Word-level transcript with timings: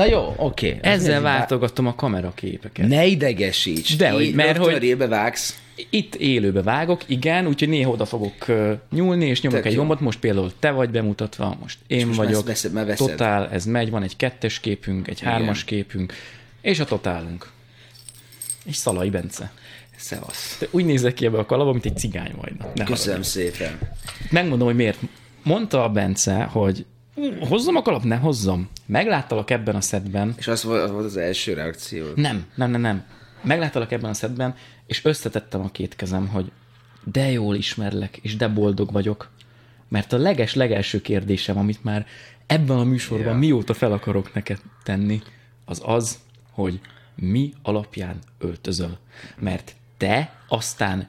Na 0.00 0.06
jó, 0.06 0.34
oké. 0.36 0.66
Okay. 0.68 0.92
Ezzel 0.92 1.20
váltogatom 1.20 1.86
a 1.86 1.94
kameraképeket. 1.94 2.88
Ne 2.88 3.06
idegesíts. 3.06 3.96
De, 3.96 4.10
hogy, 4.10 4.34
mert 4.34 4.56
hogy... 4.56 4.96
Vágsz. 5.08 5.58
Itt 5.90 6.14
élőbe 6.14 6.62
vágok, 6.62 7.02
igen, 7.06 7.46
úgyhogy 7.46 7.68
néha 7.68 7.90
oda 7.90 8.04
fogok 8.04 8.46
nyúlni, 8.90 9.26
és 9.26 9.40
nyomok 9.40 9.58
Tök 9.58 9.66
egy 9.66 9.72
jó. 9.72 9.78
gombot, 9.78 10.00
most 10.00 10.18
például 10.18 10.52
te 10.58 10.70
vagy 10.70 10.90
bemutatva, 10.90 11.56
most 11.60 11.78
én 11.86 12.06
most 12.06 12.18
vagyok, 12.18 12.46
veszed- 12.46 12.72
veszed. 12.72 12.96
totál, 12.96 13.48
ez 13.52 13.64
megy, 13.64 13.90
van 13.90 14.02
egy 14.02 14.16
kettes 14.16 14.60
képünk, 14.60 15.08
egy 15.08 15.20
hármas 15.20 15.64
képünk, 15.64 16.12
és 16.60 16.80
a 16.80 16.84
totálunk. 16.84 17.50
És 18.64 18.76
Szalai 18.76 19.10
Bence. 19.10 19.52
Szevasz. 19.96 20.56
Te 20.58 20.66
úgy 20.70 20.84
nézek 20.84 21.14
ki 21.14 21.26
ebbe 21.26 21.38
a 21.38 21.46
kalapba, 21.46 21.72
mint 21.72 21.84
egy 21.84 21.96
cigány 21.96 22.32
majdnem. 22.40 22.68
Ne 22.74 22.84
Köszönöm 22.84 23.22
szépen. 23.22 23.78
Megmondom, 24.30 24.66
hogy 24.66 24.76
miért. 24.76 24.98
Mondta 25.42 25.84
a 25.84 25.88
Bence, 25.88 26.42
hogy 26.42 26.78
"Ú, 26.78 26.99
hozzam 27.40 27.76
a 27.76 27.82
kalap, 27.82 28.02
ne 28.02 28.16
hozzam. 28.16 28.68
Megláttalak 28.86 29.50
ebben 29.50 29.74
a 29.74 29.80
szedben. 29.80 30.34
És 30.36 30.48
az 30.48 30.64
volt 30.64 30.82
az, 30.82 30.90
volt 30.90 31.04
az 31.04 31.16
első 31.16 31.52
reakció. 31.52 32.06
Nem, 32.14 32.44
nem, 32.54 32.70
nem, 32.70 32.80
nem. 32.80 33.04
Megláttalak 33.42 33.92
ebben 33.92 34.10
a 34.10 34.14
szedben, 34.14 34.54
és 34.86 35.04
összetettem 35.04 35.60
a 35.60 35.70
két 35.70 35.96
kezem, 35.96 36.28
hogy 36.28 36.50
de 37.04 37.30
jól 37.30 37.54
ismerlek, 37.54 38.16
és 38.16 38.36
de 38.36 38.48
boldog 38.48 38.92
vagyok. 38.92 39.30
Mert 39.88 40.12
a 40.12 40.18
leges-legelső 40.18 41.00
kérdésem, 41.00 41.58
amit 41.58 41.84
már 41.84 42.06
ebben 42.46 42.78
a 42.78 42.84
műsorban 42.84 43.32
Ja. 43.32 43.38
mióta 43.38 43.74
fel 43.74 43.92
akarok 43.92 44.34
neked 44.34 44.58
tenni, 44.82 45.22
az 45.64 45.82
az, 45.84 46.18
hogy 46.50 46.80
mi 47.14 47.52
alapján 47.62 48.18
öltözöl. 48.38 48.98
Mert 49.38 49.74
te 49.96 50.32
aztán 50.48 51.08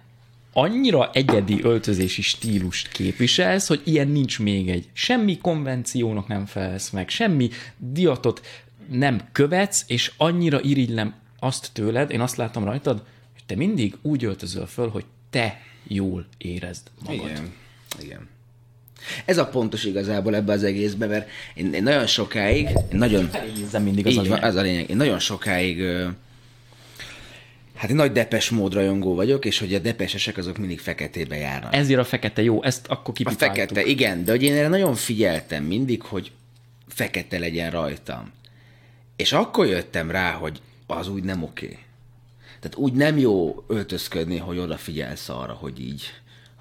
annyira 0.54 1.10
egyedi 1.14 1.64
öltözési 1.64 2.22
stílust 2.22 2.92
képviselsz, 2.92 3.68
hogy 3.68 3.82
ilyen 3.84 4.08
nincs 4.08 4.40
még 4.40 4.70
egy. 4.70 4.90
Semmi 4.94 5.38
konvenciónak 5.38 6.28
nem 6.28 6.46
felelsz 6.46 6.90
meg, 6.90 7.10
semmi 7.10 7.50
diatot 7.78 8.42
nem 8.90 9.22
követsz, 9.32 9.84
és 9.88 10.12
annyira 10.18 10.62
irigylem 10.62 11.14
azt 11.40 11.70
tőled, 11.74 12.12
én 12.12 12.22
azt 12.22 12.36
látom 12.36 12.64
rajtad, 12.64 13.04
hogy 13.34 13.44
te 13.46 13.56
mindig 13.56 13.96
úgy 14.02 14.24
öltözöl 14.24 14.66
föl, 14.66 14.90
hogy 14.90 15.06
te 15.30 15.62
jól 15.88 16.26
érezd 16.38 16.88
magad. 17.06 17.30
Igen. 17.30 17.54
Igen. 18.02 18.30
Ez 19.26 19.38
a 19.38 19.48
pontos 19.48 19.84
igazából 19.84 20.36
ebbe 20.36 20.54
az 20.54 20.64
egészbe, 20.64 21.06
mert 21.06 21.30
én, 21.54 21.74
én 21.74 21.84
nagyon 21.84 22.08
sokáig, 22.08 22.66
én 22.66 22.98
nagyon... 22.98 23.30
Érzem 23.58 23.84
mindig 23.84 24.06
az 24.06 24.12
Így 24.12 24.18
a 24.18 24.22
van, 24.22 24.30
lényeg. 24.32 24.50
ez 24.50 24.56
a 24.56 24.62
lényeg. 24.62 24.90
Én 24.90 24.96
nagyon 24.96 25.20
sokáig, 25.20 25.80
ö, 25.80 26.08
hát 27.82 27.90
én 27.90 27.96
nagy 27.96 28.12
depes 28.12 28.50
módrajongó 28.50 29.16
vagyok, 29.16 29.46
és 29.46 29.60
hogy 29.60 29.74
a 29.74 29.80
depesesek 29.80 30.38
azok 30.38 30.58
mindig 30.58 30.80
feketébe 30.80 31.36
járnak. 31.36 31.76
Ezért 31.76 32.00
a 32.00 32.04
fekete 32.04 32.42
jó, 32.42 32.64
ezt 32.64 32.88
akkor 32.88 33.10
A 33.10 33.12
kipipáltuk. 33.12 33.48
fekete, 33.56 33.84
igen, 33.84 34.26
de 34.26 34.32
hogy 34.32 34.44
én 34.44 34.54
erre 34.54 34.68
nagyon 34.68 34.96
figyeltem 34.96 35.64
mindig, 35.64 36.02
hogy 36.02 36.32
fekete 36.88 37.40
legyen 37.40 37.72
rajtam. 37.72 38.32
És 39.16 39.34
akkor 39.34 39.66
jöttem 39.68 40.12
rá, 40.12 40.32
hogy 40.32 40.62
az 40.88 41.08
úgy 41.08 41.24
nem 41.24 41.44
oké. 41.44 41.78
Tehát 42.60 42.78
úgy 42.78 42.94
nem 42.94 43.18
jó 43.18 43.64
öltözködni, 43.68 44.38
hogy 44.38 44.58
odafigyelsz 44.58 45.30
arra, 45.30 45.54
hogy 45.54 45.80
így, 45.80 46.04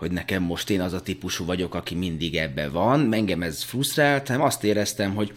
hogy 0.01 0.11
nekem 0.11 0.43
most 0.43 0.71
én 0.71 0.81
az 0.81 0.93
a 0.93 1.01
típusú 1.01 1.45
vagyok, 1.45 1.75
aki 1.75 1.95
mindig 1.95 2.37
ebben 2.37 2.73
van, 2.73 3.15
engem 3.15 3.43
ez 3.43 3.63
frusztrált, 3.63 4.27
hanem 4.27 4.43
azt 4.43 4.65
éreztem, 4.65 5.15
hogy 5.15 5.33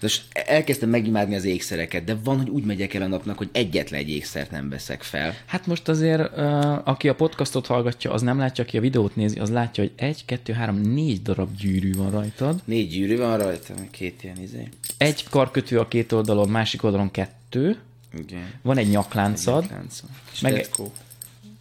most 0.00 0.22
elkezdtem 0.32 0.88
megimádni 0.88 1.34
az 1.34 1.44
ékszereket, 1.44 2.04
de 2.04 2.16
van, 2.24 2.36
hogy 2.36 2.48
úgy 2.48 2.64
megyek 2.64 2.94
el 2.94 3.02
a 3.02 3.06
napnak, 3.06 3.38
hogy 3.38 3.48
egyetlen 3.52 4.00
egy 4.00 4.10
ékszert 4.10 4.50
nem 4.50 4.68
veszek 4.68 5.02
fel. 5.02 5.34
Hát 5.46 5.66
most 5.66 5.88
azért, 5.88 6.38
aki 6.84 7.08
a 7.08 7.14
podcastot 7.14 7.66
hallgatja, 7.66 8.12
az 8.12 8.22
nem 8.22 8.38
látja, 8.38 8.64
aki 8.64 8.76
a 8.76 8.80
videót 8.80 9.16
nézi, 9.16 9.38
az 9.38 9.50
látja, 9.50 9.82
hogy 9.82 9.92
egy, 9.96 10.24
kettő, 10.24 10.52
három, 10.52 10.80
négy 10.80 11.22
darab 11.22 11.56
gyűrű 11.56 11.94
van 11.94 12.10
rajtad. 12.10 12.60
Négy 12.64 12.88
gyűrű 12.88 13.16
van 13.16 13.38
rajta, 13.38 13.74
két 13.90 14.22
ilyen 14.22 14.40
izé. 14.42 14.68
Egy 14.96 15.28
karkötő 15.28 15.78
a 15.78 15.88
két 15.88 16.12
oldalon, 16.12 16.48
másik 16.48 16.82
oldalon 16.82 17.10
kettő. 17.10 17.78
Igen. 18.18 18.52
Van 18.62 18.76
egy 18.76 18.88
nyakláncad. 18.88 19.66
Láncom. 19.70 20.10
Kis 20.30 20.40
Meg- 20.40 20.54
tetkó. 20.54 20.92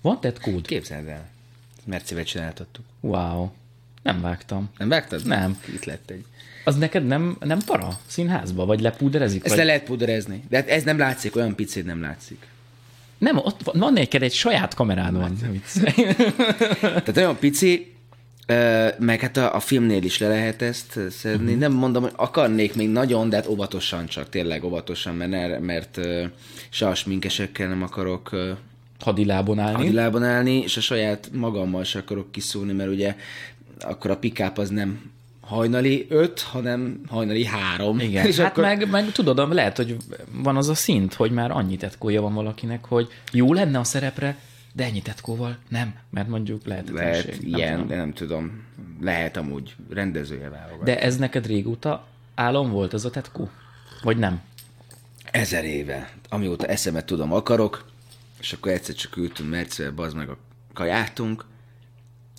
Van 0.01 0.19
tetkód? 0.19 0.67
Képzeld 0.67 1.07
el. 1.07 1.30
Mercivel 1.85 2.23
csináltattuk. 2.23 2.85
Wow. 2.99 3.49
Nem 4.03 4.21
vágtam. 4.21 4.69
Nem 4.77 4.89
vágtad? 4.89 5.25
Nem. 5.25 5.59
Itt 5.73 5.85
lett 5.85 6.09
egy. 6.09 6.25
Az 6.63 6.75
neked 6.75 7.05
nem, 7.05 7.37
nem 7.39 7.59
para 7.65 7.99
színházba? 8.07 8.65
Vagy 8.65 8.81
lepúderezik? 8.81 9.39
Ezt 9.39 9.49
Vagy... 9.49 9.57
le 9.57 9.63
lehet 9.63 9.83
puderezni. 9.83 10.43
De 10.49 10.57
hát 10.57 10.69
ez 10.69 10.83
nem 10.83 10.97
látszik, 10.97 11.35
olyan 11.35 11.55
picit 11.55 11.85
nem 11.85 12.01
látszik. 12.01 12.47
Nem, 13.17 13.37
ott 13.37 13.63
van, 13.63 13.79
van 13.79 13.93
neked 13.93 14.21
egy 14.21 14.33
saját 14.33 14.73
kamerád 14.73 15.13
van. 15.13 15.37
Tehát 16.81 17.17
olyan 17.17 17.37
pici, 17.37 17.95
meg 18.97 19.19
hát 19.19 19.37
a, 19.37 19.55
a 19.55 19.59
filmnél 19.59 20.03
is 20.03 20.17
le 20.17 20.27
lehet 20.27 20.61
ezt 20.61 20.99
szedni. 21.09 21.43
Uh-huh. 21.45 21.59
Nem 21.59 21.71
mondom, 21.71 22.03
hogy 22.03 22.13
akarnék 22.15 22.75
még 22.75 22.89
nagyon, 22.89 23.29
de 23.29 23.35
hát 23.35 23.47
óvatosan 23.47 24.05
csak, 24.05 24.29
tényleg 24.29 24.63
óvatosan, 24.63 25.15
mert, 25.15 25.59
mert 25.59 25.99
se 26.69 26.87
a 26.87 26.95
sminkesekkel 26.95 27.67
nem 27.67 27.83
akarok 27.83 28.35
Hadilábon 29.01 29.59
állni. 29.59 29.77
hadilában 29.77 30.23
állni, 30.23 30.57
és 30.57 30.77
a 30.77 30.81
saját 30.81 31.29
magammal 31.33 31.83
se 31.83 31.99
akarok 31.99 32.31
kiszúrni, 32.31 32.73
mert 32.73 32.89
ugye 32.89 33.15
akkor 33.79 34.11
a 34.11 34.17
pikáp 34.17 34.57
az 34.57 34.69
nem 34.69 35.11
hajnali 35.41 36.05
öt, 36.09 36.41
hanem 36.41 37.01
hajnali 37.07 37.45
három. 37.45 37.99
Igen, 37.99 38.25
és 38.27 38.37
hát 38.37 38.51
akkor... 38.51 38.63
meg, 38.63 38.89
meg 38.89 39.11
tudod, 39.11 39.53
lehet, 39.53 39.77
hogy 39.77 39.97
van 40.31 40.57
az 40.57 40.69
a 40.69 40.75
szint, 40.75 41.13
hogy 41.13 41.31
már 41.31 41.51
annyi 41.51 41.77
tetkója 41.77 42.21
van 42.21 42.33
valakinek, 42.33 42.85
hogy 42.85 43.07
jó 43.31 43.53
lenne 43.53 43.79
a 43.79 43.83
szerepre, 43.83 44.37
de 44.73 44.83
ennyi 44.83 45.01
tetkóval 45.01 45.57
nem, 45.69 45.93
mert 46.09 46.27
mondjuk 46.27 46.65
lehetetlenség. 46.65 47.25
Lehet 47.25 47.41
nem 47.41 47.59
ilyen, 47.59 47.73
tudom. 47.73 47.87
de 47.87 47.95
nem 47.95 48.13
tudom. 48.13 48.63
Lehet 49.01 49.37
amúgy 49.37 49.75
rendezője 49.89 50.49
válogat. 50.49 50.83
De 50.83 50.99
ez 50.99 51.17
neked 51.17 51.47
régóta 51.47 52.07
álom 52.35 52.69
volt 52.69 52.93
ez 52.93 53.05
a 53.05 53.09
tetkó? 53.09 53.49
Vagy 54.03 54.17
nem? 54.17 54.41
Ezer 55.31 55.65
éve, 55.65 56.11
amióta 56.29 56.65
eszemet 56.65 57.05
tudom, 57.05 57.33
akarok, 57.33 57.90
és 58.41 58.53
akkor 58.53 58.71
egyszer 58.71 58.95
csak 58.95 59.17
ültünk 59.17 59.49
Mercivel, 59.49 59.91
bazd 59.91 60.15
meg 60.15 60.29
a 60.29 60.37
kajátunk, 60.73 61.45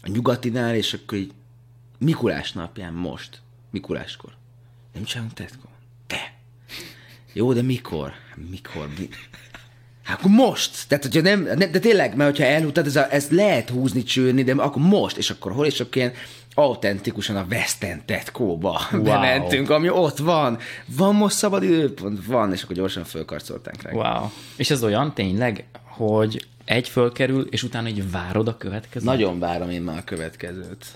a 0.03 0.09
nyugatinál, 0.09 0.75
és 0.75 0.95
akkor 0.95 1.19
így 1.19 1.33
Mikulás 1.99 2.53
napján 2.53 2.93
most, 2.93 3.43
Mikuláskor. 3.71 4.33
Nem 4.93 5.05
csinálunk 5.05 5.35
tetkó? 5.35 5.69
Te! 6.07 6.35
Jó, 7.33 7.53
de 7.53 7.63
mikor? 7.63 8.13
Mikor? 8.51 8.89
Mi? 8.99 9.09
Hát 10.03 10.19
akkor 10.19 10.31
most! 10.31 10.89
Tehát, 10.89 11.05
hogyha 11.05 11.21
nem, 11.21 11.43
nem 11.43 11.71
de 11.71 11.79
tényleg, 11.79 12.17
mert 12.17 12.31
hogyha 12.31 12.53
elhúztad, 12.53 12.87
ez, 12.87 12.97
a, 12.97 13.13
ez 13.13 13.31
lehet 13.31 13.69
húzni, 13.69 14.03
csőrni, 14.03 14.43
de 14.43 14.53
akkor 14.55 14.83
most, 14.83 15.17
és 15.17 15.31
akkor 15.31 15.53
hol, 15.53 15.67
és 15.67 15.81
akkor 15.81 15.97
ilyen 15.97 16.13
autentikusan 16.55 17.37
a 17.37 17.47
West 17.51 17.83
End 17.83 18.03
tetkóba 18.05 18.81
wow. 18.93 19.03
bementünk, 19.03 19.71
ami 19.71 19.89
ott 19.89 20.19
van. 20.19 20.59
Van 20.87 21.15
most 21.15 21.37
szabad 21.37 21.63
időpont? 21.63 22.27
Van, 22.27 22.53
és 22.53 22.63
akkor 22.63 22.77
gyorsan 22.77 23.05
fölkarcoltánk 23.05 23.83
rá. 23.83 23.93
Wow. 23.93 24.31
És 24.57 24.71
ez 24.71 24.85
olyan 24.85 25.15
tényleg, 25.15 25.65
hogy 25.85 26.47
egy 26.65 26.89
fölkerül, 26.89 27.47
és 27.51 27.63
utána 27.63 27.89
így 27.89 28.11
várod 28.11 28.49
a 28.49 28.57
következőt? 28.57 29.09
Nagyon 29.09 29.39
várom 29.39 29.71
én 29.71 29.83
már 29.83 29.99
a 29.99 30.05
következőt. 30.05 30.87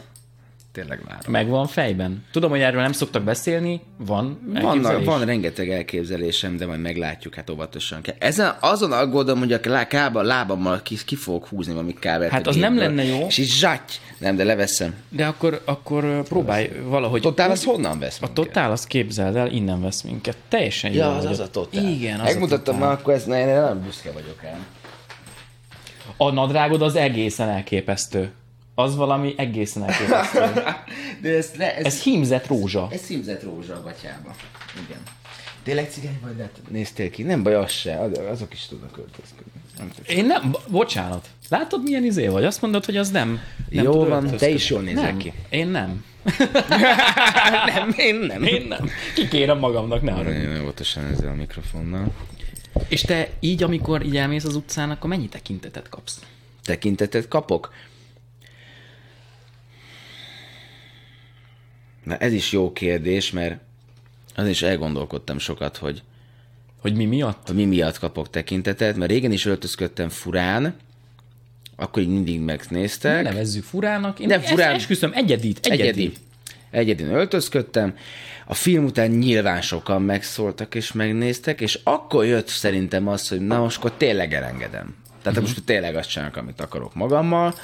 Tényleg 0.77 1.01
várom. 1.05 1.33
Megvan 1.33 1.67
fejben. 1.67 2.25
Tudom, 2.33 2.51
hogy 2.51 2.61
erről 2.61 2.81
nem 2.81 2.93
szoktak 2.93 3.23
beszélni, 3.23 3.81
van 3.99 4.39
Van, 4.61 5.03
van 5.05 5.25
rengeteg 5.25 5.71
elképzelésem, 5.71 6.57
de 6.57 6.67
majd 6.67 6.81
meglátjuk, 6.81 7.35
hát 7.35 7.51
óvatosan 7.51 8.03
kell. 8.03 8.15
Ezen 8.19 8.55
azon 8.61 8.93
aggódom, 8.93 9.39
hogy 9.39 9.53
a 9.53 9.87
kába, 9.87 10.23
lábammal 10.23 10.83
ki, 10.83 10.97
ki 11.07 11.17
fogok 11.17 11.47
húzni 11.47 11.73
valami 11.73 11.95
kábelt. 11.95 12.31
Hát 12.31 12.47
a 12.47 12.49
az 12.49 12.57
nem 12.57 12.77
lenne 12.77 13.05
jó. 13.05 13.27
És 13.27 13.39
így 13.39 13.49
zsáty. 13.49 13.93
Nem, 14.19 14.37
de 14.37 14.45
leveszem. 14.45 14.95
De 15.09 15.27
akkor, 15.27 15.63
akkor 15.65 16.23
próbálj 16.23 16.71
valahogy... 16.85 17.21
Totál 17.21 17.51
az 17.51 17.65
honnan 17.65 17.99
vesz 17.99 18.17
A 18.21 18.27
minket? 18.27 18.45
totál, 18.45 18.71
az 18.71 18.87
képzeld 18.87 19.37
el, 19.37 19.51
innen 19.51 19.81
vesz 19.81 20.03
minket. 20.03 20.37
Teljesen 20.49 20.93
jó 20.93 20.99
Ja, 20.99 21.17
az 21.17 21.25
az 21.25 21.39
a 21.39 21.51
totál. 21.51 21.85
Igen, 21.85 22.21
az 22.21 22.33
Megmutattam 22.33 22.77
a 22.77 22.79
már, 22.79 22.93
akkor 22.93 23.15
ezt 23.15 23.27
ne, 23.27 23.41
én 23.41 23.47
nem 23.47 23.83
büszke 23.83 24.13
vagyok 24.13 24.43
rám. 24.43 24.67
A 26.17 26.31
nadrágod 26.31 26.83
az 26.83 26.95
egészen 26.95 27.49
elképesztő. 27.49 28.31
Az 28.79 28.97
valami 28.97 29.35
egészen 29.37 29.83
elképesztő. 29.85 30.63
De 31.23 31.37
ez, 31.37 31.51
le, 31.59 31.77
ez, 31.77 31.85
Ez 31.85 32.03
hímzett 32.03 32.47
rózsa. 32.47 32.89
ez 32.93 33.01
szimzett 33.01 33.43
rózsa 33.43 33.75
a 33.75 33.83
gatyába. 33.83 34.35
Igen. 34.87 34.99
Tényleg 35.63 35.91
cigány 35.91 36.19
vagy? 36.23 36.37
De 36.37 36.51
néztél 36.69 37.11
ki? 37.11 37.23
Nem 37.23 37.43
baj, 37.43 37.55
az 37.55 37.71
se. 37.71 37.99
Az- 38.01 38.19
Azok 38.31 38.53
is 38.53 38.67
tudnak 38.67 38.99
öltözködni. 38.99 39.53
Nem. 39.79 39.91
Én 40.07 40.27
nem, 40.27 40.51
bo- 40.51 40.71
bocsánat. 40.71 41.29
Látod, 41.49 41.83
milyen 41.83 42.05
izé 42.05 42.27
vagy? 42.27 42.45
Azt 42.45 42.63
mondod, 42.63 42.85
hogy 42.85 42.97
az 42.97 43.11
nem. 43.11 43.41
nem 43.71 43.85
Jó 43.85 43.93
van, 43.93 44.11
öltözködni. 44.11 44.37
te 44.39 44.49
is 44.49 44.71
jól 44.71 44.81
nézel 44.83 45.03
nem. 45.03 45.17
ki. 45.17 45.33
Én 45.49 45.69
nem. 45.69 46.05
nem, 47.75 47.95
én 47.97 48.15
nem. 48.15 48.43
Én 48.43 48.67
nem. 48.69 48.89
Kikérem 49.15 49.59
magamnak, 49.59 50.03
ne 50.03 50.13
arra. 50.13 50.31
Nagyon 50.31 50.61
óvatosan 50.61 51.05
ezzel 51.05 51.29
a 51.29 51.35
mikrofonnal. 51.35 52.13
És 52.89 53.01
te 53.01 53.29
így, 53.41 53.63
amikor 53.63 54.05
így 54.05 54.17
elmész 54.17 54.45
az 54.45 54.55
utcán, 54.55 54.91
akkor 54.91 55.11
mennyi 55.11 55.29
tekintetet 55.29 55.89
kapsz? 55.89 56.21
Tekintetet 56.65 57.29
kapok? 57.29 57.73
Na 62.07 62.17
ez 62.17 62.33
is 62.33 62.53
jó 62.53 62.73
kérdés, 62.73 63.31
mert 63.31 63.61
az 64.35 64.49
is 64.49 64.63
elgondolkodtam 64.63 65.39
sokat, 65.39 65.77
hogy, 65.77 66.03
Hogy 66.81 66.95
mi 66.95 67.05
miatt? 67.05 67.47
hogy 67.47 67.57
mi 67.57 67.65
miatt 67.65 67.99
kapok 67.99 68.31
tekintetet, 68.31 68.97
mert 68.97 69.11
régen 69.11 69.33
is 69.33 69.45
öltözködtem 69.45 70.09
furán, 70.09 70.75
akkor 71.77 72.03
így 72.03 72.09
mindig 72.09 72.41
megnéztek. 72.41 73.23
Nevezzük 73.23 73.65
furának. 73.65 74.21
Én 74.21 74.27
Nem, 74.27 74.41
furán. 74.41 74.75
Esküszöm, 74.75 75.11
egyedit, 75.15 75.67
egyedi. 75.67 75.89
Egyedi. 75.89 76.13
egyedül 76.71 77.09
öltözködtem, 77.09 77.97
a 78.47 78.55
film 78.55 78.85
után 78.85 79.11
nyilván 79.11 79.61
sokan 79.61 80.03
megszóltak 80.03 80.75
és 80.75 80.93
megnéztek, 80.93 81.61
és 81.61 81.81
akkor 81.85 82.25
jött 82.25 82.49
szerintem 82.49 83.09
az, 83.09 83.29
hogy 83.29 83.41
na 83.41 83.59
most 83.59 83.79
akkor 83.79 83.93
tényleg 83.93 84.35
elengedem. 84.35 84.95
Tehát 85.23 85.41
most 85.41 85.65
tényleg 85.65 85.97
azt 85.97 86.11
csinálok, 86.11 86.37
amit 86.37 86.61
akarok 86.61 86.95
magammal. 86.95 87.55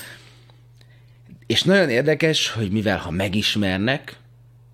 És 1.46 1.62
nagyon 1.62 1.88
érdekes, 1.88 2.50
hogy 2.50 2.70
mivel 2.70 2.98
ha 2.98 3.10
megismernek, 3.10 4.16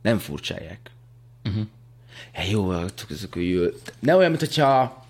nem 0.03 0.19
furcsálják. 0.19 0.79
Uh-huh. 1.45 1.63
Hát 2.33 2.51
jó, 2.51 2.73
ezek. 3.11 3.39
Ne 4.01 4.17
olyan, 4.17 4.31
mint 4.31 4.41
hogyha 4.43 5.07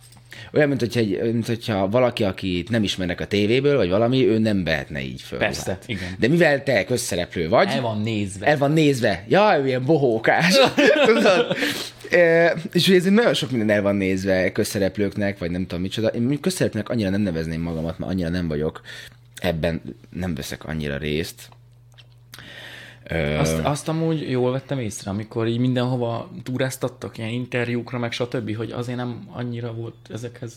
olyan, 0.53 0.69
mint 0.69 0.81
hogyha, 0.81 1.01
egy, 1.01 1.21
mint 1.23 1.47
hogyha 1.47 1.89
valaki, 1.89 2.25
akit 2.25 2.69
nem 2.71 2.83
ismernek 2.83 3.21
a 3.21 3.27
tévéből, 3.27 3.77
vagy 3.77 3.89
valami, 3.89 4.27
ő 4.27 4.39
nem 4.39 4.65
vehetne 4.65 5.01
így 5.01 5.23
föl. 5.23 5.39
Persze, 5.39 5.65
ruhát. 5.65 5.85
igen. 5.87 6.15
De 6.19 6.29
mivel 6.29 6.63
te 6.63 6.85
közszereplő 6.85 7.49
vagy, 7.49 7.69
El 7.69 7.81
van 7.81 8.01
nézve. 8.01 8.47
el 8.47 8.59
van 8.59 8.73
nézve. 8.73 9.25
Jaj, 9.29 9.63
milyen 9.63 9.85
bohókás. 9.85 10.57
Tudod? 11.07 11.57
E, 12.11 12.55
és 12.73 12.87
hogy 12.87 12.97
ezért 12.97 13.15
nagyon 13.15 13.35
sok 13.35 13.51
minden 13.51 13.77
el 13.77 13.83
van 13.83 13.97
nézve 13.97 14.53
közszereplőknek, 14.53 15.39
vagy 15.39 15.51
nem 15.51 15.67
tudom 15.67 15.81
micsoda. 15.81 16.09
Én 16.09 16.41
közszereplőnek 16.41 16.89
annyira 16.89 17.11
nem 17.11 17.21
nevezném 17.21 17.61
magamat, 17.61 17.99
mert 17.99 18.11
annyira 18.13 18.29
nem 18.29 18.49
vagyok. 18.49 18.81
Ebben 19.41 19.83
nem 20.11 20.35
veszek 20.35 20.65
annyira 20.65 20.97
részt. 20.97 21.49
Azt, 23.39 23.59
azt 23.63 23.89
amúgy 23.89 24.31
jól 24.31 24.53
vettem 24.53 24.79
észre, 24.79 25.11
amikor 25.11 25.47
így 25.47 25.59
mindenhova 25.59 26.31
túráztattak, 26.43 27.19
ilyen 27.19 27.31
interjúkra, 27.31 27.99
meg 27.99 28.13
stb., 28.13 28.57
hogy 28.57 28.71
azért 28.71 28.99
nem 28.99 29.29
annyira 29.33 29.73
volt 29.73 29.95
ezekhez 30.13 30.53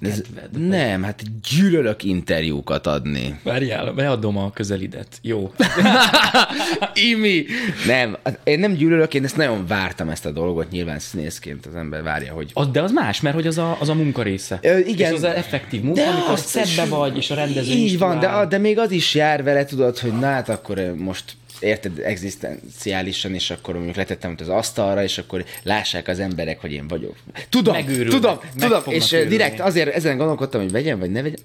ez, 0.00 0.20
kedved. 0.20 0.68
nem, 0.68 1.02
hát 1.02 1.22
gyűlölök 1.50 2.02
interjúkat 2.04 2.86
adni. 2.86 3.40
Várjál, 3.42 3.92
beadom 3.92 4.36
a 4.36 4.50
közelidet. 4.52 5.18
Jó. 5.22 5.52
Imi! 7.10 7.44
Nem, 7.86 8.16
hát 8.24 8.38
én 8.44 8.58
nem 8.58 8.72
gyűlölök, 8.72 9.14
én 9.14 9.24
ezt 9.24 9.36
nagyon 9.36 9.66
vártam 9.66 10.08
ezt 10.08 10.26
a 10.26 10.30
dolgot, 10.30 10.70
nyilván 10.70 10.98
színészként 10.98 11.66
az 11.66 11.74
ember 11.74 12.02
várja, 12.02 12.32
hogy 12.32 12.50
Az, 12.54 12.68
de 12.68 12.82
az 12.82 12.92
más, 12.92 13.20
mert 13.20 13.34
hogy 13.34 13.46
az 13.46 13.58
a, 13.58 13.76
az 13.80 13.88
a 13.88 13.94
munka 13.94 14.22
része. 14.22 14.58
Ö, 14.62 14.78
igen. 14.78 15.10
És 15.12 15.16
az, 15.18 15.22
az 15.24 15.34
effektív 15.34 15.82
munka, 15.82 16.00
De 16.00 16.08
amikor 16.08 16.38
szebbe 16.38 16.82
is- 16.82 16.88
vagy, 16.88 17.16
és 17.16 17.30
a 17.30 17.34
rendező 17.34 17.72
Így 17.72 17.84
is 17.84 17.96
van, 17.96 18.18
de, 18.20 18.46
de 18.48 18.58
még 18.58 18.78
az 18.78 18.90
is 18.90 19.14
jár 19.14 19.42
vele, 19.42 19.64
tudod, 19.64 19.98
hogy 19.98 20.12
na 20.12 20.26
hát 20.26 20.48
akkor 20.48 20.94
most 20.96 21.24
érted 21.60 21.98
egzisztenciálisan, 21.98 23.34
és 23.34 23.50
akkor 23.50 23.74
mondjuk 23.74 23.96
letettem 23.96 24.30
ott 24.30 24.40
az 24.40 24.48
asztalra, 24.48 25.02
és 25.02 25.18
akkor 25.18 25.44
lássák 25.62 26.08
az 26.08 26.20
emberek, 26.20 26.60
hogy 26.60 26.72
én 26.72 26.88
vagyok. 26.88 27.16
Tudom, 27.48 27.74
Megőrülnek, 27.74 28.10
tudom, 28.10 28.38
tudom, 28.58 28.82
és 28.86 29.12
eh, 29.12 29.18
őrülni. 29.18 29.36
direkt 29.36 29.60
azért 29.60 29.94
ezen 29.94 30.16
gondolkodtam, 30.16 30.60
hogy 30.60 30.70
vegyem, 30.72 30.98
vagy 30.98 31.10
ne 31.10 31.22
vegyem. 31.22 31.40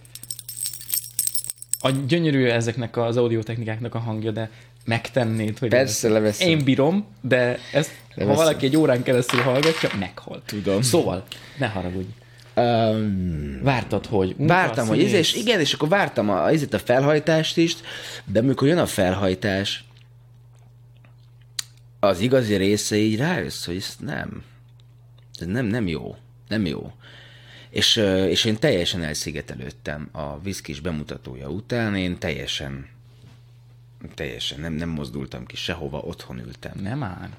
A 1.79 1.89
gyönyörű 1.89 2.45
ezeknek 2.45 2.97
az 2.97 3.17
audiotechnikáknak 3.17 3.95
a 3.95 3.99
hangja, 3.99 4.31
de 4.31 4.49
megtennéd, 4.85 5.57
hogy 5.59 5.69
Persze, 5.69 6.09
leveszem. 6.09 6.47
Én 6.47 6.63
bírom, 6.63 7.05
de 7.21 7.59
ezt, 7.73 7.91
ha 8.15 8.19
Leveszem. 8.21 8.43
valaki 8.43 8.65
egy 8.65 8.77
órán 8.77 9.03
keresztül 9.03 9.39
hallgatja, 9.41 9.89
meghal. 9.99 10.41
Tudom. 10.45 10.81
Szóval, 10.81 11.23
ne 11.57 11.67
haragudj. 11.67 12.07
Um, 12.55 13.59
Vártad, 13.63 14.05
hogy 14.05 14.35
vártam, 14.37 14.87
hogy 14.87 15.03
ez, 15.03 15.11
és 15.11 15.35
igen, 15.35 15.59
és 15.59 15.73
akkor 15.73 15.89
vártam 15.89 16.29
a, 16.29 16.49
ezért 16.49 16.73
a 16.73 16.79
felhajtást 16.79 17.57
is, 17.57 17.75
de 18.25 18.39
amikor 18.39 18.67
jön 18.67 18.77
a 18.77 18.85
felhajtás, 18.85 19.83
az 22.03 22.19
igazi 22.19 22.55
része 22.55 22.95
így 22.95 23.17
rájössz, 23.17 23.65
hogy 23.65 23.75
ez 23.75 23.95
nem. 23.99 24.43
Ez 25.39 25.47
nem, 25.47 25.65
nem 25.65 25.87
jó. 25.87 26.15
Nem 26.47 26.65
jó. 26.65 26.91
És, 27.69 27.95
és 28.27 28.45
én 28.45 28.59
teljesen 28.59 29.03
elszigetelődtem 29.03 30.09
a 30.11 30.39
viszkis 30.39 30.79
bemutatója 30.79 31.49
után, 31.49 31.95
én 31.95 32.17
teljesen, 32.17 32.87
teljesen 34.13 34.59
nem, 34.59 34.73
nem 34.73 34.89
mozdultam 34.89 35.45
ki 35.45 35.55
sehova, 35.55 35.99
otthon 35.99 36.39
ültem. 36.39 36.79
Nem 36.81 37.03
áll. 37.03 37.29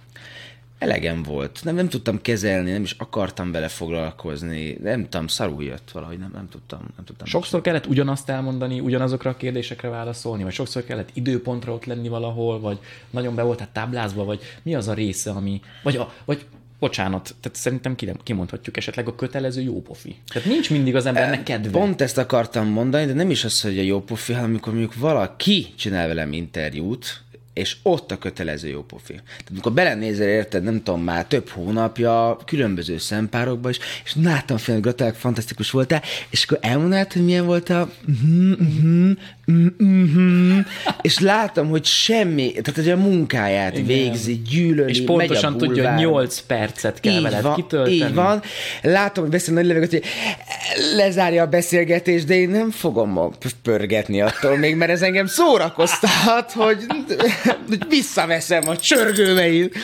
Elegem 0.79 1.23
volt, 1.23 1.61
nem, 1.63 1.75
nem 1.75 1.89
tudtam 1.89 2.21
kezelni, 2.21 2.71
nem 2.71 2.83
is 2.83 2.97
akartam 2.99 3.53
vele 3.53 3.69
foglalkozni, 3.69 4.79
nem 4.83 5.09
tudom, 5.09 5.27
szarul 5.27 5.65
jött 5.65 5.91
valahogy, 5.91 6.19
nem, 6.19 6.31
nem 6.35 6.49
tudtam. 6.49 6.81
Nem 6.97 7.05
tudtam 7.05 7.27
Sokszor 7.27 7.61
kellett 7.61 7.87
ugyanazt 7.87 8.29
elmondani, 8.29 8.81
ugyanazokra 8.81 9.31
a 9.31 9.37
kérdésekre 9.37 9.89
válaszolni, 9.89 10.43
vagy 10.43 10.53
sokszor 10.53 10.85
kellett 10.85 11.09
időpontra 11.13 11.73
ott 11.73 11.85
lenni 11.85 12.09
valahol, 12.09 12.61
vagy 12.61 12.79
nagyon 13.11 13.35
be 13.35 13.43
voltál 13.43 13.69
táblázva, 13.73 14.25
vagy 14.25 14.41
mi 14.63 14.75
az 14.75 14.89
a 14.89 14.95
része, 14.95 15.31
ami... 15.31 15.61
Vagy, 15.83 15.97
a, 15.97 16.13
vagy 16.25 16.47
bocsánat, 16.79 17.35
tehát 17.41 17.59
szerintem 17.59 17.95
ki- 17.95 18.13
kimondhatjuk 18.23 18.77
esetleg 18.77 19.09
a 19.09 19.15
kötelező 19.15 19.61
jópofi. 19.61 20.17
Tehát 20.33 20.49
nincs 20.49 20.71
mindig 20.71 20.95
az 20.97 21.07
embernek 21.07 21.43
kedve. 21.43 21.71
Pont 21.71 22.01
ezt 22.01 22.19
akartam 22.19 22.67
mondani, 22.67 23.07
de 23.07 23.13
nem 23.13 23.31
is 23.31 23.45
az, 23.45 23.61
hogy 23.61 23.79
a 23.79 23.83
jó 23.83 24.01
pofi, 24.01 24.33
hanem 24.33 24.51
amikor 24.51 24.73
mondjuk 24.73 24.95
valaki 24.95 25.67
csinál 25.77 26.07
velem 26.07 26.33
interjút, 26.33 27.24
és 27.55 27.77
ott 27.83 28.11
a 28.11 28.19
kötelező 28.19 28.69
jó 28.69 28.83
pofi. 28.83 29.13
Tehát 29.13 29.49
amikor 29.51 29.73
belenézel, 29.73 30.29
érted, 30.29 30.63
nem 30.63 30.83
tudom, 30.83 31.03
már 31.03 31.27
több 31.27 31.49
hónapja, 31.49 32.39
különböző 32.47 32.99
szempárokban 32.99 33.71
is, 33.71 33.79
és 34.05 34.15
láttam 34.23 34.57
film, 34.57 34.77
hogy 34.77 34.87
gratulálok, 34.87 35.19
fantasztikus 35.19 35.71
voltál, 35.71 36.03
és 36.31 36.45
akkor 36.45 36.59
elmondanád, 36.61 37.13
hogy 37.13 37.25
milyen 37.25 37.47
volt 37.47 37.71
a 37.71 37.91
mhm, 38.07 39.11
mhm, 39.45 39.67
mhm, 39.79 40.23
mhm, 40.23 40.59
és 41.01 41.19
láttam, 41.19 41.69
hogy 41.69 41.85
semmi, 41.85 42.51
tehát 42.51 42.75
hogy 42.75 42.91
a 42.91 42.97
munkáját 42.97 43.73
Igen. 43.73 43.87
végzi, 43.87 44.43
gyűlöli, 44.51 44.91
és 44.91 44.97
megy 44.99 45.07
pontosan 45.07 45.53
a 45.53 45.57
tudja, 45.57 45.67
hogy 45.67 45.77
bulvárba. 45.77 46.01
8 46.01 46.41
percet 46.41 47.01
kell 47.01 47.13
Így 47.13 47.23
veled 47.23 47.43
van, 47.43 47.55
kitölteni. 47.55 47.95
így 47.97 48.15
van. 48.15 48.43
Látom, 48.83 49.25
hogy 49.25 49.33
beszél 49.33 49.55
nagy 49.55 49.67
levegőt, 49.67 49.91
hogy 49.91 50.05
lezárja 50.97 51.43
a 51.43 51.47
beszélgetést, 51.47 52.27
de 52.27 52.35
én 52.35 52.49
nem 52.49 52.71
fogom 52.71 53.33
pörgetni 53.63 54.21
attól 54.21 54.57
még, 54.57 54.77
mert 54.77 54.91
ez 54.91 55.03
engem 55.03 55.27
szórakoztat, 55.27 56.53
hogy, 56.53 56.87
hogy 57.69 57.79
visszaveszem 57.89 58.69
a 58.69 58.77
csörgőmeit. 58.77 59.77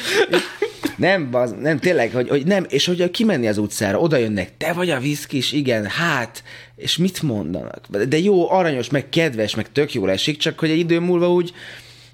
Nem, 0.97 1.31
baz, 1.31 1.55
nem, 1.61 1.79
tényleg, 1.79 2.13
hogy, 2.13 2.29
hogy 2.29 2.47
nem, 2.47 2.67
és 2.69 2.87
hogy 2.87 3.11
kimenni 3.11 3.47
az 3.47 3.59
utcára, 3.59 3.99
oda 3.99 4.17
jönnek, 4.17 4.57
te 4.57 4.73
vagy 4.73 4.91
a 4.91 5.01
viszkis, 5.01 5.53
igen, 5.53 5.87
hát, 5.87 6.45
és 6.77 6.97
mit 6.97 7.23
mondanak? 7.23 7.87
De 8.09 8.19
jó, 8.19 8.51
aranyos, 8.51 8.91
meg 8.91 9.09
kedves, 9.09 9.55
meg 9.55 9.73
tök 9.73 9.93
jól 9.93 10.11
esik, 10.11 10.37
csak 10.37 10.59
hogy 10.59 10.71
egy 10.71 10.79
idő 10.79 11.01
múlva 11.01 11.33
úgy 11.33 11.53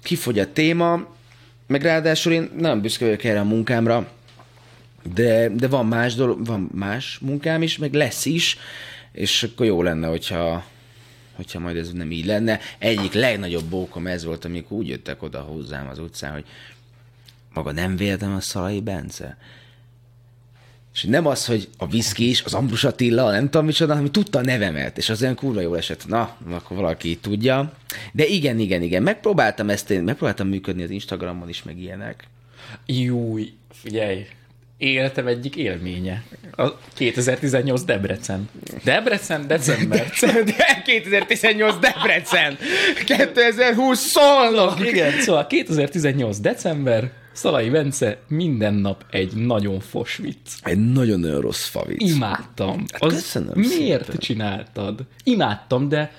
kifogy 0.03 0.39
a 0.39 0.51
téma, 0.51 1.15
meg 1.67 1.81
ráadásul 1.81 2.33
én 2.33 2.49
nem 2.57 2.81
büszke 2.81 3.05
vagyok 3.05 3.23
erre 3.23 3.39
a 3.39 3.43
munkámra, 3.43 4.07
de, 5.13 5.49
de 5.49 5.67
van 5.67 5.85
más 5.85 6.15
dolog, 6.15 6.45
van 6.45 6.69
más 6.73 7.17
munkám 7.21 7.61
is, 7.61 7.77
meg 7.77 7.93
lesz 7.93 8.25
is, 8.25 8.57
és 9.11 9.43
akkor 9.43 9.65
jó 9.65 9.81
lenne, 9.81 10.07
hogyha, 10.07 10.65
hogyha 11.35 11.59
majd 11.59 11.77
ez 11.77 11.91
nem 11.91 12.11
így 12.11 12.25
lenne. 12.25 12.59
Egyik 12.77 13.13
legnagyobb 13.13 13.63
bókom 13.63 14.07
ez 14.07 14.23
volt, 14.25 14.45
amikor 14.45 14.77
úgy 14.77 14.87
jöttek 14.87 15.23
oda 15.23 15.39
hozzám 15.39 15.87
az 15.87 15.99
utcán, 15.99 16.31
hogy 16.31 16.45
maga 17.53 17.71
nem 17.71 17.95
véletlen 17.95 18.31
a 18.31 18.41
Szalai 18.41 18.81
Bence. 18.81 19.37
És 20.93 21.03
nem 21.03 21.25
az, 21.25 21.45
hogy 21.45 21.69
a 21.77 21.87
viszki 21.87 22.29
is, 22.29 22.43
az 22.43 22.53
Ambrus 22.53 22.83
Attila, 22.83 23.31
nem 23.31 23.49
tudom 23.49 23.65
micsoda, 23.65 23.93
hanem 23.93 24.11
tudta 24.11 24.39
a 24.39 24.41
nevemet, 24.41 24.97
és 24.97 25.09
az 25.09 25.21
olyan 25.21 25.35
kurva 25.35 25.61
jól 25.61 25.77
esett. 25.77 26.07
Na, 26.07 26.37
akkor 26.49 26.77
valaki 26.77 27.17
tudja. 27.17 27.73
De 28.13 28.25
igen, 28.25 28.59
igen, 28.59 28.81
igen, 28.81 29.03
megpróbáltam 29.03 29.69
ezt 29.69 29.89
én, 29.89 30.03
megpróbáltam 30.03 30.47
működni 30.47 30.83
az 30.83 30.89
Instagramon 30.89 31.49
is, 31.49 31.63
meg 31.63 31.79
ilyenek. 31.79 32.27
Júj, 32.85 33.53
figyelj, 33.71 34.27
életem 34.77 35.27
egyik 35.27 35.55
élménye. 35.55 36.23
A 36.51 36.77
2018 36.93 37.83
Debrecen. 37.83 38.49
Debrecen, 38.83 39.47
december. 39.47 40.09
2018 40.85 41.75
Debrecen! 41.79 42.57
2020 43.05 43.99
Szolnok! 43.99 44.87
Igen, 44.87 45.21
szóval 45.21 45.47
2018 45.47 46.39
december, 46.39 47.11
Szalai 47.37 47.69
Bence 47.69 48.17
minden 48.27 48.73
nap 48.73 49.05
egy 49.09 49.33
nagyon 49.33 49.79
fos 49.79 50.15
vicc. 50.15 50.51
Egy 50.61 50.91
nagyon-nagyon 50.91 51.41
rossz 51.41 51.65
favic. 51.65 52.01
Imádtam. 52.01 52.85
Az 52.97 53.13
köszönöm 53.13 53.59
miért 53.59 54.03
szépen. 54.03 54.19
csináltad? 54.19 55.05
Imádtam, 55.23 55.89
de 55.89 56.11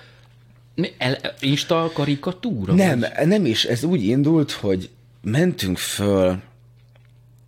el, 0.98 1.18
Insta 1.40 1.90
karikatúra? 1.94 2.74
Nem, 2.74 3.00
vagy? 3.00 3.26
nem 3.26 3.46
is. 3.46 3.64
Ez 3.64 3.84
úgy 3.84 4.04
indult, 4.04 4.50
hogy 4.50 4.90
mentünk 5.22 5.78
föl, 5.78 6.40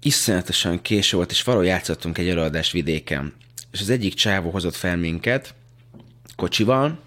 iszonyatosan 0.02 0.82
késő 0.82 1.16
volt, 1.16 1.30
és 1.30 1.42
valahol 1.42 1.66
játszottunk 1.66 2.18
egy 2.18 2.28
előadást 2.28 2.72
vidéken. 2.72 3.32
És 3.72 3.80
az 3.80 3.90
egyik 3.90 4.14
csávó 4.14 4.50
hozott 4.50 4.74
fel 4.74 4.96
minket, 4.96 5.54
kocsival, 6.36 6.98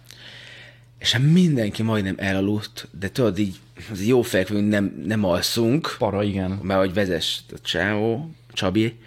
és 1.00 1.12
hát 1.12 1.22
mindenki 1.22 1.84
majdnem 1.84 2.16
elaludt, 2.18 2.88
de 3.00 3.10
tudod, 3.10 3.40
így 3.40 3.56
az 3.92 4.06
jó 4.06 4.22
fejek 4.22 4.48
vagyunk, 4.48 4.70
nem, 4.70 5.04
nem 5.06 5.24
alszunk, 5.24 5.96
Para, 5.98 6.24
igen. 6.24 6.60
már 6.62 6.78
hogy 6.78 6.94
vezess 6.94 7.40
a 7.50 7.60
csávó, 7.62 8.30
Csabi, 8.54 9.00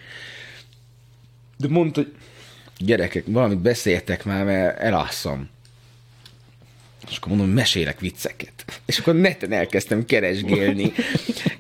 de 1.57 1.69
mondta, 1.69 2.01
hogy 2.01 2.13
gyerekek, 2.79 3.25
valamit 3.27 3.59
beszéltek 3.59 4.25
már, 4.25 4.45
mert 4.45 4.79
elasszom. 4.79 5.49
És 7.11 7.17
akkor 7.17 7.29
mondom, 7.29 7.49
mesélek 7.49 8.01
vicceket. 8.01 8.53
És 8.87 8.99
akkor 8.99 9.15
neten 9.15 9.53
elkezdtem 9.53 10.05
keresgélni. 10.05 10.93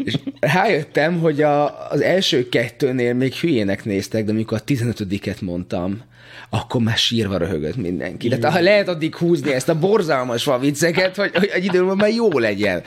és 0.04 0.14
rájöttem, 0.40 1.18
hogy 1.18 1.42
a, 1.42 1.90
az 1.90 2.00
első 2.00 2.48
kettőnél 2.48 3.14
még 3.14 3.34
hülyének 3.34 3.84
néztek, 3.84 4.24
de 4.24 4.30
amikor 4.30 4.58
a 4.58 4.64
15-et 4.64 5.40
mondtam, 5.40 6.02
akkor 6.50 6.80
már 6.80 6.96
sírva 6.96 7.36
röhögött 7.36 7.76
mindenki. 7.76 8.28
De 8.28 8.50
ha 8.50 8.60
lehet 8.60 8.88
addig 8.88 9.16
húzni 9.16 9.52
ezt 9.52 9.68
a 9.68 9.78
borzalmas 9.78 10.48
vicceket, 10.60 11.16
hogy, 11.16 11.30
hogy 11.34 11.50
egy 11.52 11.64
idő 11.64 11.78
múlva 11.78 11.94
már 11.94 12.10
jó 12.10 12.38
legyen. 12.38 12.82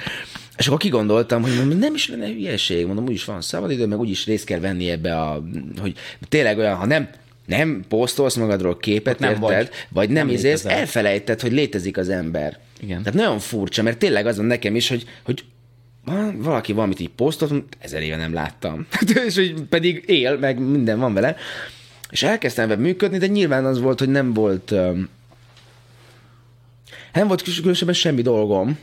És 0.57 0.67
akkor 0.67 0.79
kigondoltam, 0.79 1.41
hogy 1.41 1.77
nem 1.77 1.93
is 1.93 2.09
lenne 2.09 2.27
hülyeség, 2.27 2.85
mondom, 2.85 3.05
úgyis 3.05 3.25
van 3.25 3.41
szabadidő, 3.41 3.85
meg 3.85 3.99
úgyis 3.99 4.25
részt 4.25 4.45
kell 4.45 4.59
venni 4.59 4.89
ebbe 4.89 5.15
a, 5.21 5.43
hogy 5.81 5.93
tényleg 6.29 6.57
olyan, 6.57 6.75
ha 6.75 6.85
nem, 6.85 7.09
nem 7.49 7.83
posztolsz 7.87 8.35
magadról 8.35 8.77
képet, 8.77 9.19
nem 9.19 9.29
érted, 9.29 9.49
vagy. 9.49 9.69
vagy, 9.89 10.09
nem, 10.09 10.25
Nem 10.25 10.35
izélsz, 10.35 10.65
elfelejted, 10.65 11.41
hogy 11.41 11.51
létezik 11.51 11.97
az 11.97 12.09
ember. 12.09 12.57
Igen. 12.79 12.97
Tehát 12.97 13.19
nagyon 13.19 13.39
furcsa, 13.39 13.83
mert 13.83 13.97
tényleg 13.97 14.25
az 14.25 14.37
van 14.37 14.45
nekem 14.45 14.75
is, 14.75 14.89
hogy, 14.89 15.05
hogy 15.23 15.43
valaki 16.35 16.73
valamit 16.73 16.99
így 16.99 17.09
posztolt, 17.09 17.63
ezer 17.79 18.01
éve 18.01 18.15
nem 18.15 18.33
láttam. 18.33 18.87
és 19.27 19.35
hogy 19.35 19.53
pedig 19.69 20.03
él, 20.05 20.37
meg 20.37 20.59
minden 20.59 20.99
van 20.99 21.13
vele. 21.13 21.35
És 22.09 22.23
elkezdtem 22.23 22.63
ebben 22.63 22.79
működni, 22.79 23.17
de 23.17 23.27
nyilván 23.27 23.65
az 23.65 23.79
volt, 23.79 23.99
hogy 23.99 24.09
nem 24.09 24.33
volt 24.33 24.73
nem 27.13 27.27
volt 27.27 27.41
különösebben 27.41 27.93
semmi 27.93 28.21
dolgom, 28.21 28.77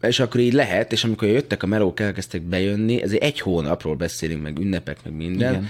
és 0.00 0.20
akkor 0.20 0.40
így 0.40 0.52
lehet, 0.52 0.92
és 0.92 1.04
amikor 1.04 1.28
jöttek 1.28 1.62
a 1.62 1.66
melók, 1.66 2.00
elkezdtek 2.00 2.42
bejönni, 2.42 3.02
ezért 3.02 3.22
egy 3.22 3.40
hónapról 3.40 3.94
beszélünk, 3.94 4.42
meg 4.42 4.58
ünnepek, 4.58 5.04
meg 5.04 5.12
minden, 5.14 5.52
Igen. 5.52 5.68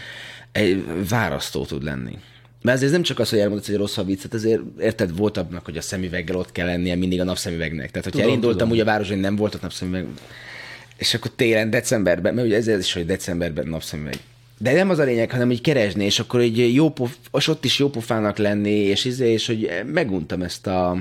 egy 0.52 0.84
várasztó 1.08 1.64
tud 1.64 1.82
lenni. 1.82 2.18
Mert 2.62 2.76
ezért 2.76 2.92
nem 2.92 3.02
csak 3.02 3.18
az, 3.18 3.30
hogy 3.30 3.38
elmondasz 3.38 3.68
egy 3.68 3.76
rossz 3.76 3.98
viccet, 4.06 4.34
azért 4.34 4.60
érted, 4.80 5.16
volt 5.16 5.36
abnak, 5.36 5.64
hogy 5.64 5.76
a 5.76 5.80
szemüveggel 5.80 6.36
ott 6.36 6.52
kell 6.52 6.66
lennie 6.66 6.94
mindig 6.94 7.20
a 7.20 7.24
napszemüvegnek. 7.24 7.90
Tehát, 7.90 8.04
hogyha 8.04 8.10
Tudom, 8.10 8.26
elindultam 8.26 8.58
tudom. 8.58 8.72
úgy 8.72 8.80
a 8.80 8.84
városban, 8.84 9.16
hogy 9.16 9.24
nem 9.24 9.36
volt 9.36 9.54
ott 9.54 9.62
napszemüveg, 9.62 10.06
és 10.96 11.14
akkor 11.14 11.30
télen, 11.36 11.70
decemberben, 11.70 12.34
mert 12.34 12.46
ugye 12.46 12.56
ez 12.56 12.68
is, 12.68 12.92
hogy 12.92 13.06
decemberben 13.06 13.68
napszemüveg. 13.68 14.18
De 14.58 14.72
nem 14.72 14.90
az 14.90 14.98
a 14.98 15.02
lényeg, 15.02 15.30
hanem 15.30 15.50
így 15.50 15.60
keresni, 15.60 16.04
és 16.04 16.18
akkor 16.18 16.40
egy 16.40 16.74
jó 16.74 16.90
pof, 16.90 17.16
és 17.32 17.48
ott 17.48 17.64
is 17.64 17.78
jó 17.78 17.88
pofának 17.88 18.38
lenni, 18.38 18.70
és, 18.70 19.04
izé, 19.04 19.32
és 19.32 19.46
hogy 19.46 19.70
meguntam 19.86 20.42
ezt 20.42 20.66
a... 20.66 20.96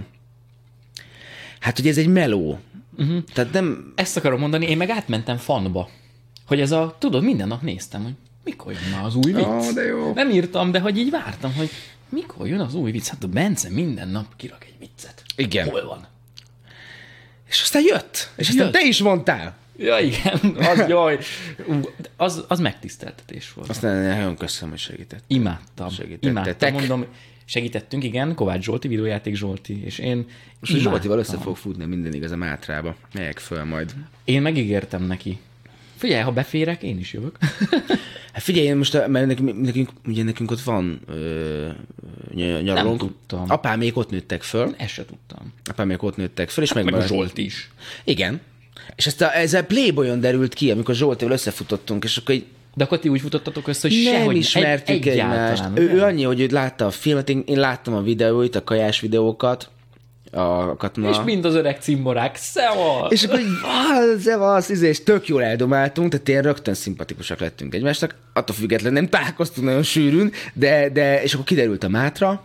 Hát, 1.59 1.77
hogy 1.77 1.87
ez 1.87 1.97
egy 1.97 2.07
meló. 2.07 2.59
Uh-huh. 2.97 3.23
Tehát 3.33 3.53
nem... 3.53 3.93
Ezt 3.95 4.17
akarom 4.17 4.39
mondani, 4.39 4.65
én 4.65 4.77
meg 4.77 4.89
átmentem 4.89 5.37
fanba. 5.37 5.89
Hogy 6.45 6.59
ez 6.59 6.71
a, 6.71 6.95
tudod, 6.99 7.23
minden 7.23 7.47
nap 7.47 7.61
néztem, 7.61 8.03
hogy 8.03 8.13
mikor 8.43 8.71
jön 8.73 8.99
az 9.03 9.15
új 9.15 9.31
vicc. 9.31 9.45
Ó, 9.45 9.71
de 9.73 9.81
jó. 9.81 10.13
Nem 10.13 10.29
írtam, 10.29 10.71
de 10.71 10.79
hogy 10.79 10.97
így 10.97 11.09
vártam, 11.09 11.53
hogy 11.53 11.69
mikor 12.09 12.47
jön 12.47 12.59
az 12.59 12.73
új 12.73 12.91
vicc. 12.91 13.07
Hát 13.07 13.23
a 13.23 13.27
Bence 13.27 13.69
minden 13.69 14.07
nap 14.07 14.35
kirak 14.35 14.65
egy 14.65 14.75
viccet. 14.79 15.23
Igen. 15.35 15.69
Hol 15.69 15.85
van? 15.85 16.07
És 17.49 17.61
aztán 17.61 17.81
jött. 17.85 18.29
És 18.35 18.49
aztán 18.49 18.63
Jött. 18.65 18.73
te 18.73 18.81
is 18.87 19.01
mondtál. 19.01 19.55
Ja, 19.77 19.99
igen, 19.99 20.39
az 20.57 20.87
jaj. 20.89 21.19
Az, 22.17 22.43
az 22.47 22.59
megtiszteltetés 22.59 23.53
volt. 23.53 23.69
Aztán 23.69 24.17
nagyon 24.17 24.35
köszönöm, 24.35 24.69
hogy 24.69 24.79
segített. 24.79 25.23
Imádtam. 25.27 25.89
Imádtam, 26.19 26.73
mondom, 26.73 27.05
segítettünk, 27.45 28.03
igen, 28.03 28.35
Kovács 28.35 28.63
Zsolti, 28.63 28.87
videójáték 28.87 29.35
Zsolti, 29.35 29.83
és 29.85 29.97
én 29.99 30.25
Most 30.59 30.71
hogy 30.71 30.81
Zsoltival 30.81 31.17
össze 31.17 31.31
imádtam. 31.31 31.53
fog 31.53 31.61
futni 31.63 31.85
minden 31.85 32.13
igaz 32.13 32.31
a 32.31 32.35
Mátrába. 32.35 32.95
Megyek 33.13 33.39
föl 33.39 33.63
majd. 33.63 33.93
Én 34.23 34.41
megígértem 34.41 35.03
neki. 35.03 35.39
Figyelj, 36.01 36.21
ha 36.21 36.31
beférek, 36.31 36.83
én 36.83 36.99
is 36.99 37.13
jövök. 37.13 37.37
Hát 38.33 38.43
figyelj, 38.43 38.71
most, 38.71 39.07
mert 39.07 39.25
nekünk, 39.27 39.61
nekünk, 39.61 39.89
ugye 40.07 40.23
nekünk 40.23 40.51
ott 40.51 40.61
van 40.61 40.99
ö, 41.07 41.67
ny- 42.33 42.61
nyaralónk. 42.63 42.99
tudtam. 42.99 43.43
Apámék 43.47 43.97
ott 43.97 44.09
nőttek 44.09 44.41
föl. 44.43 44.73
Ezt 44.77 44.93
se 44.93 45.05
tudtam. 45.05 45.53
Apámék 45.69 46.03
ott 46.03 46.15
nőttek 46.17 46.49
föl, 46.49 46.63
és 46.63 46.73
Meg 46.73 46.81
a 46.81 46.85
megmaradt- 46.85 47.11
Zsolt 47.13 47.37
is. 47.37 47.71
Igen. 48.03 48.41
És 48.95 49.05
ezt 49.07 49.21
a, 49.21 49.35
ez 49.35 49.53
a 49.53 49.63
Playboyon 49.65 50.19
derült 50.19 50.53
ki, 50.53 50.71
amikor 50.71 50.95
Zsoltival 50.95 51.33
összefutottunk, 51.33 52.03
és 52.03 52.17
akkor 52.17 52.35
így 52.35 52.45
De 52.73 52.83
akkor 52.83 52.99
ti 52.99 53.09
úgy 53.09 53.21
futottatok 53.21 53.67
össze, 53.67 53.87
hogy 53.87 54.01
nem 54.03 54.13
sehogy 54.13 54.35
ismertük 54.35 55.05
egy, 55.05 55.07
egymást. 55.07 55.63
Ő, 55.73 55.89
ő 55.89 56.01
annyi, 56.01 56.23
hogy 56.23 56.39
ő 56.41 56.47
látta 56.51 56.85
a 56.85 56.91
filmet, 56.91 57.29
én, 57.29 57.43
én 57.45 57.59
láttam 57.59 57.93
a 57.93 58.01
videóit, 58.01 58.55
a 58.55 58.63
kajás 58.63 58.99
videókat, 58.99 59.69
a 60.31 60.75
katona. 60.75 61.09
És 61.09 61.17
mind 61.25 61.45
az 61.45 61.55
öreg 61.55 61.77
cimborák. 61.79 62.35
Szevasz! 62.35 63.11
És 63.11 63.23
akkor 63.23 63.39
így, 63.39 63.45
"Ah, 63.63 64.19
szevasz, 64.19 64.69
izé, 64.69 64.87
és 64.87 65.03
tök 65.03 65.27
jól 65.27 65.43
eldomáltunk, 65.43 66.11
tehát 66.11 66.27
ilyen 66.27 66.43
rögtön 66.43 66.73
szimpatikusak 66.73 67.39
lettünk 67.39 67.73
egymásnak, 67.73 68.15
attól 68.33 68.55
függetlenül 68.55 68.99
nem 68.99 69.09
találkoztunk 69.09 69.67
nagyon 69.67 69.83
sűrűn, 69.83 70.31
de, 70.53 70.89
de 70.89 71.23
és 71.23 71.33
akkor 71.33 71.45
kiderült 71.45 71.83
a 71.83 71.89
Mátra, 71.89 72.43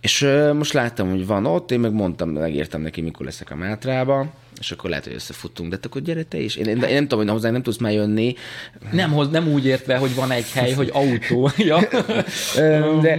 és 0.00 0.28
most 0.54 0.72
láttam, 0.72 1.10
hogy 1.10 1.26
van 1.26 1.46
ott, 1.46 1.70
én 1.70 1.80
meg 1.80 1.92
mondtam, 1.92 2.28
megírtam 2.28 2.80
neki, 2.82 3.00
mikor 3.00 3.26
leszek 3.26 3.50
a 3.50 3.54
Mátrába, 3.54 4.26
és 4.60 4.70
akkor 4.70 4.90
lehet, 4.90 5.04
hogy 5.04 5.14
összefutunk, 5.14 5.70
de 5.70 5.78
akkor 5.82 6.02
gyere 6.02 6.22
te 6.22 6.38
is. 6.38 6.56
Én, 6.56 6.64
én, 6.64 6.82
én 6.82 6.94
nem 6.94 7.02
tudom, 7.02 7.18
hogy 7.18 7.28
hozzánk 7.28 7.52
nem 7.52 7.62
tudsz 7.62 7.78
már 7.78 7.92
jönni, 7.92 8.34
Nem, 8.92 9.12
hoz, 9.12 9.30
nem 9.30 9.48
úgy 9.48 9.66
értve, 9.66 9.96
hogy 9.96 10.14
van 10.14 10.30
egy 10.30 10.50
hely, 10.50 10.72
hogy 10.72 10.90
autó. 10.92 11.50
ja. 11.56 11.80
De... 13.00 13.18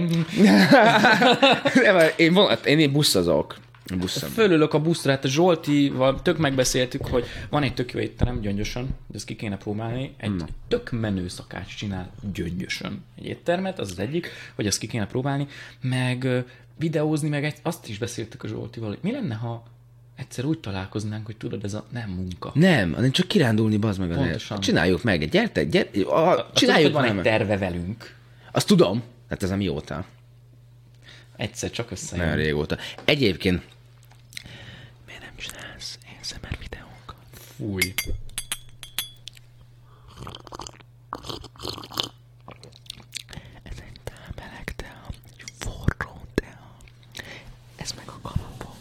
nem, 1.84 1.96
én, 2.16 2.32
vonat, 2.32 2.66
én, 2.66 2.78
én 2.78 2.92
buszozok. 2.92 3.56
Buszom. 3.98 4.30
Fölülök 4.30 4.74
a 4.74 4.80
buszra, 4.80 5.10
hát 5.10 5.24
a 5.24 5.28
Zsoltival 5.28 6.22
tök 6.22 6.38
megbeszéltük, 6.38 7.06
hogy 7.06 7.24
van 7.50 7.62
egy 7.62 7.74
tök 7.74 7.92
jó 7.92 8.00
étterem 8.00 8.40
gyöngyösön, 8.40 8.84
de 8.84 9.14
ezt 9.14 9.24
ki 9.24 9.36
kéne 9.36 9.56
próbálni. 9.56 10.14
Egy 10.16 10.34
Na. 10.34 10.46
tök 10.68 10.90
menő 10.90 11.28
szakács 11.28 11.76
csinál 11.76 12.10
gyöngyösön 12.32 13.04
egy 13.16 13.24
éttermet, 13.26 13.78
az 13.78 13.90
az 13.90 13.98
egyik, 13.98 14.28
hogy 14.54 14.66
ezt 14.66 14.78
ki 14.78 14.86
kéne 14.86 15.06
próbálni, 15.06 15.46
meg 15.80 16.44
videózni, 16.78 17.28
meg 17.28 17.44
egy, 17.44 17.54
azt 17.62 17.88
is 17.88 17.98
beszéltük 17.98 18.42
a 18.42 18.48
Zsoltival, 18.48 18.88
hogy 18.88 18.98
mi 19.02 19.12
lenne, 19.12 19.34
ha 19.34 19.62
egyszer 20.16 20.44
úgy 20.44 20.58
találkoznánk, 20.58 21.26
hogy 21.26 21.36
tudod, 21.36 21.64
ez 21.64 21.74
a 21.74 21.84
nem 21.92 22.10
munka. 22.10 22.50
Nem, 22.54 22.92
hanem 22.92 23.10
csak 23.10 23.28
kirándulni, 23.28 23.76
bazd 23.76 24.00
meg. 24.00 24.08
Pontosan. 24.08 24.60
Csináljuk 24.60 25.02
meg, 25.02 25.28
gyertek, 25.28 25.68
gyertek, 25.68 26.06
a, 26.06 26.30
tudod, 26.30 26.52
csináljuk 26.52 26.84
hogy 26.84 27.00
van 27.00 27.04
egy 27.04 27.14
meg. 27.14 27.24
terve 27.24 27.58
velünk. 27.58 28.14
Azt 28.52 28.66
tudom. 28.66 29.02
Hát 29.28 29.42
ez 29.42 29.50
a 29.50 29.56
mióta? 29.56 30.04
Egyszer 31.36 31.70
csak 31.70 31.90
összejön. 31.90 32.24
Nagyon 32.24 32.42
régóta. 32.42 32.78
Egyébként, 33.04 33.62
miért 35.06 35.20
nem 35.20 35.36
csinálsz 35.36 35.98
ASMR 36.20 36.58
videókat? 36.58 37.16
Fúj. 37.56 37.94
Ez 43.62 43.76
egy 43.76 44.00
támeleg 44.04 44.72
tea, 44.76 45.06
egy 45.26 45.44
forró 45.58 46.24
tea. 46.34 46.76
Ez 47.76 47.92
meg 47.92 48.08
a 48.08 48.18
kalapom. 48.22 48.74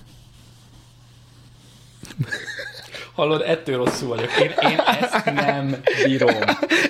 Hallod, 3.14 3.42
ettől 3.42 3.78
rosszul 3.78 4.08
vagyok. 4.08 4.40
Én, 4.40 4.54
én 4.72 4.80
ezt 4.80 5.26
nem 5.26 5.82
bírom. 6.06 6.36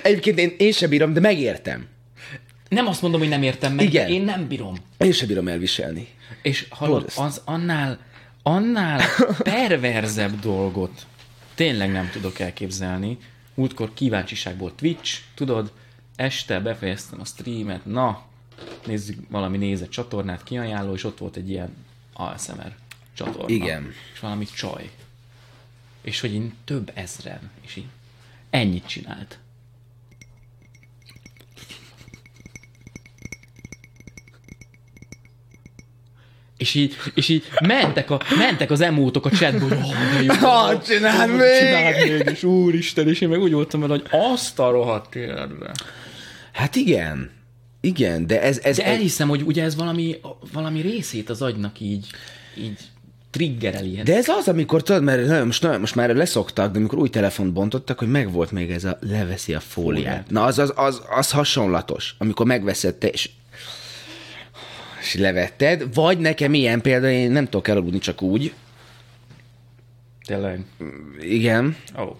Egyébként 0.02 0.38
én, 0.38 0.54
én 0.58 0.72
sem 0.72 0.88
bírom, 0.88 1.12
de 1.12 1.20
megértem. 1.20 1.88
Nem 2.74 2.86
azt 2.86 3.02
mondom, 3.02 3.20
hogy 3.20 3.28
nem 3.28 3.42
értem 3.42 3.72
meg, 3.74 3.84
Igen. 3.84 4.08
én 4.08 4.22
nem 4.22 4.46
bírom. 4.46 4.74
Én 4.98 5.12
sem 5.12 5.28
bírom 5.28 5.48
elviselni. 5.48 6.08
És 6.42 6.66
hallod, 6.70 7.12
az 7.16 7.40
annál, 7.44 7.98
annál 8.42 9.00
perverzebb 9.38 10.40
dolgot 10.40 11.06
tényleg 11.54 11.92
nem 11.92 12.10
tudok 12.10 12.38
elképzelni. 12.38 13.18
Múltkor 13.54 13.94
kíváncsiságból 13.94 14.74
Twitch, 14.74 15.20
tudod, 15.34 15.72
este 16.16 16.60
befejeztem 16.60 17.20
a 17.20 17.24
streamet, 17.24 17.84
na, 17.84 18.22
nézzük 18.86 19.18
valami 19.30 19.56
nézett 19.56 19.90
csatornát, 19.90 20.42
kiajánló, 20.42 20.94
és 20.94 21.04
ott 21.04 21.18
volt 21.18 21.36
egy 21.36 21.50
ilyen 21.50 21.74
ASMR 22.12 22.74
csatorna. 23.14 23.54
Igen. 23.54 23.92
És 24.12 24.20
valami 24.20 24.44
csaj. 24.44 24.90
És 26.00 26.20
hogy 26.20 26.34
én 26.34 26.54
több 26.64 26.90
ezren, 26.94 27.50
és 27.60 27.76
így 27.76 27.86
ennyit 28.50 28.86
csinált. 28.86 29.38
És 36.64 36.74
így, 36.74 36.96
és 37.14 37.28
így 37.28 37.44
mentek, 37.66 38.10
a, 38.10 38.20
mentek 38.38 38.70
az 38.70 38.80
emótok 38.80 39.26
a 39.26 39.30
chatból, 39.30 39.68
hogy 39.68 39.78
oh, 39.78 40.16
de 40.16 40.22
jó, 40.22 40.48
Ah, 40.48 40.82
csináld 40.82 41.30
oh, 41.30 41.36
még! 41.36 41.58
Csináld 41.58 42.10
még, 42.10 42.28
és 42.30 42.42
úristen, 42.42 43.08
és 43.08 43.20
én 43.20 43.28
meg 43.28 43.40
úgy 43.40 43.52
voltam 43.52 43.80
hogy 43.80 44.02
azt 44.10 44.58
a 44.58 44.70
rohadt 44.70 45.14
életbe. 45.14 45.72
Hát 46.52 46.76
igen. 46.76 47.30
Igen, 47.80 48.26
de 48.26 48.42
ez... 48.42 48.58
ez 48.62 48.76
De 48.76 48.84
elhiszem, 48.84 49.28
hogy 49.28 49.42
ugye 49.42 49.62
ez 49.62 49.76
valami, 49.76 50.16
valami 50.52 50.80
részét 50.80 51.30
az 51.30 51.42
agynak 51.42 51.80
így, 51.80 52.06
így 52.58 52.78
triggereli. 53.30 54.00
De 54.04 54.16
ez 54.16 54.28
az, 54.28 54.48
amikor 54.48 54.82
tudod, 54.82 55.02
mert 55.02 55.26
nagyon, 55.26 55.46
most, 55.46 55.62
nagyon, 55.62 55.80
most 55.80 55.94
már 55.94 56.14
leszoktak, 56.14 56.72
de 56.72 56.78
amikor 56.78 56.98
új 56.98 57.08
telefont 57.08 57.52
bontottak, 57.52 57.98
hogy 57.98 58.08
megvolt 58.08 58.50
még 58.50 58.70
ez 58.70 58.84
a 58.84 58.98
leveszi 59.00 59.54
a 59.54 59.60
fóliát. 59.60 60.04
Fóliát. 60.04 60.30
Na, 60.30 60.44
az, 60.44 60.58
az, 60.58 60.72
az, 60.76 61.02
az 61.16 61.30
hasonlatos, 61.30 62.14
amikor 62.18 62.46
megveszed 62.46 62.94
te, 62.94 63.08
és, 63.08 63.30
és 65.04 65.14
levetted, 65.14 65.94
vagy 65.94 66.18
nekem 66.18 66.54
ilyen 66.54 66.80
példa, 66.80 67.10
én 67.10 67.30
nem 67.30 67.44
tudok 67.44 67.68
elaludni 67.68 67.98
csak 67.98 68.22
úgy, 68.22 68.52
Tényleg. 70.26 70.60
igen, 71.20 71.76
Oh. 71.96 72.16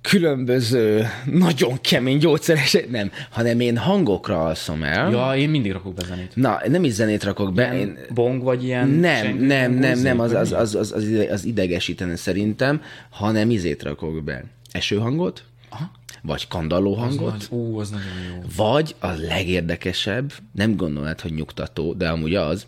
különböző, 0.00 1.06
nagyon 1.24 1.80
kemény 1.80 2.18
gyógyszeres, 2.18 2.76
nem, 2.90 3.10
hanem 3.30 3.60
én 3.60 3.76
hangokra 3.76 4.44
alszom 4.44 4.82
el. 4.82 5.10
Ja, 5.10 5.36
én 5.36 5.48
mindig 5.48 5.72
rakok 5.72 5.94
be 5.94 6.04
zenét. 6.04 6.32
Na, 6.34 6.60
nem 6.68 6.84
is 6.84 6.92
zenét 6.92 7.24
rakok 7.24 7.54
be, 7.54 7.78
én, 7.78 7.98
Bong 8.14 8.42
vagy 8.42 8.64
ilyen... 8.64 8.88
Nem, 8.88 9.36
nem, 9.36 9.72
nem, 9.72 9.98
nem, 9.98 10.20
az, 10.20 10.32
az, 10.32 10.52
az, 10.52 10.74
az, 10.74 10.92
az 11.30 11.44
idegesítene 11.44 12.16
szerintem, 12.16 12.82
hanem 13.10 13.50
izét 13.50 13.82
rakok 13.82 14.24
be. 14.24 14.44
Esőhangot, 14.72 15.44
Aha. 15.68 15.90
Vagy 16.26 16.48
kandalló 16.48 16.92
Az 16.96 16.98
hangot, 17.00 17.30
nagy, 17.32 17.46
ú, 17.50 17.78
az 17.78 17.90
nagyon 17.90 18.06
jó. 18.34 18.42
vagy 18.56 18.94
a 18.98 19.06
legérdekesebb, 19.10 20.32
nem 20.52 20.76
gondolnád, 20.76 21.20
hogy 21.20 21.32
nyugtató, 21.32 21.92
de 21.92 22.08
amúgy 22.08 22.34
az, 22.34 22.66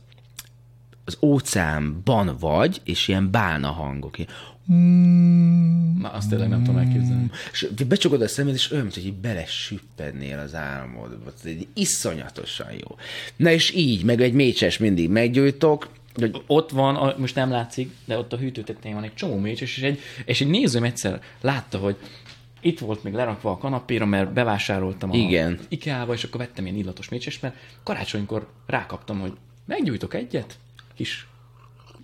az 1.04 1.16
óceánban 1.22 2.36
vagy, 2.40 2.80
és 2.84 3.08
ilyen 3.08 3.30
bálna 3.30 3.70
hangok. 3.70 4.18
Ilyen, 4.18 4.30
Na, 6.00 6.08
azt 6.08 6.28
tényleg 6.28 6.48
nem 6.48 6.62
tudom 6.64 6.80
elképzelni. 6.80 7.30
És 7.52 7.68
becsukod 7.88 8.22
a 8.22 8.28
szemed, 8.28 8.54
és 8.54 8.70
olyan, 8.70 8.82
mint 8.82 8.94
hogy 8.94 9.06
így 9.06 9.14
belesüppednél 9.14 10.38
az 10.38 10.54
álmodba. 10.54 11.32
Egy 11.44 11.66
iszonyatosan 11.74 12.72
jó. 12.72 12.96
Na 13.36 13.50
és 13.50 13.74
így, 13.74 14.04
meg 14.04 14.20
egy 14.20 14.32
mécses 14.32 14.78
mindig 14.78 15.08
meggyújtok, 15.10 15.88
hogy 16.14 16.42
Ott 16.46 16.70
van, 16.70 16.96
a- 16.96 17.14
most 17.18 17.34
nem 17.34 17.50
látszik, 17.50 17.90
de 18.04 18.18
ott 18.18 18.32
a 18.32 18.36
hűtőtetején 18.36 18.96
van 18.96 19.04
egy 19.04 19.14
csomó 19.14 19.36
mécses, 19.38 19.76
és 19.76 19.82
egy, 19.82 19.98
és 20.24 20.40
egy 20.40 20.48
nézőm 20.48 20.84
egyszer 20.84 21.20
látta, 21.40 21.78
hogy 21.78 21.96
itt 22.60 22.78
volt 22.78 23.02
még 23.02 23.12
lerakva 23.12 23.50
a 23.50 23.58
kanapéra, 23.58 24.06
mert 24.06 24.32
bevásároltam 24.32 25.10
a 25.10 25.14
Igen. 25.14 25.58
IKEA-ba, 25.68 26.12
és 26.12 26.24
akkor 26.24 26.40
vettem 26.40 26.64
ilyen 26.66 26.76
illatos 26.76 27.08
mécses, 27.08 27.40
mert 27.40 27.54
karácsonykor 27.82 28.48
rákaptam, 28.66 29.20
hogy 29.20 29.32
meggyújtok 29.66 30.14
egyet, 30.14 30.58
kis 30.94 31.26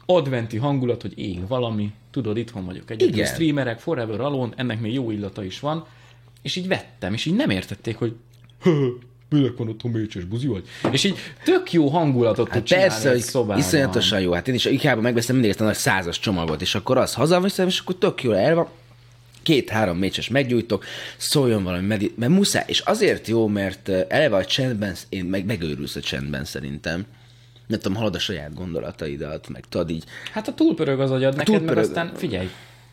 adventi 0.06 0.56
hangulat, 0.56 1.02
hogy 1.02 1.18
ég 1.18 1.46
valami, 1.48 1.92
tudod, 2.10 2.36
itthon 2.36 2.64
vagyok 2.64 2.90
egyedül, 2.90 3.14
Igen. 3.14 3.26
streamerek, 3.26 3.78
Forever 3.78 4.20
Alone, 4.20 4.52
ennek 4.56 4.80
még 4.80 4.92
jó 4.92 5.10
illata 5.10 5.44
is 5.44 5.60
van, 5.60 5.86
és 6.42 6.56
így 6.56 6.68
vettem, 6.68 7.12
és 7.12 7.24
így 7.24 7.34
nem 7.34 7.50
értették, 7.50 7.96
hogy 7.96 8.14
minek 9.30 9.56
van 9.56 9.68
otthon 9.68 9.90
mécses 9.90 10.24
buzi 10.24 10.46
vagy? 10.46 10.64
És 10.90 11.04
így 11.04 11.16
tök 11.44 11.72
jó 11.72 11.88
hangulatot 11.88 12.44
tud 12.44 12.54
Hát 12.54 12.64
csinálni 12.64 12.88
persze, 12.90 13.10
hogy 13.10 13.20
szobában. 13.20 13.58
iszonyatosan 13.58 14.20
jó. 14.20 14.32
Hát 14.32 14.48
én 14.48 14.54
is 14.54 14.66
a 14.66 14.70
IKEA-ban 14.70 15.02
megveszem 15.02 15.34
mindig 15.34 15.50
ezt 15.50 15.60
a 15.60 15.64
nagy 15.64 15.74
százas 15.74 16.18
csomagot, 16.18 16.60
és 16.60 16.74
akkor 16.74 16.96
az 16.98 17.14
hazaviszem, 17.14 17.66
és 17.66 17.78
akkor 17.78 17.94
tök 17.94 18.22
jól 18.22 18.36
el 18.36 18.54
van. 18.54 18.68
Két-három 19.44 19.98
mécses 19.98 20.28
meggyújtok, 20.28 20.84
szóljon 21.16 21.62
valami, 21.62 21.86
medit- 21.86 22.16
mert 22.16 22.32
muszáj. 22.32 22.64
És 22.66 22.78
azért 22.80 23.28
jó, 23.28 23.46
mert 23.46 23.88
eleve 23.88 24.36
a 24.36 24.44
csendben, 24.44 24.94
én 25.08 25.24
meg 25.24 25.44
megőrülsz 25.44 25.96
a 25.96 26.00
csendben 26.00 26.44
szerintem. 26.44 27.04
Nem 27.66 27.78
tudom, 27.78 27.98
hallod 27.98 28.14
a 28.14 28.18
saját 28.18 28.54
gondolataidat, 28.54 29.48
meg 29.48 29.64
tudod 29.68 29.90
így. 29.90 30.04
Hát 30.32 30.48
a 30.48 30.54
túlpörög 30.54 31.00
az 31.00 31.10
agyad 31.10 31.36
neked, 31.36 31.52
meg 31.52 31.58
túlpörög. 31.58 31.84
aztán 31.84 32.12
figyelj, 32.16 32.48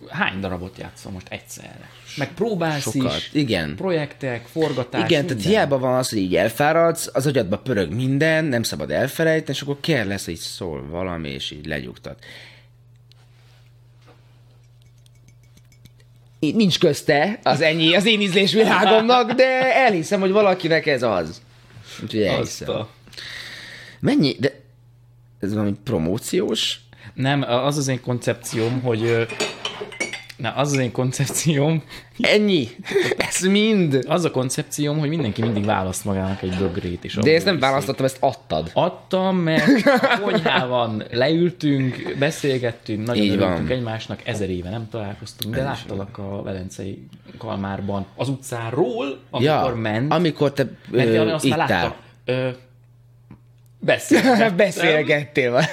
hány 0.07 0.39
darabot 0.39 0.77
játszol 0.77 1.11
most 1.11 1.27
egyszerre? 1.29 1.89
Meg 2.17 2.33
próbálsz 2.33 2.81
Sokat, 2.81 3.17
is, 3.17 3.29
igen. 3.33 3.75
projektek, 3.75 4.45
forgatás, 4.45 5.09
Igen, 5.09 5.21
tehát 5.25 5.27
minden. 5.29 5.51
hiába 5.51 5.77
van 5.79 5.95
az, 5.97 6.09
hogy 6.09 6.17
így 6.19 6.35
elfáradsz, 6.35 7.09
az 7.13 7.27
agyadba 7.27 7.57
pörög 7.57 7.93
minden, 7.93 8.45
nem 8.45 8.63
szabad 8.63 8.91
elfelejteni, 8.91 9.57
és 9.57 9.61
akkor 9.61 9.77
kell 9.79 10.07
lesz, 10.07 10.25
hogy 10.25 10.35
szól 10.35 10.87
valami, 10.89 11.29
és 11.29 11.51
így 11.51 11.65
legyugtat. 11.65 12.23
Nincs 16.41 16.79
közte 16.79 17.39
az 17.43 17.61
ennyi 17.61 17.95
az 17.95 18.05
én 18.05 18.21
ízlésvilágomnak, 18.21 19.31
de 19.31 19.75
elhiszem, 19.75 20.19
hogy 20.19 20.31
valakinek 20.31 20.85
ez 20.85 21.03
az. 21.03 21.41
Úgyhogy 22.03 22.21
elhiszem. 22.21 22.69
a... 22.69 22.87
Mennyi? 23.99 24.35
De 24.39 24.61
ez 25.39 25.53
valami 25.53 25.73
promóciós? 25.83 26.79
Nem, 27.13 27.41
az 27.41 27.77
az 27.77 27.87
én 27.87 28.01
koncepcióm, 28.01 28.81
hogy 28.81 29.27
Na, 30.41 30.49
az 30.49 30.71
az 30.71 30.77
én 30.77 30.91
koncepcióm, 30.91 31.83
Ennyi? 32.19 32.67
Ez 33.17 33.39
mind? 33.39 34.05
az 34.07 34.23
a 34.25 34.31
koncepcióm, 34.31 34.99
hogy 34.99 35.09
mindenki 35.09 35.41
mindig 35.41 35.65
választ 35.65 36.05
magának 36.05 36.41
egy 36.41 36.55
bögrét. 36.57 37.03
És 37.03 37.13
De 37.13 37.33
ezt 37.35 37.45
nem 37.45 37.59
választottam, 37.59 38.05
ezt 38.05 38.17
adtad. 38.19 38.69
Adtam, 38.73 39.37
mert 39.37 39.65
konyhában 40.21 41.03
leültünk, 41.11 42.15
beszélgettünk, 42.19 43.05
nagyon 43.05 43.23
Így 43.23 43.31
örültünk 43.31 43.67
van. 43.67 43.77
egymásnak, 43.77 44.19
ezer 44.23 44.49
éve 44.49 44.69
nem 44.69 44.87
találkoztunk, 44.89 45.55
de 45.55 45.63
láttalak 45.63 46.17
a 46.17 46.41
Velencei 46.43 47.07
Kalmárban 47.37 48.05
az 48.15 48.29
utcáról, 48.29 49.19
amikor 49.29 49.75
ment. 49.75 50.11
amikor 50.13 50.53
te 50.53 50.67
mert 50.91 51.07
ö, 51.07 51.31
azt 51.31 51.49
már 51.49 51.59
ittál. 51.59 51.81
látta. 51.83 51.95
Ö, 52.25 52.49
beszélgettem. 53.79 54.55
Beszélgettél 54.55 55.51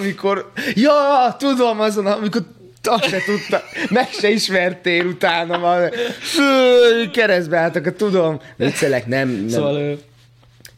amikor... 0.00 0.52
Ja, 0.74 1.34
tudom 1.38 1.80
azon, 1.80 2.06
amikor 2.06 2.42
azt 2.82 3.08
se 3.08 3.18
tudta, 3.24 3.62
meg 3.90 4.08
se 4.10 4.28
ismertél 4.30 5.06
utána 5.06 5.58
már. 5.58 5.92
Keresztbe 7.12 7.58
álltak, 7.58 7.96
tudom. 7.96 8.40
Viccelek, 8.56 9.06
nem, 9.06 9.28
nem. 9.28 9.48
Szóval, 9.48 9.74
ö, 9.76 9.92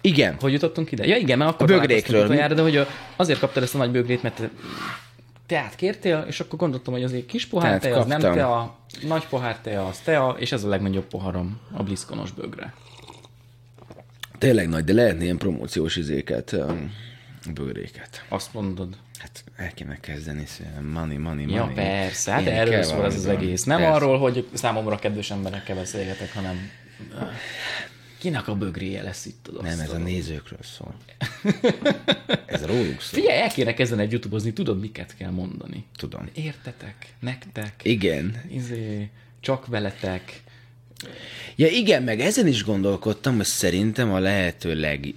Igen. 0.01 0.37
hogy 0.41 0.53
jutottunk 0.53 0.93
ide? 0.93 1.07
Ja 1.07 1.17
igen, 1.17 1.39
mert 1.39 1.51
akkor 1.51 1.71
A 1.71 1.79
bögrékről. 1.79 2.25
utoljára, 2.25 2.55
de 2.55 2.63
hogy 2.63 2.87
azért 3.17 3.39
kaptad 3.39 3.63
ezt 3.63 3.75
a 3.75 3.79
nagy 3.79 3.91
bögrét, 3.91 4.23
mert 4.23 4.35
te 4.35 4.51
teát 5.47 5.75
kértél, 5.75 6.25
és 6.29 6.41
akkor 6.41 6.59
gondoltam, 6.59 6.93
hogy 6.93 7.03
azért 7.03 7.27
kis 7.27 7.47
pohár 7.47 7.69
Teát 7.81 7.83
tea, 7.83 8.01
az 8.01 8.07
nem 8.07 8.21
tea, 8.21 8.77
nagy 9.03 9.27
pohár 9.27 9.59
tea, 9.59 9.87
az 9.87 9.99
tea, 9.99 10.37
és 10.39 10.53
ez 10.53 10.65
a 10.65 10.69
legnagyobb 10.69 11.05
poharam, 11.05 11.61
a 11.73 11.83
bliszkonos 11.83 12.31
bögre. 12.31 12.75
Tényleg 14.39 14.69
nagy, 14.69 14.85
de 14.85 14.93
lehetne 14.93 15.23
ilyen 15.25 15.37
promóciós 15.39 15.97
izéket, 15.97 16.57
bőréket. 17.55 18.25
Azt 18.29 18.55
mondod. 18.55 18.89
Hát 19.23 19.45
el 19.57 19.73
kéne 19.75 20.01
kezdeni, 20.01 20.47
money, 20.93 21.17
money, 21.17 21.45
money. 21.45 21.55
Ja, 21.55 21.71
persze, 21.75 22.33
hát 22.33 22.41
Ilyenek 22.41 22.61
erről 22.61 22.83
szól 22.83 23.05
ez 23.05 23.15
az 23.15 23.27
egész. 23.27 23.65
Nem 23.65 23.79
Persze. 23.79 23.95
arról, 23.95 24.19
hogy 24.19 24.49
számomra 24.53 24.97
kedves 24.97 25.31
emberekkel 25.31 25.77
beszélgetek, 25.77 26.35
hanem 26.35 26.71
kinek 28.19 28.49
a 28.49 28.55
bögréje 28.55 29.03
lesz 29.03 29.27
itt 29.27 29.49
az 29.49 29.63
Nem, 29.63 29.81
ez 29.81 29.91
a 29.91 29.99
nézőkről 29.99 30.59
szól. 30.63 30.95
ez 32.47 32.65
róluk 32.65 33.01
szól. 33.01 33.21
Figyelj, 33.21 33.41
el 33.41 33.49
kéne 33.49 33.75
kezdeni 33.75 34.03
egy 34.03 34.13
youtubozni, 34.13 34.53
tudod, 34.53 34.81
miket 34.81 35.17
kell 35.17 35.31
mondani. 35.31 35.85
Tudom. 35.97 36.29
Értetek, 36.35 37.15
nektek, 37.21 37.81
Igen. 37.83 38.43
izé, 38.49 39.09
csak 39.41 39.67
veletek. 39.67 40.43
Ja 41.57 41.67
igen, 41.67 42.03
meg 42.03 42.21
ezen 42.21 42.47
is 42.47 42.65
gondolkodtam, 42.65 43.37
hogy 43.37 43.45
szerintem 43.45 44.13
a 44.13 44.19
lehető 44.19 44.75
leg... 44.75 45.15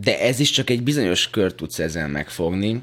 De 0.00 0.20
ez 0.20 0.38
is 0.38 0.50
csak 0.50 0.70
egy 0.70 0.82
bizonyos 0.82 1.30
kör 1.30 1.54
tudsz 1.54 1.78
ezen 1.78 2.10
megfogni, 2.10 2.82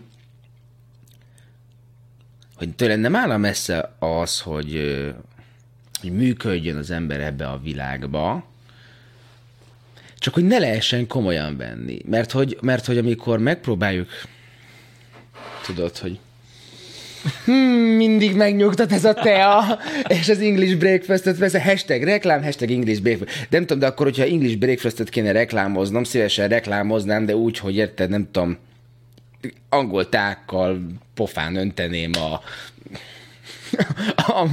hogy 2.55 2.75
tőled 2.75 2.99
nem 2.99 3.15
áll 3.15 3.37
messze 3.37 3.95
az, 3.99 4.39
hogy, 4.39 5.03
hogy 6.01 6.11
működjön 6.11 6.77
az 6.77 6.91
ember 6.91 7.19
ebbe 7.19 7.47
a 7.47 7.59
világba, 7.59 8.45
csak 10.17 10.33
hogy 10.33 10.43
ne 10.43 10.59
lehessen 10.59 11.07
komolyan 11.07 11.57
venni. 11.57 12.01
Mert 12.05 12.31
hogy, 12.31 12.57
mert 12.61 12.85
hogy 12.85 12.97
amikor 12.97 13.39
megpróbáljuk, 13.39 14.09
tudod, 15.65 15.97
hogy 15.97 16.19
hmm, 17.45 17.55
mindig 17.95 18.35
megnyugtat 18.35 18.91
ez 18.91 19.05
a 19.05 19.13
tea, 19.13 19.79
és 20.07 20.29
az 20.29 20.39
English 20.39 20.77
breakfast-et 20.77 21.37
vesz, 21.37 21.61
hashtag 21.61 22.03
reklám, 22.03 22.43
hashtag 22.43 22.71
English 22.71 23.01
breakfast. 23.01 23.39
De 23.39 23.57
nem 23.57 23.61
tudom, 23.61 23.79
de 23.79 23.87
akkor, 23.87 24.05
hogyha 24.05 24.23
English 24.23 24.57
breakfast-et 24.57 25.09
kéne 25.09 25.31
reklámoznom, 25.31 26.03
szívesen 26.03 26.47
reklámoznám, 26.47 27.25
de 27.25 27.35
úgy, 27.35 27.57
hogy 27.57 27.75
érted, 27.75 28.09
nem 28.09 28.27
tudom, 28.31 28.57
angol 29.69 30.09
tákkal 30.09 30.81
pofán 31.13 31.55
önteném 31.55 32.11
a, 32.13 32.41
a 34.31 34.47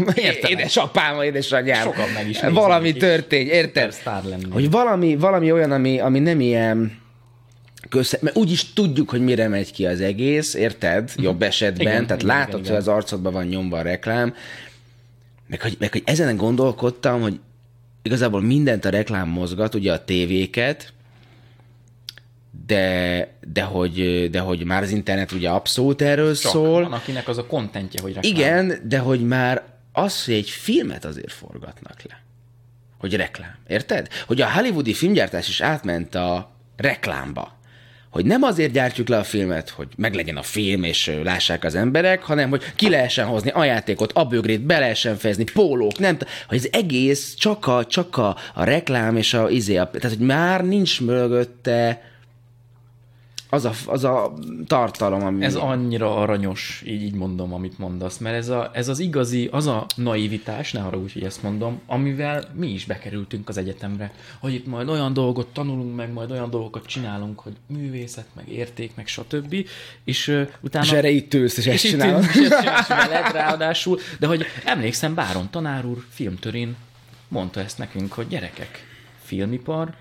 édesapám, 0.49 1.23
édesanyám. 1.23 1.83
Sokan 1.83 2.09
meg 2.09 2.29
is 2.29 2.41
Valami 2.41 2.93
történt, 2.93 3.51
érted? 3.51 3.95
Hogy 4.51 4.71
valami, 4.71 5.17
valami 5.17 5.53
olyan, 5.53 5.73
ami, 5.73 5.99
ami 5.99 6.19
nem 6.19 6.41
ilyen 6.41 7.05
kösze, 7.89 8.19
mert 8.21 8.37
úgyis 8.37 8.73
tudjuk, 8.73 9.11
hogy 9.11 9.21
mire 9.21 9.49
megy 9.49 9.73
ki 9.73 9.87
az 9.87 10.01
egész, 10.01 10.55
érted? 10.55 11.13
Jobb 11.17 11.43
esetben, 11.43 11.87
Mhm. 11.87 11.95
Igen, 11.95 12.07
tehát 12.07 12.23
igen, 12.23 12.37
látod, 12.37 12.49
igen, 12.49 12.59
hogy 12.61 12.67
igen. 12.69 12.81
az 12.81 12.89
arcodban 12.89 13.33
van 13.33 13.47
nyomva 13.47 13.79
a 13.79 13.83
reklám, 13.83 14.35
meg 15.47 15.63
hogy, 15.63 15.77
meg 15.79 15.93
hogy 15.93 16.03
ezen 16.05 16.37
gondolkodtam, 16.37 17.21
hogy 17.21 17.41
igazából 18.03 18.41
mindent 18.43 18.85
a 18.85 18.89
reklám 18.89 19.29
mozgat, 19.29 19.75
ugye 19.75 19.93
a 19.93 20.05
tévéket, 20.05 20.93
de, 22.67 23.29
de, 23.53 23.63
hogy, 23.63 24.29
de 24.31 24.39
hogy 24.41 24.65
már 24.65 24.83
az 24.83 24.91
internet 24.91 25.33
ugye 25.33 25.49
abszolút 25.49 26.03
erről 26.03 26.37
Csak 26.37 26.51
szól. 26.53 26.83
van, 26.83 26.93
akinek 26.93 27.29
az 27.29 27.39
a 27.39 27.47
kontentje, 27.47 28.01
hogy 28.03 28.13
reklám. 28.15 28.33
Igen, 28.33 28.81
de 28.89 28.99
hogy 28.99 29.21
már 29.27 29.63
az, 29.93 30.25
hogy 30.25 30.35
egy 30.35 30.51
filmet 30.51 31.05
azért 31.05 31.33
forgatnak 31.33 32.03
le. 32.09 32.21
Hogy 32.99 33.15
reklám. 33.17 33.55
Érted? 33.69 34.09
Hogy 34.27 34.41
a 34.41 34.51
hollywoodi 34.53 34.93
filmgyártás 34.95 35.49
is 35.49 35.61
átment 35.61 36.15
a 36.15 36.51
reklámba. 36.77 37.56
Hogy 38.17 38.27
nem 38.27 38.43
azért 38.43 38.73
gyártjuk 38.73 39.09
le 39.09 39.19
a 39.19 39.25
filmet, 39.25 39.69
hogy 39.69 39.89
meglegyen 39.97 40.37
a 40.37 40.43
film, 40.43 40.83
és 40.83 41.13
lássák 41.23 41.65
az 41.65 41.75
emberek, 41.75 42.23
hanem 42.23 42.51
hogy 42.51 42.63
ki 42.77 42.89
lehessen 42.89 43.27
hozni 43.27 43.51
a 43.51 43.65
játékot, 43.65 44.13
a 44.13 44.25
bögrét, 44.25 44.61
be 44.61 44.79
lehessen 44.79 45.17
fejezni, 45.17 45.45
pólók, 45.53 45.99
nem 45.99 46.17
hogy 46.49 46.59
az 46.59 46.69
egész 46.73 47.35
csak 47.35 47.67
a, 47.67 47.85
csak 47.85 48.17
a, 48.17 48.37
a 48.55 48.65
reklám 48.65 49.17
és 49.17 49.35
a 49.35 49.51
izé, 49.51 49.77
a, 49.77 49.91
tehát 49.91 50.17
hogy 50.17 50.27
már 50.27 50.65
nincs 50.65 51.01
mögötte 51.01 52.03
az 53.49 53.65
a, 53.65 53.73
az 53.87 54.05
a 54.05 54.33
tartalom, 54.67 55.23
ami... 55.23 55.45
Ez 55.45 55.55
annyira 55.55 56.17
aranyos, 56.17 56.83
így, 56.87 57.03
így 57.03 57.15
mondom, 57.15 57.53
amit 57.53 57.79
mondasz, 57.79 58.19
mert 58.19 58.37
ez, 58.37 58.49
a, 58.49 58.71
ez 58.73 58.89
az 58.89 58.99
igazi, 58.99 59.49
az 59.53 59.67
a 59.67 59.87
naivitás, 59.97 60.73
ne 60.73 60.81
arra 60.81 60.99
úgy, 60.99 61.13
hogy 61.13 61.23
ezt 61.23 61.43
mondom, 61.43 61.81
amivel 61.87 62.49
mi 62.55 62.69
is 62.69 62.85
bekerültünk 62.85 63.49
az 63.49 63.57
egyetemre, 63.57 64.13
hogy 64.39 64.55
itt 64.55 64.67
majd 64.67 64.89
olyan 64.89 65.13
dolgot 65.13 65.47
tanulunk 65.47 65.97
meg, 65.97 66.13
majd 66.13 66.31
olyan 66.31 66.51
dolgokat 66.51 66.87
csinálunk, 66.87 67.41
hogy 67.41 67.53
művészet, 67.67 68.27
meg 68.35 68.49
érték, 68.49 68.95
meg 68.95 69.07
stb. 69.07 69.55
És 70.05 70.29
uh, 70.29 70.49
utána... 70.61 70.85
És 70.85 70.93
erre 70.93 71.09
itt 71.09 71.35
ülsz, 71.35 71.57
és 71.57 71.67
ezt 71.67 71.85
itt 71.85 71.91
csinálod. 71.91 72.23
és 72.23 72.37
ezt 72.37 72.61
csinálsz 72.61 72.89
veled 73.09 73.33
ráadásul, 73.33 73.99
de 74.19 74.27
hogy 74.27 74.45
emlékszem, 74.65 75.15
Báron 75.15 75.51
tanár 75.51 75.85
úr 75.85 76.05
filmtörén 76.09 76.77
mondta 77.29 77.61
ezt 77.61 77.79
nekünk, 77.79 78.13
hogy 78.13 78.29
gyerekek, 78.29 78.85
filmipar, 79.23 79.95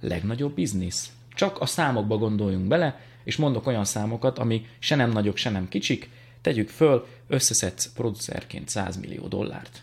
legnagyobb 0.00 0.54
biznisz. 0.54 1.10
Csak 1.42 1.60
a 1.60 1.66
számokba 1.66 2.16
gondoljunk 2.16 2.68
bele, 2.68 3.00
és 3.24 3.36
mondok 3.36 3.66
olyan 3.66 3.84
számokat, 3.84 4.38
ami 4.38 4.66
se 4.78 4.94
nem 4.94 5.10
nagyok, 5.10 5.36
se 5.36 5.50
nem 5.50 5.68
kicsik, 5.68 6.10
tegyük 6.40 6.68
föl, 6.68 7.06
összeszedsz 7.26 7.92
producerként 7.92 8.68
100 8.68 8.96
millió 8.96 9.26
dollárt. 9.28 9.82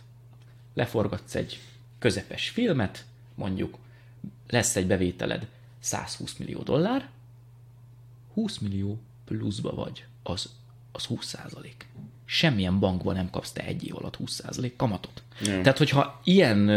Leforgatsz 0.73 1.35
egy 1.35 1.59
közepes 1.97 2.49
filmet, 2.49 3.05
mondjuk 3.35 3.77
lesz 4.49 4.75
egy 4.75 4.87
bevételed 4.87 5.47
120 5.79 6.37
millió 6.37 6.61
dollár, 6.61 7.09
20 8.33 8.57
millió 8.57 8.99
pluszba 9.25 9.75
vagy, 9.75 10.05
az, 10.23 10.49
az 10.91 11.05
20 11.05 11.25
százalék. 11.25 11.87
Semmilyen 12.25 12.79
bankban 12.79 13.15
nem 13.15 13.29
kapsz 13.29 13.51
te 13.51 13.63
egy 13.63 13.85
év 13.85 13.95
alatt 13.95 14.15
20 14.15 14.31
százalék 14.31 14.75
kamatot. 14.75 15.23
Mm. 15.41 15.61
Tehát, 15.61 15.77
hogyha 15.77 16.21
ilyen 16.23 16.69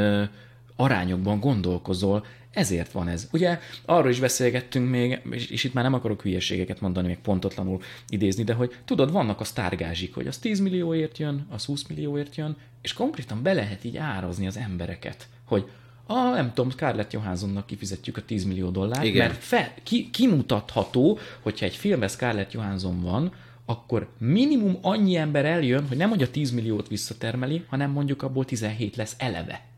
arányokban 0.76 1.40
gondolkozol, 1.40 2.24
ezért 2.50 2.92
van 2.92 3.08
ez. 3.08 3.28
Ugye 3.32 3.58
arról 3.84 4.10
is 4.10 4.20
beszélgettünk 4.20 4.90
még, 4.90 5.20
és, 5.30 5.46
és 5.46 5.64
itt 5.64 5.72
már 5.72 5.84
nem 5.84 5.94
akarok 5.94 6.22
hülyeségeket 6.22 6.80
mondani, 6.80 7.06
még 7.06 7.18
pontotlanul 7.18 7.80
idézni, 8.08 8.44
de 8.44 8.52
hogy 8.52 8.74
tudod, 8.84 9.12
vannak 9.12 9.40
a 9.40 9.44
sztárgázsik, 9.44 10.14
hogy 10.14 10.26
az 10.26 10.38
10 10.38 10.60
millióért 10.60 11.18
jön, 11.18 11.46
az 11.50 11.64
20 11.64 11.86
millióért 11.86 12.36
jön, 12.36 12.56
és 12.82 12.92
konkrétan 12.92 13.42
be 13.42 13.52
lehet 13.52 13.84
így 13.84 13.96
árazni 13.96 14.46
az 14.46 14.56
embereket, 14.56 15.28
hogy 15.44 15.70
a, 16.06 16.14
nem 16.14 16.52
tudom, 16.54 16.70
Scarlett 16.70 17.12
Johanssonnak 17.12 17.66
kifizetjük 17.66 18.16
a 18.16 18.24
10 18.24 18.44
millió 18.44 18.70
dollárt, 18.70 19.04
Igen. 19.04 19.26
mert 19.26 19.42
fel, 19.42 19.74
ki, 19.82 20.10
kimutatható, 20.10 21.18
hogyha 21.40 21.66
egy 21.66 21.76
filmben 21.76 22.08
Scarlett 22.08 22.52
Johansson 22.52 23.00
van, 23.00 23.32
akkor 23.66 24.08
minimum 24.18 24.78
annyi 24.80 25.16
ember 25.16 25.44
eljön, 25.44 25.88
hogy 25.88 25.96
nem 25.96 26.08
hogy 26.08 26.22
a 26.22 26.30
10 26.30 26.50
milliót 26.50 26.88
visszatermeli, 26.88 27.64
hanem 27.68 27.90
mondjuk 27.90 28.22
abból 28.22 28.44
17 28.44 28.96
lesz 28.96 29.14
eleve. 29.18 29.71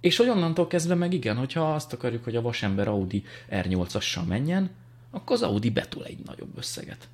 És 0.00 0.16
hogy 0.16 0.28
onnantól 0.28 0.66
kezdve 0.66 0.94
meg 0.94 1.12
igen, 1.12 1.36
hogyha 1.36 1.74
azt 1.74 1.92
akarjuk, 1.92 2.24
hogy 2.24 2.36
a 2.36 2.42
vasember 2.42 2.88
Audi 2.88 3.24
R8-assal 3.50 4.26
menjen, 4.26 4.70
akkor 5.10 5.36
az 5.36 5.42
Audi 5.42 5.70
betol 5.70 6.04
egy 6.04 6.18
nagyobb 6.24 6.58
összeget. 6.58 7.08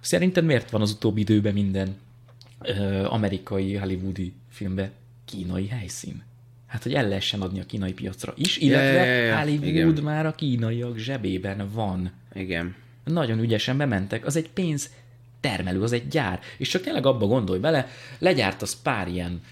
Szerinted 0.00 0.44
miért 0.44 0.70
van 0.70 0.80
az 0.80 0.90
utóbbi 0.90 1.20
időben 1.20 1.52
minden 1.52 1.96
ö, 2.60 3.04
amerikai, 3.04 3.74
hollywoodi 3.74 4.32
filmbe 4.50 4.90
kínai 5.24 5.66
helyszín? 5.66 6.22
Hát, 6.66 6.82
hogy 6.82 6.94
el 6.94 7.08
lehessen 7.08 7.40
adni 7.40 7.60
a 7.60 7.66
kínai 7.66 7.92
piacra 7.92 8.32
is, 8.36 8.56
illetve 8.56 9.04
Ja, 9.04 9.04
ja, 9.04 9.24
ja. 9.24 9.38
Hollywood 9.40 9.66
Igen. 9.66 10.04
már 10.04 10.26
a 10.26 10.34
kínaiak 10.34 10.96
zsebében 10.96 11.70
van. 11.72 12.12
Igen. 12.34 12.74
Nagyon 13.04 13.38
ügyesen 13.38 13.76
bementek, 13.76 14.26
az 14.26 14.36
egy 14.36 14.50
pénz 14.50 14.90
termelő, 15.40 15.82
az 15.82 15.92
egy 15.92 16.08
gyár. 16.08 16.40
És 16.56 16.68
csak 16.68 16.82
tényleg 16.82 17.06
abba 17.06 17.26
gondolj 17.26 17.58
bele, 17.58 17.88
legyártasz 18.18 18.76
pár 18.82 19.08
ilyen 19.08 19.42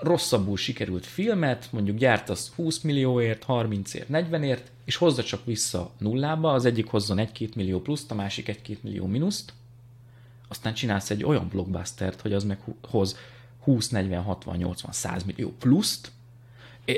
rosszabbul 0.00 0.56
sikerült 0.56 1.06
filmet, 1.06 1.68
mondjuk 1.72 1.96
gyártasz 1.96 2.52
20 2.54 2.80
millióért, 2.80 3.44
30ért, 3.48 4.06
40ért, 4.08 4.62
és 4.84 4.96
hozza 4.96 5.22
csak 5.22 5.44
vissza 5.44 5.90
nullába, 5.98 6.52
az 6.52 6.64
egyik 6.64 6.86
hozzon 6.86 7.28
1-2 7.34 7.54
millió 7.54 7.80
pluszt, 7.80 8.10
a 8.10 8.14
másik 8.14 8.60
1-2 8.66 8.76
millió 8.80 9.06
mínuszt, 9.06 9.52
aztán 10.48 10.74
csinálsz 10.74 11.10
egy 11.10 11.24
olyan 11.24 11.48
blockbustert, 11.48 12.20
hogy 12.20 12.32
az 12.32 12.44
meg 12.44 12.58
hoz 12.88 13.16
20, 13.60 13.88
40, 13.88 14.22
60, 14.22 14.56
80, 14.56 14.92
100 14.92 15.24
millió 15.24 15.54
pluszt, 15.58 16.10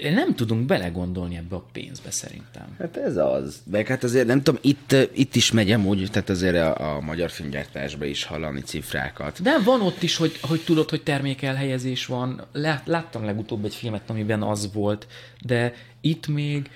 nem 0.03 0.35
tudunk 0.35 0.67
belegondolni 0.67 1.37
ebbe 1.37 1.57
a 1.57 1.65
pénzbe 1.73 2.11
szerintem. 2.11 2.77
Hát 2.79 2.97
ez 2.97 3.17
az. 3.17 3.63
Meg 3.71 3.87
hát 3.87 4.05
azért 4.05 4.27
nem 4.27 4.43
tudom, 4.43 4.61
itt, 4.63 4.97
itt 5.15 5.35
is 5.35 5.53
megy 5.53 5.71
amúgy, 5.71 6.09
tehát 6.11 6.29
azért 6.29 6.57
a, 6.57 6.97
a 6.97 7.01
magyar 7.01 7.31
filmgyártásban 7.31 8.09
is 8.09 8.25
hallani 8.25 8.61
cifrákat. 8.61 9.43
De 9.43 9.59
van 9.65 9.81
ott 9.81 10.03
is, 10.03 10.17
hogy, 10.17 10.39
hogy 10.41 10.61
tudod, 10.61 10.91
hogy 10.91 11.03
termékelhelyezés 11.03 12.07
van. 12.07 12.43
Lát- 12.53 12.87
Láttam 12.87 13.25
legutóbb 13.25 13.65
egy 13.65 13.75
filmet, 13.75 14.11
amiben 14.11 14.43
az 14.43 14.73
volt, 14.73 15.07
de 15.43 15.75
itt 16.01 16.27
még 16.27 16.71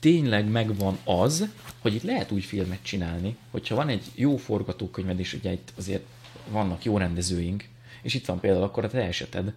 tényleg 0.00 0.50
megvan 0.50 0.98
az, 1.04 1.48
hogy 1.78 1.94
itt 1.94 2.02
lehet 2.02 2.30
úgy 2.30 2.44
filmet 2.44 2.78
csinálni, 2.82 3.36
hogyha 3.50 3.74
van 3.74 3.88
egy 3.88 4.02
jó 4.14 4.36
forgatókönyved, 4.36 5.18
és 5.18 5.34
ugye 5.34 5.52
itt 5.52 5.72
azért 5.76 6.02
vannak 6.50 6.84
jó 6.84 6.98
rendezőink, 6.98 7.64
és 8.02 8.14
itt 8.14 8.26
van 8.26 8.40
például 8.40 8.62
akkor 8.62 8.84
a 8.84 8.88
te 8.88 8.98
eseted. 9.02 9.52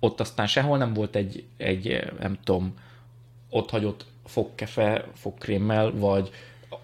Ott 0.00 0.20
aztán 0.20 0.46
sehol 0.46 0.78
nem 0.78 0.92
volt 0.92 1.16
egy, 1.16 1.44
egy 1.56 1.88
eh, 1.88 2.08
nem 2.20 2.38
tudom, 2.44 2.74
ott 3.50 3.70
hagyott 3.70 4.06
fogkefe, 4.24 5.08
fogkrémmel, 5.14 5.92
vagy 5.92 6.30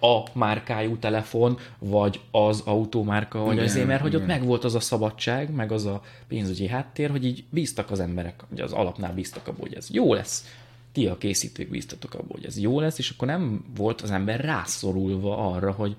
a 0.00 0.22
márkájú 0.32 0.96
telefon, 0.96 1.58
vagy 1.78 2.20
az 2.30 2.60
autómárka, 2.60 3.38
vagy 3.38 3.52
Igen, 3.52 3.64
azért, 3.64 3.86
mert 3.86 4.00
hogy 4.00 4.14
ott 4.14 4.22
igen. 4.22 4.38
meg 4.38 4.46
volt 4.46 4.64
az 4.64 4.74
a 4.74 4.80
szabadság, 4.80 5.50
meg 5.50 5.72
az 5.72 5.84
a 5.84 6.02
pénzügyi 6.28 6.66
háttér, 6.66 7.10
hogy 7.10 7.24
így 7.24 7.44
bíztak 7.50 7.90
az 7.90 8.00
emberek, 8.00 8.44
hogy 8.48 8.60
az 8.60 8.72
alapnál 8.72 9.14
bíztak 9.14 9.48
abból, 9.48 9.66
hogy 9.66 9.76
ez 9.76 9.90
jó 9.90 10.14
lesz. 10.14 10.46
Ti 10.92 11.06
a 11.06 11.18
készítők 11.18 11.68
bíztatok 11.68 12.14
abból, 12.14 12.32
hogy 12.32 12.44
ez 12.44 12.58
jó 12.58 12.80
lesz, 12.80 12.98
és 12.98 13.10
akkor 13.10 13.28
nem 13.28 13.64
volt 13.76 14.00
az 14.00 14.10
ember 14.10 14.40
rászorulva 14.40 15.52
arra, 15.52 15.72
hogy 15.72 15.96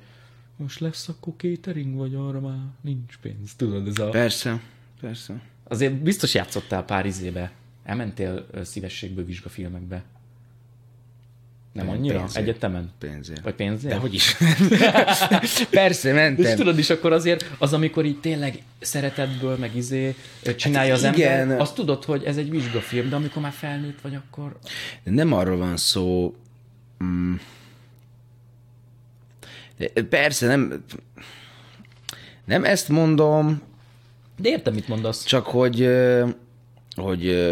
most 0.56 0.80
lesz 0.80 1.08
akkor 1.08 1.34
catering, 1.38 1.96
vagy 1.96 2.16
arra 2.16 2.40
már 2.40 2.60
nincs 2.82 3.18
pénz. 3.22 3.56
Tudod, 3.56 3.88
ez 3.88 4.00
a... 4.00 4.10
Persze, 4.10 4.62
persze. 5.02 5.42
Azért 5.64 5.94
biztos 5.94 6.34
játszottál 6.34 6.84
pár 6.84 7.06
izébe. 7.06 7.52
Elmentél 7.84 8.48
szívességből 8.64 9.26
vizsgafilmekbe. 9.26 10.04
Nem 11.74 11.90
annyira? 11.90 12.18
Pénzért. 12.18 12.44
Egyetemen? 12.44 12.92
Pénzért. 13.00 13.42
Vagy 13.44 13.54
pénzért? 13.54 13.94
De 13.94 14.00
hogy 14.00 14.14
is. 14.14 14.36
persze, 15.70 16.10
És 16.10 16.16
mentem. 16.16 16.56
tudod 16.56 16.78
is, 16.78 16.90
akkor 16.90 17.12
azért 17.12 17.52
az, 17.58 17.74
amikor 17.74 18.06
így 18.06 18.20
tényleg 18.20 18.64
szeretetből, 18.80 19.58
meg 19.58 19.76
izé 19.76 20.16
csinálja 20.56 20.94
az 20.94 21.04
Hát 21.04 21.18
igen. 21.18 21.40
ember, 21.40 21.60
azt 21.60 21.76
tudod, 21.76 22.04
hogy 22.04 22.24
ez 22.24 22.38
egy 22.38 22.50
vizsgafilm, 22.50 23.10
de 23.10 23.16
amikor 23.16 23.42
már 23.42 23.52
felnőtt 23.52 24.02
vagy, 24.02 24.16
akkor... 24.16 24.58
Nem 25.04 25.34
arról 25.34 25.58
van 25.58 25.78
szó... 25.78 26.36
Mm, 27.04 27.34
persze, 30.10 30.48
nem... 30.48 30.84
Nem 32.46 32.64
ezt 32.64 32.90
mondom, 32.90 33.62
De 34.38 34.50
értem, 34.50 34.74
mit 34.74 34.88
mondasz. 34.88 35.24
csak 35.24 35.46
hogy, 35.46 35.90
hogy, 36.96 37.48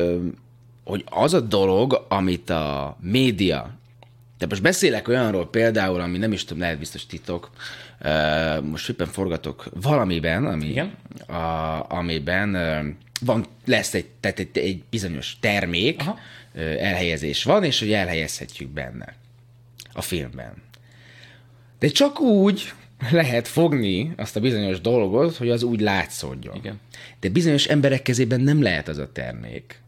hogy 0.84 1.04
az 1.06 1.34
a 1.34 1.40
dolog, 1.40 2.06
amit 2.10 2.50
a 2.50 2.98
média, 3.02 3.80
de 4.38 4.46
most 4.50 4.62
beszélek 4.62 5.08
olyanról 5.08 5.50
például, 5.50 6.02
ami 6.02 6.18
nem 6.18 6.32
is 6.32 6.44
tudom, 6.44 6.62
lehet 6.64 6.80
biztos 6.80 7.06
titok, 7.06 7.50
most 8.62 8.90
éppen 8.90 9.08
forgatok 9.08 9.70
valamiben, 9.82 10.46
ami, 10.46 10.66
Igen. 10.66 10.96
A, 11.28 11.86
amiben 11.90 12.58
van, 13.22 13.46
lesz 13.66 13.94
egy, 13.94 14.06
tehát 14.20 14.40
egy, 14.40 14.58
egy 14.58 14.84
bizonyos 14.90 15.38
termék, 15.40 16.02
Aha. 16.02 16.18
elhelyezés 16.80 17.44
van, 17.44 17.64
és 17.64 17.80
hogy 17.80 17.92
elhelyezhetjük 17.92 18.70
benne 18.70 19.16
a 19.94 20.02
filmben. 20.02 20.54
De 21.80 21.88
csak 21.88 22.20
úgy 22.20 22.74
lehet 23.10 23.48
fogni 23.48 24.14
azt 24.18 24.36
a 24.36 24.40
bizonyos 24.40 24.82
dolgot, 24.82 25.36
hogy 25.36 25.50
az 25.50 25.64
úgy 25.64 25.80
látszódjon. 25.80 26.56
Igen. 26.56 26.80
De 27.20 27.30
bizonyos 27.30 27.66
emberek 27.66 28.02
kezében 28.02 28.42
nem 28.42 28.62
lehet 28.62 28.88
az 28.88 28.98
a 28.98 29.12
termék. 29.12 29.80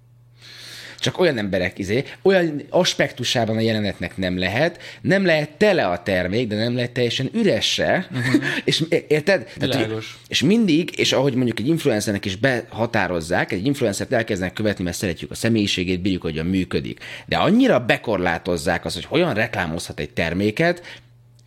Csak 0.99 1.19
olyan 1.19 1.37
emberek, 1.37 1.79
izé, 1.79 2.03
olyan 2.21 2.61
aspektusában 2.69 3.57
a 3.57 3.59
jelenetnek 3.59 4.17
nem 4.17 4.37
lehet, 4.37 4.79
nem 5.01 5.25
lehet 5.25 5.49
tele 5.49 5.87
a 5.87 6.03
termék, 6.03 6.47
de 6.47 6.55
nem 6.55 6.75
lehet 6.75 6.91
teljesen 6.91 7.29
üres 7.33 7.73
se. 7.73 8.07
Uh-huh. 8.11 8.43
és 8.63 8.83
érted? 9.07 9.51
Tehát, 9.57 9.91
hogy- 9.91 10.03
és 10.27 10.41
mindig, 10.41 10.99
és 10.99 11.11
ahogy 11.11 11.33
mondjuk 11.33 11.59
egy 11.59 11.67
influencernek 11.67 12.25
is 12.25 12.35
behatározzák, 12.35 13.51
egy 13.51 13.65
influencert 13.65 14.11
elkezdenek 14.13 14.53
követni, 14.53 14.83
mert 14.83 14.97
szeretjük 14.97 15.31
a 15.31 15.35
személyiségét, 15.35 16.01
bírjuk, 16.01 16.21
hogyan 16.21 16.45
működik. 16.45 16.99
De 17.25 17.37
annyira 17.37 17.79
bekorlátozzák 17.85 18.85
azt, 18.85 18.95
hogy 18.95 19.05
hogyan 19.05 19.33
reklámozhat 19.33 19.99
egy 19.99 20.09
terméket, 20.09 21.01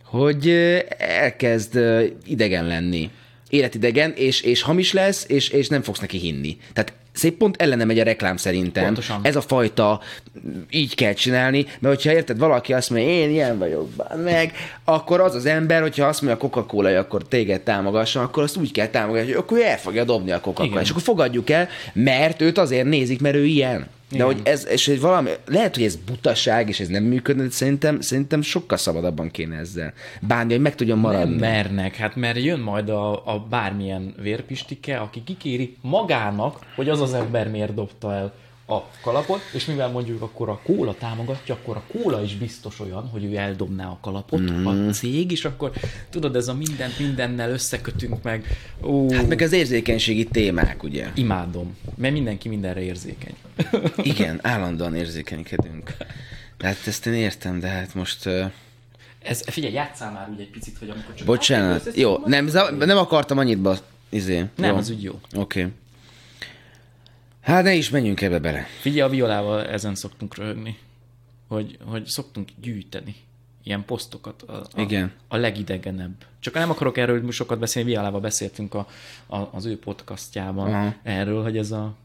hogy 0.09 0.49
elkezd 0.97 1.79
idegen 2.25 2.65
lenni. 2.67 3.09
Életidegen, 3.49 4.13
és, 4.15 4.41
és 4.41 4.61
hamis 4.61 4.93
lesz, 4.93 5.25
és, 5.27 5.49
és 5.49 5.67
nem 5.67 5.81
fogsz 5.81 5.99
neki 5.99 6.17
hinni. 6.17 6.57
Tehát 6.73 6.93
szép 7.17 7.37
pont 7.37 7.61
ellene 7.61 7.85
megy 7.85 7.99
a 7.99 8.03
reklám 8.03 8.37
szerintem. 8.37 8.83
Pontosan. 8.83 9.19
Ez 9.23 9.35
a 9.35 9.41
fajta 9.41 10.01
így 10.69 10.95
kell 10.95 11.13
csinálni, 11.13 11.65
mert 11.79 11.95
hogyha 11.95 12.11
érted, 12.11 12.37
valaki 12.37 12.73
azt 12.73 12.89
mondja, 12.89 13.09
én 13.09 13.29
ilyen 13.29 13.57
vagyok, 13.57 13.89
meg, 14.23 14.53
akkor 14.83 15.19
az 15.19 15.35
az 15.35 15.45
ember, 15.45 15.81
hogyha 15.81 16.05
azt 16.05 16.21
mondja 16.21 16.45
a 16.45 16.49
coca 16.49 16.99
akkor 16.99 17.27
téged 17.27 17.61
támogasson, 17.61 18.23
akkor 18.23 18.43
azt 18.43 18.57
úgy 18.57 18.71
kell 18.71 18.87
támogatni, 18.87 19.27
hogy 19.27 19.41
akkor 19.41 19.59
el 19.59 19.77
fogja 19.77 20.03
dobni 20.03 20.31
a 20.31 20.39
coca 20.39 20.63
Igen. 20.63 20.81
és 20.81 20.89
akkor 20.89 21.01
fogadjuk 21.01 21.49
el, 21.49 21.67
mert 21.93 22.41
őt 22.41 22.57
azért 22.57 22.85
nézik, 22.85 23.21
mert 23.21 23.35
ő 23.35 23.45
ilyen. 23.45 23.87
De 24.09 24.15
Igen. 24.15 24.25
hogy 24.25 24.41
ez, 24.43 24.67
és 24.67 24.85
hogy 24.85 24.99
valami, 24.99 25.29
lehet, 25.45 25.75
hogy 25.75 25.83
ez 25.83 25.95
butaság, 25.95 26.69
és 26.69 26.79
ez 26.79 26.87
nem 26.87 27.03
működne, 27.03 27.43
de 27.43 27.49
szerintem, 27.49 28.01
szerintem 28.01 28.41
sokkal 28.41 28.77
szabadabban 28.77 29.31
kéne 29.31 29.57
ezzel 29.57 29.93
bánni, 30.21 30.51
hogy 30.51 30.61
meg 30.61 30.75
tudjon 30.75 30.97
maradni. 30.97 31.35
Nem 31.35 31.51
mernek, 31.51 31.95
hát 31.95 32.15
mert 32.15 32.37
jön 32.37 32.59
majd 32.59 32.89
a, 32.89 33.33
a 33.33 33.39
bármilyen 33.49 34.13
vérpistike, 34.21 34.97
aki 34.97 35.23
kikéri 35.23 35.77
magának, 35.81 36.59
hogy 36.75 36.89
az 36.89 37.01
az 37.01 37.13
ember 37.13 37.49
miért 37.49 37.73
dobta 37.73 38.13
el 38.13 38.33
a 38.69 38.89
kalapot, 39.01 39.41
és 39.53 39.65
mivel 39.65 39.89
mondjuk 39.89 40.21
akkor 40.21 40.49
a 40.49 40.59
kóla 40.63 40.93
támogatja, 40.93 41.55
akkor 41.55 41.75
a 41.77 41.83
kóla 41.91 42.23
is 42.23 42.35
biztos 42.35 42.79
olyan, 42.79 43.07
hogy 43.07 43.23
ő 43.23 43.35
eldobná 43.35 43.87
a 43.87 43.97
kalapot, 44.01 44.39
mm. 44.39 44.65
a 44.65 44.91
cég, 44.91 45.31
és 45.31 45.45
akkor 45.45 45.71
tudod, 46.09 46.35
ez 46.35 46.47
a 46.47 46.53
mindent 46.53 46.99
mindennel 46.99 47.51
összekötünk 47.51 48.23
meg. 48.23 48.45
Ó, 48.81 49.11
Hát 49.13 49.27
meg 49.27 49.41
az 49.41 49.51
érzékenységi 49.51 50.25
témák, 50.25 50.83
ugye? 50.83 51.07
imádom, 51.13 51.77
mert 51.95 52.13
mindenki 52.13 52.49
mindenre 52.49 52.81
érzékeny. 52.81 53.35
Igen, 53.97 54.39
állandóan 54.41 54.95
érzékenykedünk. 54.95 55.93
Tehát 56.57 56.77
ezt 56.85 57.05
én 57.05 57.13
értem, 57.13 57.59
de 57.59 57.67
hát 57.67 57.93
most... 57.93 58.25
ö, 58.25 58.45
Ez, 59.23 59.43
figyelj, 59.45 59.73
játsszál 59.73 60.11
már 60.11 60.29
úgy 60.33 60.39
egy 60.39 60.49
picit, 60.49 60.77
hogy 60.77 60.89
amikor 60.89 61.13
csak... 61.13 61.27
Bocsánat. 61.27 61.89
Jó, 61.95 62.17
nem, 62.25 62.49
nem 62.77 62.97
akartam 62.97 63.37
annyit 63.37 63.59
ba... 63.59 63.77
Izé. 64.09 64.45
Nem, 64.55 64.71
jó. 64.71 64.75
az 64.75 64.89
úgy 64.89 65.03
jó. 65.03 65.19
Oké. 65.35 65.59
Okay. 65.61 65.73
Hát 67.47 67.63
ne 67.63 67.73
is 67.73 67.89
menjünk 67.89 68.21
ebbe 68.21 68.39
bele. 68.39 68.65
Figyelj, 68.79 69.01
a 69.01 69.09
Violával 69.09 69.65
ezen 69.65 69.95
szoktunk 69.95 70.35
röhögni, 70.35 70.77
hogy, 71.47 71.77
hogy 71.85 72.05
szoktunk 72.05 72.49
gyűjteni 72.61 73.15
ilyen 73.63 73.85
posztokat. 73.85 74.41
A, 74.41 74.53
a, 74.53 74.81
Igen. 74.81 75.11
A 75.27 75.37
legidegenebb. 75.37 76.25
Csak 76.39 76.53
nem 76.53 76.69
akarok 76.69 76.97
erről 76.97 77.21
most 77.21 77.37
sokat 77.37 77.59
beszélni, 77.59 77.89
Violával 77.89 78.19
beszéltünk 78.19 78.73
a, 78.73 78.87
a, 79.25 79.37
az 79.51 79.65
ő 79.65 79.79
podcastjában 79.79 80.73
Aha. 80.73 80.93
erről, 81.03 81.43
hogy 81.43 81.57
ez 81.57 81.71
a, 81.71 81.95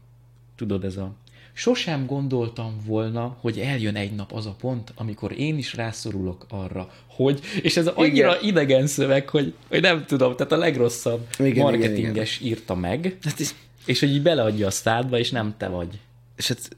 tudod, 0.55 0.83
ez 0.83 0.97
a 0.97 1.13
Sosem 1.55 2.05
gondoltam 2.05 2.77
volna, 2.85 3.37
hogy 3.39 3.59
eljön 3.59 3.95
egy 3.95 4.15
nap 4.15 4.31
az 4.31 4.45
a 4.45 4.55
pont, 4.59 4.93
amikor 4.95 5.39
én 5.39 5.57
is 5.57 5.73
rászorulok 5.73 6.45
arra, 6.49 6.91
hogy, 7.07 7.39
és 7.61 7.77
ez 7.77 7.87
annyira 7.87 8.37
Igen. 8.37 8.49
idegen 8.49 8.87
szöveg, 8.87 9.29
hogy, 9.29 9.53
hogy 9.67 9.81
nem 9.81 10.05
tudom, 10.05 10.35
tehát 10.35 10.51
a 10.51 10.57
legrosszabb 10.57 11.27
Igen, 11.37 11.51
igen, 11.51 11.63
marketinges 11.63 12.39
írta 12.39 12.75
meg, 12.75 13.17
Hát 13.23 13.39
ez, 13.39 13.55
és 13.85 13.99
hogy 13.99 14.09
így 14.09 14.21
beleadja 14.21 14.67
a 14.67 14.71
sztádba, 14.71 15.17
és 15.17 15.31
nem 15.31 15.53
te 15.57 15.67
vagy. 15.67 15.99
és 16.35 16.47
hát, 16.47 16.69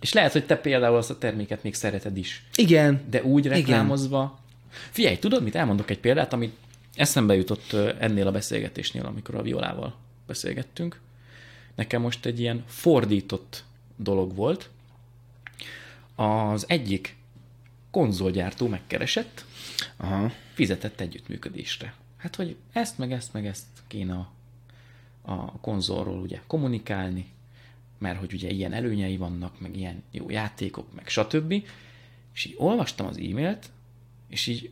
És 0.00 0.12
lehet, 0.12 0.32
hogy 0.32 0.46
te 0.46 0.56
például 0.56 0.96
azt 0.96 1.10
a 1.10 1.18
terméket 1.18 1.62
még 1.62 1.74
szereted 1.74 2.16
is, 2.16 2.44
igen. 2.54 3.00
de 3.10 3.22
úgy 3.22 3.46
reklámozva. 3.46 4.40
Figyelj, 4.90 5.18
tudod 5.18 5.42
mit? 5.42 5.54
Elmondok 5.54 5.90
egy 5.90 5.98
példát, 5.98 6.32
amit 6.32 6.56
eszembe 6.94 7.34
jutott 7.34 7.72
ennél 7.98 8.26
a 8.26 8.32
beszélgetésnél, 8.32 9.04
amikor 9.04 9.34
a 9.34 9.42
Violával 9.42 9.94
beszélgettünk. 10.26 11.00
Nekem 11.74 12.00
most 12.00 12.26
egy 12.26 12.40
ilyen 12.40 12.64
fordított 12.66 13.64
dolog 13.96 14.34
volt. 14.34 14.70
Az 16.14 16.64
egyik 16.68 17.16
konzolgyártó 17.90 18.68
megkeresett, 18.68 19.44
Aha. 19.96 20.32
fizetett 20.54 21.00
együttműködésre. 21.00 21.94
Hát, 22.16 22.36
hogy 22.36 22.56
ezt, 22.72 22.98
meg 22.98 23.12
ezt, 23.12 23.32
meg 23.32 23.46
ezt 23.46 23.64
kéne 23.86 24.14
a, 24.14 24.30
a 25.22 25.60
konzolról 25.60 26.20
ugye 26.20 26.40
kommunikálni, 26.46 27.26
mert 27.98 28.18
hogy 28.18 28.32
ugye 28.32 28.50
ilyen 28.50 28.72
előnyei 28.72 29.16
vannak, 29.16 29.60
meg 29.60 29.76
ilyen 29.76 30.02
jó 30.10 30.30
játékok, 30.30 30.94
meg 30.94 31.08
stb. 31.08 31.52
És 32.34 32.44
így 32.44 32.54
olvastam 32.58 33.06
az 33.06 33.16
e-mailt, 33.16 33.70
és 34.28 34.46
így 34.46 34.70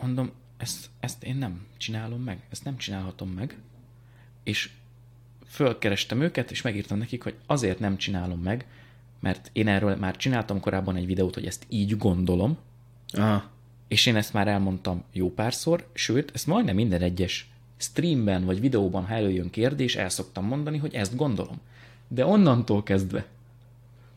mondom, 0.00 0.30
ezt, 0.56 0.90
ezt 1.00 1.24
én 1.24 1.36
nem 1.36 1.66
csinálom 1.76 2.22
meg, 2.22 2.46
ezt 2.50 2.64
nem 2.64 2.76
csinálhatom 2.76 3.28
meg. 3.28 3.58
És 4.42 4.70
fölkerestem 5.46 6.20
őket, 6.20 6.50
és 6.50 6.62
megírtam 6.62 6.98
nekik, 6.98 7.22
hogy 7.22 7.34
azért 7.46 7.78
nem 7.78 7.96
csinálom 7.96 8.40
meg, 8.40 8.66
mert 9.20 9.50
én 9.52 9.68
erről 9.68 9.96
már 9.96 10.16
csináltam 10.16 10.60
korábban 10.60 10.96
egy 10.96 11.06
videót, 11.06 11.34
hogy 11.34 11.46
ezt 11.46 11.66
így 11.68 11.96
gondolom, 11.96 12.58
Aha. 13.12 13.50
és 13.88 14.06
én 14.06 14.16
ezt 14.16 14.32
már 14.32 14.48
elmondtam 14.48 15.04
jó 15.12 15.30
párszor, 15.32 15.90
sőt, 15.92 16.30
ezt 16.34 16.46
majdnem 16.46 16.74
minden 16.74 17.02
egyes 17.02 17.50
streamben 17.78 18.44
vagy 18.44 18.60
videóban, 18.60 19.06
ha 19.06 19.14
előjön 19.14 19.50
kérdés, 19.50 19.96
el 19.96 20.08
szoktam 20.08 20.44
mondani, 20.44 20.78
hogy 20.78 20.94
ezt 20.94 21.16
gondolom. 21.16 21.60
De 22.08 22.26
onnantól 22.26 22.82
kezdve, 22.82 23.26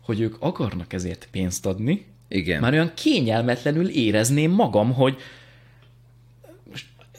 hogy 0.01 0.19
ők 0.19 0.35
akarnak 0.39 0.93
ezért 0.93 1.27
pénzt 1.31 1.65
adni, 1.65 2.05
Igen. 2.27 2.61
már 2.61 2.73
olyan 2.73 2.91
kényelmetlenül 2.95 3.89
érezném 3.89 4.51
magam, 4.51 4.93
hogy 4.93 5.17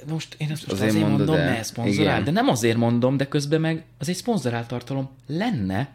most, 0.09 0.35
én 0.39 0.51
ezt 0.51 0.67
most 0.67 0.73
Azért 0.73 0.91
azért, 0.91 1.09
mondom, 1.09 1.35
el. 1.35 1.53
ne 1.53 1.63
szponzorál, 1.63 2.21
Igen. 2.21 2.25
de 2.25 2.31
nem 2.41 2.49
azért 2.49 2.77
mondom, 2.77 3.17
de 3.17 3.29
közben 3.29 3.61
meg 3.61 3.85
az 3.99 4.09
egy 4.09 4.15
szponzorált 4.15 4.69
tartalom 4.69 5.11
lenne, 5.27 5.95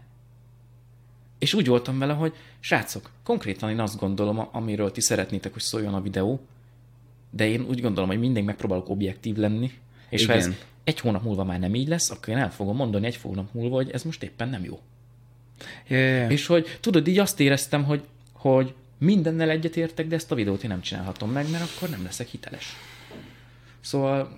és 1.37 1.53
úgy 1.53 1.67
voltam 1.67 1.99
vele, 1.99 2.13
hogy 2.13 2.33
srácok, 2.59 3.11
konkrétan 3.23 3.69
én 3.69 3.79
azt 3.79 3.99
gondolom, 3.99 4.47
amiről 4.51 4.91
ti 4.91 5.01
szeretnétek, 5.01 5.53
hogy 5.53 5.61
szóljon 5.61 5.93
a 5.93 6.01
videó, 6.01 6.39
de 7.29 7.47
én 7.47 7.61
úgy 7.61 7.81
gondolom, 7.81 8.09
hogy 8.09 8.19
mindig 8.19 8.43
megpróbálok 8.43 8.89
objektív 8.89 9.35
lenni, 9.35 9.71
és 10.09 10.21
Igen. 10.21 10.35
ha 10.35 10.41
ez 10.41 10.53
egy 10.83 10.99
hónap 10.99 11.23
múlva 11.23 11.43
már 11.43 11.59
nem 11.59 11.75
így 11.75 11.87
lesz, 11.87 12.09
akkor 12.09 12.29
én 12.29 12.37
el 12.37 12.51
fogom 12.51 12.75
mondani 12.75 13.05
egy 13.05 13.17
hónap 13.21 13.53
múlva, 13.53 13.75
hogy 13.75 13.91
ez 13.91 14.03
most 14.03 14.23
éppen 14.23 14.49
nem 14.49 14.63
jó. 14.63 14.79
Ja. 15.87 16.29
És 16.29 16.45
hogy 16.45 16.77
tudod, 16.79 17.07
így 17.07 17.19
azt 17.19 17.39
éreztem, 17.39 17.83
hogy, 17.83 18.01
hogy 18.33 18.73
mindennel 18.97 19.49
egyetértek, 19.49 20.07
de 20.07 20.15
ezt 20.15 20.31
a 20.31 20.35
videót 20.35 20.63
én 20.63 20.69
nem 20.69 20.81
csinálhatom 20.81 21.31
meg, 21.31 21.49
mert 21.49 21.63
akkor 21.63 21.89
nem 21.89 22.03
leszek 22.03 22.27
hiteles. 22.27 22.75
Szóval 23.79 24.37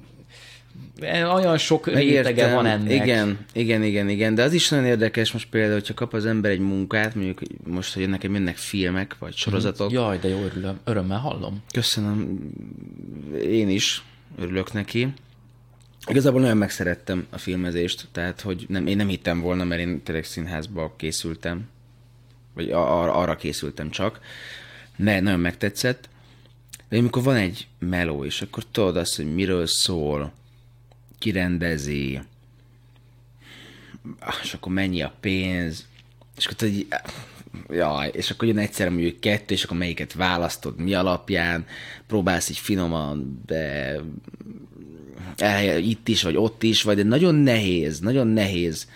e, 1.00 1.28
olyan 1.28 1.58
sok 1.58 1.88
rétege 1.88 2.54
van 2.54 2.66
ennek. 2.66 2.92
Igen, 2.92 3.46
igen, 3.54 3.84
igen, 3.84 4.10
igen, 4.10 4.36
de 4.36 4.44
az 4.44 4.54
is 4.54 4.70
nagyon 4.70 4.86
érdekes 4.86 5.32
most 5.32 5.50
például, 5.50 5.74
hogyha 5.74 5.94
kap 5.94 6.14
az 6.14 6.26
ember 6.26 6.52
egy 6.52 6.60
munkát, 6.60 7.16
mondjuk 7.16 7.42
most, 7.64 7.94
hogy 7.94 8.10
nekem 8.10 8.34
jönnek 8.34 8.58
filmek, 8.58 9.16
vagy 9.20 9.36
sorozatok. 9.36 9.92
Jaj, 9.92 10.18
de 10.18 10.28
jó, 10.28 10.44
örülöm, 10.44 10.80
örömmel 10.84 11.20
hallom. 11.20 11.64
Köszönöm, 11.72 12.40
én 13.42 13.70
is 13.70 14.04
örülök 14.38 14.74
neki. 14.74 15.14
Igazából 16.08 16.42
nagyon 16.42 16.58
megszerettem 16.58 17.28
a 17.30 17.38
filmezést, 17.38 18.08
tehát 18.12 18.42
hogy 18.42 18.66
nem, 18.68 18.88
én 18.88 18.98
nem 18.98 19.08
hittem 19.08 19.40
volna, 19.42 19.64
mert 19.64 19.82
én 19.82 20.04
tényleg 20.04 20.24
színházba 20.24 20.94
készültem, 20.98 21.70
vagy 22.54 22.72
ar- 22.72 23.16
arra 23.16 23.36
készültem 23.36 23.90
csak, 23.90 24.20
de 24.96 25.20
nagyon 25.20 25.40
megtetszett. 25.40 26.10
De 26.90 26.98
amikor 26.98 27.24
van 27.24 27.36
egy 27.36 27.68
meló, 27.80 28.26
és 28.26 28.42
akkor 28.42 28.66
tudod 28.72 28.98
azt, 28.98 29.16
hogy 29.16 29.34
miről 29.34 29.66
szól, 29.66 30.34
kirendezi, 31.20 32.22
és 34.44 34.54
akkor 34.54 34.72
mennyi 34.72 35.02
a 35.02 35.14
pénz, 35.20 35.88
és 36.38 36.46
akkor 36.46 36.58
tudod, 36.58 36.86
jaj, 37.70 38.10
és 38.14 38.32
akkor 38.32 38.48
jön 38.48 38.58
egyszerre 38.58 38.90
mondjuk 38.90 39.20
kettő, 39.20 39.54
és 39.54 39.64
akkor 39.64 39.78
melyiket 39.78 40.14
választod, 40.14 40.80
mi 40.80 40.94
alapján, 40.94 41.66
próbálsz 42.08 42.50
így 42.50 42.58
finoman, 42.58 43.42
de 43.46 43.96
itt 45.78 46.08
is, 46.08 46.24
vagy 46.24 46.38
ott 46.38 46.64
is, 46.64 46.84
vagy 46.84 46.96
de 46.96 47.04
nagyon 47.04 47.36
nehéz, 47.36 48.00
nagyon 48.00 48.28
nehéz 48.28 48.88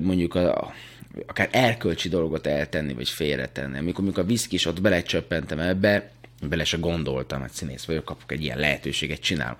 mondjuk 0.00 0.34
a, 0.34 0.72
akár 1.26 1.48
erkölcsi 1.52 2.08
dolgot 2.08 2.46
eltenni, 2.46 2.94
vagy 2.94 3.08
félretenni. 3.08 3.78
Amikor, 3.78 4.04
amikor 4.04 4.22
a 4.22 4.26
viszkis 4.26 4.66
ott 4.66 4.80
belecsöppentem 4.80 5.58
ebbe, 5.58 6.10
bele 6.48 6.64
se 6.64 6.76
gondoltam, 6.76 7.40
hát 7.40 7.52
színész 7.52 7.84
vagyok, 7.84 8.04
kapok 8.04 8.32
egy 8.32 8.42
ilyen 8.42 8.58
lehetőséget, 8.58 9.20
csinálom. 9.20 9.56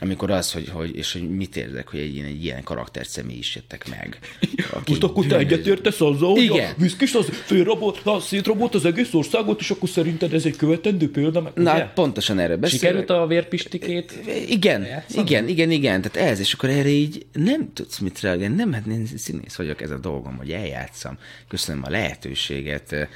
Amikor 0.00 0.30
az, 0.30 0.52
hogy, 0.52 0.68
hogy 0.68 0.96
és 0.96 1.12
hogy 1.12 1.30
mit 1.30 1.56
érzek, 1.56 1.88
hogy 1.88 2.00
egy 2.00 2.14
ilyen, 2.14 2.26
egy 2.26 2.44
ilyen 2.44 2.62
karakter 2.62 3.06
személyisétek 3.06 3.88
meg. 3.88 4.18
aki 4.70 4.90
Most 4.90 5.02
akkor 5.02 5.26
te 5.26 5.36
egyetértesz 5.36 6.00
azzal, 6.00 6.30
hogy 6.30 6.42
Igen. 6.42 6.70
a 6.70 6.74
viszkis 6.76 7.14
az 7.14 7.28
félrabolt, 7.30 8.04
na, 8.04 8.20
szétrabolt 8.20 8.74
az 8.74 8.84
egész 8.84 9.14
országot, 9.14 9.60
és 9.60 9.70
akkor 9.70 9.88
szerinted 9.88 10.32
ez 10.34 10.44
egy 10.44 10.56
követendő 10.56 11.10
példa? 11.10 11.40
Meg, 11.40 11.52
Na, 11.54 11.60
ugye? 11.62 11.70
hát 11.70 11.92
pontosan 11.92 12.38
erről 12.38 12.56
beszélek. 12.56 12.80
Sikerült 12.80 13.10
a 13.10 13.26
vérpistikét? 13.26 14.12
Igen, 14.48 14.84
Játszani? 14.84 15.22
igen, 15.22 15.48
igen, 15.48 15.70
igen, 15.70 16.02
tehát 16.02 16.30
ez, 16.30 16.38
és 16.38 16.52
akkor 16.52 16.68
erre 16.68 16.88
így 16.88 17.26
nem 17.32 17.72
tudsz 17.72 17.98
mit 17.98 18.20
reagálni, 18.20 18.54
nem, 18.54 18.72
hát 18.72 18.86
én 18.86 19.06
színész 19.16 19.54
vagyok, 19.54 19.82
ez 19.82 19.90
a 19.90 19.98
dolgom, 19.98 20.36
hogy 20.36 20.50
eljátszam, 20.50 21.18
köszönöm 21.48 21.82
a 21.84 21.90
lehetőséget, 21.90 23.08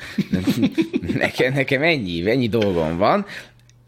nekem, 1.14 1.52
nekem 1.52 1.82
ennyi, 1.82 2.30
ennyi 2.30 2.48
dolgom 2.48 2.96
van, 2.96 3.26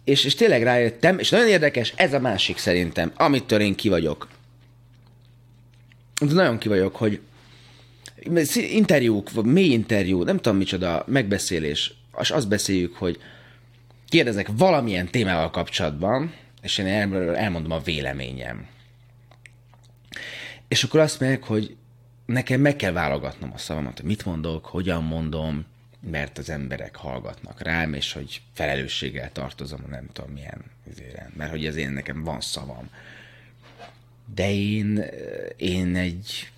és, 0.05 0.25
és 0.25 0.35
tényleg 0.35 0.63
rájöttem, 0.63 1.19
és 1.19 1.31
nagyon 1.31 1.49
érdekes, 1.49 1.93
ez 1.97 2.13
a 2.13 2.21
másik 2.21 2.59
szerintem, 2.59 3.13
amitől 3.17 3.61
én 3.61 3.75
ki 3.75 3.89
vagyok. 3.89 4.29
Nagyon 6.19 6.59
ki 6.59 6.69
vagyok, 6.69 6.97
hogy 6.97 7.21
interjúk, 8.55 9.33
vagy 9.33 9.45
mély 9.45 9.71
interjú, 9.71 10.23
nem 10.23 10.37
tudom 10.37 10.59
micsoda, 10.59 11.05
megbeszélés, 11.07 11.95
és 12.21 12.31
azt 12.31 12.49
beszéljük, 12.49 12.97
hogy 12.97 13.19
kérdezek 14.09 14.49
valamilyen 14.57 15.11
témával 15.11 15.51
kapcsolatban, 15.51 16.35
és 16.63 16.79
én 16.79 16.87
el- 16.87 17.37
elmondom 17.37 17.71
a 17.71 17.81
véleményem. 17.81 18.67
És 20.69 20.85
akkor 20.85 21.01
azt 21.01 21.21
mondják, 21.21 21.45
hogy 21.45 21.77
nekem 22.27 22.61
meg 22.61 22.77
kell 22.77 22.93
válogatnom 22.93 23.53
a 23.55 23.59
szavamat, 23.59 23.99
hogy 23.99 24.09
mit 24.09 24.25
mondok, 24.25 24.67
hogyan 24.67 25.05
mondom, 25.05 25.65
mert 26.11 26.39
az 26.39 26.51
emberek 26.51 26.97
hallgatnak 26.97 27.63
rám, 27.63 27.95
és 27.95 28.13
hogy 28.13 28.41
felelősséggel 28.53 29.33
tartozom, 29.33 29.85
nem 29.89 30.07
tudom 30.13 30.31
milyen, 30.31 30.65
izére, 30.91 31.31
mert 31.37 31.51
hogy 31.51 31.67
az 31.67 31.77
én 31.77 31.91
nekem 31.91 32.25
van 32.25 32.41
szavam. 32.41 32.91
De 34.35 34.53
én, 34.53 35.05
én 35.57 35.97
egy 35.97 36.51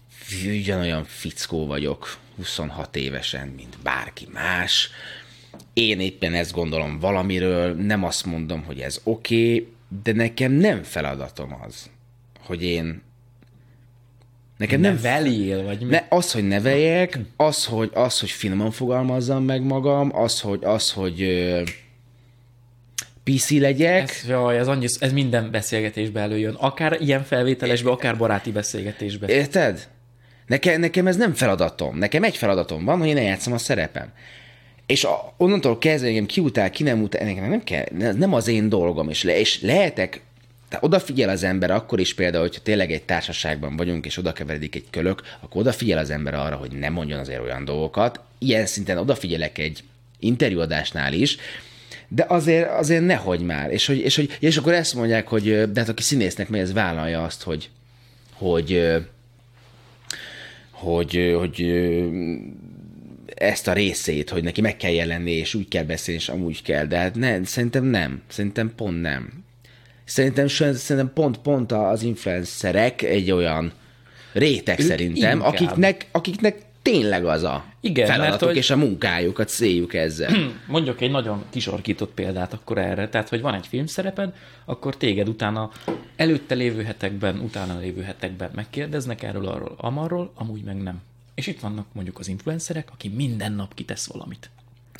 ugyanolyan 0.45 1.05
fickó 1.05 1.67
vagyok 1.67 2.19
26 2.37 2.97
évesen, 2.97 3.49
mint 3.49 3.79
bárki 3.83 4.29
más. 4.33 4.91
Én 5.73 6.01
éppen 6.01 6.35
ezt 6.35 6.53
gondolom 6.53 6.99
valamiről, 6.99 7.75
nem 7.75 8.05
azt 8.05 8.25
mondom, 8.25 8.65
hogy 8.65 8.81
ez 8.81 9.01
oké, 9.03 9.55
okay, 9.55 9.75
de 10.03 10.13
nekem 10.13 10.53
nem 10.53 10.83
feladatom 10.83 11.63
az, 11.67 11.91
hogy 12.41 12.63
én 12.63 13.03
Nekem 14.57 14.81
nem, 14.81 14.95
Neveljél, 14.95 15.63
vagy 15.63 15.81
mi? 15.81 15.91
ne, 15.91 16.07
az, 16.09 16.33
hogy 16.33 16.49
neveljek, 16.49 17.19
az, 17.37 17.65
hogy, 17.65 17.91
az, 17.95 18.21
hogy 18.21 18.31
finoman 18.31 18.71
fogalmazzam 18.71 19.45
meg 19.45 19.63
magam, 19.63 20.17
az, 20.17 20.41
hogy, 20.41 20.65
az, 20.65 20.93
hogy 20.93 21.23
ö, 21.23 21.63
PC 23.25 23.51
legyek. 23.51 24.03
Ez, 24.03 24.29
jaj, 24.29 24.59
ez, 24.59 24.69
annyi, 24.69 24.87
ez 24.99 25.13
minden 25.13 25.51
beszélgetésbe 25.51 26.21
előjön. 26.21 26.55
Akár 26.55 26.97
ilyen 27.01 27.25
felvételesbe, 27.25 27.91
akár 27.91 28.17
baráti 28.17 28.51
beszélgetésbe. 28.51 29.27
Érted? 29.27 29.89
Nekem, 30.47 30.81
nekem 30.81 31.07
ez 31.07 31.17
nem 31.17 31.35
feladatom. 31.35 31.99
Nekem 31.99 32.23
egy 32.23 32.37
feladatom 32.37 32.85
van, 32.85 32.99
hogy 32.99 33.09
én 33.09 33.17
eljátszom 33.17 33.53
a 33.53 33.59
szerepem. 33.59 34.13
És 34.87 35.05
a, 35.05 35.35
onnantól 35.37 35.79
kezdve 35.79 36.09
engem 36.09 36.27
ki 36.27 36.41
utál, 36.41 36.71
ki 36.71 36.83
nem 36.83 37.03
utál, 37.03 37.25
nekem 37.25 37.49
nem 37.49 37.65
kell, 37.65 37.85
nem 38.17 38.33
az 38.35 38.49
én 38.49 38.69
dolgom, 38.69 39.09
és, 39.09 39.23
le, 39.23 39.39
és 39.39 39.61
lehetek, 39.61 40.21
tehát 40.69 40.85
odafigyel 40.85 41.29
az 41.29 41.43
ember 41.43 41.71
akkor 41.71 42.01
is 42.01 42.15
például, 42.15 42.43
hogyha 42.43 42.63
tényleg 42.63 42.93
egy 42.93 43.03
társaságban 43.03 43.77
vagyunk, 43.77 44.07
és 44.07 44.19
oda 44.19 44.33
keveredik 44.33 44.75
egy 44.75 44.87
kölök, 44.91 45.23
akkor 45.41 45.61
odafigyel 45.61 45.99
az 45.99 46.11
ember 46.11 46.35
arra, 46.35 46.57
hogy 46.57 46.73
nem 46.73 46.93
mondjon 46.93 47.19
azért 47.19 47.41
olyan 47.41 47.65
dolgokat. 47.65 48.21
Ilyen 48.39 48.67
szinten 48.67 48.99
odafigyelek 48.99 49.59
egy 49.59 49.83
interjúadásnál 50.19 51.13
is, 51.13 51.37
de 52.09 52.25
azért, 52.29 52.71
azért 52.71 53.05
nehogy 53.05 53.41
már. 53.41 53.71
És, 53.71 53.87
hogy, 53.87 53.99
és, 53.99 54.17
hogy, 54.17 54.37
és 54.41 54.57
akkor 54.57 54.73
ezt 54.73 54.95
mondják, 54.95 55.29
hogy 55.29 55.71
de 55.73 55.81
hát 55.81 55.89
aki 55.89 56.03
színésznek 56.03 56.49
megy, 56.49 56.61
ez 56.61 56.73
vállalja 56.73 57.23
azt, 57.23 57.43
hogy, 57.43 57.71
hogy, 58.33 58.83
hogy, 60.71 61.35
hogy 61.39 61.85
ezt 63.35 63.69
a 63.69 63.73
részét, 63.73 64.31
hogy 64.31 64.43
neki 64.43 64.61
meg 64.61 64.77
kell 64.77 64.93
jelenni, 64.93 65.31
és 65.31 65.55
úgy 65.55 65.69
kell 65.69 65.85
beszélni, 65.85 66.21
és 66.21 66.29
amúgy 66.29 66.63
kell. 66.63 66.87
De 66.87 66.97
hát 66.97 67.15
ne, 67.15 67.45
szerintem 67.45 67.85
nem. 67.85 68.23
Szerintem 68.29 68.73
pont 68.75 69.01
nem. 69.01 69.45
Szerintem, 70.07 70.47
szerintem 70.49 71.13
pont, 71.15 71.39
pont 71.39 71.73
az 71.73 72.03
influencerek 72.03 73.03
egy 73.03 73.31
olyan 73.31 73.73
réteg 74.33 74.81
ők 74.81 74.87
szerintem, 74.87 75.43
akiknek, 75.43 76.07
akiknek 76.13 76.67
tényleg 76.83 77.25
az 77.25 77.43
a 77.43 77.65
Igen, 77.81 78.07
feladatuk 78.07 78.31
mert, 78.31 78.45
hogy... 78.45 78.57
és 78.57 78.71
a 78.71 78.77
munkájuk, 78.77 79.39
a 79.39 79.45
céljuk 79.45 79.95
ezzel. 79.95 80.31
Mondjuk 80.67 81.01
egy 81.01 81.11
nagyon 81.11 81.45
kisorkított 81.51 82.15
példát 82.15 82.53
akkor 82.53 82.79
erre. 82.79 83.09
Tehát, 83.09 83.29
hogy 83.29 83.41
van 83.41 83.55
egy 83.55 83.67
filmszereped, 83.67 84.35
akkor 84.65 84.97
téged 84.97 85.29
utána 85.29 85.71
előtte 86.17 86.55
lévő 86.55 86.83
hetekben, 86.83 87.39
utána 87.39 87.79
lévő 87.79 88.03
hetekben 88.03 88.51
megkérdeznek 88.55 89.23
erről, 89.23 89.47
arról, 89.47 89.75
amarról, 89.77 90.33
amúgy 90.35 90.63
meg 90.63 90.83
nem. 90.83 91.03
És 91.35 91.47
itt 91.47 91.61
vannak 91.61 91.87
mondjuk 91.93 92.19
az 92.19 92.29
influencerek, 92.29 92.89
aki 92.93 93.09
minden 93.09 93.53
nap 93.53 93.75
kitesz 93.75 94.07
valamit. 94.07 94.51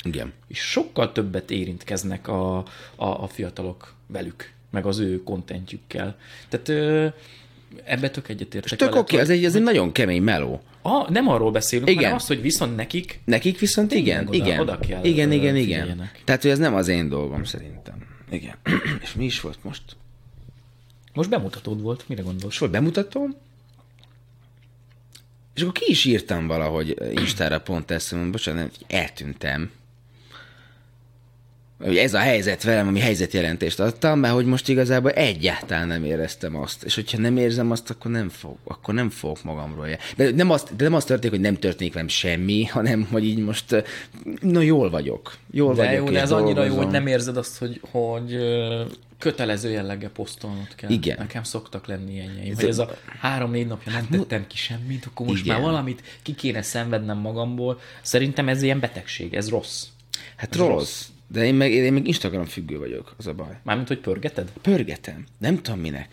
Igen. 0.03 0.33
És 0.47 0.59
sokkal 0.59 1.11
többet 1.11 1.51
érintkeznek 1.51 2.27
a, 2.27 2.57
a, 2.57 2.65
a 2.95 3.27
fiatalok 3.27 3.93
velük, 4.07 4.53
meg 4.69 4.85
az 4.85 4.99
ő 4.99 5.23
kontentjükkel. 5.23 6.17
Tehát 6.49 6.69
ö, 6.69 7.07
ebbe 7.83 8.09
tök 8.09 8.29
egyetértek. 8.29 8.77
Tök 8.77 8.89
oké, 8.89 8.99
okay, 8.99 9.19
ez 9.19 9.29
egy, 9.29 9.45
ez 9.45 9.55
egy 9.55 9.61
nagyon 9.61 9.91
kemény 9.91 10.21
meló. 10.21 10.61
A, 10.81 11.11
nem 11.11 11.27
arról 11.27 11.51
beszélünk, 11.51 11.89
igen. 11.89 12.01
hanem 12.01 12.17
azt, 12.17 12.27
hogy 12.27 12.41
viszont 12.41 12.75
nekik... 12.75 13.19
Nekik 13.25 13.59
viszont 13.59 13.93
igen, 13.93 14.27
oda, 14.27 14.37
igen. 14.37 14.59
Oda 14.59 14.79
kell 14.79 15.03
igen, 15.03 15.31
igen, 15.31 15.55
igen. 15.55 16.09
Tehát, 16.23 16.41
hogy 16.41 16.51
ez 16.51 16.57
nem 16.59 16.75
az 16.75 16.87
én 16.87 17.09
dolgom 17.09 17.43
szerintem. 17.43 17.95
Igen. 18.29 18.55
És 19.03 19.13
mi 19.13 19.25
is 19.25 19.41
volt 19.41 19.63
most? 19.63 19.83
Most 21.13 21.29
bemutatód 21.29 21.81
volt, 21.81 22.03
mire 22.07 22.21
gondolsz? 22.21 22.43
Most 22.43 22.59
volt 22.59 22.71
bemutatóm, 22.71 23.35
és 25.57 25.63
akkor 25.63 25.73
ki 25.73 25.85
is 25.87 26.05
írtam 26.05 26.47
valahogy 26.47 26.95
Instára 27.11 27.59
pont 27.59 27.91
ezt, 27.91 28.11
mondom, 28.11 28.31
bocsánat, 28.31 28.77
eltűntem. 28.87 29.71
Hogy 31.83 31.97
ez 31.97 32.13
a 32.13 32.19
helyzet 32.19 32.63
velem, 32.63 32.87
ami 32.87 32.99
helyzetjelentést 32.99 33.79
adtam, 33.79 34.19
mert 34.19 34.33
hogy 34.33 34.45
most 34.45 34.69
igazából 34.69 35.11
egyáltalán 35.11 35.87
nem 35.87 36.03
éreztem 36.03 36.55
azt. 36.55 36.83
És 36.83 36.95
hogyha 36.95 37.17
nem 37.17 37.37
érzem 37.37 37.71
azt, 37.71 37.89
akkor 37.89 38.11
nem 38.11 38.29
fog, 38.29 38.55
akkor 38.63 38.93
nem 38.93 39.09
fogok 39.09 39.43
magamról. 39.43 39.87
De 40.15 40.31
nem, 40.31 40.49
azt, 40.49 40.75
de 40.75 40.83
nem 40.83 40.93
azt 40.93 41.07
történik, 41.07 41.35
hogy 41.35 41.45
nem 41.45 41.55
történik 41.55 41.93
velem 41.93 42.07
semmi, 42.07 42.63
hanem 42.63 43.07
hogy 43.11 43.25
így 43.25 43.37
most, 43.37 43.83
na 44.41 44.61
jól 44.61 44.89
vagyok. 44.89 45.35
Jól 45.51 45.73
de 45.73 45.85
vagyok, 45.85 46.05
jó, 46.07 46.13
de 46.13 46.21
ez 46.21 46.29
dolgozom. 46.29 46.57
annyira 46.57 46.73
jó, 46.73 46.83
hogy 46.83 46.91
nem 46.91 47.07
érzed 47.07 47.37
azt, 47.37 47.57
hogy, 47.57 47.81
hogy 47.91 48.37
kötelező 49.19 49.69
jelleggel 49.69 50.09
posztolnod 50.09 50.75
kell. 50.75 50.89
Igen. 50.89 51.17
Nekem 51.19 51.43
szoktak 51.43 51.87
lenni 51.87 52.13
ilyenjeim. 52.13 52.53
Ez, 52.57 52.63
ez 52.63 52.77
a 52.79 52.97
három-négy 53.19 53.67
napja 53.67 53.91
nem 53.91 54.01
hát, 54.01 54.19
tettem 54.19 54.47
ki 54.47 54.57
semmit, 54.57 55.05
akkor 55.05 55.25
most 55.25 55.43
Igen. 55.43 55.55
már 55.55 55.65
valamit 55.65 56.03
ki 56.21 56.35
kéne 56.35 56.61
szenvednem 56.61 57.17
magamból. 57.17 57.79
Szerintem 58.01 58.49
ez 58.49 58.61
ilyen 58.61 58.79
betegség, 58.79 59.33
ez 59.33 59.49
rossz. 59.49 59.83
Hát 60.35 60.53
ez 60.53 60.59
rossz. 60.59 60.69
rossz. 60.69 61.05
De 61.27 61.45
én 61.45 61.55
meg, 61.55 61.71
én 61.71 61.93
meg 61.93 62.07
Instagram 62.07 62.45
függő 62.45 62.77
vagyok, 62.77 63.13
az 63.17 63.27
a 63.27 63.33
baj. 63.33 63.57
Mármint, 63.63 63.87
hogy 63.87 63.99
pörgeted? 63.99 64.51
Pörgetem. 64.61 65.25
Nem 65.37 65.61
tudom 65.61 65.79
minek. 65.79 66.09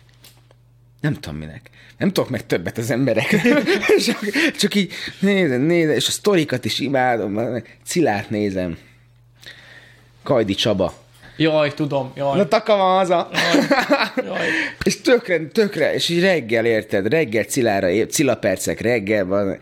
Nem 1.01 1.13
tudom 1.13 1.35
minek. 1.35 1.69
Nem 1.97 2.11
tudok 2.11 2.29
meg 2.29 2.45
többet 2.45 2.77
az 2.77 2.91
emberek. 2.91 3.35
csak, 4.05 4.19
csak 4.57 4.75
így 4.75 4.91
nézem, 5.19 5.61
nézem, 5.61 5.95
és 5.95 6.07
a 6.07 6.11
sztorikat 6.11 6.65
is 6.65 6.79
imádom. 6.79 7.61
Cilát 7.83 8.29
nézem. 8.29 8.77
Kajdi 10.23 10.53
Csaba. 10.53 11.03
Jaj, 11.37 11.73
tudom, 11.73 12.11
jaj. 12.15 12.37
Na 12.37 12.47
taka 12.47 12.75
van 12.75 12.97
haza. 12.97 13.29
Jaj, 13.33 14.25
jaj. 14.25 14.47
és 14.83 15.01
tökre, 15.01 15.47
tökre, 15.47 15.93
és 15.93 16.09
így 16.09 16.21
reggel 16.21 16.65
érted, 16.65 17.07
reggel 17.07 17.43
cilára, 17.43 18.05
cilapercek 18.05 18.79
reggel 18.79 19.25
van, 19.25 19.57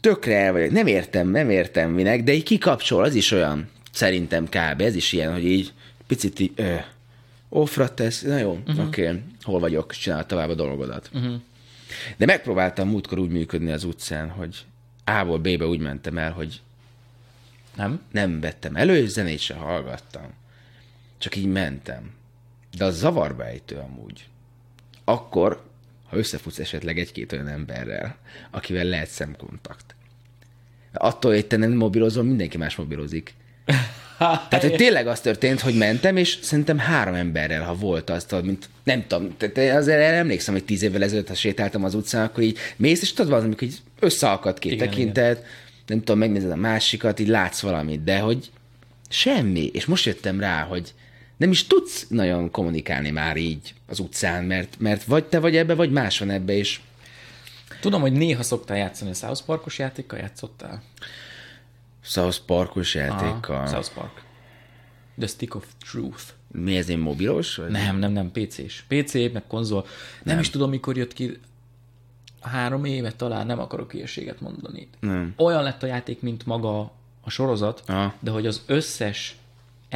tökre 0.00 0.36
el 0.36 0.52
vagyok. 0.52 0.70
Nem 0.70 0.86
értem, 0.86 1.28
nem 1.28 1.50
értem 1.50 1.90
minek, 1.90 2.22
de 2.22 2.32
így 2.32 2.42
kikapcsol, 2.42 3.04
az 3.04 3.14
is 3.14 3.30
olyan, 3.30 3.68
szerintem 3.96 4.44
kb. 4.44 4.80
Ez 4.80 4.94
is 4.94 5.12
ilyen, 5.12 5.32
hogy 5.32 5.44
így 5.44 5.72
picit 6.06 6.38
így, 6.38 6.52
ö, 6.54 6.74
offra 7.48 7.94
tesz, 7.94 8.22
na 8.22 8.36
jó, 8.36 8.52
uh-huh. 8.66 8.86
oké, 8.86 9.08
okay, 9.08 9.22
hol 9.42 9.60
vagyok, 9.60 9.92
csinál 9.92 10.26
tovább 10.26 10.48
a 10.48 10.54
dolgodat. 10.54 11.10
Uh-huh. 11.12 11.34
De 12.16 12.26
megpróbáltam 12.26 12.88
múltkor 12.88 13.18
úgy 13.18 13.30
működni 13.30 13.72
az 13.72 13.84
utcán, 13.84 14.28
hogy 14.28 14.64
A-ból 15.04 15.38
B-be 15.38 15.66
úgy 15.66 15.80
mentem 15.80 16.18
el, 16.18 16.32
hogy 16.32 16.60
nem, 17.76 18.02
nem 18.12 18.40
vettem 18.40 18.76
elő, 18.76 19.06
zenét 19.06 19.38
se 19.38 19.54
hallgattam 19.54 20.32
csak 21.18 21.36
így 21.36 21.46
mentem. 21.46 22.10
De 22.76 22.84
az 22.84 22.98
zavarba 22.98 23.44
ejtő 23.46 23.76
amúgy. 23.76 24.28
Akkor, 25.04 25.64
ha 26.08 26.16
összefutsz 26.16 26.58
esetleg 26.58 26.98
egy-két 26.98 27.32
olyan 27.32 27.48
emberrel, 27.48 28.16
akivel 28.50 28.84
lehet 28.84 29.08
szemkontakt. 29.08 29.94
Attól, 30.92 31.32
hogy 31.32 31.46
te 31.46 31.56
nem 31.56 31.72
mobilozol, 31.72 32.22
mindenki 32.22 32.56
más 32.56 32.76
mobilozik. 32.76 33.34
Tehát, 34.18 34.60
hogy 34.60 34.74
tényleg 34.74 35.06
az 35.06 35.20
történt, 35.20 35.60
hogy 35.60 35.76
mentem, 35.76 36.16
és 36.16 36.38
szerintem 36.42 36.78
három 36.78 37.14
emberrel, 37.14 37.62
ha 37.62 37.74
volt 37.74 38.10
az, 38.10 38.24
tudod, 38.24 38.44
mint 38.44 38.68
nem 38.84 39.06
tudom, 39.06 39.36
te 39.52 39.74
azért 39.74 40.00
emlékszem, 40.00 40.54
hogy 40.54 40.64
tíz 40.64 40.82
évvel 40.82 41.02
ezelőtt, 41.02 41.28
ha 41.28 41.34
sétáltam 41.34 41.84
az 41.84 41.94
utcán, 41.94 42.24
akkor 42.24 42.42
így 42.42 42.58
mész, 42.76 43.02
és 43.02 43.12
tudod, 43.12 43.44
amikor 43.44 43.62
így 43.62 43.78
összeakadt 44.00 44.58
két 44.58 44.78
tekintet, 44.78 45.44
nem 45.86 45.98
tudom, 45.98 46.18
megnézed 46.18 46.50
a 46.50 46.56
másikat, 46.56 47.20
így 47.20 47.28
látsz 47.28 47.60
valamit, 47.60 48.04
de 48.04 48.18
hogy 48.18 48.50
semmi. 49.08 49.66
És 49.66 49.86
most 49.86 50.04
jöttem 50.04 50.40
rá, 50.40 50.62
hogy 50.62 50.94
nem 51.36 51.50
is 51.50 51.66
tudsz 51.66 52.06
nagyon 52.08 52.50
kommunikálni 52.50 53.10
már 53.10 53.36
így 53.36 53.74
az 53.86 53.98
utcán, 53.98 54.44
mert, 54.44 54.74
mert 54.78 55.04
vagy 55.04 55.24
te 55.24 55.38
vagy 55.38 55.56
ebbe, 55.56 55.74
vagy 55.74 55.90
más 55.90 56.18
van 56.18 56.30
ebbe, 56.30 56.52
és... 56.52 56.80
Tudom, 57.80 58.00
hogy 58.00 58.12
néha 58.12 58.42
szoktál 58.42 58.76
játszani 58.76 59.10
a 59.10 59.14
South 59.14 59.42
Parkos 59.44 59.78
játékkal, 59.78 60.18
játszottál? 60.18 60.82
South 62.06 62.38
Parkos 62.46 62.94
játékkal? 62.94 63.56
Aha, 63.56 63.66
South 63.66 63.94
Park. 63.94 64.22
The 65.18 65.26
Stick 65.26 65.54
of 65.54 65.64
Truth. 65.90 66.22
Mi 66.52 66.76
ez, 66.76 66.88
én 66.88 66.98
mobilos? 66.98 67.56
Vagy? 67.56 67.70
Nem, 67.70 67.96
nem, 67.96 68.12
nem, 68.12 68.30
PC-s. 68.32 68.84
PC, 68.88 69.14
meg 69.14 69.42
konzol. 69.48 69.80
Nem. 69.80 69.90
nem 70.24 70.38
is 70.38 70.50
tudom, 70.50 70.70
mikor 70.70 70.96
jött 70.96 71.12
ki 71.12 71.38
három 72.40 72.84
éve 72.84 73.12
talán, 73.12 73.46
nem 73.46 73.58
akarok 73.58 73.92
hülyeséget 73.92 74.40
mondani. 74.40 74.88
Nem. 75.00 75.34
Olyan 75.36 75.62
lett 75.62 75.82
a 75.82 75.86
játék, 75.86 76.20
mint 76.20 76.46
maga 76.46 76.80
a 77.20 77.30
sorozat, 77.30 77.82
Aha. 77.86 78.14
de 78.20 78.30
hogy 78.30 78.46
az 78.46 78.62
összes 78.66 79.36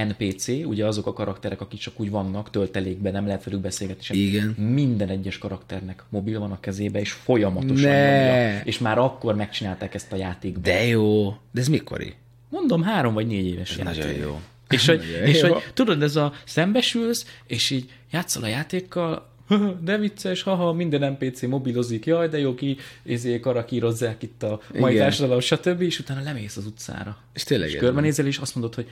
NPC, 0.05 0.49
ugye 0.49 0.87
azok 0.87 1.07
a 1.07 1.13
karakterek, 1.13 1.61
akik 1.61 1.81
csak 1.81 2.01
úgy 2.01 2.11
vannak 2.11 2.51
töltelékben, 2.51 3.13
nem 3.13 3.27
lehet 3.27 3.45
velük 3.45 3.61
beszélgetni 3.61 4.03
sem. 4.03 4.17
Igen. 4.17 4.49
Minden 4.49 5.09
egyes 5.09 5.39
karakternek 5.39 6.05
mobil 6.09 6.39
van 6.39 6.51
a 6.51 6.61
kezébe, 6.61 7.01
és 7.01 7.13
folyamatosan 7.13 7.91
ne. 7.91 8.45
nyomja. 8.45 8.61
És 8.65 8.79
már 8.79 8.99
akkor 8.99 9.35
megcsinálták 9.35 9.95
ezt 9.95 10.13
a 10.13 10.17
játékban. 10.17 10.63
De 10.63 10.87
jó. 10.87 11.37
De 11.51 11.61
ez 11.61 11.69
mikori? 11.69 12.15
Mondom, 12.49 12.83
három 12.83 13.15
vagy 13.15 13.27
négy 13.27 13.47
éves 13.47 13.71
ez 13.71 13.79
játék. 13.79 14.05
Nagyon 14.05 14.21
jó. 14.21 14.41
És 14.69 14.87
hogy, 14.87 15.03
és 15.33 15.41
hogy 15.41 15.57
tudod, 15.75 16.03
ez 16.03 16.17
a 16.17 16.33
szembesülsz, 16.45 17.27
és 17.47 17.71
így 17.71 17.91
játszol 18.11 18.43
a 18.43 18.47
játékkal, 18.47 19.29
de 19.85 19.99
vicces, 19.99 20.43
haha, 20.43 20.73
minden 20.73 21.13
NPC 21.13 21.43
mobilozik, 21.43 22.07
jaj, 22.07 22.29
de 22.29 22.39
jó, 22.39 22.55
ki 22.55 22.77
ezért 23.07 23.41
karakírozzák 23.41 24.23
itt 24.23 24.43
a 24.43 24.61
mai 24.79 24.97
társadalom, 24.97 25.41
stb. 25.41 25.81
És 25.81 25.99
utána 25.99 26.23
lemész 26.23 26.57
az 26.57 26.67
utcára. 26.67 27.19
És 27.33 27.45
tényleg. 27.45 27.69
És 27.69 27.77
körbenézel, 27.77 28.27
és 28.27 28.39
azt 28.39 28.55
mondod, 28.55 28.75
hogy 28.75 28.89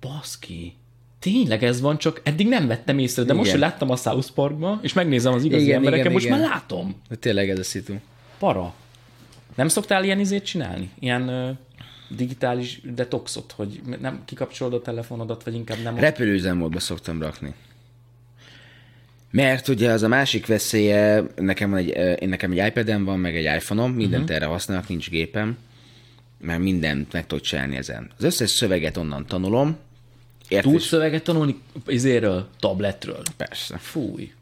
baszki, 0.00 0.74
tényleg 1.18 1.64
ez 1.64 1.80
van, 1.80 1.98
csak 1.98 2.20
eddig 2.24 2.48
nem 2.48 2.66
vettem 2.66 2.98
észre, 2.98 3.22
de 3.22 3.26
igen. 3.28 3.36
most, 3.36 3.50
hogy 3.50 3.60
láttam 3.60 3.90
a 3.90 3.96
South 3.96 4.30
Parkba, 4.30 4.78
és 4.82 4.92
megnézem 4.92 5.32
az 5.32 5.44
igazi 5.44 5.64
igen, 5.64 5.76
embereket, 5.76 6.04
igen, 6.04 6.12
most 6.12 6.24
igen. 6.26 6.38
már 6.38 6.48
látom. 6.48 6.94
De 7.08 7.14
tényleg 7.14 7.50
ez 7.50 7.58
a 7.58 7.64
szitu. 7.64 7.94
Para. 8.38 8.74
Nem 9.54 9.68
szoktál 9.68 10.04
ilyen 10.04 10.20
izét 10.20 10.44
csinálni? 10.44 10.90
Ilyen 10.98 11.28
uh, 11.28 11.56
digitális 12.16 12.80
detoxot, 12.94 13.52
hogy 13.52 13.80
nem 14.00 14.22
kikapcsolod 14.24 14.74
a 14.74 14.82
telefonodat, 14.82 15.42
vagy 15.42 15.54
inkább 15.54 15.82
nem... 15.82 15.98
Repülőzemmódba 15.98 16.80
szoktam 16.80 17.22
rakni. 17.22 17.54
Mert 19.30 19.68
ugye 19.68 19.90
az 19.90 20.02
a 20.02 20.08
másik 20.08 20.46
veszélye, 20.46 21.22
nekem, 21.36 21.70
van 21.70 21.78
egy, 21.78 22.20
én 22.22 22.28
nekem 22.28 22.50
egy 22.52 22.66
iPad-em 22.66 23.04
van, 23.04 23.18
meg 23.18 23.36
egy 23.36 23.56
iPhone-om, 23.56 23.92
mindent 23.92 24.22
uh-huh. 24.22 24.36
erre 24.36 24.46
használok, 24.46 24.88
nincs 24.88 25.10
gépem, 25.10 25.58
mert 26.38 26.60
mindent 26.60 27.12
meg 27.12 27.26
tudok 27.26 27.44
csinálni 27.44 27.76
ezen. 27.76 28.10
Az 28.18 28.24
összes 28.24 28.50
szöveget 28.50 28.96
onnan 28.96 29.26
tanulom, 29.26 29.76
Értés. 30.50 30.72
Tudsz 30.72 30.86
szöveget 30.86 31.22
tanulni 31.22 31.60
izéről, 31.86 32.48
tabletről? 32.58 33.22
Persze. 33.36 33.78
Fúj. 33.78 34.32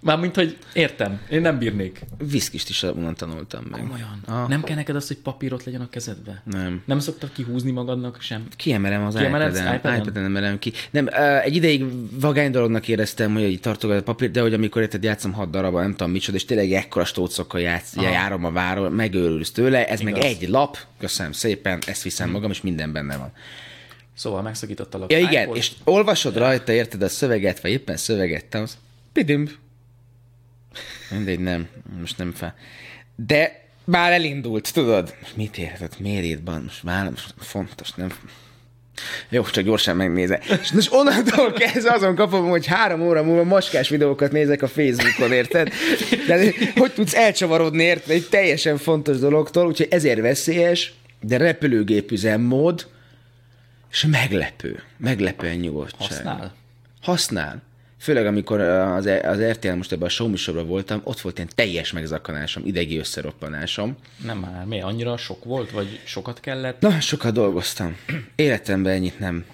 Mármint, 0.00 0.34
hogy 0.34 0.56
értem, 0.72 1.20
én 1.30 1.40
nem 1.40 1.58
bírnék. 1.58 2.00
Viszkist 2.18 2.68
is 2.68 2.82
onnan 2.82 3.14
tanultam 3.14 3.64
meg. 3.70 3.80
Komolyan. 3.80 4.22
Ah. 4.26 4.48
Nem 4.48 4.62
kell 4.62 4.76
neked 4.76 4.96
az, 4.96 5.06
hogy 5.06 5.16
papírot 5.16 5.64
legyen 5.64 5.80
a 5.80 5.88
kezedbe? 5.90 6.42
Nem. 6.44 6.82
Nem 6.84 6.98
szoktad 6.98 7.32
kihúzni 7.32 7.70
magadnak 7.70 8.20
sem? 8.20 8.46
Kiemelem 8.56 9.04
az 9.04 9.14
Kiemeled 9.14 9.54
iPad-en. 9.54 9.74
iPad-en? 9.74 10.00
iPad-en 10.00 10.24
emelem 10.24 10.58
ki. 10.58 10.72
Nem, 10.90 11.08
egy 11.42 11.54
ideig 11.56 11.84
vagány 12.20 12.50
dolognak 12.50 12.88
éreztem, 12.88 13.32
hogy 13.32 13.42
így 13.42 13.60
tartogat 13.60 13.98
a 13.98 14.02
papír, 14.02 14.30
de 14.30 14.40
hogy 14.40 14.54
amikor 14.54 14.82
érted, 14.82 15.02
játszom 15.02 15.32
hat 15.32 15.50
darabban, 15.50 15.82
nem 15.82 15.90
tudom 15.94 16.12
micsoda, 16.12 16.36
és 16.36 16.44
tényleg 16.44 16.72
ekkora 16.72 17.04
stócokkal 17.04 17.60
játsz, 17.60 17.96
Aha. 17.96 18.10
járom 18.10 18.44
a 18.44 18.50
váról, 18.50 18.90
megőrülsz 18.90 19.50
tőle, 19.50 19.88
ez 19.88 20.00
meg 20.00 20.16
Igaz. 20.16 20.24
egy 20.24 20.48
lap, 20.48 20.78
köszönöm 20.98 21.32
szépen, 21.32 21.78
ezt 21.86 22.02
viszem 22.02 22.30
magam, 22.30 22.50
és 22.50 22.60
minden 22.60 22.92
benne 22.92 23.16
van. 23.16 23.32
Szóval 24.18 24.42
megszakítottalak. 24.42 25.12
Ja 25.12 25.18
igen, 25.18 25.42
iPod. 25.42 25.56
és 25.56 25.72
olvasod 25.84 26.36
rajta, 26.36 26.72
érted 26.72 27.02
a 27.02 27.08
szöveget, 27.08 27.60
vagy 27.60 27.70
éppen 27.70 27.96
szövegettem, 27.96 28.62
az 28.62 28.78
pidimb. 29.12 29.50
Mindegy, 31.10 31.38
nem, 31.38 31.68
most 32.00 32.18
nem 32.18 32.32
fel. 32.32 32.54
De 33.16 33.64
már 33.84 34.12
elindult, 34.12 34.72
tudod? 34.72 35.14
Most 35.20 35.36
mit 35.36 35.58
érted? 35.58 35.92
Miért 35.98 36.24
itt 36.24 36.40
van? 36.44 36.62
Most 36.62 36.82
már 36.82 37.10
most 37.10 37.34
fontos, 37.38 37.90
nem? 37.92 38.12
Jó, 39.28 39.42
csak 39.42 39.64
gyorsan 39.64 39.96
megnézem. 39.96 40.40
És 40.62 40.72
most 40.72 40.92
onnantól 40.92 41.52
kezdve 41.52 41.92
azon 41.92 42.14
kapom, 42.14 42.48
hogy 42.48 42.66
három 42.66 43.02
óra 43.02 43.22
múlva 43.22 43.44
maskás 43.44 43.88
videókat 43.88 44.32
nézek 44.32 44.62
a 44.62 44.68
Facebookon, 44.68 45.32
érted? 45.32 45.72
De 46.26 46.52
hogy 46.74 46.92
tudsz 46.92 47.14
elcsavarodni, 47.14 47.82
érted? 47.82 48.10
Egy 48.10 48.28
teljesen 48.28 48.76
fontos 48.76 49.18
dologtól, 49.18 49.66
úgyhogy 49.66 49.88
ezért 49.90 50.20
veszélyes, 50.20 50.92
de 51.20 51.36
repülőgép 51.36 52.10
üzemmód, 52.10 52.86
és 53.90 54.06
meglepő. 54.06 54.82
Meglepően 54.96 55.56
nyugodtság. 55.56 56.08
Használ? 56.08 56.54
Használ. 57.00 57.62
Főleg 58.00 58.26
amikor 58.26 58.60
az, 58.60 59.06
az 59.06 59.40
RTL 59.42 59.72
most 59.72 59.92
ebben 59.92 60.06
a 60.06 60.10
show 60.10 60.28
műsorban 60.28 60.66
voltam, 60.66 61.00
ott 61.04 61.20
volt 61.20 61.36
ilyen 61.36 61.50
teljes 61.54 61.92
megzakkanásom, 61.92 62.66
idegi 62.66 62.98
összeroppanásom. 62.98 63.96
Nem 64.24 64.38
már, 64.38 64.64
mi? 64.64 64.80
Annyira 64.80 65.16
sok 65.16 65.44
volt, 65.44 65.70
vagy 65.70 66.00
sokat 66.04 66.40
kellett? 66.40 66.80
Na, 66.80 67.00
sokat 67.00 67.32
dolgoztam. 67.32 67.96
Életemben 68.34 68.92
ennyit 68.92 69.18
nem. 69.18 69.44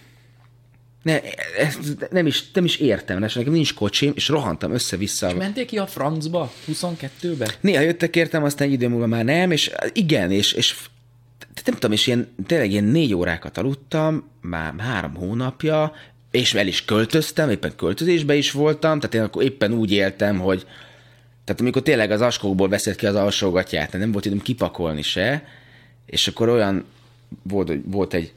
Ne, 1.03 1.21
ezt 1.59 2.11
nem, 2.11 2.27
is, 2.27 2.51
nem 2.53 2.65
is 2.65 2.77
értem, 2.77 3.19
mert 3.19 3.35
nekem 3.35 3.53
nincs 3.53 3.75
kocsim, 3.75 4.13
és 4.15 4.29
rohantam 4.29 4.73
össze-vissza. 4.73 5.35
Mentél 5.35 5.67
ki 5.67 5.79
a 5.79 5.87
francba? 5.87 6.53
22-be? 6.69 7.55
Néha 7.61 7.81
jöttek 7.81 8.17
értem, 8.17 8.45
aztán 8.45 8.69
egy 8.69 8.73
idő 8.73 8.89
múlva 8.89 9.07
már 9.07 9.25
nem, 9.25 9.51
és 9.51 9.71
igen, 9.93 10.31
és, 10.31 10.53
és 10.53 10.77
nem 11.65 11.75
tudom, 11.75 11.93
és 11.93 12.07
ilyen, 12.07 12.35
tényleg 12.47 12.71
ilyen 12.71 12.85
négy 12.85 13.15
órákat 13.15 13.59
aludtam, 13.59 14.29
már 14.41 14.75
három 14.79 15.15
hónapja, 15.15 15.93
és 16.31 16.55
el 16.55 16.67
is 16.67 16.85
költöztem, 16.85 17.51
éppen 17.51 17.77
költözésbe 17.77 18.35
is 18.35 18.51
voltam, 18.51 19.01
tehát 19.01 19.15
én 19.15 19.23
akkor 19.23 19.43
éppen 19.43 19.73
úgy 19.73 19.93
éltem, 19.93 20.39
hogy 20.39 20.67
tehát 21.45 21.61
amikor 21.61 21.83
tényleg 21.83 22.11
az 22.11 22.21
askókból 22.21 22.69
veszed 22.69 22.97
ki 22.97 23.07
az 23.07 23.15
alsógatját, 23.15 23.87
tehát 23.87 24.01
nem 24.01 24.13
volt 24.13 24.25
időm 24.25 24.43
kipakolni 24.43 25.03
se, 25.03 25.47
és 26.07 26.29
akkor 26.29 26.49
olyan 26.49 26.85
volt, 27.43 27.69
hogy 27.69 27.81
volt 27.85 28.15
egy 28.15 28.33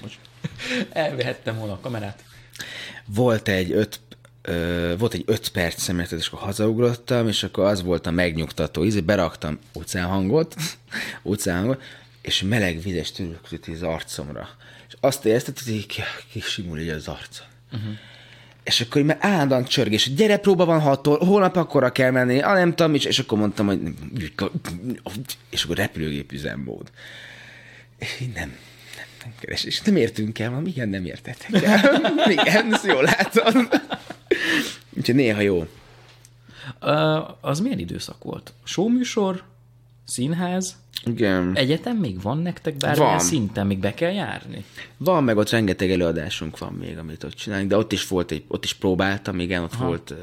Elvehettem 0.92 1.58
volna 1.58 1.72
a 1.72 1.78
kamerát. 1.80 2.24
volt 3.04 3.48
egy 3.48 3.72
öt, 3.72 4.00
ö, 4.42 4.94
volt 4.98 5.14
egy 5.14 5.24
öt 5.26 5.48
perc 5.48 5.82
szemléletet, 5.82 6.18
és 6.18 6.26
akkor 6.26 6.38
hazaugrottam, 6.38 7.28
és 7.28 7.42
akkor 7.42 7.64
az 7.64 7.82
volt 7.82 8.06
a 8.06 8.10
megnyugtató 8.10 8.84
íz, 8.84 9.00
beraktam 9.00 9.58
óceánhangot, 9.78 10.54
óceánhangot, 11.22 11.82
és 12.22 12.42
meleg 12.42 12.82
vizes 12.82 13.12
tűrőkült 13.12 13.68
az 13.68 13.82
arcomra. 13.82 14.48
És 14.88 14.94
azt 15.00 15.24
érezted, 15.24 15.58
hogy 15.58 15.74
így 15.74 15.86
ki- 15.86 16.02
kisimul 16.32 16.78
így 16.78 16.88
az 16.88 17.08
arca. 17.08 17.44
Uh-huh. 17.72 17.92
És 18.62 18.80
akkor 18.80 19.02
már 19.02 19.18
állandóan 19.20 19.64
csörgés, 19.64 20.14
gyere, 20.14 20.36
próba 20.36 20.64
van 20.64 20.80
hattól, 20.80 21.18
holnap 21.24 21.56
akkora 21.56 21.92
kell 21.92 22.10
menni, 22.10 22.40
ah, 22.40 22.54
nem 22.54 22.74
tudom, 22.74 22.94
és, 22.94 23.04
és 23.04 23.18
akkor 23.18 23.38
mondtam, 23.38 23.66
hogy 23.66 23.80
és 25.50 25.64
akkor 25.64 25.76
repülőgép 25.76 26.32
üzemmód. 26.32 26.90
És 27.98 28.20
így 28.20 28.32
nem, 28.32 28.56
nem, 28.96 29.06
nem 29.24 29.32
keres. 29.40 29.64
És 29.64 29.80
nem 29.80 29.96
értünk 29.96 30.38
el, 30.38 30.50
mondom, 30.50 30.66
igen, 30.66 30.88
nem 30.88 31.04
értettek 31.04 31.62
el. 31.62 32.02
igen, 32.38 32.74
ezt 32.74 32.84
jól 32.84 33.02
látom. 33.02 33.68
Úgyhogy 34.96 35.14
néha 35.14 35.40
jó. 35.40 35.66
Ö, 36.80 37.18
az 37.40 37.60
milyen 37.60 37.78
időszak 37.78 38.24
volt? 38.24 38.52
Showműsor? 38.64 39.42
Színház? 40.04 40.76
Igen. 41.04 41.56
Egyetem 41.56 41.96
még 41.96 42.22
van 42.22 42.38
nektek 42.38 42.76
bármilyen 42.76 43.10
Van. 43.10 43.18
szinten? 43.18 43.66
Még 43.66 43.78
be 43.78 43.94
kell 43.94 44.12
járni? 44.12 44.64
Van, 44.96 45.24
meg 45.24 45.36
ott 45.36 45.50
rengeteg 45.50 45.90
előadásunk 45.90 46.58
van 46.58 46.72
még, 46.72 46.98
amit 46.98 47.24
ott 47.24 47.34
csinálunk, 47.34 47.68
de 47.68 47.76
ott 47.76 47.92
is 47.92 48.08
volt 48.08 48.30
egy, 48.30 48.44
ott 48.48 48.64
is 48.64 48.72
próbáltam, 48.74 49.40
igen, 49.40 49.62
ott 49.62 49.72
Aha. 49.72 49.86
volt, 49.86 50.10
uh, 50.10 50.18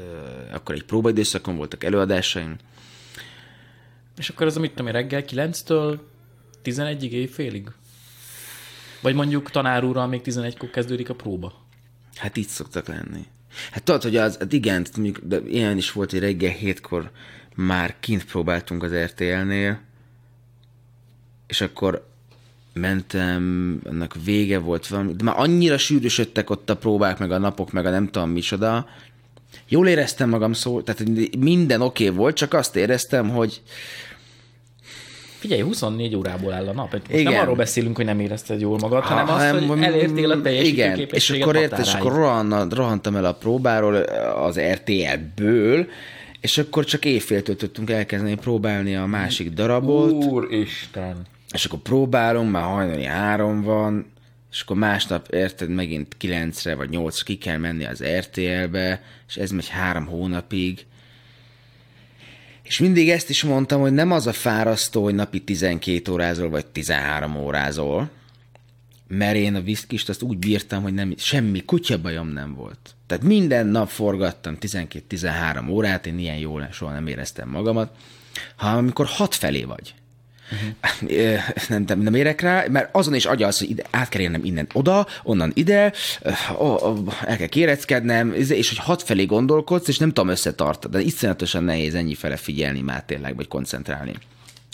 akkor 0.52 0.74
egy 0.74 0.84
próbaidőszakon 0.84 1.56
voltak 1.56 1.84
előadásaim. 1.84 2.56
És 4.16 4.28
akkor 4.28 4.46
az, 4.46 4.56
amit 4.56 4.74
tudom, 4.74 4.92
reggel 4.92 5.24
9-től 5.26 5.98
11-ig 6.64 7.10
éjfélig? 7.10 7.70
Vagy 9.02 9.14
mondjuk 9.14 9.50
tanár 9.50 9.84
úrral 9.84 10.06
még 10.06 10.20
11-kor 10.24 10.70
kezdődik 10.70 11.08
a 11.08 11.14
próba? 11.14 11.52
Hát 12.14 12.36
így 12.36 12.48
szoktak 12.48 12.88
lenni. 12.88 13.26
Hát 13.70 13.82
tudod, 13.82 14.02
hogy 14.02 14.16
az, 14.16 14.36
hát 14.38 14.52
igen, 14.52 14.86
mondjuk, 14.96 15.18
de 15.24 15.40
ilyen 15.46 15.76
is 15.76 15.92
volt, 15.92 16.10
hogy 16.10 16.20
reggel 16.20 16.50
hétkor 16.50 17.10
már 17.54 17.94
kint 18.00 18.24
próbáltunk 18.24 18.82
az 18.82 18.94
RTL-nél, 18.94 19.80
és 21.46 21.60
akkor 21.60 22.06
mentem, 22.72 23.80
annak 23.84 24.16
vége 24.24 24.58
volt 24.58 24.86
valami, 24.86 25.12
de 25.12 25.24
már 25.24 25.38
annyira 25.38 25.78
sűrűsödtek 25.78 26.50
ott 26.50 26.70
a 26.70 26.76
próbák, 26.76 27.18
meg 27.18 27.30
a 27.30 27.38
napok, 27.38 27.72
meg 27.72 27.86
a 27.86 27.90
nem 27.90 28.08
tudom 28.08 28.30
micsoda. 28.30 28.88
Jól 29.68 29.88
éreztem 29.88 30.28
magam 30.28 30.52
szó, 30.52 30.82
tehát 30.82 31.02
minden 31.38 31.80
oké 31.80 32.04
okay 32.04 32.16
volt, 32.16 32.36
csak 32.36 32.54
azt 32.54 32.76
éreztem, 32.76 33.28
hogy 33.28 33.62
Figyelj, 35.38 35.60
24 35.60 36.16
órából 36.16 36.52
áll 36.52 36.68
a 36.68 36.72
nap. 36.72 36.92
Most 36.92 37.04
Igen. 37.08 37.32
nem 37.32 37.42
arról 37.42 37.54
beszélünk, 37.54 37.96
hogy 37.96 38.04
nem 38.04 38.20
érezted 38.20 38.60
jól 38.60 38.78
magad, 38.78 39.02
hanem 39.02 39.26
Ha, 39.26 39.32
azt, 39.32 39.64
hogy 39.64 39.82
elértél 39.82 40.30
a 40.30 40.48
Igen, 40.48 40.98
és 41.10 41.30
akkor 41.30 41.56
érted, 41.56 41.78
és 41.78 41.94
akkor 41.94 42.12
rohanna, 42.12 42.66
rohantam 42.70 43.16
el 43.16 43.24
a 43.24 43.32
próbáról 43.32 43.94
az 44.46 44.60
RTL-ből, 44.60 45.86
és 46.40 46.58
akkor 46.58 46.84
csak 46.84 47.04
éjféltől 47.04 47.56
tudtunk 47.56 47.90
elkezdeni 47.90 48.34
próbálni 48.34 48.96
a 48.96 49.06
másik 49.06 49.50
darabot, 49.50 50.24
Úristen. 50.24 51.16
és 51.52 51.64
akkor 51.64 51.78
próbálunk, 51.78 52.50
már 52.50 52.62
hajnali 52.62 53.04
három 53.04 53.62
van, 53.62 54.06
és 54.50 54.60
akkor 54.60 54.76
másnap, 54.76 55.28
érted, 55.32 55.68
megint 55.68 56.16
kilencre 56.16 56.74
vagy 56.74 56.88
nyolcra 56.88 57.24
ki 57.24 57.38
kell 57.38 57.58
menni 57.58 57.84
az 57.84 58.04
RTL-be, 58.18 59.02
és 59.28 59.36
ez 59.36 59.50
megy 59.50 59.68
három 59.68 60.06
hónapig. 60.06 60.86
És 62.68 62.78
mindig 62.78 63.10
ezt 63.10 63.30
is 63.30 63.42
mondtam, 63.42 63.80
hogy 63.80 63.92
nem 63.92 64.12
az 64.12 64.26
a 64.26 64.32
fárasztó, 64.32 65.02
hogy 65.02 65.14
napi 65.14 65.40
12 65.40 66.12
órázol, 66.12 66.50
vagy 66.50 66.66
13 66.66 67.36
órázol, 67.36 68.10
mert 69.06 69.36
én 69.36 69.54
a 69.54 69.60
viszkist 69.60 70.08
azt 70.08 70.22
úgy 70.22 70.38
bírtam, 70.38 70.82
hogy 70.82 70.94
nem, 70.94 71.14
semmi 71.16 71.64
kutyabajom 71.64 72.28
nem 72.28 72.54
volt. 72.54 72.94
Tehát 73.06 73.24
minden 73.24 73.66
nap 73.66 73.88
forgattam 73.88 74.56
12-13 74.60 75.70
órát, 75.70 76.06
én 76.06 76.18
ilyen 76.18 76.36
jól 76.36 76.68
soha 76.72 76.92
nem 76.92 77.06
éreztem 77.06 77.48
magamat, 77.48 77.96
hanem 78.56 78.78
amikor 78.78 79.06
hat 79.06 79.34
felé 79.34 79.64
vagy. 79.64 79.94
Uh-huh. 80.52 81.38
Nem, 81.68 81.84
nem, 81.86 82.00
nem 82.00 82.14
érek 82.14 82.40
rá, 82.40 82.64
mert 82.70 82.88
azon 82.92 83.14
is 83.14 83.26
agyalsz, 83.26 83.58
hogy 83.58 83.70
ide, 83.70 83.84
át 83.90 84.08
kell 84.08 84.20
érnem 84.20 84.44
innen 84.44 84.66
oda, 84.72 85.06
onnan 85.22 85.50
ide, 85.54 85.92
ö, 86.22 86.30
el 87.26 87.36
kell 87.36 87.46
kéreckednem, 87.46 88.32
és 88.32 88.68
hogy 88.68 88.78
hat 88.78 89.02
felé 89.02 89.24
gondolkodsz, 89.24 89.88
és 89.88 89.98
nem 89.98 90.08
tudom 90.08 90.28
összetartani, 90.28 90.94
de 90.94 91.00
iszonyatosan 91.00 91.64
nehéz 91.64 91.94
ennyi 91.94 92.14
fele 92.14 92.36
figyelni 92.36 92.80
már 92.80 93.04
tényleg, 93.04 93.36
vagy 93.36 93.48
koncentrálni. 93.48 94.12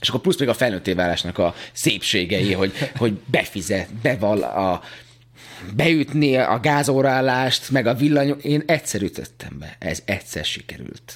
És 0.01 0.09
akkor 0.09 0.21
plusz 0.21 0.39
még 0.39 0.49
a 0.49 0.55
felnőtté 0.55 0.93
válásnak 0.93 1.39
a 1.39 1.55
szépségei, 1.73 2.53
hogy, 2.53 2.73
hogy 2.97 3.13
befizet, 3.27 3.95
beval 4.03 4.43
a, 4.43 4.83
beütni 5.77 6.37
a 6.37 6.61
gázóraállást, 6.61 7.71
meg 7.71 7.87
a 7.87 7.95
villany... 7.95 8.37
Én 8.43 8.63
egyszer 8.67 9.03
ütöttem 9.03 9.59
be. 9.59 9.77
Ez 9.79 10.03
egyszer 10.05 10.45
sikerült. 10.45 11.15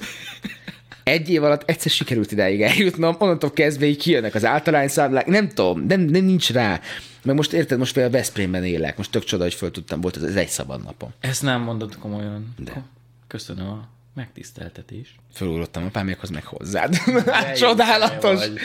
Egy 1.09 1.31
év 1.31 1.43
alatt 1.43 1.69
egyszer 1.69 1.91
sikerült 1.91 2.33
idáig 2.33 2.63
eljutnom, 2.63 3.17
onnantól 3.19 3.53
kezdve 3.53 3.87
így 3.87 3.97
kijönnek 3.97 4.35
az 4.35 4.45
általányszámlák, 4.45 5.27
nem 5.27 5.49
tudom, 5.49 5.87
nem, 5.87 6.01
nem 6.01 6.25
nincs 6.25 6.53
rá. 6.53 6.81
Meg 7.23 7.37
most 7.37 7.53
érted, 7.53 7.79
most 7.79 7.93
például 7.93 8.15
Veszprémben 8.15 8.65
élek, 8.65 8.97
most 8.97 9.11
tök 9.11 9.25
csoda, 9.25 9.43
hogy 9.43 9.55
föl 9.55 9.71
tudtam, 9.71 10.01
volt 10.01 10.17
ez, 10.17 10.23
ez 10.23 10.37
egy 10.37 10.49
szabad 10.49 10.85
napom. 10.85 11.11
Ezt 11.21 11.43
nem 11.43 11.61
mondod 11.61 11.97
komolyan. 11.97 12.55
De. 12.59 12.83
Köszönöm 13.27 13.67
a 13.67 13.89
megtiszteltetést. 14.19 15.15
Fölugrottam 15.33 15.85
apámékhoz, 15.85 16.31
meg 16.31 16.45
hozzád. 16.45 16.97
Csodálatos. 17.57 18.39
Vagy. 18.39 18.59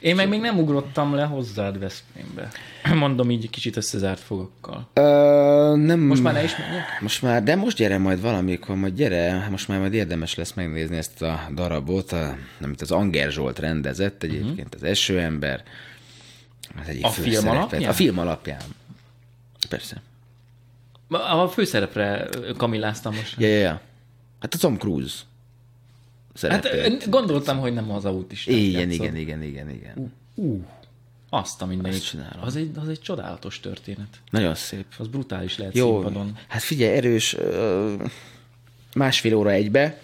Én 0.00 0.14
meg 0.14 0.28
még 0.28 0.40
nem 0.40 0.58
ugrottam 0.58 1.14
le 1.14 1.24
hozzád 1.24 1.78
Veszprémbe. 1.78 2.48
Mondom 2.94 3.30
így 3.30 3.50
kicsit 3.50 3.76
összezárt 3.76 4.20
fogakkal. 4.20 4.88
Ö, 4.92 5.76
nem, 5.76 6.00
Most 6.00 6.22
már 6.22 6.32
ne 6.32 6.42
is 6.44 6.56
menjek? 6.56 6.84
Most 7.00 7.22
már, 7.22 7.42
de 7.42 7.56
most 7.56 7.76
gyere 7.76 7.98
majd 7.98 8.20
valamikor, 8.20 8.76
majd 8.76 8.94
gyere, 8.94 9.48
most 9.50 9.68
már 9.68 9.78
majd 9.78 9.94
érdemes 9.94 10.34
lesz 10.34 10.52
megnézni 10.52 10.96
ezt 10.96 11.22
a 11.22 11.40
darabot, 11.54 12.12
a, 12.12 12.36
amit 12.60 12.80
az 12.80 12.90
Anger 12.90 13.30
Zsolt 13.30 13.58
rendezett, 13.58 14.22
egyébként 14.22 14.74
az 14.74 14.82
első 14.82 15.20
ember. 15.20 15.62
Az 16.82 16.88
egyik 16.88 17.04
A 17.04 17.08
film 17.08 17.48
alapján? 17.48 17.84
A 17.84 17.92
film 17.92 18.18
alapján. 18.18 18.60
Persze. 19.68 20.02
A 21.08 21.48
főszerepre 21.48 22.28
kamilláztam 22.56 23.14
most. 23.14 23.34
Ja, 23.40 23.48
ja, 23.48 23.58
ja. 23.58 23.80
Hát 24.40 24.54
a 24.54 24.58
Tom 24.58 24.76
Cruise 24.76 25.16
Hát 26.42 26.62
szerepét. 26.62 27.06
ö, 27.06 27.10
gondoltam, 27.10 27.58
hogy 27.58 27.72
nem 27.72 27.90
az 27.90 28.04
autistát 28.04 28.54
igen, 28.56 28.80
játszod. 28.90 29.04
igen, 29.04 29.16
igen, 29.16 29.42
igen, 29.42 29.70
igen. 29.70 30.12
Uh, 30.34 30.64
azt 31.30 31.62
a 31.62 31.66
mindenit. 31.66 32.16
Az 32.40 32.56
egy, 32.56 32.70
az 32.76 32.88
egy 32.88 33.00
csodálatos 33.00 33.60
történet. 33.60 34.20
Nagyon 34.30 34.54
szép. 34.54 34.84
Az 34.98 35.06
brutális 35.06 35.58
lehet 35.58 35.74
Jó, 35.74 35.92
színpadon. 35.92 36.36
hát 36.48 36.62
figyelj, 36.62 36.96
erős 36.96 37.36
másfél 38.94 39.34
óra 39.34 39.50
egybe, 39.50 40.00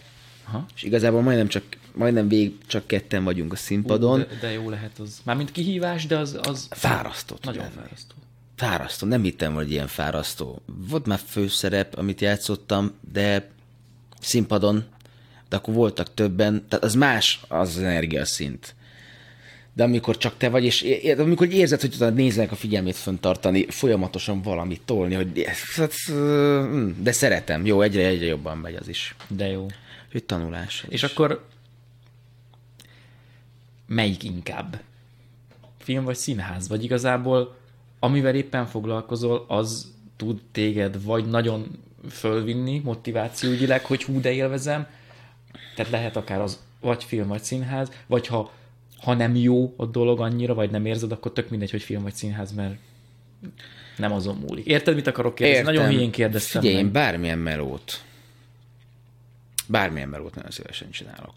Aha. 0.49 0.67
és 0.75 0.83
igazából 0.83 1.23
majdnem 1.23 1.49
csak 1.49 1.63
majdnem 1.95 2.29
végig 2.29 2.59
csak 2.67 2.87
ketten 2.87 3.25
vagyunk 3.25 3.53
a 3.53 3.57
színpadon. 3.57 4.19
De, 4.19 4.27
de, 4.41 4.51
jó 4.53 4.69
lehet 4.71 4.99
az. 4.99 5.21
Mármint 5.25 5.53
kihívás, 5.53 6.07
de 6.07 6.19
az, 6.19 6.39
az 6.43 6.67
Fárasztó 6.71 7.37
nagyon 7.43 7.63
lenni. 7.63 7.75
fárasztó. 7.75 8.15
Fárasztó, 8.57 9.07
nem 9.07 9.23
hittem, 9.23 9.55
hogy 9.55 9.71
ilyen 9.71 9.87
fárasztó. 9.87 10.63
Volt 10.89 11.07
már 11.07 11.21
főszerep, 11.27 11.99
amit 11.99 12.21
játszottam, 12.21 12.93
de 13.13 13.51
színpadon, 14.23 14.85
de 15.49 15.57
akkor 15.57 15.75
voltak 15.75 16.15
többen, 16.15 16.65
tehát 16.69 16.85
az 16.85 16.95
más 16.95 17.41
az, 17.49 17.79
energiaszint. 17.79 18.75
De 19.75 19.83
amikor 19.83 20.17
csak 20.17 20.37
te 20.37 20.49
vagy, 20.49 20.65
és 20.65 20.83
é- 20.83 21.19
amikor 21.19 21.53
érzed, 21.53 21.81
hogy 21.81 21.91
tudod 21.91 22.15
néznek 22.15 22.53
a 22.53 22.55
figyelmét 22.55 22.97
föntartani, 22.97 23.67
folyamatosan 23.71 24.43
valamit 24.43 24.81
tolni, 24.85 25.15
hogy 25.15 25.47
de 27.03 27.13
szeretem, 27.13 27.67
jó, 27.67 27.81
egyre, 27.81 28.07
egyre 28.07 28.27
jobban 28.27 28.59
megy 28.59 28.75
az 28.75 28.89
is. 28.89 29.15
De 29.29 29.47
jó. 29.47 29.67
Hogy 30.13 30.25
tanulás. 30.25 30.85
És 30.89 31.03
akkor 31.03 31.47
melyik 33.87 34.23
inkább? 34.23 34.81
Film 35.79 36.05
vagy 36.05 36.17
színház? 36.17 36.69
Vagy 36.69 36.85
igazából 36.85 37.57
amivel 38.05 38.35
éppen 38.35 38.67
foglalkozol, 38.67 39.45
az 39.49 39.93
tud 40.17 40.41
téged 40.53 41.05
vagy 41.05 41.27
nagyon 41.27 41.67
fölvinni 42.11 42.79
motivációügyileg, 42.79 43.85
hogy 43.85 44.03
hú, 44.05 44.21
de 44.21 44.33
élvezem, 44.33 44.87
tehát 45.75 45.93
lehet 45.93 46.17
akár 46.17 46.41
az 46.41 46.61
vagy 46.81 47.05
film, 47.05 47.29
vagy 47.29 47.43
színház, 47.43 47.91
vagy 48.07 48.27
ha, 48.27 48.53
ha 48.99 49.15
nem 49.15 49.35
jó 49.37 49.75
a 49.77 49.87
dolog 49.87 50.21
annyira, 50.21 50.55
vagy 50.55 50.71
nem 50.71 50.87
érzed, 50.87 51.13
akkor 51.13 51.33
tök 51.33 51.49
mindegy, 51.49 51.71
hogy 51.71 51.83
film 51.83 52.03
vagy 52.03 52.15
színház, 52.15 52.53
mert 52.53 52.75
nem 53.97 54.13
azon 54.13 54.37
múlik. 54.49 54.67
Érted, 54.67 54.95
mit 54.95 55.07
akarok 55.07 55.35
kérdezni? 55.35 55.65
Nagyon 55.65 55.87
hülyén 55.93 56.11
kérdeztem 56.11 56.61
Figyelj, 56.61 56.77
meg. 56.83 56.87
én 56.87 56.93
bármilyen 56.93 57.39
melót, 57.39 58.03
bármilyen 59.67 60.09
melót 60.09 60.35
nagyon 60.35 60.51
szívesen 60.51 60.91
csinálok. 60.91 61.35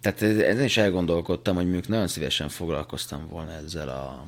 Tehát 0.00 0.22
ez- 0.22 0.38
ezen 0.38 0.64
is 0.64 0.76
elgondolkodtam, 0.76 1.54
hogy 1.54 1.64
mondjuk 1.64 1.88
nagyon 1.88 2.08
szívesen 2.08 2.48
foglalkoztam 2.48 3.26
volna 3.28 3.52
ezzel 3.52 3.88
a 3.88 4.26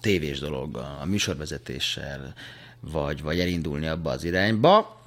tévés 0.00 0.38
dologgal, 0.38 0.98
a 1.00 1.04
műsorvezetéssel, 1.04 2.34
vagy, 2.80 3.22
vagy 3.22 3.40
elindulni 3.40 3.86
abba 3.86 4.10
az 4.10 4.24
irányba, 4.24 4.98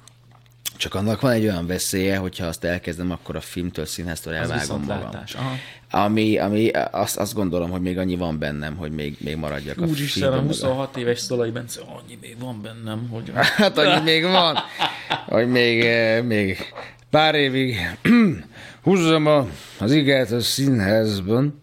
csak 0.76 0.94
annak 0.94 1.20
van 1.20 1.30
egy 1.32 1.42
olyan 1.42 1.66
veszélye, 1.66 2.16
hogyha 2.16 2.46
azt 2.46 2.64
elkezdem, 2.64 3.10
akkor 3.10 3.36
a 3.36 3.40
filmtől, 3.40 3.86
színháztól 3.86 4.32
Az 4.32 4.38
elvágom 4.38 4.80
magam. 4.80 4.96
viszontlátás. 4.96 5.34
Aha. 5.34 5.54
Ami, 6.04 6.38
ami 6.38 6.68
azt, 6.90 7.16
azt 7.16 7.34
gondolom, 7.34 7.70
hogy 7.70 7.80
még 7.80 7.98
annyi 7.98 8.16
van 8.16 8.38
bennem, 8.38 8.76
hogy 8.76 8.92
még, 8.92 9.16
még 9.20 9.36
maradjak 9.36 9.78
a 9.80 9.84
Úristen, 9.84 10.28
a 10.28 10.32
filmben. 10.32 10.46
26 10.46 10.96
éves 10.96 11.18
Szolai 11.20 11.50
Bence, 11.50 11.80
annyi 11.80 12.18
még 12.20 12.36
van 12.38 12.62
bennem, 12.62 13.08
hogy... 13.08 13.30
Hát 13.34 13.78
annyi 13.78 14.02
még 14.02 14.22
van, 14.22 14.56
hogy 15.26 15.48
még, 15.48 15.80
eh, 15.84 16.22
még 16.22 16.58
pár 17.10 17.34
évig 17.34 17.76
húzzam 18.82 19.26
a, 19.26 19.46
az 19.78 19.92
igát 19.92 20.30
a 20.30 20.40
színházban, 20.40 21.58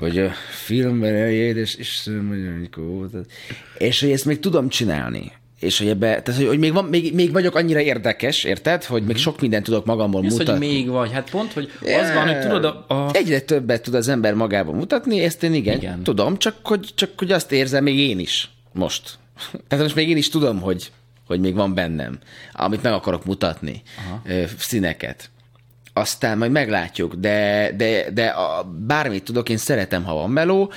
vagy 0.00 0.18
a 0.18 0.30
filmben 0.64 1.14
eljéd, 1.14 1.56
és 1.56 1.76
Istenem, 1.76 2.28
hogy 2.28 2.46
amikor 2.46 2.84
volt. 2.84 3.12
És 3.78 4.00
hogy 4.00 4.10
ezt 4.10 4.24
még 4.24 4.38
tudom 4.38 4.68
csinálni. 4.68 5.32
És 5.60 5.78
hogy 5.78 5.88
ebbe, 5.88 6.22
tehát 6.22 6.40
hogy, 6.40 6.46
hogy 6.46 6.58
még, 6.58 6.72
van, 6.72 6.84
még, 6.84 7.14
még 7.14 7.32
vagyok 7.32 7.54
annyira 7.54 7.80
érdekes, 7.80 8.44
érted? 8.44 8.84
Hogy 8.84 9.02
még 9.02 9.16
sok 9.16 9.40
mindent 9.40 9.64
tudok 9.64 9.84
magamból 9.84 10.24
Ez, 10.24 10.30
hogy 10.30 10.38
mutatni. 10.46 10.66
még 10.66 10.88
vagy. 10.88 11.12
Hát 11.12 11.30
pont, 11.30 11.52
hogy 11.52 11.70
az 11.80 12.12
van, 12.14 12.26
hogy 12.28 12.38
tudod, 12.40 12.64
a, 12.64 12.94
a 12.94 13.10
Egyre 13.12 13.40
többet 13.40 13.82
tud 13.82 13.94
az 13.94 14.08
ember 14.08 14.34
magában 14.34 14.74
mutatni, 14.74 15.20
ezt 15.20 15.42
én 15.42 15.54
igen, 15.54 15.76
Igen. 15.76 15.90
igen. 15.92 16.02
tudom, 16.02 16.38
csak 16.38 16.56
hogy, 16.62 16.88
csak 16.94 17.10
hogy 17.16 17.32
azt 17.32 17.52
érzem 17.52 17.82
még 17.82 17.98
én 17.98 18.18
is 18.18 18.50
most. 18.72 19.18
Tehát 19.68 19.84
most 19.84 19.96
még 19.96 20.08
én 20.08 20.16
is 20.16 20.28
tudom, 20.28 20.60
hogy, 20.60 20.90
hogy 21.26 21.40
még 21.40 21.54
van 21.54 21.74
bennem, 21.74 22.18
amit 22.52 22.82
meg 22.82 22.92
akarok 22.92 23.24
mutatni, 23.24 23.82
Aha. 23.98 24.22
színeket. 24.58 25.30
Aztán 25.92 26.38
majd 26.38 26.50
meglátjuk, 26.50 27.14
de, 27.14 27.70
de, 27.76 28.10
de 28.10 28.26
a, 28.26 28.64
bármit 28.86 29.24
tudok, 29.24 29.48
én 29.48 29.56
szeretem, 29.56 30.04
ha 30.04 30.14
van 30.14 30.30
meló. 30.30 30.72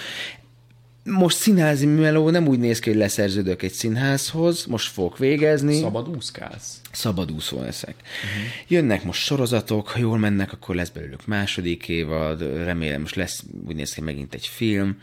Most 1.04 1.38
színházi 1.38 1.86
meló 1.86 2.30
nem 2.30 2.48
úgy 2.48 2.60
néz 2.60 2.80
ki, 2.80 2.90
hogy 2.90 3.00
leszerződök 3.00 3.62
egy 3.62 3.72
színházhoz, 3.72 4.66
most 4.66 4.92
fogok 4.92 5.18
végezni 5.18 5.80
szabad 5.80 6.10
úszkálsz. 6.16 6.82
szabadúszó 6.92 7.62
leszek. 7.62 7.96
Uh-huh. 7.98 8.52
Jönnek 8.68 9.04
most 9.04 9.24
sorozatok, 9.24 9.88
ha 9.88 10.00
jól 10.00 10.18
mennek, 10.18 10.54
akkor 10.54 10.76
lesz 10.76 10.90
belőlük 10.90 11.26
második 11.28 11.90
évad, 11.90 12.42
remélem 12.64 13.02
most 13.02 13.16
lesz, 13.16 13.44
úgy 13.68 13.76
néz 13.76 13.94
ki 13.94 14.02
megint 14.02 14.34
egy 14.34 14.48
film, 14.48 14.98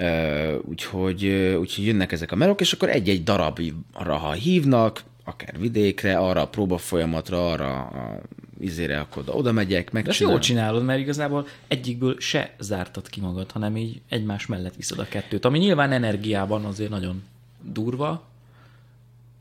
Uh, 0.00 0.54
úgyhogy, 0.68 1.24
uh, 1.24 1.58
úgyhogy 1.58 1.86
jönnek 1.86 2.12
ezek 2.12 2.32
a 2.32 2.36
melók, 2.36 2.60
és 2.60 2.72
akkor 2.72 2.88
egy-egy 2.88 3.22
darabra, 3.22 4.16
ha 4.16 4.32
hívnak, 4.32 5.02
akár 5.24 5.58
vidékre, 5.58 6.18
arra 6.18 6.40
a 6.40 6.48
próba 6.48 6.78
folyamatra, 6.78 7.50
arra 7.50 7.76
a 7.76 8.20
izére, 8.60 9.00
akkor 9.00 9.22
oda, 9.22 9.32
oda 9.32 9.52
megyek, 9.52 9.92
De 9.92 10.02
ezt 10.06 10.20
jól 10.20 10.38
csinálod, 10.38 10.84
mert 10.84 11.00
igazából 11.00 11.46
egyikből 11.68 12.16
se 12.18 12.54
zártad 12.58 13.08
ki 13.08 13.20
magad, 13.20 13.50
hanem 13.50 13.76
így 13.76 14.00
egymás 14.08 14.46
mellett 14.46 14.74
viszed 14.76 14.98
a 14.98 15.08
kettőt, 15.08 15.44
ami 15.44 15.58
nyilván 15.58 15.92
energiában 15.92 16.64
azért 16.64 16.90
nagyon 16.90 17.22
durva. 17.62 18.26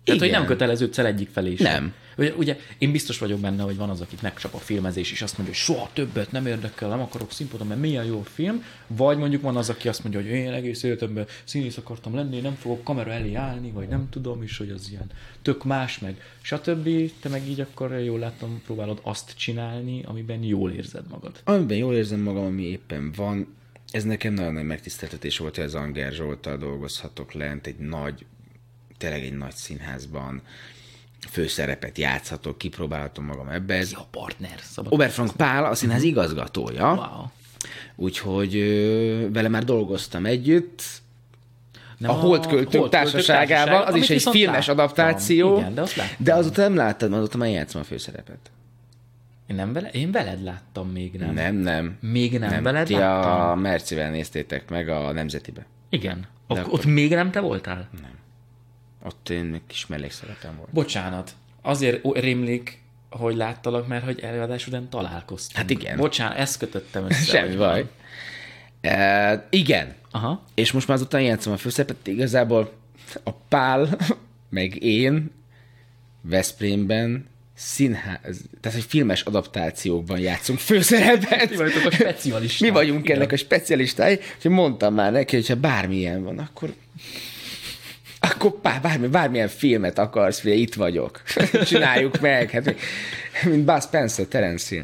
Tehát, 0.03 0.19
hogy 0.19 0.29
Igen. 0.29 0.39
nem 0.39 0.49
köteleződsz 0.49 0.97
el 0.97 1.05
egyik 1.05 1.29
felé 1.29 1.55
sem. 1.55 1.73
Nem. 1.73 1.93
Ugye, 2.17 2.33
ugye, 2.33 2.57
én 2.77 2.91
biztos 2.91 3.17
vagyok 3.17 3.39
benne, 3.39 3.63
hogy 3.63 3.77
van 3.77 3.89
az, 3.89 4.01
akit 4.01 4.21
megcsap 4.21 4.53
a 4.53 4.57
filmezés, 4.57 5.11
és 5.11 5.21
azt 5.21 5.37
mondja, 5.37 5.55
hogy 5.55 5.63
soha 5.63 5.89
többet 5.93 6.31
nem 6.31 6.45
érdekel, 6.45 6.89
nem 6.89 6.99
akarok 6.99 7.31
színpadon, 7.31 7.67
mert 7.67 7.79
milyen 7.79 8.05
jó 8.05 8.21
film. 8.21 8.63
Vagy 8.87 9.17
mondjuk 9.17 9.41
van 9.41 9.57
az, 9.57 9.69
aki 9.69 9.87
azt 9.87 10.03
mondja, 10.03 10.21
hogy 10.21 10.29
én 10.29 10.51
egész 10.51 10.83
életemben 10.83 11.25
színész 11.43 11.77
akartam 11.77 12.15
lenni, 12.15 12.39
nem 12.39 12.55
fogok 12.55 12.83
kamera 12.83 13.11
elé 13.11 13.33
állni, 13.33 13.71
vagy 13.71 13.87
nem 13.87 14.09
tudom 14.09 14.43
is, 14.43 14.57
hogy 14.57 14.69
az 14.69 14.89
ilyen 14.89 15.11
tök 15.41 15.63
más, 15.63 15.99
meg 15.99 16.21
stb. 16.41 17.11
Te 17.19 17.29
meg 17.29 17.47
így 17.47 17.59
akkor 17.59 17.99
jól 17.99 18.19
látom, 18.19 18.61
próbálod 18.65 18.99
azt 19.03 19.33
csinálni, 19.37 20.03
amiben 20.05 20.43
jól 20.43 20.71
érzed 20.71 21.07
magad. 21.09 21.41
Amiben 21.43 21.77
jól 21.77 21.95
érzem 21.95 22.19
magam, 22.19 22.45
ami 22.45 22.63
éppen 22.63 23.11
van, 23.15 23.55
ez 23.91 24.03
nekem 24.03 24.33
nagyon 24.33 24.53
nagy 24.53 24.65
megtiszteltetés 24.65 25.37
volt, 25.37 25.55
hogy 25.55 25.65
az 25.65 25.75
Anger 25.75 26.11
Zsoltal 26.11 26.57
dolgozhatok 26.57 27.31
lent 27.31 27.67
egy 27.67 27.77
nagy, 27.77 28.25
tényleg 28.97 29.23
egy 29.23 29.37
nagy 29.37 29.55
színházban, 29.55 30.41
főszerepet 31.29 31.97
játszhatok, 31.97 32.57
kipróbálhatom 32.57 33.25
magam 33.25 33.49
ebbe. 33.49 33.73
Ez 33.73 33.89
Ki 33.89 33.95
a 33.95 34.07
partner? 34.11 34.59
Szabad 34.61 34.93
Oberfrank 34.93 35.31
Pál, 35.31 35.65
a 35.65 35.75
színház 35.75 36.03
igazgatója, 36.03 36.93
Wow. 36.93 37.25
úgyhogy 37.95 38.55
ö, 38.55 39.27
vele 39.31 39.47
már 39.47 39.63
dolgoztam 39.63 40.25
együtt, 40.25 40.83
Nem 41.97 42.09
a 42.09 42.13
Holdköltők 42.13 42.89
társaságával, 42.89 43.81
az 43.81 43.89
amit 43.93 44.03
is 44.03 44.09
egy 44.09 44.21
filmes 44.31 44.65
láttam. 44.67 44.83
adaptáció, 44.83 45.57
Igen, 45.57 45.73
de 45.73 45.81
azt 45.81 45.95
láttam. 45.95 46.15
de 46.19 46.33
azóta 46.33 46.61
nem 46.61 46.75
láttad, 46.75 47.09
mert 47.09 47.21
azóta 47.21 47.37
már 47.37 47.49
játszom 47.49 47.81
a 47.81 47.83
főszerepet. 47.83 48.51
Én, 49.47 49.55
nem 49.55 49.73
vele, 49.73 49.89
én 49.89 50.11
veled 50.11 50.43
láttam 50.43 50.89
még, 50.89 51.13
nem? 51.13 51.33
Nem, 51.33 51.55
nem. 51.55 51.97
Még 52.01 52.39
nem, 52.39 52.49
nem. 52.49 52.63
veled 52.63 52.85
Ti 52.87 52.93
láttam? 52.93 53.49
a 53.49 53.55
Mercivel 53.55 54.09
néztétek 54.11 54.69
meg 54.69 54.89
a 54.89 55.11
Nemzetibe. 55.11 55.65
Igen. 55.89 56.19
De 56.19 56.27
Ok, 56.47 56.57
akkor- 56.57 56.73
ott 56.73 56.85
még 56.85 57.09
nem 57.13 57.31
te 57.31 57.39
voltál? 57.39 57.89
Ott 59.05 59.29
én 59.29 59.43
még 59.43 59.61
kis 59.67 59.87
mellékszerepem 59.87 60.55
volt. 60.57 60.69
Bocsánat. 60.69 61.35
Azért 61.61 62.05
rémlik, 62.13 62.81
hogy 63.09 63.35
láttalak, 63.35 63.87
mert 63.87 64.03
hogy 64.03 64.19
előadás 64.19 64.67
után 64.67 64.89
találkoztunk. 64.89 65.57
Hát 65.57 65.69
igen. 65.69 65.97
Bocsánat, 65.97 66.37
ezt 66.37 66.57
kötöttem 66.57 67.05
össze. 67.05 67.23
Semmi 67.23 67.55
baj. 67.55 67.81
van. 67.81 67.89
E, 68.81 69.47
igen. 69.49 69.95
Aha. 70.11 70.43
És 70.55 70.71
most 70.71 70.87
már 70.87 70.97
azután 70.97 71.21
játszom 71.21 71.53
a 71.53 71.57
főszerepet, 71.57 72.07
igazából 72.07 72.73
a 73.23 73.31
Pál, 73.31 73.97
meg 74.49 74.83
én 74.83 75.31
Veszprémben 76.21 77.25
színház, 77.53 78.41
tehát 78.61 78.77
egy 78.77 78.85
filmes 78.87 79.21
adaptációkban 79.21 80.19
játszunk 80.19 80.59
főszerepet. 80.59 81.49
Mi 81.49 81.55
vagytok 81.55 81.85
a 81.85 81.91
specialisták. 81.91 82.69
Mi 82.69 82.75
vagyunk 82.75 83.03
Igen. 83.03 83.15
ennek 83.17 83.31
a 83.31 83.37
specialistái, 83.37 84.19
hogy 84.41 84.51
mondtam 84.51 84.93
már 84.93 85.11
neki, 85.11 85.35
hogyha 85.35 85.55
bármilyen 85.55 86.23
van, 86.23 86.37
akkor 86.37 86.73
akkor 88.31 88.59
bár, 88.61 88.81
bármi, 88.81 89.07
bármilyen 89.07 89.47
filmet 89.47 89.99
akarsz, 89.99 90.39
figyelj, 90.39 90.59
itt 90.59 90.73
vagyok. 90.73 91.21
Csináljuk 91.65 92.19
meg. 92.19 92.49
Hát, 92.49 92.75
mint 93.43 93.65
Buzz 93.65 93.85
Spencer, 93.85 94.25
Terence 94.25 94.75
Hill. 94.75 94.83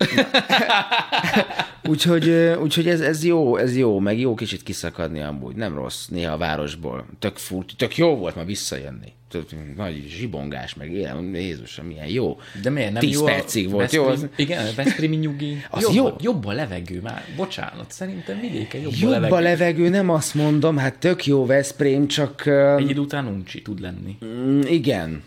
Úgyhogy, 1.88 2.28
úgyhogy 2.62 2.88
ez, 2.88 3.00
ez, 3.00 3.24
jó, 3.24 3.56
ez 3.56 3.76
jó, 3.76 3.98
meg 3.98 4.18
jó 4.18 4.34
kicsit 4.34 4.62
kiszakadni 4.62 5.20
amúgy, 5.20 5.54
nem 5.54 5.74
rossz 5.74 6.06
néha 6.06 6.32
a 6.32 6.36
városból. 6.36 7.06
Tök, 7.18 7.36
furt, 7.36 7.72
tök 7.76 7.96
jó 7.96 8.16
volt 8.16 8.36
ma 8.36 8.44
visszajönni. 8.44 9.12
Tök, 9.30 9.44
nagy 9.76 10.04
zsibongás, 10.08 10.74
meg 10.74 10.92
élem, 10.92 11.34
Jézusom, 11.34 11.86
milyen 11.86 12.06
jó. 12.06 12.38
De 12.62 12.70
miért 12.70 12.92
nem 12.92 13.00
10 13.02 13.12
jó 13.14 13.22
a 13.22 13.24
percig 13.24 13.70
volt, 13.70 13.92
jó? 13.92 14.04
Veszprém, 14.04 14.30
Igen, 14.36 14.66
a 14.66 14.70
Veszprémi 14.76 15.16
nyugi. 15.16 15.56
Az 15.70 15.82
jobb, 15.82 15.94
jó. 15.94 16.06
A, 16.06 16.16
jobb 16.20 16.46
a 16.46 16.52
levegő 16.52 17.00
már. 17.00 17.24
Bocsánat, 17.36 17.90
szerintem 17.90 18.40
vidéken 18.40 18.80
jobb, 18.80 18.92
Jobb 19.00 19.10
a 19.10 19.12
levegő. 19.12 19.34
a 19.34 19.40
levegő, 19.40 19.88
nem 19.88 20.10
azt 20.10 20.34
mondom, 20.34 20.76
hát 20.76 20.98
tök 20.98 21.26
jó 21.26 21.46
Veszprém, 21.46 22.06
csak 22.06 22.46
Egy 22.78 22.90
idő 22.90 23.00
után 23.00 23.26
uncsi 23.26 23.62
tud 23.62 23.80
lenni. 23.80 24.16
mm, 24.24 24.60
igen, 24.60 25.22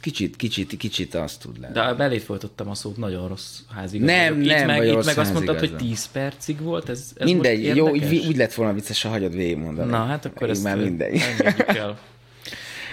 kicsit, 0.00 0.36
kicsit, 0.36 0.76
kicsit 0.76 1.14
azt 1.14 1.40
tud 1.40 1.60
lenni. 1.60 1.72
De 1.72 1.94
belét 1.94 2.22
folytottam 2.22 2.68
a 2.68 2.74
szót, 2.74 2.96
nagyon 2.96 3.28
rossz 3.28 3.58
házigazda. 3.74 4.14
Nem, 4.14 4.40
itt 4.40 4.48
nem 4.48 4.66
meg, 4.66 4.86
itt 4.86 4.92
rossz 4.92 5.06
meg 5.06 5.18
azt 5.18 5.32
mondtad, 5.32 5.58
hogy 5.58 5.70
házigazda. 5.70 5.94
10 5.94 6.08
percig 6.12 6.60
volt, 6.60 6.88
ez, 6.88 7.12
ez 7.16 7.26
Mindegy, 7.26 7.76
jó, 7.76 7.90
úgy, 7.90 8.24
úgy 8.28 8.36
lett 8.36 8.54
volna 8.54 8.72
vicces, 8.72 9.02
ha 9.02 9.08
hagyod 9.08 9.34
végigmondani. 9.34 9.90
Na, 9.90 10.04
hát 10.04 10.24
akkor 10.24 10.42
Így 10.42 10.54
ezt 10.54 10.62
már 10.64 10.76
mindegy. 10.76 11.20
el. 11.66 11.98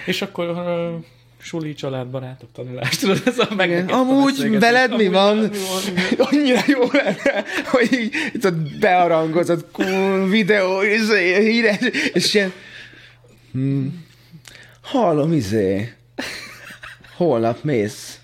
És 0.06 0.22
akkor 0.22 0.48
uh, 0.48 1.04
suli, 1.40 1.74
család, 1.74 2.06
barátok, 2.06 2.48
tanulás, 2.52 2.96
tudod, 2.96 3.22
ez 3.24 3.38
a 3.38 3.54
meg 3.56 3.90
Amúgy 3.90 4.58
veled 4.58 4.96
mi 4.96 5.08
van? 5.08 5.50
Annyira 6.30 6.60
jó 6.66 6.80
lenne, 6.92 7.44
hogy 7.64 7.92
így 7.92 8.14
itt 8.32 8.44
a 8.44 8.52
bearangozott 8.80 9.70
cool 9.70 10.28
videó, 10.28 10.82
és 10.82 11.00
híres, 11.38 11.78
és 12.12 12.34
ilyen... 12.34 12.52
Hmm, 13.52 14.06
hallom, 14.82 15.32
izé. 15.32 15.92
Holnap 17.18 17.62
mész. 17.62 18.20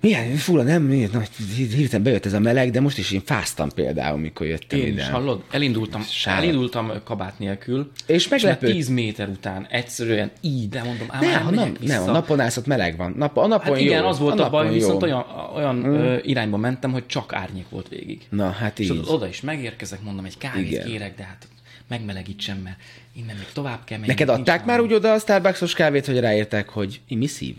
Milyen, 0.00 0.36
fura, 0.36 0.62
nem, 0.62 0.82
miért, 0.82 1.12
nagy, 1.12 1.28
hirtelen 1.56 2.02
bejött 2.02 2.26
ez 2.26 2.32
a 2.32 2.40
meleg, 2.40 2.70
de 2.70 2.80
most 2.80 2.98
is 2.98 3.10
én 3.10 3.20
fáztam 3.24 3.68
például, 3.74 4.18
mikor 4.18 4.46
jöttem 4.46 4.78
Én 4.78 4.86
ide. 4.86 5.00
is, 5.02 5.08
hallod? 5.08 5.44
Elindultam, 5.50 6.02
Sárat. 6.02 6.42
elindultam 6.42 6.92
kabát 7.04 7.38
nélkül, 7.38 7.90
És 8.06 8.28
meglepő. 8.28 8.70
10 8.72 8.88
méter 8.88 9.28
után 9.28 9.66
egyszerűen 9.70 10.30
így, 10.40 10.68
de 10.68 10.82
mondom, 10.82 11.06
ám 11.10 11.20
Nem, 11.20 11.42
ha 11.42 11.50
megyek 11.50 11.78
nem, 11.80 11.88
nem, 12.02 12.08
a 12.08 12.12
napon 12.12 12.40
állsz, 12.40 12.64
meleg 12.64 12.96
van. 12.96 13.14
Nap, 13.16 13.36
a 13.36 13.46
napon 13.46 13.72
Hát 13.72 13.80
igen, 13.82 14.02
jó. 14.02 14.08
az 14.08 14.18
volt 14.18 14.32
a, 14.32 14.42
napon 14.42 14.50
baj, 14.50 14.66
jó. 14.66 14.72
viszont 14.72 15.02
olyan, 15.02 15.24
olyan 15.54 15.84
ö, 15.84 16.18
irányba 16.22 16.56
mentem, 16.56 16.92
hogy 16.92 17.06
csak 17.06 17.32
árnyék 17.32 17.68
volt 17.68 17.88
végig. 17.88 18.26
Na, 18.28 18.50
hát 18.50 18.78
És 18.78 18.90
így. 18.90 18.98
oda, 18.98 19.12
oda 19.12 19.28
is 19.28 19.40
megérkezek, 19.40 20.02
mondom, 20.02 20.24
egy 20.24 20.38
kávét 20.38 20.70
Igen. 20.70 20.86
kérek, 20.86 21.16
de 21.16 21.22
hát 21.22 21.48
megmelegítsem, 21.88 22.56
mert 22.58 22.76
innen 23.14 23.36
még 23.36 23.52
tovább 23.52 23.84
kell 23.84 23.98
menni. 23.98 24.10
Neked 24.10 24.28
adták 24.28 24.64
már 24.64 24.80
úgy 24.80 24.92
oda 24.92 25.12
a 25.12 25.18
Starbucksos 25.18 25.74
kávét, 25.74 26.06
hogy 26.06 26.20
ráértek, 26.20 26.68
hogy 26.68 27.00
imisszív? 27.08 27.56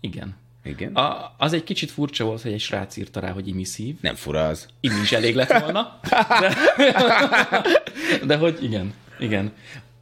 Igen. 0.00 0.40
Igen. 0.64 0.94
A, 0.94 1.34
az 1.38 1.52
egy 1.52 1.64
kicsit 1.64 1.90
furcsa 1.90 2.24
volt, 2.24 2.42
hogy 2.42 2.52
egy 2.52 2.60
srác 2.60 2.96
írta 2.96 3.20
rá, 3.20 3.30
hogy 3.30 3.48
imisszív. 3.48 3.96
Nem 4.00 4.14
fura 4.14 4.46
az. 4.46 4.68
Imi 4.80 5.00
is 5.00 5.12
elég 5.12 5.34
lett 5.34 5.58
volna. 5.58 6.00
De, 6.40 6.54
de 8.26 8.36
hogy 8.36 8.62
igen, 8.62 8.94
igen. 9.18 9.52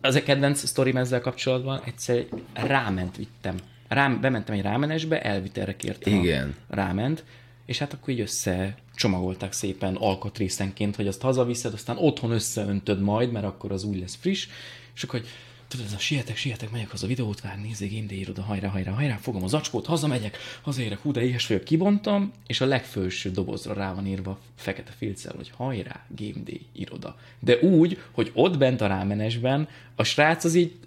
Az 0.00 0.14
a 0.14 0.22
kedvenc 0.22 0.66
sztorim 0.66 0.96
ezzel 0.96 1.20
kapcsolatban, 1.20 1.80
egyszer 1.84 2.24
ráment 2.52 3.16
vittem. 3.16 3.56
Rám, 3.88 4.20
bementem 4.20 4.54
egy 4.54 4.62
rámenesbe, 4.62 5.22
elvitelre 5.22 5.76
kértem. 5.76 6.14
Igen. 6.14 6.54
A 6.68 6.74
ráment, 6.74 7.24
és 7.70 7.78
hát 7.78 7.92
akkor 7.92 8.08
így 8.08 8.20
össze 8.20 8.76
csomagolták 8.94 9.52
szépen 9.52 9.94
alkatrészenként, 9.94 10.96
hogy 10.96 11.06
azt 11.06 11.20
hazaviszed, 11.20 11.72
aztán 11.72 11.96
otthon 11.98 12.30
összeöntöd 12.30 13.00
majd, 13.00 13.32
mert 13.32 13.44
akkor 13.44 13.72
az 13.72 13.84
úgy 13.84 13.98
lesz 13.98 14.16
friss, 14.20 14.48
és 14.94 15.02
akkor, 15.02 15.20
hogy 15.20 15.28
tudod, 15.68 15.86
ez 15.86 15.92
a 15.92 15.98
sietek, 15.98 16.36
sietek, 16.36 16.70
megyek 16.70 16.90
haza 16.90 17.06
videót 17.06 17.40
vágni, 17.40 17.66
nézzé, 17.66 17.86
Game 17.86 18.06
Day 18.06 18.18
iroda, 18.18 18.42
hajrá, 18.42 18.68
hajrá, 18.68 18.92
hajrá, 18.92 19.16
fogom 19.16 19.42
az 19.42 19.54
acskót, 19.54 19.86
hazamegyek, 19.86 20.36
hazaérek, 20.62 20.98
hú, 20.98 21.12
de 21.12 21.22
éhes 21.22 21.46
vagyok, 21.46 21.64
kibontam, 21.64 22.32
és 22.46 22.60
a 22.60 22.66
legfelső 22.66 23.30
dobozra 23.30 23.74
rá 23.74 23.94
van 23.94 24.06
írva 24.06 24.40
fekete 24.54 24.92
filccel, 24.96 25.32
hogy 25.36 25.50
hajrá, 25.56 26.04
Game 26.16 26.42
Day 26.44 26.66
iroda. 26.72 27.16
De 27.40 27.58
úgy, 27.58 27.98
hogy 28.10 28.30
ott 28.34 28.58
bent 28.58 28.80
a 28.80 28.86
rámenesben 28.86 29.68
a 29.94 30.04
srác 30.04 30.44
az 30.44 30.54
így, 30.54 30.78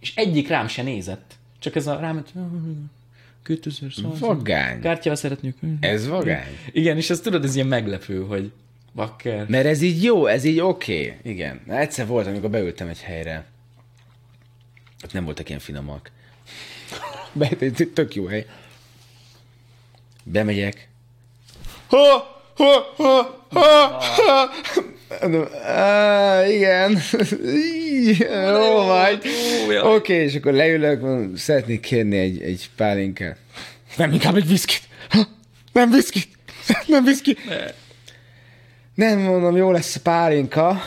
és 0.00 0.16
egyik 0.16 0.48
rám 0.48 0.68
se 0.68 0.82
nézett. 0.82 1.36
Csak 1.58 1.76
ez 1.76 1.86
a 1.86 1.98
ráment, 1.98 2.32
2000 3.48 3.90
Vagány. 4.18 4.80
Kártyával 4.80 5.20
szeretnék. 5.20 5.54
Ez 5.80 6.08
vagány. 6.08 6.58
Igen, 6.72 6.96
és 6.96 7.10
ezt 7.10 7.22
tudod, 7.22 7.44
ez 7.44 7.54
ilyen 7.54 7.66
meglepő, 7.66 8.24
hogy 8.24 8.52
bakker. 8.94 9.48
Mert 9.48 9.66
ez 9.66 9.82
így 9.82 10.02
jó, 10.02 10.26
ez 10.26 10.44
így 10.44 10.60
oké. 10.60 11.06
Okay. 11.06 11.32
Igen. 11.32 11.60
Na, 11.66 11.78
egyszer 11.78 12.06
volt, 12.06 12.26
amikor 12.26 12.50
beültem 12.50 12.88
egy 12.88 13.00
helyre. 13.00 13.44
Ott 15.04 15.12
nem 15.12 15.24
voltak 15.24 15.48
ilyen 15.48 15.60
finomak. 15.60 16.10
Tök 17.94 18.14
jó 18.14 18.26
hely. 18.26 18.46
Bemegyek. 20.22 20.88
Ha, 21.86 21.96
ha, 22.56 22.94
ha, 22.96 23.46
ha, 23.50 24.00
ha. 24.00 24.50
Mondom, 25.20 25.44
"Á, 25.64 26.46
igen, 26.46 26.98
jó 28.28 28.84
vagy. 28.86 29.20
Oké, 29.68 29.86
okay, 29.86 30.16
és 30.16 30.34
akkor 30.34 30.52
leülök, 30.52 31.00
mondom, 31.00 31.36
szeretnék 31.36 31.80
kérni 31.80 32.18
egy, 32.18 32.42
egy 32.42 32.70
pálinkát. 32.76 33.36
Nem, 33.96 34.12
inkább 34.12 34.36
egy 34.36 34.48
viszkit. 34.48 34.82
Nem 35.72 35.90
viszkit. 35.90 36.28
Nem 36.86 37.04
viszkit. 37.04 37.38
Nem 38.94 39.18
mondom, 39.18 39.56
jó 39.56 39.70
lesz 39.70 39.96
a 39.96 40.00
pálinka. 40.02 40.80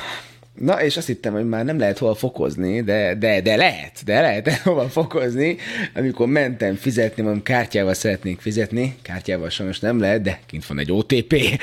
Na, 0.53 0.83
és 0.83 0.97
azt 0.97 1.07
hittem, 1.07 1.33
hogy 1.33 1.47
már 1.47 1.65
nem 1.65 1.79
lehet 1.79 1.97
hol 1.97 2.15
fokozni, 2.15 2.81
de, 2.81 3.15
de, 3.15 3.41
de 3.41 3.55
lehet, 3.55 4.03
de 4.05 4.21
lehet 4.21 4.51
hova 4.63 4.89
fokozni. 4.89 5.57
Amikor 5.95 6.27
mentem 6.27 6.75
fizetni, 6.75 7.23
mondom, 7.23 7.43
kártyával 7.43 7.93
szeretnénk 7.93 8.39
fizetni. 8.39 8.95
Kártyával 9.01 9.49
sajnos 9.49 9.79
nem 9.79 9.99
lehet, 9.99 10.21
de 10.21 10.39
kint 10.45 10.65
van 10.65 10.79
egy 10.79 10.91
OTP. 10.91 11.35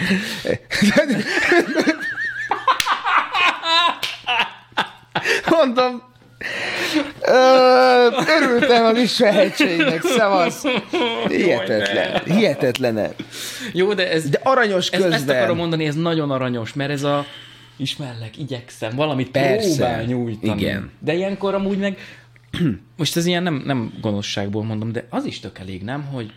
Mondom, 5.51 6.03
Ö, 7.21 7.33
örültem 8.41 8.85
az 8.85 8.99
ismerhetségnek, 8.99 10.03
szavasz. 10.03 10.65
Hihetetlen, 11.29 12.23
hihetetlen. 12.25 13.15
Jó, 13.73 13.95
de 13.95 14.11
ez, 14.11 14.29
De 14.29 14.41
aranyos 14.43 14.91
közben. 14.91 15.13
ezt 15.13 15.29
akarom 15.29 15.57
mondani, 15.57 15.87
ez 15.87 15.95
nagyon 15.95 16.31
aranyos, 16.31 16.73
mert 16.73 16.91
ez 16.91 17.03
a 17.03 17.25
ismerlek, 17.77 18.39
igyekszem, 18.39 18.97
valamit 18.97 19.31
Persze. 19.31 19.77
próbál 19.77 20.03
nyújtani. 20.03 20.61
Igen. 20.61 20.91
De 20.99 21.15
ilyenkor 21.15 21.55
amúgy 21.55 21.79
meg, 21.79 21.99
most 22.99 23.17
ez 23.17 23.27
ilyen 23.27 23.43
nem, 23.43 23.63
nem 23.65 23.93
gonoszságból 24.01 24.65
mondom, 24.65 24.93
de 24.93 25.07
az 25.11 25.25
is 25.25 25.41
tök 25.41 25.59
elég, 25.59 25.83
nem, 25.83 26.05
hogy 26.05 26.33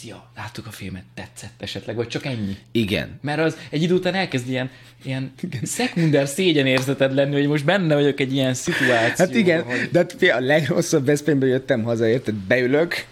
szia, 0.00 0.30
láttuk 0.36 0.66
a 0.66 0.70
filmet, 0.70 1.04
tetszett 1.14 1.62
esetleg, 1.62 1.96
vagy 1.96 2.08
csak 2.08 2.24
ennyi. 2.24 2.56
Igen. 2.72 3.18
Mert 3.22 3.40
az 3.40 3.56
egy 3.70 3.82
idő 3.82 3.94
után 3.94 4.14
elkezd 4.14 4.48
ilyen, 4.48 4.70
ilyen 5.04 5.32
szekunder 5.62 6.28
szégyenérzeted 6.28 7.14
lenni, 7.14 7.34
hogy 7.34 7.46
most 7.46 7.64
benne 7.64 7.94
vagyok 7.94 8.20
egy 8.20 8.32
ilyen 8.32 8.54
szituációban. 8.54 9.16
Hát 9.16 9.34
igen, 9.34 9.62
Hogy... 9.62 9.88
de 9.92 9.98
hát 9.98 10.22
a 10.36 10.40
legrosszabb 10.40 11.06
Veszprémbe 11.06 11.46
jöttem 11.46 11.82
haza, 11.82 12.08
érted? 12.08 12.34
Beülök, 12.34 13.06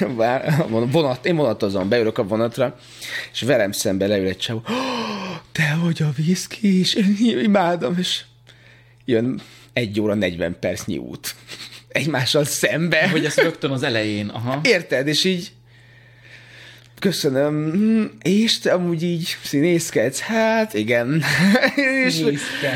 vár- 0.16 0.68
vonat, 0.68 1.26
én 1.26 1.36
vonatozom, 1.36 1.88
beülök 1.88 2.18
a 2.18 2.24
vonatra, 2.24 2.78
és 3.32 3.40
velem 3.40 3.72
szembe 3.72 4.06
leül 4.06 4.26
egy 4.26 4.38
csávó. 4.38 4.62
Te 5.52 5.78
vagy 5.82 6.02
a 6.02 6.10
viszki 6.16 6.78
is, 6.78 6.94
én 6.94 7.38
imádom, 7.42 7.94
és 7.98 8.24
jön 9.04 9.40
egy 9.72 10.00
óra 10.00 10.14
40 10.14 10.56
percnyi 10.60 10.96
út. 10.96 11.34
Egymással 11.88 12.44
szembe. 12.44 13.08
Hogy 13.08 13.24
ezt 13.24 13.40
rögtön 13.40 13.70
az 13.70 13.82
elején, 13.82 14.28
aha. 14.28 14.60
Érted? 14.62 15.06
És 15.06 15.24
így 15.24 15.52
köszönöm, 16.98 17.70
hm, 17.72 18.04
és 18.22 18.58
te 18.58 18.72
amúgy 18.72 19.02
így 19.02 19.36
színészkedsz? 19.42 20.20
Hát, 20.20 20.74
igen. 20.74 21.22
és, 22.06 22.24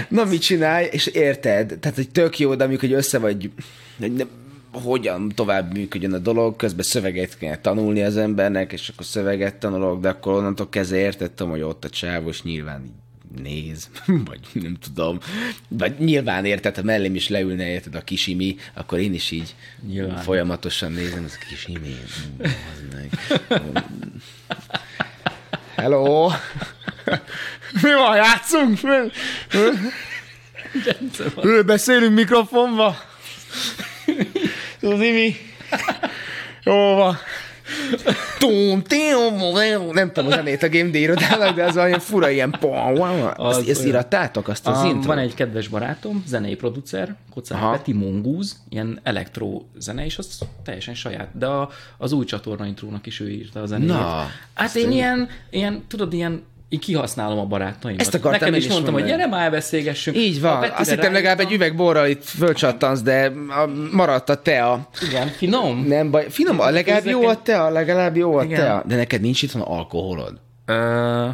na, 0.09 0.25
mit 0.25 0.41
csinálj? 0.41 0.89
És 0.91 1.07
érted? 1.07 1.79
Tehát, 1.81 1.97
hogy 1.97 2.11
tök 2.11 2.39
jó, 2.39 2.55
de 2.55 2.65
amikor 2.65 2.89
hogy 2.89 2.99
össze 2.99 3.19
vagy, 3.19 3.51
nem, 3.97 4.29
hogyan 4.73 5.33
tovább 5.35 5.73
működjön 5.73 6.13
a 6.13 6.19
dolog, 6.19 6.57
közben 6.57 6.85
szöveget 6.85 7.39
kell 7.39 7.57
tanulni 7.57 8.03
az 8.03 8.17
embernek, 8.17 8.73
és 8.73 8.89
akkor 8.89 9.07
szöveget 9.07 9.55
tanulok, 9.55 10.01
de 10.01 10.09
akkor 10.09 10.33
onnantól 10.33 10.69
kezdve 10.69 10.99
értettem, 10.99 11.49
hogy 11.49 11.63
ott 11.63 11.85
a 11.85 11.89
csávos 11.89 12.43
nyilván 12.43 12.85
így 12.85 13.03
néz, 13.37 13.91
vagy 14.31 14.41
nem 14.53 14.77
tudom, 14.83 15.19
vagy 15.69 15.99
nyilván 15.99 16.45
érted, 16.45 16.77
ha 16.77 16.83
mellém 16.83 17.15
is 17.15 17.29
leülne, 17.29 17.67
érted, 17.67 17.95
a 17.95 18.01
kisimi, 18.01 18.57
akkor 18.75 18.99
én 18.99 19.15
is 19.15 19.31
így 19.31 19.55
Nyilván. 19.89 20.23
folyamatosan 20.23 20.93
nézem, 20.93 21.25
ez 21.25 21.39
a 21.41 21.45
kisimi, 21.49 21.97
az 22.43 22.83
meg. 22.95 23.11
Hello! 25.75 26.31
Mi 27.83 27.93
van, 27.93 28.17
játszunk? 28.17 28.79
Ő, 31.43 31.63
beszélünk 31.63 32.15
mikrofonba? 32.15 32.97
Az 34.81 35.01
Imi? 35.01 35.37
Jó 36.63 36.95
van. 36.95 37.19
Tum, 38.39 38.83
tim, 38.83 39.17
nem 39.93 40.13
tudom 40.13 40.31
a 40.33 40.35
zenét 40.35 40.63
a 40.63 40.69
Game 40.69 40.91
Day 40.91 41.01
irodának, 41.01 41.55
de 41.57 41.65
az 41.65 41.77
olyan 41.77 41.99
fura 42.01 42.31
ilyen 42.31 42.57
pom, 42.61 43.01
Az 43.01 43.57
azt, 43.57 43.69
ezt 43.69 43.81
olyan. 43.85 43.95
írtátok, 43.95 44.49
azt 44.49 44.67
az 44.67 44.85
intro? 44.85 45.09
van 45.09 45.19
egy 45.19 45.35
kedves 45.35 45.69
barátom, 45.69 46.23
zenei 46.27 46.55
producer, 46.55 47.15
Kocák. 47.31 47.71
Peti 47.71 47.93
Mongúz, 47.93 48.57
ilyen 48.69 49.01
elektro 49.03 49.63
zene, 49.79 50.05
és 50.05 50.19
az 50.19 50.39
teljesen 50.65 50.95
saját. 50.95 51.29
De 51.39 51.47
a, 51.47 51.71
az 51.99 52.13
új 52.13 52.25
csatorna 52.25 52.67
intrónak 52.67 53.07
is 53.07 53.21
ő 53.21 53.31
írta 53.31 53.63
a 53.63 53.67
zenét. 53.67 53.89
Na, 53.89 54.27
hát 54.55 54.75
én 54.75 54.93
ilyen, 54.93 55.29
ilyen, 55.51 55.85
tudod, 55.89 56.13
ilyen 56.13 56.43
így 56.73 56.79
kihasználom 56.81 57.39
a 57.39 57.45
barátaimat. 57.45 58.01
Ezt 58.01 58.15
akartam 58.15 58.41
Neked 58.41 58.55
is 58.57 58.65
is 58.65 58.71
mondtam, 58.71 58.93
hogy 58.93 59.03
mondani. 59.03 59.23
gyere 59.23 59.37
már 59.37 59.51
beszélgessünk. 59.51 60.17
Így 60.17 60.41
van. 60.41 60.71
Azt 60.71 60.91
hittem 60.91 61.13
legalább 61.13 61.41
egy 61.41 61.53
üveg 61.53 61.77
borral 61.77 62.07
itt 62.09 62.25
fölcsattansz, 62.25 63.03
de 63.03 63.33
a, 63.49 63.67
maradt 63.93 64.29
a 64.29 64.43
tea. 64.43 64.89
Igen, 65.09 65.29
finom. 65.29 65.85
Nem 65.87 66.11
baj. 66.11 66.31
Finom, 66.31 66.61
a 66.61 66.71
legalább 66.71 67.05
jó 67.07 67.27
a 67.27 67.43
tea, 67.43 67.69
legalább 67.71 68.17
jó 68.17 68.37
a 68.37 68.45
Igen. 68.45 68.59
tea. 68.61 68.83
De 68.87 68.97
neked 68.97 69.21
nincs 69.21 69.43
itthon 69.43 69.63
alkoholod. 69.63 70.41
Ö, 70.67 71.29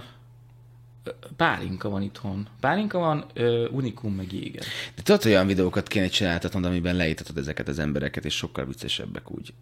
pálinka 1.36 1.88
van 1.88 2.02
itthon. 2.02 2.48
Pálinka 2.60 2.98
van, 2.98 3.24
ö, 3.34 3.68
unikum 3.68 4.14
meg 4.14 4.32
jéger. 4.32 4.62
De 4.96 5.02
tudod, 5.02 5.22
hogy 5.22 5.30
olyan 5.32 5.46
videókat 5.46 5.88
kéne 5.88 6.06
csináltatnod, 6.08 6.64
amiben 6.64 6.96
leítatod 6.96 7.38
ezeket 7.38 7.68
az 7.68 7.78
embereket, 7.78 8.24
és 8.24 8.34
sokkal 8.34 8.64
viccesebbek 8.64 9.30
úgy. 9.30 9.52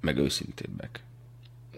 Meg 0.00 0.18
őszintébbek. 0.18 1.00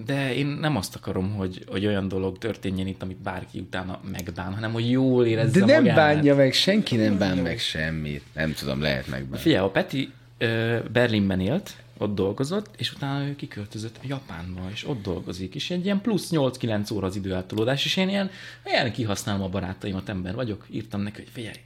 De 0.07 0.35
én 0.35 0.47
nem 0.47 0.77
azt 0.77 0.97
akarom, 0.97 1.35
hogy, 1.35 1.65
hogy 1.69 1.87
olyan 1.87 2.09
dolog 2.09 2.39
történjen 2.39 2.87
itt, 2.87 3.03
amit 3.03 3.17
bárki 3.17 3.59
utána 3.59 4.01
megbán, 4.11 4.55
hanem 4.55 4.73
hogy 4.73 4.91
jól 4.91 5.27
érezze 5.27 5.61
De 5.61 5.67
nem 5.67 5.83
magát. 5.83 5.97
bánja 5.97 6.35
meg, 6.35 6.53
senki 6.53 6.97
nem 6.97 7.19
bán 7.19 7.39
meg 7.39 7.59
semmit. 7.59 8.23
Nem 8.35 8.53
tudom, 8.53 8.81
lehet 8.81 9.07
megbánni. 9.07 9.43
Figyelj, 9.43 9.65
a 9.65 9.71
Peti 9.71 10.13
ö, 10.39 10.79
Berlinben 10.93 11.41
élt, 11.41 11.77
ott 11.99 12.15
dolgozott, 12.15 12.75
és 12.77 12.93
utána 12.93 13.27
ő 13.27 13.37
kiköltözött 13.37 13.99
Japánba, 14.03 14.61
és 14.71 14.89
ott 14.89 15.03
dolgozik, 15.03 15.55
és 15.55 15.71
egy 15.71 15.85
ilyen 15.85 16.01
plusz 16.01 16.29
8-9 16.33 16.93
óra 16.95 17.07
az 17.07 17.17
időeltolódás, 17.17 17.85
és 17.85 17.97
én 17.97 18.09
ilyen, 18.09 18.31
ilyen 18.65 18.93
kihasználom 18.93 19.43
a 19.43 19.49
barátaimat, 19.49 20.09
ember 20.09 20.35
vagyok, 20.35 20.67
írtam 20.71 21.01
neki, 21.01 21.17
hogy 21.17 21.31
figyelj, 21.33 21.57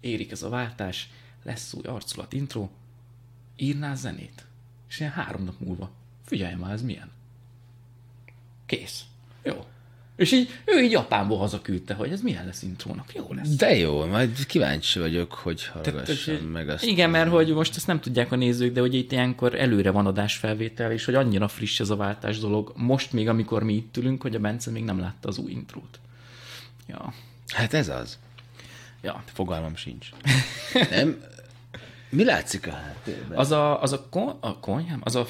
érik 0.00 0.30
ez 0.30 0.42
a 0.42 0.48
váltás, 0.48 1.08
lesz 1.42 1.72
új 1.72 1.82
arculat 1.84 2.32
intro, 2.32 2.68
írnál 3.56 3.96
zenét. 3.96 4.44
És 4.88 5.00
ilyen 5.00 5.12
három 5.12 5.44
nap 5.44 5.54
múlva, 5.58 5.90
figyelj 6.24 6.54
már, 6.54 6.72
ez 6.72 6.82
milyen? 6.82 7.10
Kész. 8.66 9.02
Jó. 9.42 9.64
És 10.16 10.32
így, 10.32 10.48
ő 10.64 10.82
így 10.82 10.90
Japánból 10.90 11.38
hazaküldte, 11.38 11.94
hogy 11.94 12.12
ez 12.12 12.20
milyen 12.20 12.46
lesz 12.46 12.62
intrónak. 12.62 13.14
Jó 13.14 13.32
lesz. 13.32 13.48
De 13.48 13.76
jó, 13.76 14.06
majd 14.06 14.46
kíváncsi 14.46 14.98
vagyok, 14.98 15.32
hogy 15.32 15.66
hallgassam 15.66 16.34
meg 16.34 16.68
azt. 16.68 16.84
Igen, 16.84 17.10
mert 17.10 17.30
hogy 17.30 17.52
most 17.52 17.76
ezt 17.76 17.86
nem 17.86 18.00
tudják 18.00 18.32
a 18.32 18.36
nézők, 18.36 18.72
de 18.72 18.80
hogy 18.80 18.94
itt 18.94 19.12
ilyenkor 19.12 19.54
előre 19.54 19.90
van 19.90 20.06
adásfelvétel, 20.06 20.92
és 20.92 21.04
hogy 21.04 21.14
annyira 21.14 21.48
friss 21.48 21.80
ez 21.80 21.90
a 21.90 21.96
váltás 21.96 22.38
dolog, 22.38 22.72
most 22.76 23.12
még, 23.12 23.28
amikor 23.28 23.62
mi 23.62 23.74
itt 23.74 23.96
ülünk, 23.96 24.22
hogy 24.22 24.34
a 24.34 24.38
Bence 24.38 24.70
még 24.70 24.84
nem 24.84 25.00
látta 25.00 25.28
az 25.28 25.38
új 25.38 25.50
intrót. 25.50 26.00
Ja. 26.86 27.14
Hát 27.48 27.74
ez 27.74 27.88
az. 27.88 28.18
Ja. 29.02 29.22
Fogalmam 29.32 29.76
sincs. 29.76 30.08
nem? 30.90 31.22
Mi 32.08 32.24
látszik 32.24 32.66
a 32.66 32.70
háttérben? 32.70 33.38
Az 33.38 33.50
a, 33.50 33.82
az 33.82 33.92
a, 33.92 34.06
kon, 34.10 34.36
a 34.40 34.58
konyhám, 34.58 35.00
az 35.04 35.14
a 35.14 35.26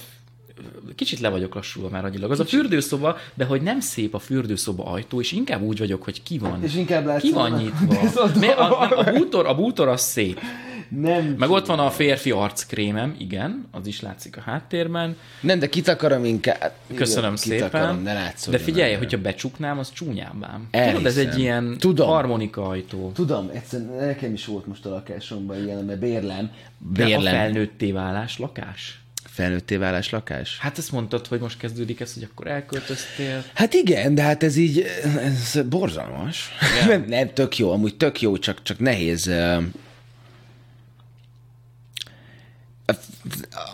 kicsit 0.94 1.20
le 1.20 1.28
vagyok 1.28 1.54
lassulva 1.54 1.88
már 1.88 2.04
agyilag. 2.04 2.30
Az 2.30 2.40
a 2.40 2.44
fürdőszoba, 2.44 3.16
de 3.34 3.44
hogy 3.44 3.62
nem 3.62 3.80
szép 3.80 4.14
a 4.14 4.18
fürdőszoba 4.18 4.84
ajtó, 4.84 5.20
és 5.20 5.32
inkább 5.32 5.62
úgy 5.62 5.78
vagyok, 5.78 6.02
hogy 6.02 6.22
ki 6.22 6.38
van. 6.38 6.62
És 6.62 6.74
inkább 6.76 7.18
Ki 7.18 7.32
van 7.32 7.52
a- 7.52 7.56
nyitva. 7.56 8.22
A, 8.22 8.28
nem, 8.38 8.58
a, 8.58 9.12
bútor, 9.12 9.46
a 9.46 9.54
bútor 9.54 9.88
az 9.88 10.00
szép. 10.00 10.40
Nem. 10.88 11.34
Meg 11.38 11.50
ott 11.50 11.66
van 11.66 11.78
a 11.78 11.90
férfi 11.90 12.30
arckrémem, 12.30 13.14
igen, 13.18 13.66
az 13.70 13.86
is 13.86 14.00
látszik 14.00 14.36
a 14.36 14.40
háttérben. 14.40 15.16
Nem, 15.40 15.58
de 15.58 15.68
kitakarom 15.68 16.24
inkább. 16.24 16.72
Köszönöm 16.94 17.30
Jó, 17.30 17.36
szépen. 17.36 17.56
Kitakarom, 17.70 18.02
ne 18.02 18.12
látszol. 18.12 18.52
De 18.52 18.58
figyelj, 18.58 18.94
hogyha 18.94 19.18
becsuknám, 19.18 19.78
az 19.78 19.92
csúnyább 19.92 20.42
ám. 20.44 20.68
Elhiszem. 20.70 20.94
Tudod, 20.96 21.10
ez 21.10 21.16
egy 21.16 21.38
ilyen 21.38 21.76
Tudom. 21.78 22.08
harmonika 22.08 22.66
ajtó. 22.68 23.10
Tudom, 23.14 23.50
egyszerűen 23.52 24.06
nekem 24.06 24.32
is 24.32 24.46
volt 24.46 24.66
most 24.66 24.86
a 24.86 24.90
lakásomban 24.90 25.64
ilyen, 25.64 25.84
mert 25.84 25.98
bérlem. 25.98 26.50
De 26.92 27.02
a 27.02 27.06
Bérlem. 27.06 27.34
felnőtté 27.34 27.92
válás 27.92 28.38
lakás. 28.38 29.02
Felnőtté 29.34 29.76
válás 29.76 30.10
lakás? 30.10 30.58
Hát 30.58 30.78
ezt 30.78 30.92
mondtad, 30.92 31.26
hogy 31.26 31.40
most 31.40 31.58
kezdődik 31.58 32.00
ez, 32.00 32.14
hogy 32.14 32.22
akkor 32.22 32.46
elköltöztél. 32.46 33.44
Hát 33.54 33.72
igen, 33.74 34.14
de 34.14 34.22
hát 34.22 34.42
ez 34.42 34.56
így, 34.56 34.84
ez 35.22 35.58
borzalmas. 35.68 36.48
Nem, 36.88 37.04
nem, 37.08 37.32
tök 37.32 37.58
jó, 37.58 37.70
amúgy 37.72 37.96
tök 37.96 38.20
jó, 38.20 38.36
csak, 38.38 38.62
csak 38.62 38.78
nehéz. 38.78 39.30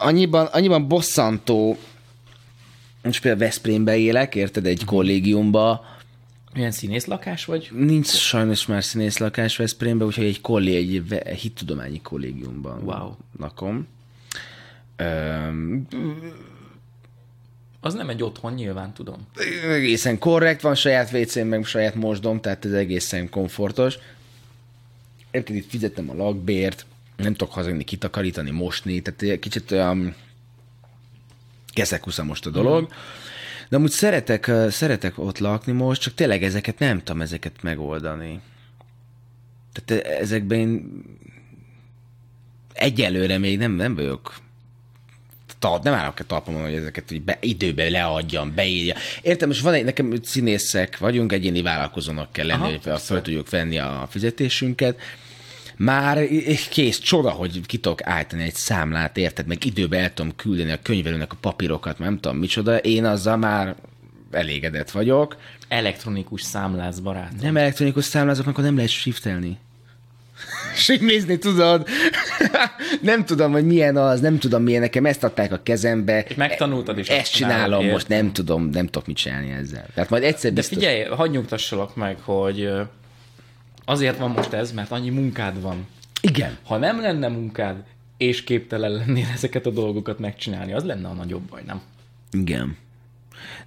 Annyiban, 0.01 0.47
annyiban 0.47 0.89
bosszantó, 0.89 1.79
most 3.03 3.21
például 3.23 3.45
Veszprémbe 3.45 3.97
élek, 3.97 4.35
érted, 4.35 4.67
egy 4.67 4.85
kollégiumba, 4.85 5.85
Milyen 6.55 6.71
színész 6.71 7.05
lakás 7.07 7.45
vagy? 7.45 7.71
nincs 7.73 8.07
sajnos 8.09 8.67
már 8.67 8.85
színész 8.85 9.19
lakás 9.19 9.57
Veszprémbe, 9.57 10.05
úgyhogy 10.05 10.25
egy 10.25 10.41
kollé, 10.41 10.77
egy 10.77 11.39
hittudományi 11.41 12.01
kollégiumban 12.01 12.83
Wow. 12.83 13.13
lakom. 13.39 13.87
Az 17.81 17.95
nem 17.95 18.09
egy 18.09 18.23
otthon, 18.23 18.53
nyilván 18.53 18.93
tudom. 18.93 19.27
egészen 19.69 20.19
korrekt, 20.19 20.61
van 20.61 20.75
saját 20.75 21.13
wc 21.13 21.35
meg 21.35 21.65
saját 21.65 21.95
mosdom, 21.95 22.41
tehát 22.41 22.65
ez 22.65 22.73
egészen 22.73 23.29
komfortos. 23.29 23.99
Érted, 25.31 25.57
itt 25.57 25.71
fizetem 25.71 26.11
a 26.11 26.15
lakbért, 26.15 26.87
nem 27.17 27.35
tudok 27.35 27.55
hazajönni, 27.55 27.85
kitakarítani, 27.85 28.51
mosni, 28.51 29.01
tehát 29.03 29.39
kicsit 29.39 29.71
olyan 29.71 30.15
keszekusza 31.73 32.25
most 32.25 32.47
a 32.47 32.51
dolog. 32.51 32.89
De 33.69 33.77
amúgy 33.77 33.91
szeretek, 33.91 34.51
szeretek 34.71 35.19
ott 35.19 35.39
lakni 35.39 35.73
most, 35.73 36.01
csak 36.01 36.15
tényleg 36.15 36.43
ezeket 36.43 36.79
nem 36.79 36.99
tudom 36.99 37.23
ezeket 37.23 37.63
megoldani. 37.63 38.41
Tehát 39.73 40.05
e- 40.05 40.21
ezekben 40.21 40.59
én 40.59 41.03
egyelőre 42.73 43.39
még 43.39 43.59
nem, 43.59 43.73
nem 43.73 43.95
vagyok 43.95 44.35
ta, 45.61 45.81
nem 45.83 45.95
állok 45.95 46.19
a 46.19 46.25
talpamon, 46.25 46.63
hogy 46.63 46.75
ezeket 46.75 47.09
hogy 47.09 47.23
be, 47.23 47.39
időben 47.41 47.91
leadjam, 47.91 48.55
beírja. 48.55 48.95
Értem, 49.23 49.49
most 49.49 49.61
van 49.61 49.75
egy, 49.75 49.85
nekem 49.85 50.15
színészek 50.23 50.99
vagyunk, 50.99 51.33
egyéni 51.33 51.63
vállalkozónak 51.63 52.33
kell 52.33 52.47
lenni, 52.47 52.61
Aha, 52.61 52.71
hogy 52.71 52.81
fel, 52.83 52.99
fel 52.99 53.23
tudjuk 53.23 53.51
venni 53.51 53.79
a 53.79 54.07
fizetésünket. 54.11 55.01
Már 55.77 56.19
kész, 56.71 56.99
csoda, 56.99 57.31
hogy 57.31 57.67
ki 57.67 57.79
tudok 57.79 58.07
állítani 58.07 58.43
egy 58.43 58.55
számlát, 58.55 59.17
érted, 59.17 59.47
meg 59.47 59.65
időben 59.65 60.03
el 60.03 60.15
tudom 60.15 60.37
küldeni 60.37 60.71
a 60.71 60.79
könyvelőnek 60.83 61.33
a 61.33 61.37
papírokat, 61.41 61.99
nem 61.99 62.19
tudom 62.19 62.39
micsoda, 62.39 62.77
én 62.77 63.05
azzal 63.05 63.37
már 63.37 63.77
elégedett 64.31 64.91
vagyok. 64.91 65.37
Elektronikus 65.69 66.43
számlász 66.43 66.99
barát. 66.99 67.41
Nem 67.41 67.57
elektronikus 67.57 68.05
számlázóknak, 68.05 68.53
akkor 68.53 68.65
nem 68.65 68.75
lehet 68.75 68.91
shiftelni. 68.91 69.59
Simlézni 70.81 71.39
tudod? 71.39 71.89
nem 73.03 73.25
tudom, 73.25 73.53
hogy 73.53 73.67
milyen 73.67 73.97
az, 73.97 74.21
nem 74.21 74.39
tudom 74.39 74.63
milyen, 74.63 74.81
nekem 74.81 75.07
ezt 75.07 75.25
adták 75.25 75.53
a 75.53 75.61
kezembe. 75.63 76.25
És 76.29 76.35
megtanultad, 76.35 76.99
és 76.99 77.09
Ezt 77.09 77.33
csinálom, 77.33 77.87
most 77.87 78.09
nem 78.09 78.33
tudom, 78.33 78.69
nem 78.69 78.87
tudok 78.87 79.07
mit 79.07 79.17
csinálni 79.17 79.51
ezzel. 79.51 79.87
Tehát 79.95 80.11
majd 80.11 80.23
egyszer 80.23 80.51
De 80.51 80.57
biztos... 80.57 80.79
figyelj, 80.79 81.05
hagyj 81.05 81.33
nyugtassalak 81.37 81.97
meg, 81.97 82.19
hogy 82.21 82.71
azért 83.85 84.19
van 84.19 84.31
most 84.31 84.53
ez, 84.53 84.73
mert 84.73 84.91
annyi 84.91 85.11
munkád 85.11 85.61
van. 85.61 85.87
Igen. 86.21 86.57
Ha 86.65 86.77
nem 86.77 87.01
lenne 87.01 87.29
munkád, 87.29 87.77
és 88.17 88.45
képtelen 88.45 88.91
lennél 88.91 89.27
ezeket 89.35 89.67
a 89.67 89.71
dolgokat 89.71 90.19
megcsinálni, 90.19 90.73
az 90.73 90.85
lenne 90.85 91.09
a 91.09 91.13
nagyobb 91.13 91.43
baj, 91.43 91.63
nem? 91.67 91.81
Igen. 92.31 92.77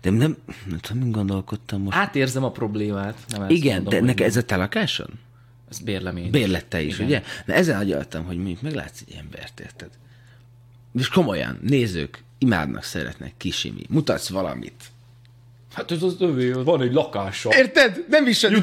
De 0.01 0.09
nem, 0.09 0.37
nem 0.65 0.77
tudom, 0.77 1.01
mint 1.01 1.15
gondolkodtam 1.15 1.81
most. 1.81 1.97
Átérzem 1.97 2.43
a 2.43 2.51
problémát. 2.51 3.17
Nem 3.27 3.49
Igen, 3.49 3.81
mondom, 3.81 3.99
de 3.99 4.05
neked 4.05 4.27
ez 4.27 4.37
a 4.37 4.43
te 4.43 4.55
lakásod? 4.55 5.09
Ez 5.73 5.79
bérlem 5.79 6.17
én. 6.17 6.31
Bérlette 6.31 6.81
is, 6.81 6.93
Igen. 6.93 7.05
ugye? 7.05 7.23
Na 7.45 7.53
ezen 7.53 7.79
agyaltam, 7.79 8.25
hogy 8.25 8.37
mondjuk 8.37 8.61
meglátsz 8.61 9.01
egy 9.07 9.15
embert, 9.15 9.59
érted? 9.59 9.89
És 10.99 11.07
komolyan, 11.07 11.59
nézők 11.61 12.23
imádnak, 12.37 12.83
szeretnek, 12.83 13.33
kisimi. 13.37 13.83
Mutatsz 13.89 14.29
valamit. 14.29 14.83
Hát 15.73 15.91
ez 15.91 16.03
az 16.03 16.15
övé, 16.19 16.51
van 16.51 16.81
egy 16.81 16.93
lakása. 16.93 17.49
Érted? 17.57 18.03
Nem 18.09 18.27
is, 18.27 18.39
de, 18.39 18.59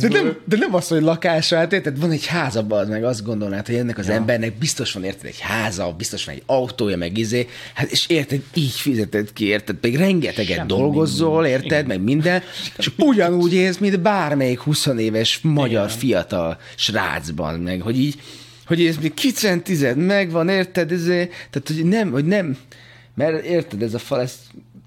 de, 0.00 0.08
nem, 0.08 0.36
de 0.44 0.56
nem 0.56 0.74
az, 0.74 0.88
hogy 0.88 1.02
lakása, 1.02 1.56
hát 1.56 1.72
érted? 1.72 2.00
Van 2.00 2.10
egy 2.10 2.26
háza, 2.26 2.66
az 2.68 2.88
meg 2.88 3.04
azt 3.04 3.24
gondolnád, 3.24 3.66
hogy 3.66 3.74
ennek 3.74 3.98
az 3.98 4.06
ja. 4.06 4.12
embernek 4.12 4.58
biztos 4.58 4.92
van, 4.92 5.04
érted, 5.04 5.26
egy 5.26 5.40
háza, 5.40 5.94
biztos 5.96 6.24
van 6.24 6.34
egy 6.34 6.42
autója, 6.46 6.96
meg 6.96 7.18
izé, 7.18 7.48
hát 7.74 7.90
és 7.90 8.06
érted, 8.08 8.40
így 8.54 8.72
fizeted 8.72 9.32
ki, 9.32 9.44
érted, 9.44 9.76
még 9.80 9.96
rengeteget 9.96 10.56
Semmi 10.56 10.68
dolgozol, 10.68 11.42
nincs. 11.42 11.54
érted, 11.54 11.86
meg 11.86 12.02
minden, 12.02 12.42
és 12.76 12.90
ugyanúgy 12.96 13.54
élsz, 13.54 13.78
mint 13.78 14.00
bármelyik 14.00 14.60
20 14.60 14.86
éves 14.86 15.38
magyar 15.42 15.84
Igen. 15.84 15.98
fiatal 15.98 16.58
srácban, 16.76 17.60
meg, 17.60 17.80
hogy 17.80 17.98
így, 17.98 18.20
hogy 18.66 18.86
ez 18.86 18.96
még 18.96 19.14
kicentized 19.14 19.96
megvan, 19.96 20.48
érted, 20.48 20.92
ezért, 20.92 21.30
tehát, 21.30 21.68
hogy 21.68 21.84
nem, 21.84 22.10
hogy 22.10 22.24
nem, 22.24 22.56
mert 23.14 23.44
érted, 23.44 23.82
ez 23.82 23.94
a 23.94 23.98
fal, 23.98 24.20
ez 24.20 24.34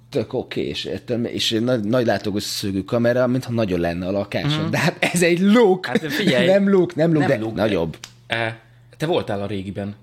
tök 0.10 0.55
érted, 0.55 1.26
és 1.26 1.51
egy 1.51 1.64
nagy, 1.64 1.84
nagy 1.84 2.05
látógösszögű 2.05 2.84
kamera, 2.84 3.28
mintha 3.28 3.51
nagyon 3.51 3.80
lenne 3.80 4.07
a 4.07 4.12
lakáson, 4.12 4.66
mm. 4.66 4.70
de 4.70 4.78
hát 4.78 5.03
ez 5.03 5.24
egy 5.24 5.39
luk, 5.39 5.86
Hát 5.86 6.12
figyelj. 6.12 6.45
nem 6.45 6.70
luk, 6.70 6.95
nem 6.95 7.12
Nem 7.12 7.28
de 7.28 7.38
luk, 7.38 7.55
nagyobb. 7.55 7.97
E, 8.28 8.60
te 8.97 9.05
voltál 9.05 9.41
a 9.41 9.45
régiben. 9.45 9.95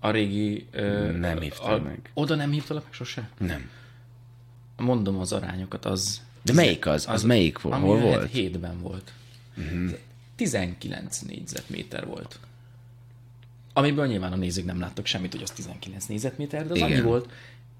A 0.00 0.10
régi... 0.10 0.66
Ö, 0.70 1.10
Nem 1.10 1.40
hívtál 1.40 1.74
a, 1.74 1.80
meg. 1.80 1.98
Oda 2.14 2.34
nem 2.34 2.50
hívtalak 2.50 2.84
meg 2.84 2.92
sose? 2.92 3.28
Nem. 3.38 3.70
Mondom 4.76 5.18
az 5.18 5.32
arányokat, 5.32 5.84
az... 5.84 6.20
De 6.42 6.52
melyik 6.52 6.86
az? 6.86 7.06
Az 7.08 7.22
melyik 7.22 7.60
volt? 7.60 7.80
Hol 7.80 8.00
volt? 8.00 8.30
Hétben 8.30 8.80
volt. 8.80 9.12
Uh-huh. 9.56 9.90
19 10.36 11.18
négyzetméter 11.18 12.06
volt. 12.06 12.38
Amiből 13.72 14.06
nyilván 14.06 14.32
a 14.32 14.36
nézők 14.36 14.64
nem 14.64 14.80
láttak 14.80 15.06
semmit, 15.06 15.32
hogy 15.32 15.42
az 15.42 15.50
19 15.50 16.04
négyzetméter, 16.04 16.66
de 16.66 16.70
az 16.70 16.76
Igen. 16.76 16.90
annyi 16.90 17.00
volt, 17.00 17.30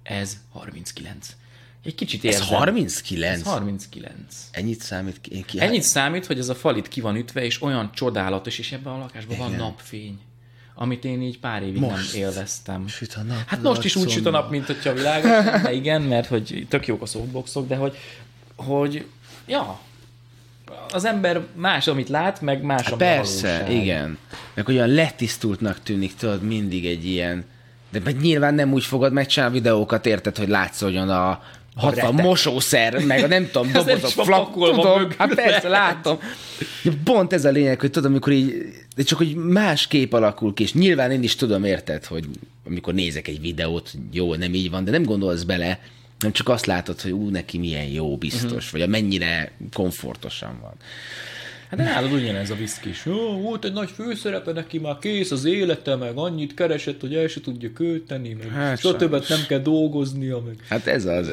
ez 0.09 0.37
39. 0.53 1.37
Egy 1.85 1.95
kicsit 1.95 2.25
Ez 2.25 2.33
érzem. 2.33 2.47
39? 2.47 3.41
Ez 3.41 3.47
39. 3.47 4.49
Ennyit 4.51 4.81
számít 4.81 5.21
ki? 5.21 5.45
ki 5.47 5.61
Ennyit 5.61 5.83
számít, 5.83 6.27
hogy 6.27 6.39
ez 6.39 6.49
a 6.49 6.55
falit 6.55 6.89
ki 6.89 7.01
van 7.01 7.17
ütve, 7.17 7.45
és 7.45 7.63
olyan 7.63 7.91
csodálatos, 7.95 8.59
és 8.59 8.73
ebben 8.73 8.93
a 8.93 8.99
lakásban 8.99 9.39
van 9.39 9.53
napfény, 9.53 10.19
amit 10.75 11.05
én 11.05 11.23
így 11.23 11.39
pár 11.39 11.63
évig 11.63 11.81
Most 11.81 12.13
nem 12.13 12.23
élveztem. 12.23 12.89
Süt 12.89 13.15
a 13.15 13.23
nap 13.23 13.43
Hát 13.47 13.63
most 13.63 13.85
is 13.85 13.97
úgy 13.97 14.11
süt 14.11 14.27
a 14.27 14.31
nap, 14.31 14.51
mint 14.51 14.67
hogyha 14.67 14.93
világos 14.93 15.31
lenne, 15.31 15.73
igen, 15.73 16.03
mert 16.03 16.27
hogy 16.27 16.67
tök 16.69 16.87
jók 16.87 17.03
a 17.03 17.07
softboxok, 17.07 17.69
de 17.69 17.77
hogy, 17.77 17.97
hogy 18.57 19.07
ja, 19.47 19.81
az 20.93 21.05
ember 21.05 21.47
más, 21.55 21.87
amit 21.87 22.09
lát, 22.09 22.41
meg 22.41 22.63
más, 22.63 22.87
ami 22.87 23.03
a 23.03 23.07
Hát 23.07 23.17
Persze, 23.17 23.49
valóság. 23.49 23.83
igen. 23.83 24.19
Meg 24.55 24.69
olyan 24.69 24.89
letisztultnak 24.89 25.83
tűnik, 25.83 26.15
tudod, 26.15 26.43
mindig 26.43 26.87
egy 26.87 27.07
ilyen... 27.07 27.45
De 27.91 28.01
meg 28.05 28.21
nyilván 28.21 28.55
nem 28.55 28.73
úgy 28.73 28.85
fogod 28.85 29.13
megcsinálni 29.13 29.57
a 29.57 29.61
videókat, 29.61 30.07
érted, 30.07 30.37
hogy 30.37 30.49
látszódjon 30.49 31.09
a 31.09 31.43
60 31.77 32.11
retek. 32.11 32.25
mosószer, 32.25 33.05
meg 33.05 33.25
a 33.25 33.27
nem 33.27 33.51
tudom, 33.51 33.73
dobozok, 33.73 34.25
flak, 34.25 34.53
tudom, 34.53 35.09
hát 35.19 35.35
persze, 35.35 35.69
látom. 35.69 36.19
Ja, 36.83 36.93
Pont 37.05 37.33
ez 37.33 37.45
a 37.45 37.51
lényeg, 37.51 37.81
hogy 37.81 37.91
tudom, 37.91 38.11
amikor 38.11 38.33
így, 38.33 38.55
de 38.97 39.03
csak 39.03 39.19
hogy 39.19 39.35
más 39.35 39.87
kép 39.87 40.13
alakul 40.13 40.55
ki, 40.55 40.63
és 40.63 40.73
nyilván 40.73 41.11
én 41.11 41.23
is 41.23 41.37
tudom, 41.37 41.65
érted, 41.65 42.05
hogy 42.05 42.25
amikor 42.67 42.95
nézek 42.95 43.29
egy 43.29 43.41
videót, 43.41 43.93
jó, 44.13 44.35
nem 44.35 44.55
így 44.55 44.71
van, 44.71 44.85
de 44.85 44.91
nem 44.91 45.03
gondolsz 45.03 45.43
bele, 45.43 45.81
nem 46.19 46.33
csak 46.33 46.49
azt 46.49 46.67
látod, 46.67 47.01
hogy 47.01 47.13
ú, 47.13 47.29
neki 47.29 47.59
milyen 47.59 47.87
jó, 47.87 48.17
biztos, 48.17 48.53
uh-huh. 48.53 48.71
vagy 48.71 48.83
a 48.83 48.87
mennyire 48.87 49.53
komfortosan 49.73 50.59
van. 50.61 50.75
Hát 51.69 51.79
de 51.79 51.85
nálad 51.85 52.13
ugyanez 52.13 52.51
a 52.51 52.55
viszki 52.55 52.89
is. 52.89 53.05
Jó, 53.05 53.41
volt 53.41 53.65
egy 53.65 53.73
nagy 53.73 53.91
főszerepe 53.91 54.53
neki, 54.53 54.79
már 54.79 54.99
kész 54.99 55.31
az 55.31 55.45
élete, 55.45 55.97
meg 55.97 56.17
annyit 56.17 56.55
keresett, 56.55 57.01
hogy 57.01 57.15
el 57.15 57.27
se 57.27 57.41
tudja 57.41 57.73
költeni, 57.73 58.33
meg 58.33 58.49
Hát 58.51 58.63
hát 58.63 58.79
soha 58.79 58.97
többet 58.97 59.29
nem 59.29 59.41
kell 59.49 59.59
dolgoznia, 59.59 60.41
meg... 60.47 60.55
Hát 60.69 60.87
ez 60.87 61.05
az. 61.05 61.33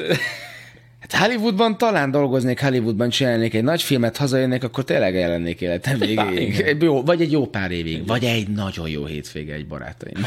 Hát 1.00 1.12
Hollywoodban 1.12 1.78
talán 1.78 2.10
dolgoznék, 2.10 2.60
Hollywoodban 2.60 3.08
csinálnék 3.08 3.54
egy 3.54 3.62
nagy 3.62 3.82
filmet, 3.82 4.16
hazajönnék, 4.16 4.64
akkor 4.64 4.84
tényleg 4.84 5.16
ellennék 5.16 5.60
életem 5.60 5.98
végéig. 5.98 6.48
igen. 6.48 6.66
Egy 6.66 6.82
jó, 6.82 7.02
vagy 7.02 7.20
egy 7.20 7.32
jó 7.32 7.46
pár 7.46 7.70
évig, 7.70 8.06
vagy 8.06 8.24
egy 8.24 8.48
nagyon 8.48 8.88
jó 8.88 9.04
hétvége 9.04 9.54
egy 9.54 9.66
barátaim. 9.66 10.26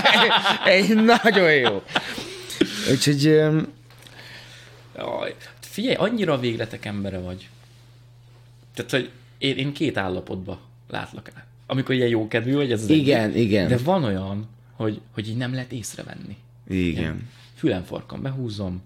egy 0.64 0.94
nagyon 0.94 1.52
jó. 1.52 1.82
Úgyhogy 2.90 3.26
öm, 3.26 3.68
Jaj, 4.96 5.34
figyelj, 5.60 5.94
annyira 5.94 6.38
végletek 6.38 6.84
embere 6.84 7.18
vagy. 7.18 7.48
Tehát, 8.74 8.90
hogy 8.90 9.10
én, 9.42 9.56
én 9.56 9.72
két 9.72 9.96
állapotba 9.96 10.60
látlak 10.88 11.30
át. 11.34 11.46
Amikor 11.66 11.94
ilyen 11.94 12.08
jókedvű 12.08 12.54
vagy, 12.54 12.72
ez 12.72 12.82
az 12.82 12.88
Igen, 12.90 13.30
egyik. 13.30 13.42
igen. 13.42 13.68
De 13.68 13.76
van 13.76 14.04
olyan, 14.04 14.48
hogy, 14.72 15.00
hogy 15.12 15.28
így 15.28 15.36
nem 15.36 15.52
lehet 15.54 15.72
észrevenni. 15.72 16.36
igen. 16.68 17.28
Fülen 17.54 17.82
farkam, 17.84 18.22
behúzom, 18.22 18.82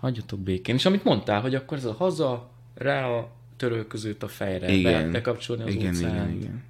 hagyjatok 0.00 0.38
békén. 0.38 0.74
És 0.74 0.84
amit 0.84 1.04
mondtál, 1.04 1.40
hogy 1.40 1.54
akkor 1.54 1.76
ez 1.76 1.84
a 1.84 1.92
haza, 1.92 2.50
rá 2.74 3.06
a 3.06 3.30
törölközőt 3.56 4.22
a 4.22 4.28
fejre, 4.28 4.72
Igen. 4.72 5.04
be, 5.04 5.10
bekapcsolni 5.10 5.62
az 5.62 5.74
igen, 5.74 5.94
utcán. 5.94 6.10
igen, 6.14 6.30
igen. 6.30 6.62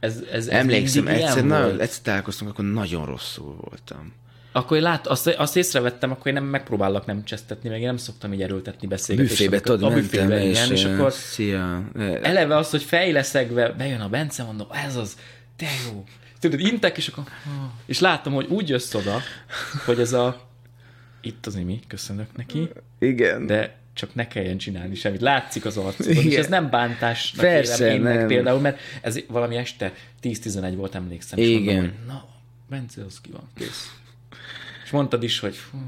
Ez, 0.00 0.16
ez, 0.16 0.26
ez 0.32 0.48
Emlékszem, 0.48 1.06
ilyen 1.06 1.16
egyszer, 1.16 1.44
nagyon, 1.44 1.80
egyszer 1.80 2.02
találkoztunk, 2.02 2.50
akkor 2.50 2.64
nagyon 2.64 3.06
rosszul 3.06 3.56
voltam. 3.60 4.12
Akkor 4.56 4.76
én 4.76 4.82
lát, 4.82 5.06
azt, 5.06 5.26
azt 5.26 5.56
észrevettem, 5.56 6.10
akkor 6.10 6.26
én 6.26 6.32
nem 6.32 6.44
megpróbálok 6.44 7.06
nem 7.06 7.24
csesztetni, 7.24 7.68
meg 7.68 7.80
én 7.80 7.86
nem 7.86 7.96
szoktam 7.96 8.32
így 8.32 8.42
erőltetni 8.42 8.86
beszélgetést. 8.86 9.36
Büfébe 9.36 9.60
tudod, 9.60 9.92
a 9.92 9.94
büfébe, 9.94 10.44
és, 10.44 10.58
igen, 10.58 10.72
és 10.72 10.84
ö, 10.84 10.94
akkor 10.94 11.12
Szia. 11.12 11.82
eleve 12.22 12.56
az, 12.56 12.70
hogy 12.70 12.82
fejleszegve 12.82 13.68
bejön 13.72 14.00
a 14.00 14.08
Bence, 14.08 14.42
mondom, 14.42 14.66
ez 14.86 14.96
az, 14.96 15.16
te 15.56 15.66
jó. 15.86 16.04
Tudod, 16.40 16.60
intek, 16.60 16.96
és 16.96 17.08
akkor, 17.08 17.24
és 17.86 17.98
látom, 18.00 18.32
hogy 18.32 18.46
úgy 18.48 18.68
jössz 18.68 18.94
oda, 18.94 19.20
hogy 19.86 20.00
ez 20.00 20.12
a, 20.12 20.40
itt 21.20 21.46
az 21.46 21.56
imi, 21.56 21.80
köszönök 21.86 22.36
neki, 22.36 22.68
Igen. 22.98 23.46
de 23.46 23.76
csak 23.94 24.14
ne 24.14 24.28
kelljen 24.28 24.58
csinálni 24.58 24.94
semmit. 24.94 25.20
Látszik 25.20 25.64
az 25.64 25.76
arcodon, 25.76 26.12
és 26.12 26.24
Igen. 26.24 26.40
ez 26.40 26.46
nem 26.46 26.70
bántás. 26.70 27.34
Persze, 27.36 27.92
én 27.92 28.00
meg 28.00 28.16
nem. 28.16 28.26
például, 28.26 28.60
mert 28.60 28.78
ez 29.02 29.18
valami 29.28 29.56
este 29.56 29.92
10-11 30.22 30.72
volt, 30.76 30.94
emlékszem. 30.94 31.38
És 31.38 31.48
Igen. 31.48 31.74
mondom, 31.74 31.82
hogy 31.82 32.06
na, 32.06 32.24
Bence, 32.68 33.04
az 33.04 33.20
ki 33.20 33.30
van, 33.30 33.48
kész. 33.56 34.02
És 34.84 34.90
mondtad 34.90 35.22
is, 35.22 35.38
hogy 35.38 35.56
fú, 35.56 35.78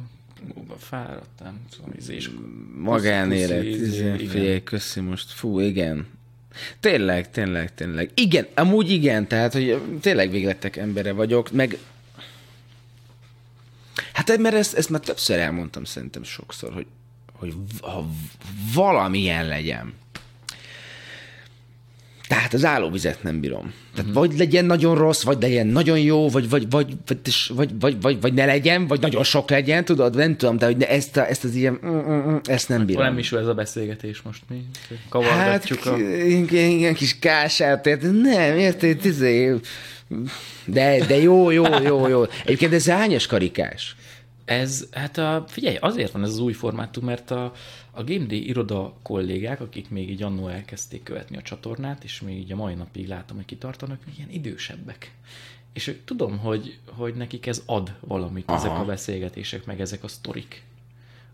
fáradtam, 0.78 1.60
tudom, 1.76 1.90
izé, 1.98 2.14
és 2.14 2.30
magánélet. 2.76 3.64
Puszi, 3.64 3.78
puszi, 3.78 3.84
izé. 3.84 4.26
Figyelj, 4.26 4.62
köszi 4.62 5.00
most. 5.00 5.30
Fú, 5.30 5.60
igen. 5.60 6.06
Tényleg, 6.80 7.30
tényleg, 7.30 7.74
tényleg. 7.74 8.10
Igen, 8.14 8.46
amúgy 8.54 8.90
igen, 8.90 9.26
tehát, 9.26 9.52
hogy 9.52 9.80
tényleg 10.00 10.30
véglettek 10.30 10.76
embere 10.76 11.12
vagyok, 11.12 11.52
meg 11.52 11.78
Hát 14.12 14.38
mert 14.38 14.54
ezt, 14.54 14.74
ezt 14.74 14.90
már 14.90 15.00
többször 15.00 15.38
elmondtam 15.38 15.84
szerintem 15.84 16.22
sokszor, 16.22 16.72
hogy, 16.72 16.86
hogy 17.32 17.54
ha 17.80 18.06
valamilyen 18.74 19.46
legyen. 19.46 19.92
Tehát 22.28 22.54
az 22.54 22.64
állóvizet 22.64 23.22
nem 23.22 23.40
bírom. 23.40 23.72
Tehát 23.94 24.10
uh-huh. 24.10 24.26
vagy 24.26 24.38
legyen 24.38 24.64
nagyon 24.64 24.94
rossz, 24.94 25.22
vagy 25.22 25.36
legyen 25.40 25.66
nagyon 25.66 25.98
jó, 25.98 26.28
vagy, 26.28 26.48
vagy, 26.48 26.70
vagy, 26.70 26.86
vagy, 27.06 27.20
vagy, 27.48 27.70
vagy, 27.80 28.00
vagy, 28.00 28.20
vagy 28.20 28.34
ne 28.34 28.44
legyen, 28.44 28.86
vagy 28.86 29.00
nagyon 29.00 29.24
sok 29.24 29.50
legyen, 29.50 29.84
tudod, 29.84 30.16
nem 30.16 30.36
tudom, 30.36 30.58
de 30.58 30.66
hogy 30.66 30.76
ne- 30.76 30.88
ezt, 30.88 31.16
a, 31.16 31.28
ezt 31.28 31.44
az 31.44 31.54
ilyen, 31.54 31.78
mm, 31.86 31.88
mm, 31.88 32.30
mm, 32.30 32.36
ezt 32.44 32.68
nem 32.68 32.86
bírom. 32.86 33.02
nem 33.02 33.18
is 33.18 33.32
ez 33.32 33.46
a 33.46 33.54
beszélgetés 33.54 34.22
most 34.22 34.42
mi. 34.48 34.64
Hát, 34.88 34.98
Kavargatjuk 35.08 35.86
a... 35.86 35.98
igen, 36.26 36.70
igen, 36.70 36.94
kis 36.94 37.18
kását? 37.18 37.84
Nem, 38.00 38.58
érted? 38.58 39.04
Izé, 39.04 39.54
de, 40.64 41.06
de 41.06 41.16
jó, 41.16 41.50
jó, 41.50 41.64
jó, 41.82 42.08
jó. 42.08 42.22
Egyébként 42.44 42.72
ez 42.72 42.88
hányas 42.88 43.26
karikás? 43.26 43.96
Ez, 44.46 44.88
hát 44.90 45.18
a, 45.18 45.44
figyelj, 45.48 45.76
azért 45.76 46.12
van 46.12 46.22
ez 46.22 46.28
az 46.28 46.38
új 46.38 46.52
formátum, 46.52 47.04
mert 47.04 47.30
a, 47.30 47.52
a 47.90 48.04
Game 48.04 48.24
Day 48.24 48.48
iroda 48.48 48.94
kollégák, 49.02 49.60
akik 49.60 49.90
még 49.90 50.10
így 50.10 50.22
annó 50.22 50.48
elkezdték 50.48 51.02
követni 51.02 51.36
a 51.36 51.42
csatornát, 51.42 52.04
és 52.04 52.20
még 52.20 52.38
így 52.38 52.52
a 52.52 52.56
mai 52.56 52.74
napig 52.74 53.08
látom, 53.08 53.36
hogy 53.36 53.46
kitartanak, 53.46 54.00
ilyen 54.16 54.30
idősebbek. 54.30 55.12
És 55.72 55.96
tudom, 56.04 56.38
hogy, 56.38 56.78
hogy 56.86 57.14
nekik 57.14 57.46
ez 57.46 57.62
ad 57.66 57.94
valamit, 58.00 58.48
Aha. 58.48 58.58
ezek 58.58 58.78
a 58.78 58.84
beszélgetések, 58.84 59.64
meg 59.64 59.80
ezek 59.80 60.04
a 60.04 60.08
sztorik. 60.08 60.62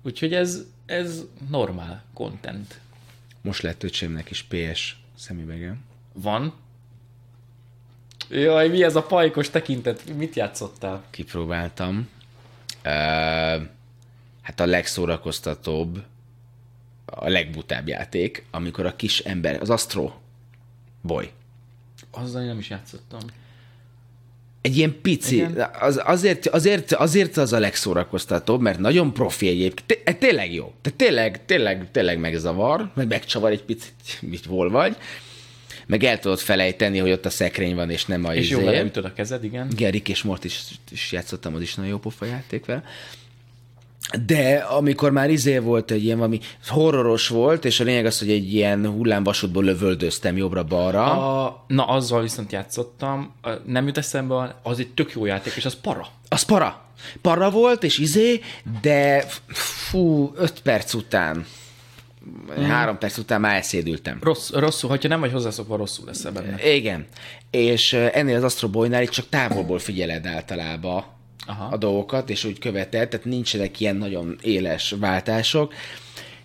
Úgyhogy 0.02 0.34
ez, 0.34 0.64
ez 0.86 1.24
normál 1.50 2.04
content. 2.14 2.80
Most 3.42 3.62
lett 3.62 3.82
öcsémnek 3.82 4.30
is 4.30 4.42
PS 4.42 4.96
szemüvege. 5.14 5.76
Van. 6.12 6.52
Jaj, 8.30 8.68
mi 8.68 8.82
ez 8.82 8.96
a 8.96 9.02
pajkos 9.02 9.50
tekintet? 9.50 10.16
Mit 10.16 10.34
játszottál? 10.34 11.04
Kipróbáltam. 11.10 12.08
Hát 14.42 14.60
a 14.60 14.66
legszórakoztatóbb, 14.66 16.02
a 17.04 17.28
legbutább 17.28 17.88
játék, 17.88 18.44
amikor 18.50 18.86
a 18.86 18.96
kis 18.96 19.18
ember, 19.18 19.60
az 19.60 19.70
Astro 19.70 20.12
Boy, 21.00 21.30
Azzal 22.12 22.44
nem 22.44 22.58
is 22.58 22.70
játszottam. 22.70 23.20
Egy 24.60 24.76
ilyen 24.76 25.00
pici, 25.00 25.36
Igen. 25.36 25.70
az, 25.80 26.00
azért, 26.04 26.46
azért, 26.46 26.92
azért 26.92 27.36
az 27.36 27.52
a 27.52 27.58
legszórakoztatóbb, 27.58 28.60
mert 28.60 28.78
nagyon 28.78 29.12
profi 29.12 29.48
egyébként, 29.48 29.86
Té- 29.86 30.08
eh, 30.08 30.14
tényleg 30.14 30.52
jó. 30.52 30.72
Tehát 30.80 30.98
tényleg, 30.98 31.44
tényleg, 31.44 31.90
tényleg 31.90 32.18
megzavar, 32.18 32.90
meg 32.94 33.08
megcsavar 33.08 33.50
egy 33.50 33.62
picit, 33.62 33.94
mit 34.30 34.44
hol 34.44 34.70
vagy, 34.70 34.96
meg 35.92 36.04
el 36.04 36.18
tudod 36.18 36.38
felejteni, 36.38 36.98
hogy 36.98 37.10
ott 37.10 37.26
a 37.26 37.30
szekrény 37.30 37.74
van, 37.74 37.90
és 37.90 38.06
nem 38.06 38.24
a 38.24 38.34
És 38.34 38.50
izé. 38.50 38.62
vele 38.64 38.82
ütöd 38.82 39.04
a 39.04 39.12
kezed, 39.12 39.44
igen. 39.44 39.68
Igen, 39.70 39.90
Rick 39.90 40.08
és 40.08 40.22
Mort 40.22 40.44
is, 40.44 40.60
is 40.90 41.12
játszottam, 41.12 41.54
az 41.54 41.60
is 41.60 41.74
nagyon 41.74 41.90
jó 41.90 41.98
pofa 41.98 42.24
játék 42.24 42.64
vele. 42.64 42.82
De 44.26 44.56
amikor 44.56 45.10
már 45.10 45.30
izé 45.30 45.58
volt 45.58 45.90
egy 45.90 46.04
ilyen 46.04 46.16
valami 46.16 46.40
horroros 46.66 47.28
volt, 47.28 47.64
és 47.64 47.80
a 47.80 47.84
lényeg 47.84 48.06
az, 48.06 48.18
hogy 48.18 48.30
egy 48.30 48.54
ilyen 48.54 48.86
hullámvasútból 48.86 49.64
lövöldöztem 49.64 50.36
jobbra-balra. 50.36 51.04
A, 51.44 51.64
na, 51.66 51.84
azzal 51.84 52.22
viszont 52.22 52.52
játszottam, 52.52 53.34
nem 53.66 53.86
jut 53.86 53.98
eszembe, 53.98 54.56
az 54.62 54.78
egy 54.78 54.88
tök 54.94 55.12
jó 55.12 55.24
játék, 55.24 55.52
és 55.56 55.64
az 55.64 55.74
para. 55.80 56.06
Az 56.28 56.42
para. 56.42 56.84
Para 57.20 57.50
volt, 57.50 57.82
és 57.82 57.98
izé, 57.98 58.40
de 58.80 59.26
fú, 59.88 60.32
öt 60.36 60.60
perc 60.62 60.94
után, 60.94 61.46
mm. 62.60 62.62
három 62.62 62.98
perc 62.98 63.18
után 63.18 63.40
már 63.40 63.54
elszédültem. 63.54 64.18
Rossz, 64.22 64.50
rosszul, 64.50 64.90
hogyha 64.90 65.08
nem 65.08 65.20
vagy 65.20 65.32
hozzászokva, 65.32 65.76
rosszul 65.76 66.06
lesz 66.06 66.22
benne. 66.22 66.74
Igen. 66.74 67.06
És 67.50 67.92
ö, 67.92 68.06
ennél 68.12 68.36
az 68.36 68.42
Astro 68.42 68.68
Boy-nál 68.68 69.02
itt 69.02 69.10
csak 69.10 69.28
távolból 69.28 69.78
figyeled 69.78 70.26
általában 70.26 71.04
Aha. 71.46 71.68
a 71.70 71.76
dolgokat, 71.76 72.30
és 72.30 72.44
úgy 72.44 72.58
követed, 72.58 73.08
tehát 73.08 73.26
nincsenek 73.26 73.80
ilyen 73.80 73.96
nagyon 73.96 74.38
éles 74.42 74.94
váltások, 75.00 75.74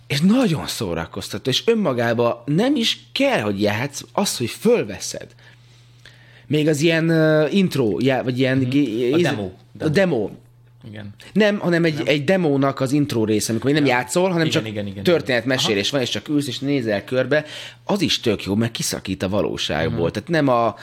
és 0.06 0.20
nagyon 0.20 0.66
szórakoztató, 0.66 1.50
és 1.50 1.62
önmagában 1.66 2.42
nem 2.44 2.76
is 2.76 2.98
kell, 3.12 3.40
hogy 3.40 3.60
játsz, 3.60 4.04
az, 4.12 4.36
hogy 4.36 4.50
fölveszed. 4.50 5.26
Még 6.46 6.68
az 6.68 6.80
ilyen 6.80 7.10
uh, 7.10 7.54
intro, 7.54 7.96
já, 7.98 8.22
vagy 8.22 8.38
ilyen... 8.38 8.58
Mm-hmm. 8.58 9.12
A 9.12 9.16
demo. 9.16 9.50
A 9.78 9.88
demo. 9.88 10.30
Igen. 10.84 11.14
Nem, 11.32 11.58
hanem 11.58 11.84
egy, 11.84 12.02
egy 12.04 12.24
demónak 12.24 12.80
az 12.80 12.92
intro 12.92 13.24
része, 13.24 13.50
amikor 13.50 13.70
nem 13.70 13.86
játszol, 13.86 14.30
hanem 14.30 14.46
Igen, 14.46 14.50
csak 14.50 14.66
igen, 14.66 14.86
igen, 14.86 15.02
történetmesélés 15.02 15.90
van, 15.90 16.00
és 16.00 16.08
csak 16.08 16.28
ülsz 16.28 16.46
és 16.46 16.58
nézel 16.58 17.04
körbe, 17.04 17.44
az 17.84 18.00
is 18.00 18.20
tök 18.20 18.44
jó, 18.44 18.54
mert 18.54 18.72
kiszakít 18.72 19.22
a 19.22 19.28
valóságból. 19.28 20.10
Tehát 20.10 20.28
nem 20.28 20.48
a 20.48 20.76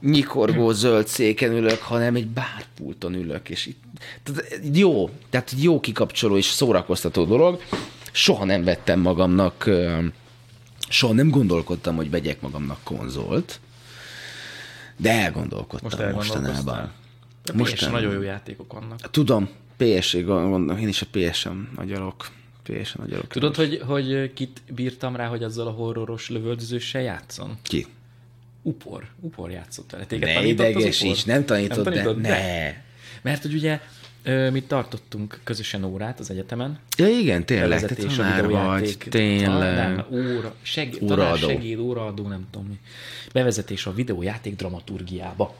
nyikorgó 0.00 0.70
zöld 0.70 1.06
széken 1.06 1.52
ülök, 1.52 1.80
hanem 1.82 2.14
egy 2.14 2.26
bárpulton 2.26 3.14
ülök, 3.14 3.48
és 3.48 3.66
itt, 3.66 3.82
tehát 4.22 4.60
jó, 4.72 5.10
tehát 5.30 5.52
jó 5.60 5.80
kikapcsoló 5.80 6.36
és 6.36 6.46
szórakoztató 6.46 7.24
dolog. 7.24 7.62
Soha 8.12 8.44
nem 8.44 8.64
vettem 8.64 9.00
magamnak, 9.00 9.70
soha 10.88 11.12
nem 11.12 11.30
gondolkodtam, 11.30 11.96
hogy 11.96 12.10
vegyek 12.10 12.40
magamnak 12.40 12.78
konzolt, 12.82 13.60
de 14.96 15.10
elgondolkodtam 15.10 16.12
Most 16.12 16.14
mostanában. 16.14 16.92
De 17.44 17.52
Most 17.52 17.74
PS 17.74 17.80
nem. 17.80 17.92
nagyon 17.92 18.12
jó 18.12 18.22
játékok 18.22 18.72
vannak. 18.72 19.10
Tudom, 19.10 19.48
PS-ig 19.76 20.24
gondolom, 20.24 20.78
én 20.78 20.88
is 20.88 21.02
a 21.02 21.06
PS-en 21.10 21.68
agyalok. 21.76 22.30
PS-en 22.62 23.04
agyalok. 23.04 23.26
Tudod, 23.26 23.56
hogy, 23.56 23.80
hogy 23.86 24.32
kit 24.32 24.62
bírtam 24.74 25.16
rá, 25.16 25.26
hogy 25.26 25.42
azzal 25.42 25.66
a 25.66 25.70
horroros 25.70 26.28
lövöldözőssel 26.28 27.02
játszon? 27.02 27.58
Ki? 27.62 27.86
Upor. 28.62 29.06
Upor 29.20 29.50
játszott 29.50 29.90
vele. 29.90 30.04
Téged 30.06 30.28
Ne 30.28 30.34
tanított 30.34 30.66
idegesíts, 30.68 31.20
Upor? 31.22 31.34
nem 31.34 31.44
tanított, 31.44 31.84
de 31.84 31.90
tanított? 31.90 32.20
ne. 32.20 32.72
Mert 33.22 33.42
hogy 33.42 33.54
ugye 33.54 33.80
mi 34.50 34.62
tartottunk 34.62 35.40
közösen 35.44 35.84
órát 35.84 36.20
az 36.20 36.30
egyetemen. 36.30 36.78
Ja 36.96 37.08
igen, 37.08 37.44
tényleg, 37.46 37.80
te 37.86 37.94
a 38.02 38.06
tanár 38.16 38.48
vagy, 38.48 38.96
tényleg. 39.10 39.74
Nem, 39.74 40.06
óra, 40.10 40.54
seg, 40.62 40.96
Óraadó. 41.02 41.14
tanár 41.14 41.38
segéd, 41.38 41.78
óraadó, 41.78 42.28
nem 42.28 42.46
tudom 42.50 42.68
mi. 42.68 42.78
Bevezetés 43.32 43.86
a 43.86 43.92
videójáték 43.92 44.56
dramaturgiába. 44.56 45.54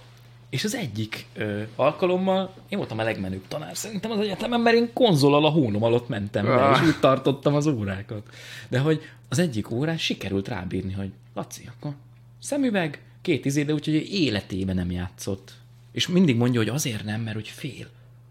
És 0.53 0.64
az 0.64 0.74
egyik 0.74 1.26
ö, 1.34 1.62
alkalommal 1.76 2.55
én 2.68 2.78
voltam 2.78 2.98
a 2.98 3.03
legmenőbb 3.03 3.48
tanár 3.48 3.76
szerintem 3.76 4.11
az 4.11 4.18
egyetemen, 4.18 4.61
mert 4.61 4.76
én 4.76 4.92
konzolal 4.92 5.44
a 5.44 5.48
hónom 5.48 5.82
alatt 5.82 6.09
mentem 6.09 6.46
le, 6.46 6.55
Ah. 6.55 6.80
és 6.82 6.86
úgy 6.88 7.00
tartottam 7.00 7.55
az 7.55 7.66
órákat. 7.66 8.28
De 8.68 8.78
hogy 8.78 9.03
az 9.28 9.38
egyik 9.38 9.70
órán 9.70 9.98
sikerült 9.98 10.48
rábírni, 10.48 10.92
hogy 10.92 11.11
Laci, 11.34 11.68
akkor 11.76 11.94
szemüveg, 12.38 13.03
két 13.22 13.44
izé, 13.44 13.62
de 13.62 13.72
úgyhogy 13.72 13.94
életében 14.12 14.74
nem 14.74 14.90
játszott. 14.90 15.53
És 15.92 16.09
mindig 16.09 16.36
mondja, 16.36 16.61
hogy 16.61 16.68
azért 16.68 17.05
nem, 17.05 17.20
mert 17.20 17.34
hogy 17.36 17.48
fél, 17.48 17.86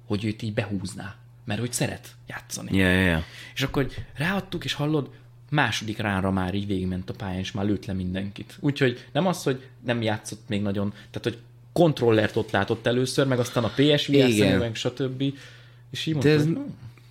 hogy 0.08 0.26
őt 0.26 0.42
így 0.42 0.54
behúzná. 0.54 1.16
Mert 1.46 1.60
hogy 1.60 1.74
szeret 1.74 2.16
játszani. 2.28 2.78
Ja, 2.78 2.90
ja. 2.90 3.24
És 3.54 3.62
akkor 3.62 3.88
ráadtuk, 4.16 4.64
és 4.64 4.74
hallod, 4.74 5.10
második 5.50 5.98
ránra 5.98 6.32
már 6.32 6.54
így 6.54 6.68
végigment 6.68 7.10
a 7.10 7.14
pályán, 7.14 7.40
és 7.40 7.52
már 7.52 7.66
lőtt 7.66 7.86
le 7.86 7.94
mindenkit. 7.94 8.58
Úgyhogy 8.60 9.08
nem 9.12 9.28
az, 9.28 9.44
hogy 9.44 9.68
nem 9.86 10.02
játszott 10.02 10.42
még 10.48 10.62
nagyon, 10.62 10.90
tehát 10.90 11.22
hogy 11.24 11.38
kontrollert 11.74 12.36
ott 12.36 12.52
látott 12.52 12.86
először, 12.86 13.28
meg 13.28 13.40
aztán 13.40 13.64
a 13.64 13.72
PSV 13.76 14.14
Igen. 14.14 14.32
szemüveg, 14.32 14.76
stb. 14.76 15.24
És 15.90 16.06
így 16.06 16.18
De, 16.18 16.30
mondta, 16.30 16.50
ez, 16.50 16.56
hogy, 16.56 16.56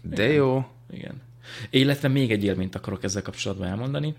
"Hm, 0.02 0.14
de 0.14 0.32
jó. 0.32 0.66
igen. 0.92 1.22
Illetve 1.70 2.08
még 2.08 2.30
egy 2.32 2.44
élményt 2.44 2.74
akarok 2.74 3.02
ezzel 3.04 3.22
kapcsolatban 3.22 3.68
elmondani. 3.68 4.14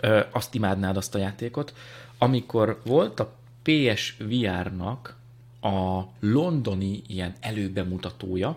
Ö, 0.00 0.20
azt 0.30 0.54
imádnád 0.54 0.96
azt 0.96 1.14
a 1.14 1.18
játékot, 1.18 1.74
amikor 2.18 2.80
volt 2.84 3.20
a 3.20 3.32
PSVR-nak 3.62 5.16
a 5.60 6.02
londoni 6.20 7.02
ilyen 7.06 7.34
előbemutatója, 7.40 8.56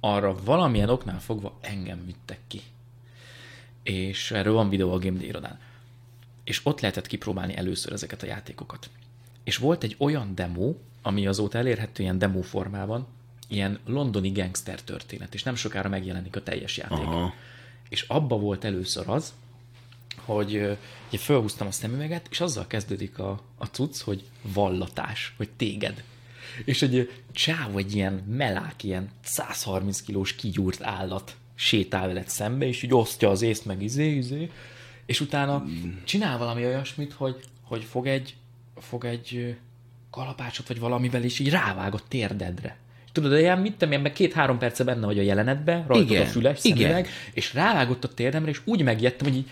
arra 0.00 0.36
valamilyen 0.44 0.88
oknál 0.88 1.20
fogva 1.20 1.52
engem 1.60 2.04
vittek 2.06 2.38
ki. 2.46 2.60
És 3.82 4.30
erről 4.30 4.52
van 4.52 4.68
videó 4.68 4.92
a 4.92 4.98
Game 4.98 5.18
Day 5.18 5.26
irodán. 5.26 5.58
És 6.44 6.60
ott 6.62 6.80
lehetett 6.80 7.06
kipróbálni 7.06 7.56
először 7.56 7.92
ezeket 7.92 8.22
a 8.22 8.26
játékokat. 8.26 8.90
És 9.44 9.56
volt 9.56 9.82
egy 9.82 9.94
olyan 9.98 10.34
demo, 10.34 10.74
ami 11.02 11.26
azóta 11.26 11.58
elérhető 11.58 12.02
ilyen 12.02 12.18
demo 12.18 12.42
formában, 12.42 13.06
ilyen 13.48 13.78
londoni 13.86 14.30
gangster 14.30 14.82
történet, 14.82 15.34
és 15.34 15.42
nem 15.42 15.54
sokára 15.54 15.88
megjelenik 15.88 16.36
a 16.36 16.42
teljes 16.42 16.76
játék. 16.76 16.98
Aha. 16.98 17.34
És 17.88 18.02
abba 18.02 18.38
volt 18.38 18.64
először 18.64 19.08
az, 19.08 19.32
hogy 20.24 20.54
ugye 21.08 21.18
felhúztam 21.18 21.66
a 21.66 21.70
szemüveget, 21.70 22.26
és 22.30 22.40
azzal 22.40 22.66
kezdődik 22.66 23.18
a, 23.18 23.40
a 23.58 23.64
cucc, 23.64 24.00
hogy 24.00 24.24
vallatás, 24.42 25.34
hogy 25.36 25.48
téged. 25.56 26.04
És 26.64 26.82
egy 26.82 27.10
csáv, 27.32 27.76
egy 27.76 27.94
ilyen 27.94 28.12
melák, 28.12 28.84
ilyen 28.84 29.10
130 29.22 30.00
kilós 30.02 30.34
kigyúrt 30.34 30.82
állat 30.82 31.36
sétál 31.54 32.06
veled 32.06 32.28
szembe, 32.28 32.66
és 32.66 32.82
így 32.82 32.94
osztja 32.94 33.30
az 33.30 33.42
észt, 33.42 33.64
meg 33.64 33.82
izé, 33.82 34.16
izé, 34.16 34.50
és 35.06 35.20
utána 35.20 35.64
csinál 36.04 36.38
valami 36.38 36.64
olyasmit, 36.64 37.12
hogy, 37.12 37.44
hogy 37.62 37.84
fog 37.84 38.06
egy, 38.06 38.34
fog 38.82 39.04
egy 39.04 39.56
kalapácsot, 40.10 40.68
vagy 40.68 40.78
valamivel, 40.78 41.24
és 41.24 41.38
így 41.38 41.50
rávág 41.50 41.94
a 41.94 42.00
térdedre. 42.08 42.76
És 43.04 43.10
tudod, 43.12 43.38
ilyen 43.38 43.58
mit 43.58 43.82
én, 43.82 44.00
meg 44.00 44.12
két-három 44.12 44.58
perce 44.58 44.84
benne 44.84 45.06
vagy 45.06 45.18
a 45.18 45.22
jelenetbe, 45.22 45.84
rajtad 45.86 46.10
Igen, 46.10 46.22
a 46.22 46.26
füles, 46.26 46.64
igen. 46.64 46.78
szemüveg, 46.78 47.08
és 47.32 47.54
rávágott 47.54 48.04
a 48.04 48.08
térdemre, 48.08 48.50
és 48.50 48.60
úgy 48.64 48.82
megjettem, 48.82 49.26
hogy 49.26 49.36
így 49.36 49.50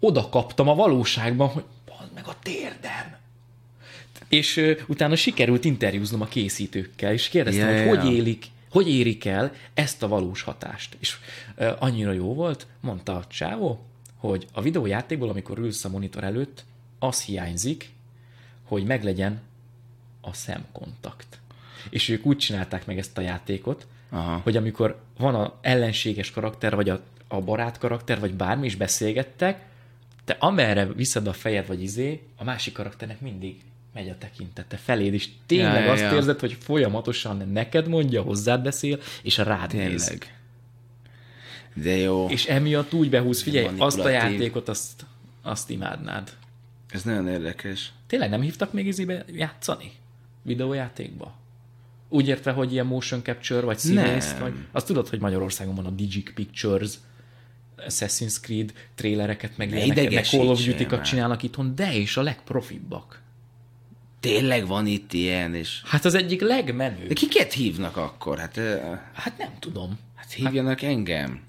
oda 0.00 0.28
kaptam 0.28 0.68
a 0.68 0.74
valóságban, 0.74 1.48
hogy 1.48 1.64
bazd 1.86 2.12
meg 2.14 2.26
a 2.26 2.36
térdem. 2.42 3.16
És 4.28 4.56
ö, 4.56 4.72
utána 4.86 5.16
sikerült 5.16 5.64
interjúznom 5.64 6.20
a 6.20 6.26
készítőkkel, 6.26 7.12
és 7.12 7.28
kérdeztem, 7.28 7.68
Ja, 7.68 7.88
hogy 7.88 7.98
hogy 7.98 8.12
élik, 8.12 8.46
hogy 8.70 8.88
érik 8.88 9.24
el 9.24 9.52
ezt 9.74 10.02
a 10.02 10.08
valós 10.08 10.42
hatást. 10.42 10.96
És 10.98 11.16
ö, 11.56 11.72
annyira 11.78 12.12
jó 12.12 12.34
volt, 12.34 12.66
mondta 12.80 13.16
a 13.16 13.26
csávó, 13.28 13.84
hogy 14.16 14.46
a 14.52 14.62
videójátékból, 14.62 15.28
amikor 15.28 15.58
ülsz 15.58 15.84
a 15.84 15.88
monitor 15.88 16.24
előtt, 16.24 16.64
az 16.98 17.22
hiányzik, 17.22 17.90
hogy 18.64 18.84
meglegyen 18.84 19.40
a 20.20 20.32
szemkontakt. 20.32 21.40
És 21.90 22.08
ők 22.08 22.26
úgy 22.26 22.36
csinálták 22.36 22.86
meg 22.86 22.98
ezt 22.98 23.18
a 23.18 23.20
játékot, 23.20 23.86
Aha. 24.10 24.40
hogy 24.42 24.56
amikor 24.56 25.00
van 25.18 25.34
a 25.34 25.54
ellenséges 25.60 26.30
karakter, 26.30 26.74
vagy 26.74 26.88
a, 26.88 27.00
a 27.28 27.40
barát 27.40 27.78
karakter, 27.78 28.20
vagy 28.20 28.34
bármi, 28.34 28.66
is 28.66 28.76
beszélgettek, 28.76 29.64
te 30.24 30.36
amerre 30.38 30.86
viszed 30.86 31.26
a 31.26 31.32
fejed, 31.32 31.66
vagy 31.66 31.82
izé, 31.82 32.22
a 32.36 32.44
másik 32.44 32.72
karakternek 32.72 33.20
mindig 33.20 33.60
megy 33.94 34.08
a 34.08 34.18
tekintete 34.18 34.76
feléd, 34.76 35.12
és 35.12 35.28
tényleg 35.46 35.80
Ja, 35.80 35.86
ja, 35.86 35.92
azt 35.92 36.02
ja. 36.02 36.14
érzed, 36.14 36.40
hogy 36.40 36.56
folyamatosan 36.60 37.48
neked 37.52 37.88
mondja, 37.88 38.22
hozzád 38.22 38.62
beszél, 38.62 38.98
és 39.22 39.36
rád 39.36 39.74
néz. 39.74 40.04
Tényleg. 40.04 40.36
De 41.74 41.96
jó. 41.96 42.26
És 42.28 42.46
emiatt 42.46 42.92
úgy 42.92 43.10
behúz, 43.10 43.42
figyelj, 43.42 43.68
azt 43.78 43.98
a 43.98 44.08
játékot, 44.08 44.68
azt, 44.68 45.06
azt 45.42 45.70
imádnád. 45.70 46.30
Ez 46.92 47.02
nagyon 47.02 47.28
érdekes. 47.28 47.92
Tényleg 48.06 48.30
nem 48.30 48.40
hívtak 48.40 48.72
még 48.72 48.86
izébe 48.86 49.24
játszani? 49.32 49.92
Videójátékba? 50.42 51.34
Úgy 52.08 52.28
értve, 52.28 52.50
hogy 52.50 52.72
ilyen 52.72 52.86
motion 52.86 53.22
capture, 53.22 53.60
vagy 53.60 53.78
színészt, 53.78 54.32
Nem. 54.32 54.40
vagy... 54.42 54.54
Azt 54.72 54.86
tudod, 54.86 55.08
hogy 55.08 55.20
Magyarországon 55.20 55.74
van 55.74 55.86
a 55.86 55.90
Digic 55.90 56.34
Pictures, 56.34 56.90
Assassin's 57.88 58.40
Creed 58.40 58.72
trélereket, 58.94 59.56
meg 59.56 59.70
Ne 59.70 59.84
ilyeneket, 59.84 60.24
Call 60.26 60.46
of 60.48 60.64
Duty-kat 60.64 60.98
már. 60.98 61.06
csinálnak 61.06 61.42
itthon, 61.42 61.74
de 61.74 61.94
és 61.94 62.16
a 62.16 62.22
legprofibbak. 62.22 63.20
Tényleg 64.20 64.66
van 64.66 64.86
itt 64.86 65.12
ilyen, 65.12 65.54
és... 65.54 65.82
Hát 65.84 66.04
az 66.04 66.14
egyik 66.14 66.40
legmenőbb. 66.40 67.06
De 67.08 67.14
kiket 67.14 67.52
hívnak 67.52 67.96
akkor? 67.96 68.38
Hát, 68.38 68.56
ö, 68.56 68.76
Hát 69.12 69.38
nem 69.38 69.50
tudom. 69.58 69.98
hát 70.14 70.32
hívjanak 70.32 70.82
engem. 70.82 71.40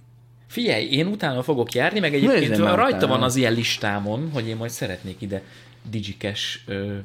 Figyelj, 0.54 0.86
én 0.86 1.08
utána 1.08 1.43
fogok 1.43 1.74
járni, 1.74 1.99
meg 1.99 2.14
egyébként 2.14 2.49
Nézzem 2.49 2.64
már 2.66 2.78
rajta 2.78 2.95
utána. 2.97 3.12
van 3.12 3.24
az 3.24 3.36
ilyen 3.36 3.54
listámon, 3.54 4.30
hogy 4.32 4.47
én 4.47 4.56
majd 4.56 4.72
szeretnék 4.72 5.22
ide 5.22 5.41
digikes 5.89 6.64
ö, 6.66 6.97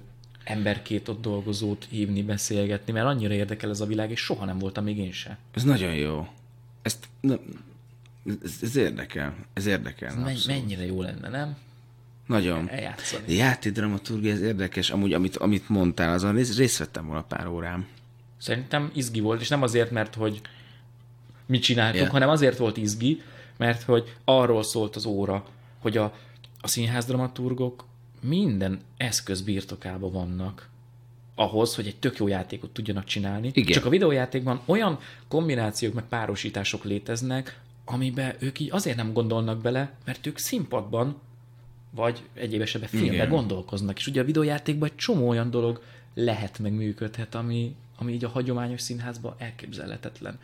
emberkét 0.45 1.09
ott 1.09 1.21
dolgozót 1.21 1.87
hívni, 1.91 2.23
beszélgetni, 2.23 2.93
mert 2.93 3.07
annyira 3.07 3.35
érdekel 3.35 3.71
ez 3.71 3.81
a 3.81 3.87
világ, 3.87 4.11
és 4.11 4.21
soha 4.21 4.45
nem 4.45 4.59
voltam 4.59 4.85
még 4.85 4.99
én 4.99 5.13
se. 5.13 5.39
Ez 5.55 5.63
nagyon 5.65 5.95
jó. 5.95 6.29
Ezt... 6.83 7.07
Na, 7.21 7.39
ez, 8.45 8.53
ez 8.63 8.77
érdekel. 8.77 9.35
Ez 9.53 9.67
érdekel. 9.67 10.15
Men- 10.15 10.25
abszolút. 10.25 10.61
mennyire 10.61 10.87
jó 10.87 11.03
lenne, 11.03 11.29
nem? 11.29 11.57
Nagyon. 12.27 12.69
Eljátszani. 12.71 13.25
De 13.27 13.33
játékdramaturgia, 13.33 14.33
ez 14.33 14.41
érdekes. 14.41 14.91
Amúgy, 14.91 15.13
amit, 15.13 15.37
amit 15.37 15.69
mondtál, 15.69 16.13
azon 16.13 16.35
részt, 16.35 16.59
részt 16.59 16.79
vettem 16.79 17.07
volna 17.07 17.23
pár 17.23 17.47
órám. 17.47 17.87
Szerintem 18.39 18.91
izgi 18.95 19.21
volt, 19.21 19.41
és 19.41 19.49
nem 19.49 19.63
azért, 19.63 19.91
mert 19.91 20.15
hogy 20.15 20.41
mit 21.47 21.63
csináltunk, 21.63 21.97
Yeah. 22.01 22.13
hanem 22.13 22.29
azért 22.29 22.59
volt 22.59 22.77
izgi, 22.77 23.23
mert 23.59 23.83
hogy 23.83 24.17
arról 24.25 24.63
szólt 24.63 24.97
az 24.97 25.05
óra, 25.05 25.45
hogy 25.79 25.97
a, 25.97 26.15
a 26.61 26.69
színházdramaturgok 26.69 27.85
minden 28.21 28.81
eszköz 28.97 29.41
birtokában 29.41 30.13
vannak 30.13 30.69
ahhoz, 31.35 31.75
hogy 31.75 31.87
egy 31.87 31.97
tök 31.97 32.19
jó 32.19 32.29
játékot 32.29 32.71
tudjanak 32.71 33.05
csinálni. 33.05 33.51
Igen. 33.53 33.73
Csak 33.73 33.85
a 33.85 33.89
videójátékban 33.89 34.61
olyan 34.65 34.99
kombinációk 35.29 35.95
meg 35.95 36.05
párosítások 36.05 36.85
léteznek, 36.85 37.61
amiben 37.85 38.35
ők 38.39 38.61
így 38.61 38.71
azért 38.71 38.97
nem 38.97 39.13
gondolnak 39.13 39.61
bele, 39.61 39.93
mert 40.05 40.27
ők 40.27 40.39
színpadban 40.39 41.21
vagy 41.91 42.23
egyéb 42.35 42.61
esetben 42.61 42.89
filmben 42.89 43.15
Igen. 43.15 43.29
gondolkoznak. 43.29 43.99
És 43.99 44.07
ugye 44.07 44.21
a 44.21 44.25
videójátékban 44.25 44.89
egy 44.89 44.97
csomó 44.97 45.29
olyan 45.29 45.51
dolog 45.51 45.83
lehet, 46.15 46.59
meg 46.59 46.73
működhet, 46.73 47.35
ami, 47.35 47.75
ami 47.97 48.13
így 48.13 48.25
a 48.25 48.29
hagyományos 48.29 48.81
színházban 48.81 49.35
elképzelhetetlen. 49.39 50.39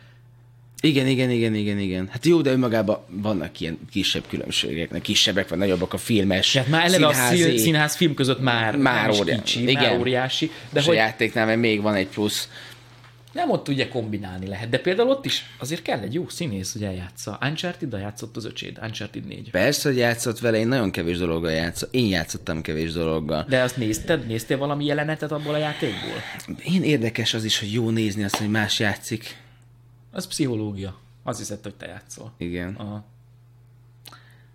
Igen, 0.85 1.07
igen, 1.07 1.29
igen, 1.29 1.55
igen, 1.55 1.79
igen. 1.79 2.07
Hát 2.11 2.25
jó, 2.25 2.41
de 2.41 2.51
önmagában 2.51 2.99
vannak 3.09 3.59
ilyen 3.59 3.77
kisebb 3.91 4.23
különbségek, 4.29 5.01
kisebbek 5.01 5.47
vagy 5.47 5.57
nagyobbak 5.57 5.93
a 5.93 5.97
filmes, 5.97 6.51
Tehát 6.51 6.67
már 6.67 6.85
eleve 6.85 7.07
a 7.07 7.13
színházi, 7.13 7.41
szín, 7.41 7.57
színház 7.57 7.95
film 7.95 8.13
között 8.13 8.39
már, 8.41 8.75
Már 8.77 9.01
nem 9.01 9.11
is 9.11 9.19
óriá- 9.19 9.43
kicsi, 9.43 9.61
igen. 9.61 9.83
már 9.83 9.97
óriási, 9.99 10.45
de 10.45 10.79
De 10.79 10.81
hogy 10.85 10.95
a 10.95 10.99
játéknál 10.99 11.45
meg 11.45 11.59
még 11.59 11.81
van 11.81 11.95
egy 11.95 12.07
plusz. 12.07 12.49
Nem 13.33 13.49
ott 13.51 13.67
ugye 13.69 13.87
kombinálni 13.87 14.47
lehet, 14.47 14.69
de 14.69 14.79
például 14.79 15.09
ott 15.09 15.25
is 15.25 15.45
azért 15.59 15.81
kell 15.81 15.99
egy 15.99 16.13
jó 16.13 16.29
színész, 16.29 16.73
hogy 16.73 16.83
eljátsza. 16.83 17.39
uncharted 17.41 17.91
játszott 17.93 18.35
az 18.35 18.45
öcséd, 18.45 18.77
Uncharted 18.81 19.25
4. 19.27 19.49
Persze, 19.51 19.89
hogy 19.89 19.97
játszott 19.97 20.39
vele, 20.39 20.57
én 20.57 20.67
nagyon 20.67 20.91
kevés 20.91 21.17
dologgal 21.17 21.51
játszom. 21.51 21.89
Én 21.91 22.05
játszottam 22.07 22.61
kevés 22.61 22.91
dologgal. 22.91 23.45
De 23.49 23.61
azt 23.61 23.77
nézted? 23.77 24.27
Néztél 24.27 24.57
valami 24.57 24.85
jelenetet 24.85 25.31
abból 25.31 25.53
a 25.53 25.57
játékból? 25.57 26.21
Én 26.73 26.83
érdekes 26.83 27.33
az 27.33 27.43
is, 27.43 27.59
hogy 27.59 27.73
jó 27.73 27.89
nézni 27.89 28.23
azt, 28.23 28.35
hogy 28.35 28.49
más 28.49 28.79
játszik. 28.79 29.35
Az 30.15 30.27
pszichológia. 30.27 30.95
Az 31.23 31.37
hiszed, 31.37 31.59
hogy 31.63 31.75
te 31.75 31.85
játszol. 31.85 32.31
Igen. 32.37 32.75
Aha. 32.77 33.03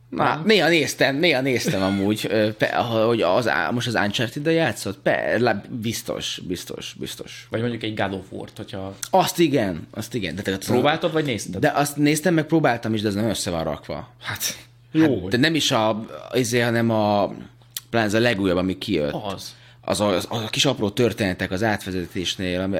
Na, 0.09 0.43
néha 0.45 0.69
néztem, 0.69 1.17
néha 1.17 1.41
néztem 1.41 1.83
amúgy, 1.83 2.27
pe, 2.59 2.75
hogy 2.77 3.23
az, 3.23 3.51
most 3.71 3.87
az 3.87 3.95
uncharted 3.95 4.47
játszott? 4.47 4.99
Pe, 4.99 5.39
lá- 5.39 5.71
biztos, 5.71 6.41
biztos, 6.47 6.95
biztos. 6.99 7.47
Vagy 7.51 7.61
mondjuk 7.61 7.83
egy 7.83 7.95
God 7.95 8.13
of 8.13 8.25
War-t, 8.31 8.57
hogyha 8.57 8.95
Azt 9.11 9.39
igen, 9.39 9.87
azt 9.91 10.15
igen. 10.15 10.35
De, 10.35 10.43
te, 10.43 10.59
próbáltad, 10.59 11.13
vagy 11.13 11.25
nézted? 11.25 11.61
de 11.61 11.71
azt 11.71 11.97
néztem, 11.97 12.35
meg 12.35 12.45
próbáltam 12.45 12.95
is, 12.95 13.01
de 13.01 13.09
az 13.09 13.15
nem 13.15 13.29
össze 13.29 13.51
van 13.51 13.65
rakva. 13.65 14.09
Hát, 14.23 14.43
jó, 14.93 15.29
De 15.29 15.37
nem 15.37 15.55
is 15.55 15.71
a, 15.71 16.07
azért, 16.31 16.65
hanem 16.65 16.91
a, 16.91 17.27
pláne 17.91 18.07
ez 18.07 18.15
a 18.15 18.21
legújabb, 18.21 18.57
ami 18.57 18.79
kijött. 18.79 19.15
az. 19.25 19.55
Az 19.91 20.01
a, 20.01 20.17
az 20.17 20.27
a 20.29 20.49
kis 20.51 20.65
apró 20.65 20.91
történetek 20.91 21.51
az 21.51 21.63
átvezetésnél, 21.63 22.61
ami 22.61 22.79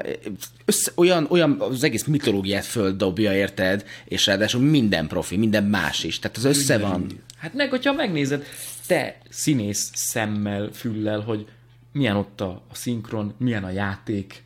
össze, 0.65 0.91
olyan, 0.95 1.27
olyan 1.29 1.57
az 1.59 1.83
egész 1.83 2.03
mitológiát 2.03 2.65
földobja, 2.65 3.35
érted? 3.35 3.85
És 4.05 4.25
ráadásul 4.25 4.61
minden 4.61 5.07
profi, 5.07 5.37
minden 5.37 5.63
más 5.63 6.03
is. 6.03 6.19
Tehát 6.19 6.37
az 6.37 6.43
össze 6.43 6.77
van. 6.77 7.23
Hát 7.37 7.53
meg, 7.53 7.69
hogyha 7.69 7.93
megnézed, 7.93 8.45
te 8.87 9.17
színész 9.29 9.91
szemmel, 9.93 10.69
füllel, 10.73 11.19
hogy 11.19 11.45
milyen 11.91 12.15
ott 12.15 12.41
a, 12.41 12.63
a 12.69 12.75
szinkron, 12.75 13.33
milyen 13.37 13.63
a 13.63 13.69
játék. 13.69 14.43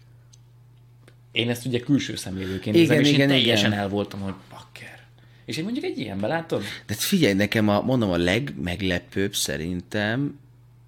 Én 1.31 1.49
ezt 1.49 1.65
ugye 1.65 1.79
külső 1.79 2.15
szemlélőként 2.15 2.75
Igen, 2.75 2.87
nézem, 2.87 2.99
és 2.99 3.09
igen, 3.09 3.19
én 3.19 3.27
teljesen 3.27 3.71
igen. 3.71 3.79
el 3.79 3.89
voltam, 3.89 4.19
hogy 4.19 4.33
bakker. 4.49 4.99
És 5.45 5.57
én 5.57 5.63
mondjuk 5.63 5.85
egy 5.85 5.97
ilyenben 5.97 6.29
látod? 6.29 6.63
De 6.85 6.93
figyelj, 6.93 7.33
nekem 7.33 7.69
a, 7.69 7.81
mondom, 7.81 8.11
a 8.11 8.17
legmeglepőbb 8.17 9.35
szerintem 9.35 10.39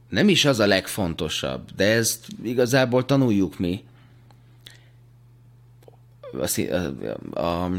nem 0.10 0.30
is 0.30 0.46
az 0.46 0.60
a 0.60 0.66
legfontosabb, 0.66 1.70
de 1.76 1.86
ezt 1.86 2.26
igazából 2.44 3.06
tanuljuk 3.06 3.60
mi. 3.60 3.84
A, 6.32 6.62
a, 6.72 7.40
a, 7.40 7.64
a 7.64 7.72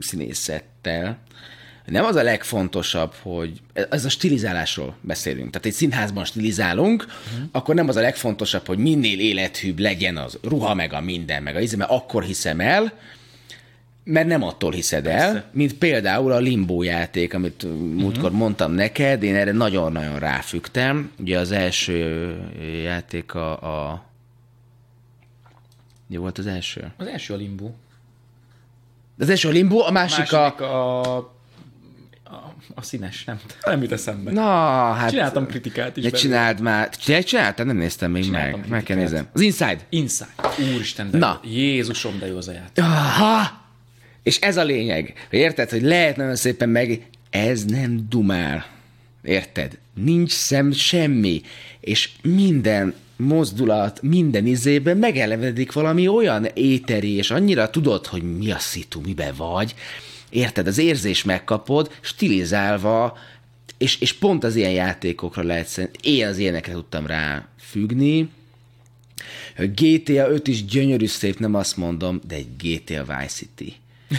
színészettel. 0.00 1.18
Nem 1.86 2.04
az 2.04 2.16
a 2.16 2.22
legfontosabb, 2.22 3.14
hogy 3.22 3.60
ez 3.72 4.04
a 4.04 4.08
stilizálásról 4.08 4.96
beszélünk. 5.00 5.50
Tehát 5.50 5.66
egy 5.66 5.72
színházban 5.72 6.24
stilizálunk, 6.24 7.02
uh-huh. 7.02 7.48
akkor 7.52 7.74
nem 7.74 7.88
az 7.88 7.96
a 7.96 8.00
legfontosabb, 8.00 8.66
hogy 8.66 8.78
minél 8.78 9.20
élethűbb 9.20 9.78
legyen 9.78 10.16
az 10.16 10.38
ruha, 10.42 10.74
meg 10.74 10.92
a 10.92 11.00
minden, 11.00 11.42
meg 11.42 11.56
a 11.56 11.60
íze, 11.60 11.76
mert 11.76 11.90
akkor 11.90 12.22
hiszem 12.22 12.60
el, 12.60 12.92
mert 14.04 14.26
nem 14.26 14.42
attól 14.42 14.72
hiszed 14.72 15.06
el, 15.06 15.32
Persze. 15.32 15.48
mint 15.52 15.74
például 15.74 16.32
a 16.32 16.38
Limbo 16.38 16.82
játék, 16.82 17.34
amit 17.34 17.62
uh, 17.62 17.70
múltkor 17.72 18.30
mondtam 18.30 18.72
neked, 18.72 19.22
én 19.22 19.34
erre 19.34 19.52
nagyon-nagyon 19.52 20.18
ráfügtem. 20.18 21.12
Ugye 21.18 21.38
az 21.38 21.52
első 21.52 22.36
játék 22.82 23.34
a... 23.34 23.50
a... 23.90 24.04
Mi 26.06 26.16
volt 26.16 26.38
az 26.38 26.46
első? 26.46 26.92
Az 26.96 27.06
első 27.06 27.34
a 27.34 27.36
limbo. 27.36 27.70
Az 29.18 29.28
első 29.30 29.48
a 29.48 29.52
Limbo, 29.52 29.78
a 29.78 29.90
másik, 29.90 30.32
a... 30.32 30.56
a... 30.58 31.00
a... 31.06 31.32
A 32.74 32.82
színes, 32.82 33.24
nem, 33.24 33.40
nem 33.64 33.82
jut 33.82 33.92
eszembe. 33.92 34.32
Na, 34.32 34.42
hát... 34.92 35.10
Csináltam 35.10 35.46
kritikát 35.46 35.96
is. 35.96 36.04
Ne 36.04 36.10
csináld 36.10 36.60
már. 36.60 36.88
Te 36.88 37.20
csináltad? 37.20 37.66
Nem 37.66 37.76
néztem 37.76 38.10
még 38.10 38.24
Csináltam 38.24 38.60
meg. 38.60 38.68
Meg 38.68 38.82
kell 38.82 38.96
kritikát. 38.96 39.12
nézem. 39.12 39.28
Az 39.32 39.40
Inside. 39.40 39.78
Inside. 39.88 40.30
Úristen, 40.74 41.10
de 41.10 41.18
Na. 41.18 41.40
jó. 41.42 41.50
Jézusom, 41.50 42.18
de 42.18 42.26
jó 42.26 42.36
az 42.36 42.48
a 42.48 42.52
játék. 42.52 42.84
Aha! 42.84 43.63
És 44.24 44.38
ez 44.38 44.56
a 44.56 44.64
lényeg. 44.64 45.26
Érted, 45.30 45.70
hogy 45.70 45.82
lehet 45.82 46.16
nagyon 46.16 46.36
szépen 46.36 46.68
meg... 46.68 47.06
Ez 47.30 47.64
nem 47.64 48.06
dumál. 48.08 48.66
Érted? 49.22 49.78
Nincs 49.94 50.30
szem 50.30 50.72
semmi. 50.72 51.42
És 51.80 52.10
minden 52.22 52.94
mozdulat, 53.16 54.02
minden 54.02 54.46
izében 54.46 54.96
megelevedik 54.96 55.72
valami 55.72 56.08
olyan 56.08 56.44
éteri, 56.54 57.12
és 57.12 57.30
annyira 57.30 57.70
tudod, 57.70 58.06
hogy 58.06 58.36
mi 58.36 58.50
a 58.50 58.58
szitu, 58.58 59.00
mibe 59.00 59.32
vagy. 59.36 59.74
Érted? 60.30 60.66
Az 60.66 60.78
érzés 60.78 61.24
megkapod, 61.24 61.90
stilizálva, 62.00 63.18
és, 63.78 64.00
és 64.00 64.12
pont 64.12 64.44
az 64.44 64.56
ilyen 64.56 64.70
játékokra 64.70 65.42
lehet 65.42 65.90
én 66.02 66.26
az 66.26 66.38
ilyenekre 66.38 66.72
tudtam 66.72 67.06
rá 67.06 67.48
függni, 67.58 68.28
GTA 69.56 70.28
5 70.30 70.48
is 70.48 70.64
gyönyörű 70.64 71.06
szép, 71.06 71.38
nem 71.38 71.54
azt 71.54 71.76
mondom, 71.76 72.20
de 72.26 72.34
egy 72.34 72.48
GTA 72.56 73.02
Vice 73.02 73.26
City. 73.26 73.76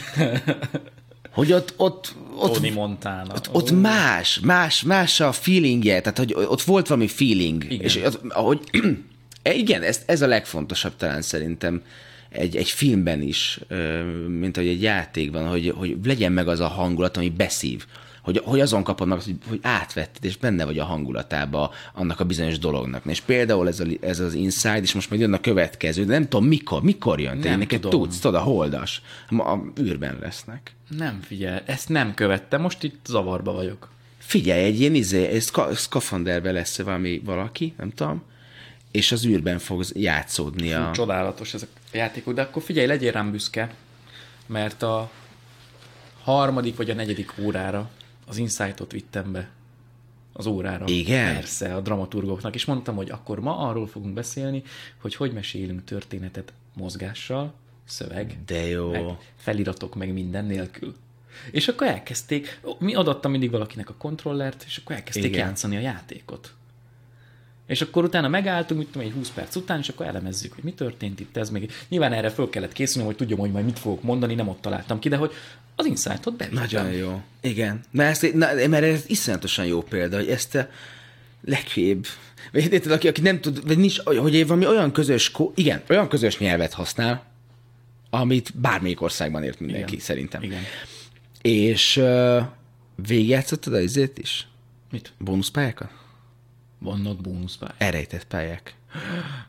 Hogy 1.35 1.53
ott, 1.53 1.73
ott, 1.77 2.15
ott, 2.37 2.53
Tony 2.53 2.73
Montana. 2.73 3.33
ott, 3.33 3.49
ott 3.51 3.71
más, 3.71 4.39
más, 4.39 4.83
más 4.83 5.19
a 5.19 5.31
feelingje, 5.31 6.01
tehát 6.01 6.17
hogy 6.17 6.33
ott 6.33 6.61
volt 6.61 6.87
valami 6.87 7.07
feeling. 7.07 7.63
Igen. 7.63 7.79
És 7.79 7.95
az, 7.95 8.19
ahogy, 8.29 8.59
igen, 9.43 9.83
ez, 9.83 10.01
ez 10.05 10.21
a 10.21 10.27
legfontosabb 10.27 10.95
talán 10.95 11.21
szerintem 11.21 11.81
egy, 12.29 12.55
egy 12.55 12.69
filmben 12.69 13.21
is, 13.21 13.59
mint 14.27 14.55
hogy 14.55 14.67
egy 14.67 14.81
játékban, 14.81 15.47
hogy, 15.47 15.73
hogy 15.75 15.97
legyen 16.03 16.31
meg 16.31 16.47
az 16.47 16.59
a 16.59 16.67
hangulat, 16.67 17.17
ami 17.17 17.29
beszív. 17.29 17.85
Hogy, 18.25 18.41
hogy 18.43 18.59
azon 18.59 18.83
kapod 18.83 19.07
meg, 19.07 19.21
hogy, 19.21 19.35
hogy 19.47 19.59
átvetted, 19.61 20.25
és 20.25 20.37
benne 20.37 20.65
vagy 20.65 20.79
a 20.79 20.85
hangulatába 20.85 21.71
annak 21.93 22.19
a 22.19 22.23
bizonyos 22.23 22.59
dolognak. 22.59 23.05
És 23.05 23.21
például 23.21 23.67
ez, 23.67 23.79
a, 23.79 23.85
ez 24.01 24.19
az 24.19 24.33
Inside, 24.33 24.81
és 24.81 24.93
most 24.93 25.09
majd 25.09 25.21
jön 25.21 25.33
a 25.33 25.39
következő, 25.39 26.05
de 26.05 26.13
nem 26.13 26.27
tudom 26.27 26.45
mikor, 26.45 26.81
mikor 26.83 27.19
jön, 27.19 27.39
te 27.39 27.55
neked 27.55 27.79
tudom. 27.79 28.01
tudsz, 28.01 28.19
tudod, 28.19 28.41
a 28.41 28.43
holdas. 28.43 29.01
Ma 29.29 29.43
a 29.43 29.63
űrben 29.81 30.17
lesznek. 30.21 30.75
Nem 30.97 31.21
figyel, 31.21 31.61
ezt 31.65 31.89
nem 31.89 32.13
követtem, 32.13 32.61
most 32.61 32.83
itt 32.83 33.05
zavarba 33.05 33.51
vagyok. 33.51 33.89
Figyelj, 34.17 34.63
egy 34.63 34.79
ilyen 34.79 34.95
izé, 34.95 35.39
szka, 35.39 35.75
szkafanderben 35.75 36.53
lesz 36.53 36.81
valami 36.81 37.21
valaki, 37.25 37.73
nem 37.77 37.89
tudom, 37.89 38.23
és 38.91 39.11
az 39.11 39.25
űrben 39.25 39.59
fog 39.59 39.83
játszódni 39.93 40.73
a... 40.73 40.91
Csodálatos 40.93 41.53
ezek 41.53 41.69
a 41.91 41.97
játékok, 41.97 42.33
de 42.33 42.41
akkor 42.41 42.61
figyelj, 42.61 42.87
legyél 42.87 43.11
rám 43.11 43.31
büszke, 43.31 43.73
mert 44.45 44.83
a 44.83 45.11
harmadik 46.23 46.75
vagy 46.75 46.89
a 46.89 46.93
negyedik 46.93 47.33
órára 47.39 47.89
az 48.25 48.37
Insight-ot 48.37 48.91
vittem 48.91 49.31
be 49.31 49.49
az 50.33 50.45
órára. 50.45 50.85
Igen? 50.87 51.33
Persze, 51.33 51.75
a 51.75 51.81
dramaturgoknak, 51.81 52.55
és 52.55 52.65
mondtam, 52.65 52.95
hogy 52.95 53.09
akkor 53.09 53.39
ma 53.39 53.57
arról 53.57 53.87
fogunk 53.87 54.13
beszélni, 54.13 54.63
hogy 54.97 55.15
hogy 55.15 55.33
mesélünk 55.33 55.83
történetet 55.83 56.53
mozgással, 56.73 57.53
szöveg, 57.85 58.37
De 58.45 58.67
jó. 58.67 58.91
meg 58.91 59.03
feliratok, 59.35 59.95
meg 59.95 60.13
minden 60.13 60.45
nélkül. 60.45 60.95
És 61.51 61.67
akkor 61.67 61.87
elkezdték, 61.87 62.59
mi 62.79 62.95
adattam 62.95 63.31
mindig 63.31 63.51
valakinek 63.51 63.89
a 63.89 63.93
kontrollert, 63.97 64.63
és 64.67 64.77
akkor 64.77 64.95
elkezdték 64.95 65.25
Igen. 65.25 65.47
játszani 65.47 65.75
a 65.75 65.79
játékot. 65.79 66.53
És 67.67 67.81
akkor 67.81 68.03
utána 68.03 68.27
megálltunk, 68.27 68.79
mit 68.79 68.89
tudom, 68.91 69.07
egy 69.07 69.13
20 69.13 69.29
perc 69.29 69.55
után, 69.55 69.79
és 69.79 69.89
akkor 69.89 70.05
elemezzük, 70.05 70.53
hogy 70.53 70.63
mi 70.63 70.73
történt 70.73 71.19
itt, 71.19 71.37
ez 71.37 71.49
még. 71.49 71.71
Nyilván 71.87 72.13
erre 72.13 72.29
föl 72.29 72.49
kellett 72.49 72.73
készülni, 72.73 73.07
hogy 73.07 73.15
tudjam, 73.15 73.39
hogy 73.39 73.51
majd 73.51 73.65
mit 73.65 73.79
fogok 73.79 74.03
mondani, 74.03 74.35
nem 74.35 74.47
ott 74.47 74.61
találtam 74.61 74.99
ki, 74.99 75.09
de 75.09 75.15
hogy 75.15 75.31
az 75.75 75.85
Insight-ot 75.85 76.35
bevittem. 76.35 76.63
Nagyon 76.63 76.91
jó. 76.91 77.21
Igen. 77.41 77.83
Mert, 77.91 78.23
ezt, 78.23 78.33
na, 78.33 78.47
mert 78.67 78.83
ez 78.83 79.03
iszonyatosan 79.07 79.65
jó 79.65 79.81
példa, 79.81 80.17
hogy 80.17 80.29
ezt 80.29 80.55
a 80.55 80.67
legfőbb, 81.41 82.05
vagy 82.51 82.73
érted, 82.73 82.91
aki, 82.91 83.07
aki 83.07 83.21
nem 83.21 83.41
tud, 83.41 83.67
vagy 83.67 83.77
nincs, 83.77 83.99
hogy 84.03 84.47
valami 84.47 84.67
olyan 84.67 84.91
közös, 84.91 85.31
igen, 85.55 85.81
olyan 85.89 86.07
közös 86.07 86.37
nyelvet 86.37 86.73
használ, 86.73 87.25
amit 88.09 88.51
bármelyik 88.55 89.01
országban 89.01 89.43
ért 89.43 89.59
mindenki, 89.59 89.93
Igen. 89.93 90.05
szerintem. 90.05 90.43
Igen. 90.43 90.61
És 91.41 91.97
uh, 91.97 92.41
végigjátszottad 93.07 93.73
a 93.73 93.79
izét 93.79 94.17
is? 94.17 94.47
Mit? 94.91 95.13
Bónuszpályákat? 95.17 95.89
Vannak 96.79 97.21
bónuszpályák. 97.21 97.75
Elrejtett 97.77 98.23
pályák. 98.23 98.75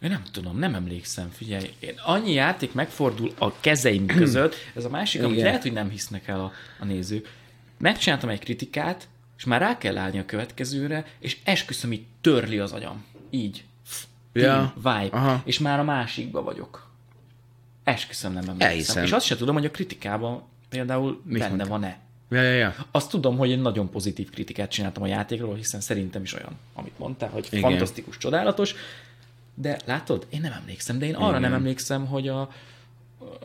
Én 0.01 0.11
nem 0.11 0.23
tudom, 0.33 0.59
nem 0.59 0.75
emlékszem, 0.75 1.31
figyelj. 1.31 1.75
Én 1.79 1.95
annyi 2.05 2.33
játék 2.33 2.73
megfordul 2.73 3.33
a 3.39 3.61
kezeim 3.61 4.07
között, 4.21 4.55
ez 4.75 4.85
a 4.85 4.89
másik, 4.89 5.23
amit 5.23 5.41
lehet, 5.41 5.63
hogy 5.63 5.73
nem 5.73 5.91
hisznek 5.91 6.29
el 6.29 6.41
a, 6.41 6.53
a 6.81 6.85
nézők. 6.85 7.33
Megcsináltam 7.79 8.29
egy 8.29 8.39
kritikát, 8.41 9.09
és 9.37 9.45
már 9.45 9.61
rá 9.61 9.79
kell 9.79 9.97
állni 9.97 10.19
a 10.19 10.25
következőre, 10.25 11.07
és 11.19 11.37
esküszöm, 11.45 11.93
így 11.93 12.05
törli 12.21 12.59
az 12.59 12.73
agyam. 12.73 13.05
Így. 13.31 13.65
Ja. 14.33 14.73
Vibe. 14.75 15.09
Aha. 15.11 15.43
És 15.45 15.59
már 15.59 15.79
a 15.79 15.85
másikba 15.85 16.43
vagyok. 16.43 16.91
Esküszöm, 17.85 18.33
nem 18.33 18.43
emlékszem. 18.43 18.69
Elhiszem. 18.69 19.05
És 19.05 19.13
azt 19.13 19.27
sem 19.27 19.37
tudom, 19.37 19.55
hogy 19.55 19.65
a 19.65 19.71
kritikában 19.71 20.43
például 20.69 21.21
Mit 21.25 21.39
benne 21.39 21.49
mondtál? 21.49 21.69
van-e. 21.69 21.99
Ja, 22.31 22.43
ja, 22.43 22.53
ja. 22.53 22.75
Azt 22.91 23.11
tudom, 23.11 23.37
hogy 23.37 23.51
egy 23.51 23.61
nagyon 23.61 23.91
pozitív 23.91 24.31
kritikát 24.31 24.71
csináltam 24.71 25.03
a 25.03 25.07
játékról, 25.07 25.55
hiszen 25.55 25.81
szerintem 25.81 26.23
is 26.23 26.35
olyan, 26.35 26.59
amit 26.75 26.99
mondtál, 26.99 27.29
hogy 27.29 27.47
Igen. 27.51 27.61
fantasztikus, 27.61 28.19
csodálatos, 28.19 28.75
de 29.55 29.79
látod, 29.85 30.27
én 30.29 30.41
nem 30.41 30.53
emlékszem, 30.53 30.99
de 30.99 31.07
én 31.07 31.15
arra 31.15 31.29
Igen. 31.29 31.41
nem 31.41 31.53
emlékszem, 31.53 32.07
hogy 32.07 32.29
a 32.29 32.51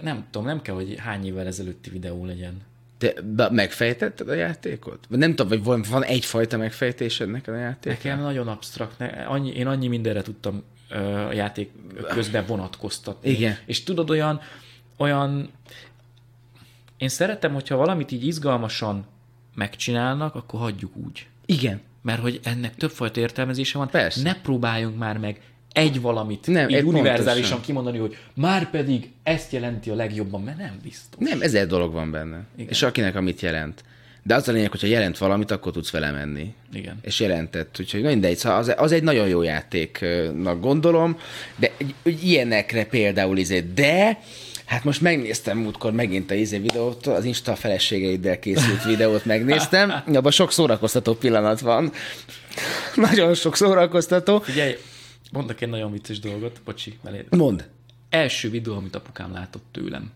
nem 0.01 0.27
tudom, 0.31 0.47
nem 0.47 0.61
kell, 0.61 0.75
hogy 0.75 0.95
hány 0.97 1.25
évvel 1.25 1.45
ezelőtti 1.45 1.89
videó 1.89 2.25
legyen. 2.25 2.61
Te 2.97 3.13
megfejtetted 3.51 4.29
a 4.29 4.33
játékot? 4.33 5.05
Nem 5.09 5.35
tudom, 5.35 5.47
vagy 5.47 5.63
van, 5.63 5.85
van 5.89 6.03
egyfajta 6.03 6.57
megfejtésed 6.57 7.29
neked 7.29 7.53
a 7.53 7.57
játék? 7.57 7.91
Nekem 7.91 8.21
nagyon 8.21 8.47
absztrakt. 8.47 8.97
Ne, 8.97 9.05
annyi, 9.07 9.51
én 9.51 9.67
annyi 9.67 9.87
mindenre 9.87 10.21
tudtam 10.21 10.63
ö, 10.89 10.97
a 10.97 11.33
játék 11.33 11.71
közben 12.09 12.45
vonatkoztatni. 12.45 13.29
Igen. 13.29 13.57
És 13.65 13.83
tudod, 13.83 14.09
olyan, 14.09 14.41
olyan... 14.97 15.49
Én 17.01 17.09
szeretem, 17.09 17.53
hogyha 17.53 17.75
valamit 17.75 18.11
így 18.11 18.25
izgalmasan 18.25 19.05
megcsinálnak, 19.55 20.35
akkor 20.35 20.59
hagyjuk 20.59 20.95
úgy. 20.95 21.27
Igen. 21.45 21.81
Mert 22.01 22.21
hogy 22.21 22.39
ennek 22.43 22.75
többfajta 22.75 23.19
értelmezése 23.19 23.77
van. 23.77 23.89
Persze. 23.89 24.21
Ne 24.21 24.35
próbáljunk 24.41 24.97
már 24.97 25.17
meg 25.17 25.41
egy 25.71 26.01
valamit 26.01 26.47
Nem, 26.47 26.69
így 26.69 26.75
egy 26.75 26.83
univerzálisan 26.83 27.33
pontosan. 27.33 27.61
kimondani, 27.61 27.97
hogy 27.97 28.17
már 28.33 28.69
pedig 28.69 29.11
ezt 29.23 29.51
jelenti 29.51 29.89
a 29.89 29.95
legjobban, 29.95 30.41
mert 30.41 30.57
nem 30.57 30.79
biztos. 30.83 31.29
Nem, 31.29 31.41
ezer 31.41 31.67
dolog 31.67 31.93
van 31.93 32.11
benne. 32.11 32.39
Igen. 32.55 32.69
És 32.69 32.81
akinek 32.83 33.15
amit 33.15 33.41
jelent. 33.41 33.83
De 34.23 34.35
az 34.35 34.47
a 34.47 34.51
lényeg, 34.51 34.71
hogyha 34.71 34.87
jelent 34.87 35.17
valamit, 35.17 35.51
akkor 35.51 35.71
tudsz 35.71 35.91
vele 35.91 36.11
menni. 36.11 36.53
Igen. 36.73 36.97
És 37.01 37.19
jelentett. 37.19 37.77
Úgyhogy 37.79 38.01
mindegy, 38.03 38.37
szóval 38.37 38.57
az, 38.57 38.73
az 38.77 38.91
egy 38.91 39.03
nagyon 39.03 39.27
jó 39.27 39.41
játéknak 39.41 40.59
gondolom, 40.61 41.17
de 41.55 41.71
egy- 41.77 41.93
egy 42.03 42.23
ilyenekre 42.23 42.85
például 42.85 43.37
izé, 43.37 43.59
de 43.59 44.19
Hát 44.71 44.83
most 44.83 45.01
megnéztem 45.01 45.57
múltkor 45.57 45.91
megint 45.91 46.31
a 46.31 46.33
izé 46.33 46.57
videót, 46.57 47.07
az 47.07 47.25
Insta 47.25 47.55
feleségeiddel 47.55 48.39
készült 48.39 48.83
videót 48.83 49.25
megnéztem, 49.25 49.91
abban 50.15 50.31
sok 50.31 50.51
szórakoztató 50.51 51.13
pillanat 51.13 51.59
van. 51.59 51.91
Nagyon 52.95 53.33
sok 53.33 53.55
szórakoztató. 53.55 54.39
Figyelj, 54.39 54.77
mondok 55.31 55.61
egy 55.61 55.69
nagyon 55.69 55.91
vicces 55.91 56.19
dolgot, 56.19 56.61
bocsi, 56.65 56.97
mellé. 57.03 57.25
Mond. 57.29 57.69
Első 58.09 58.49
videó, 58.49 58.75
amit 58.75 58.95
apukám 58.95 59.31
látott 59.33 59.65
tőlem. 59.71 60.11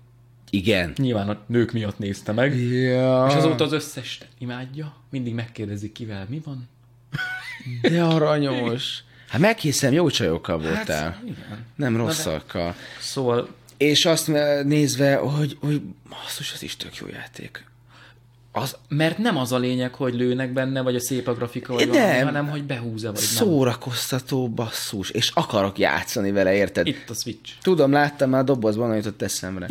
Igen. 0.49 0.93
Nyilván 0.97 1.29
a 1.29 1.37
nők 1.47 1.71
miatt 1.71 1.97
nézte 1.97 2.31
meg. 2.31 2.59
Ja, 2.59 3.25
És 3.29 3.35
azóta 3.35 3.63
az 3.63 3.71
összes 3.71 4.19
imádja, 4.37 4.95
mindig 5.09 5.33
megkérdezik 5.33 5.91
kivel, 5.91 6.25
mi 6.29 6.41
van. 6.45 6.69
de 7.91 8.03
aranyos. 8.03 9.03
Hát 9.27 9.41
meghiszem, 9.41 9.93
jó 9.93 10.09
csajokkal 10.09 10.57
voltál. 10.57 11.03
Hát, 11.03 11.21
igen. 11.23 11.65
Nem 11.75 11.97
rosszakkal. 11.97 12.75
Szóval 12.99 13.49
És 13.77 14.05
azt 14.05 14.31
nézve, 14.63 15.15
hogy, 15.15 15.57
hogy 15.59 15.81
basszus, 16.09 16.53
ez 16.53 16.63
is 16.63 16.77
tök 16.77 16.95
jó 16.95 17.07
játék. 17.07 17.65
Az 18.57 18.75
Mert 18.87 19.17
nem 19.17 19.37
az 19.37 19.51
a 19.51 19.57
lényeg, 19.57 19.93
hogy 19.93 20.13
lőnek 20.13 20.53
benne, 20.53 20.81
vagy 20.81 20.95
a 20.95 20.99
szép 20.99 21.27
a 21.27 21.33
grafika, 21.33 21.73
vagy 21.73 21.89
Nem. 21.89 22.01
valami, 22.01 22.19
hanem 22.19 22.47
hogy 22.47 22.63
behúzza, 22.63 23.11
vagy 23.11 23.21
nem. 23.21 23.45
szórakoztató 23.47 24.49
basszus, 24.49 25.09
és 25.09 25.31
akarok 25.33 25.79
játszani 25.79 26.31
vele, 26.31 26.53
érted? 26.53 26.87
Itt 26.87 27.09
a 27.09 27.13
Switch. 27.13 27.51
Tudom, 27.61 27.91
láttam 27.91 28.29
már 28.29 28.41
a 28.41 28.43
dobozban, 28.43 28.95
jutott 28.95 29.21
eszemre. 29.21 29.67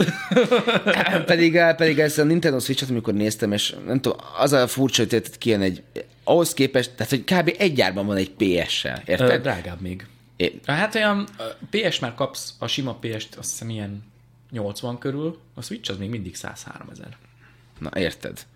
pedig, 1.27 1.61
pedig 1.77 1.99
ezt 1.99 2.19
a 2.19 2.25
Nintendo 2.25 2.59
Switch-ot, 2.59 2.91
amikor 2.91 3.15
néztem, 3.15 3.53
és 3.53 3.75
nem 3.87 4.01
tudom, 4.01 4.19
az 4.39 4.53
a 4.53 4.67
furcsa, 4.67 5.05
hogy 5.11 5.39
kijön 5.39 5.61
egy, 5.61 5.83
ahhoz 6.25 6.55
képest, 6.55 6.91
tehát 6.97 7.11
hogy 7.11 7.25
kb. 7.25 7.55
egy 7.59 7.81
árban 7.81 8.07
van 8.07 8.17
egy 8.17 8.31
PS-sel, 8.31 9.03
Ö, 9.07 9.11
érted? 9.11 9.43
drágább 9.43 9.81
még. 9.81 10.07
É, 10.45 10.61
Hát 10.67 10.95
olyan 10.95 11.29
PS 11.71 11.99
már 11.99 12.15
kapsz, 12.15 12.55
a 12.59 12.67
sima 12.67 12.95
PS-t 12.95 13.35
azt 13.35 13.51
hiszem 13.51 13.71
ilyen 13.71 14.03
80 14.51 14.99
körül, 14.99 15.39
a 15.55 15.63
Switch 15.63 15.91
az 15.91 15.97
még 15.97 16.11
mindig 16.11 16.35
103 16.37 16.89
ezer. 16.93 17.17
Na, 17.79 17.91
érted? 17.95 18.47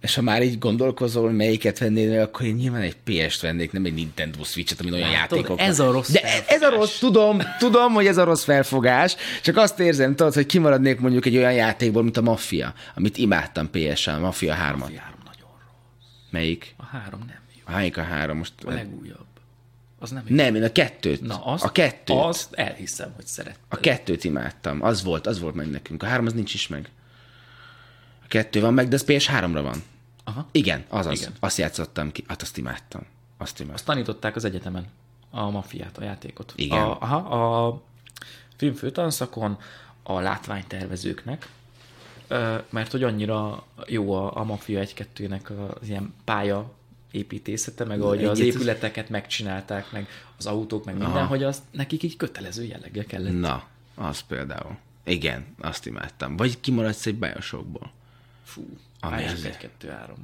És 0.00 0.14
ha 0.14 0.22
már 0.22 0.42
így 0.42 0.58
gondolkozol, 0.58 1.24
hogy 1.26 1.36
melyiket 1.36 1.78
vennél, 1.78 2.20
akkor 2.20 2.46
én 2.46 2.54
nyilván 2.54 2.80
egy 2.80 2.96
PS-t 3.04 3.40
vennék, 3.40 3.72
nem 3.72 3.84
egy 3.84 3.94
Nintendo 3.94 4.44
Switch-et, 4.44 4.80
ami 4.80 4.90
olyan 4.92 5.10
Látod, 5.10 5.36
játékok 5.38 5.60
ez 5.60 5.78
van. 5.78 5.88
a 5.88 5.92
rossz 5.92 6.10
De 6.10 6.20
felfogás. 6.20 6.48
ez 6.54 6.62
a 6.62 6.70
rossz, 6.70 6.98
tudom, 6.98 7.38
tudom, 7.58 7.92
hogy 7.92 8.06
ez 8.06 8.16
a 8.16 8.24
rossz 8.24 8.44
felfogás, 8.44 9.16
csak 9.42 9.56
azt 9.56 9.80
érzem, 9.80 10.14
tudod, 10.16 10.34
hogy 10.34 10.46
kimaradnék 10.46 11.00
mondjuk 11.00 11.26
egy 11.26 11.36
olyan 11.36 11.52
játékból, 11.52 12.02
mint 12.02 12.16
a 12.16 12.22
Mafia, 12.22 12.74
amit 12.94 13.16
imádtam 13.16 13.70
PS-en, 13.70 14.14
a 14.14 14.18
Mafia 14.18 14.54
3 14.54 14.82
A 14.82 14.84
három 14.84 15.20
nagyon 15.24 15.48
rossz. 15.50 16.30
Melyik? 16.30 16.74
A 16.76 16.84
három 16.84 17.20
nem 17.26 17.40
jó. 17.56 17.62
Hányik 17.74 17.96
a 17.96 18.02
három? 18.02 18.36
Most... 18.36 18.52
A 18.64 18.70
legújabb. 18.70 19.25
Az 19.98 20.10
nem. 20.10 20.24
Nem, 20.28 20.54
én 20.54 20.62
a 20.62 20.72
kettőt. 20.72 21.20
Na, 21.20 21.44
azt, 21.44 21.64
a 21.64 21.72
kettőt. 21.72 22.16
azt 22.16 22.54
elhiszem, 22.54 23.12
hogy 23.16 23.26
szeret. 23.26 23.58
A 23.68 23.76
kettőt 23.76 24.24
imádtam. 24.24 24.82
Az 24.82 25.02
volt, 25.02 25.26
az 25.26 25.40
volt 25.40 25.54
meg 25.54 25.70
nekünk. 25.70 26.02
A 26.02 26.06
három 26.06 26.26
az 26.26 26.32
nincs 26.32 26.54
is 26.54 26.68
meg. 26.68 26.90
A 28.22 28.26
kettő 28.28 28.60
van 28.60 28.74
meg, 28.74 28.88
de 28.88 28.94
az 28.94 29.04
PS3-ra 29.06 29.60
van. 29.62 29.82
Aha. 30.24 30.46
Igen. 30.52 30.84
Igen. 30.92 31.12
Igen. 31.12 31.32
Azt 31.40 31.58
játszottam 31.58 32.12
ki. 32.12 32.24
Hát 32.28 32.42
azt 32.42 32.56
imádtam. 32.56 33.06
Azt 33.38 33.58
imádtam. 33.58 33.74
Azt 33.74 33.84
tanították 33.84 34.36
az 34.36 34.44
egyetemen, 34.44 34.86
a 35.30 35.50
mafiát, 35.50 35.98
a 35.98 36.02
játékot. 36.02 36.52
Igen. 36.56 36.82
A, 36.82 36.96
aha, 37.00 37.16
a 37.66 37.82
filmfőtanszakon 38.56 39.58
a 40.02 40.20
látványtervezőknek, 40.20 41.48
mert 42.68 42.90
hogy 42.90 43.02
annyira 43.02 43.64
jó 43.86 44.14
a, 44.14 44.36
a 44.36 44.44
Mafia 44.44 44.82
1-2-nek 44.84 45.70
az 45.80 45.88
ilyen 45.88 46.14
pálya 46.24 46.72
építészete, 47.10 47.84
meg 47.84 48.00
ahogy 48.00 48.24
az 48.24 48.40
egyet- 48.40 48.54
épületeket 48.54 49.08
megcsinálták, 49.08 49.92
meg 49.92 50.06
az 50.38 50.46
autók, 50.46 50.84
meg 50.84 50.94
minden, 50.94 51.12
Aha. 51.12 51.26
hogy 51.26 51.42
azt 51.42 51.62
nekik 51.70 52.02
így 52.02 52.16
kötelező 52.16 52.64
jelleggel 52.64 53.04
kellett. 53.04 53.40
Na, 53.40 53.66
az 53.94 54.20
például. 54.20 54.76
Igen, 55.04 55.44
azt 55.60 55.86
imádtam. 55.86 56.36
Vagy 56.36 56.60
kimaradsz 56.60 57.06
egy 57.06 57.18
bajosokból. 57.18 57.92
Fú, 58.44 58.66
Amazing. 59.00 59.28
Bioshock 59.30 59.46
1, 59.62 59.70
2, 59.78 59.88
3. 59.88 60.16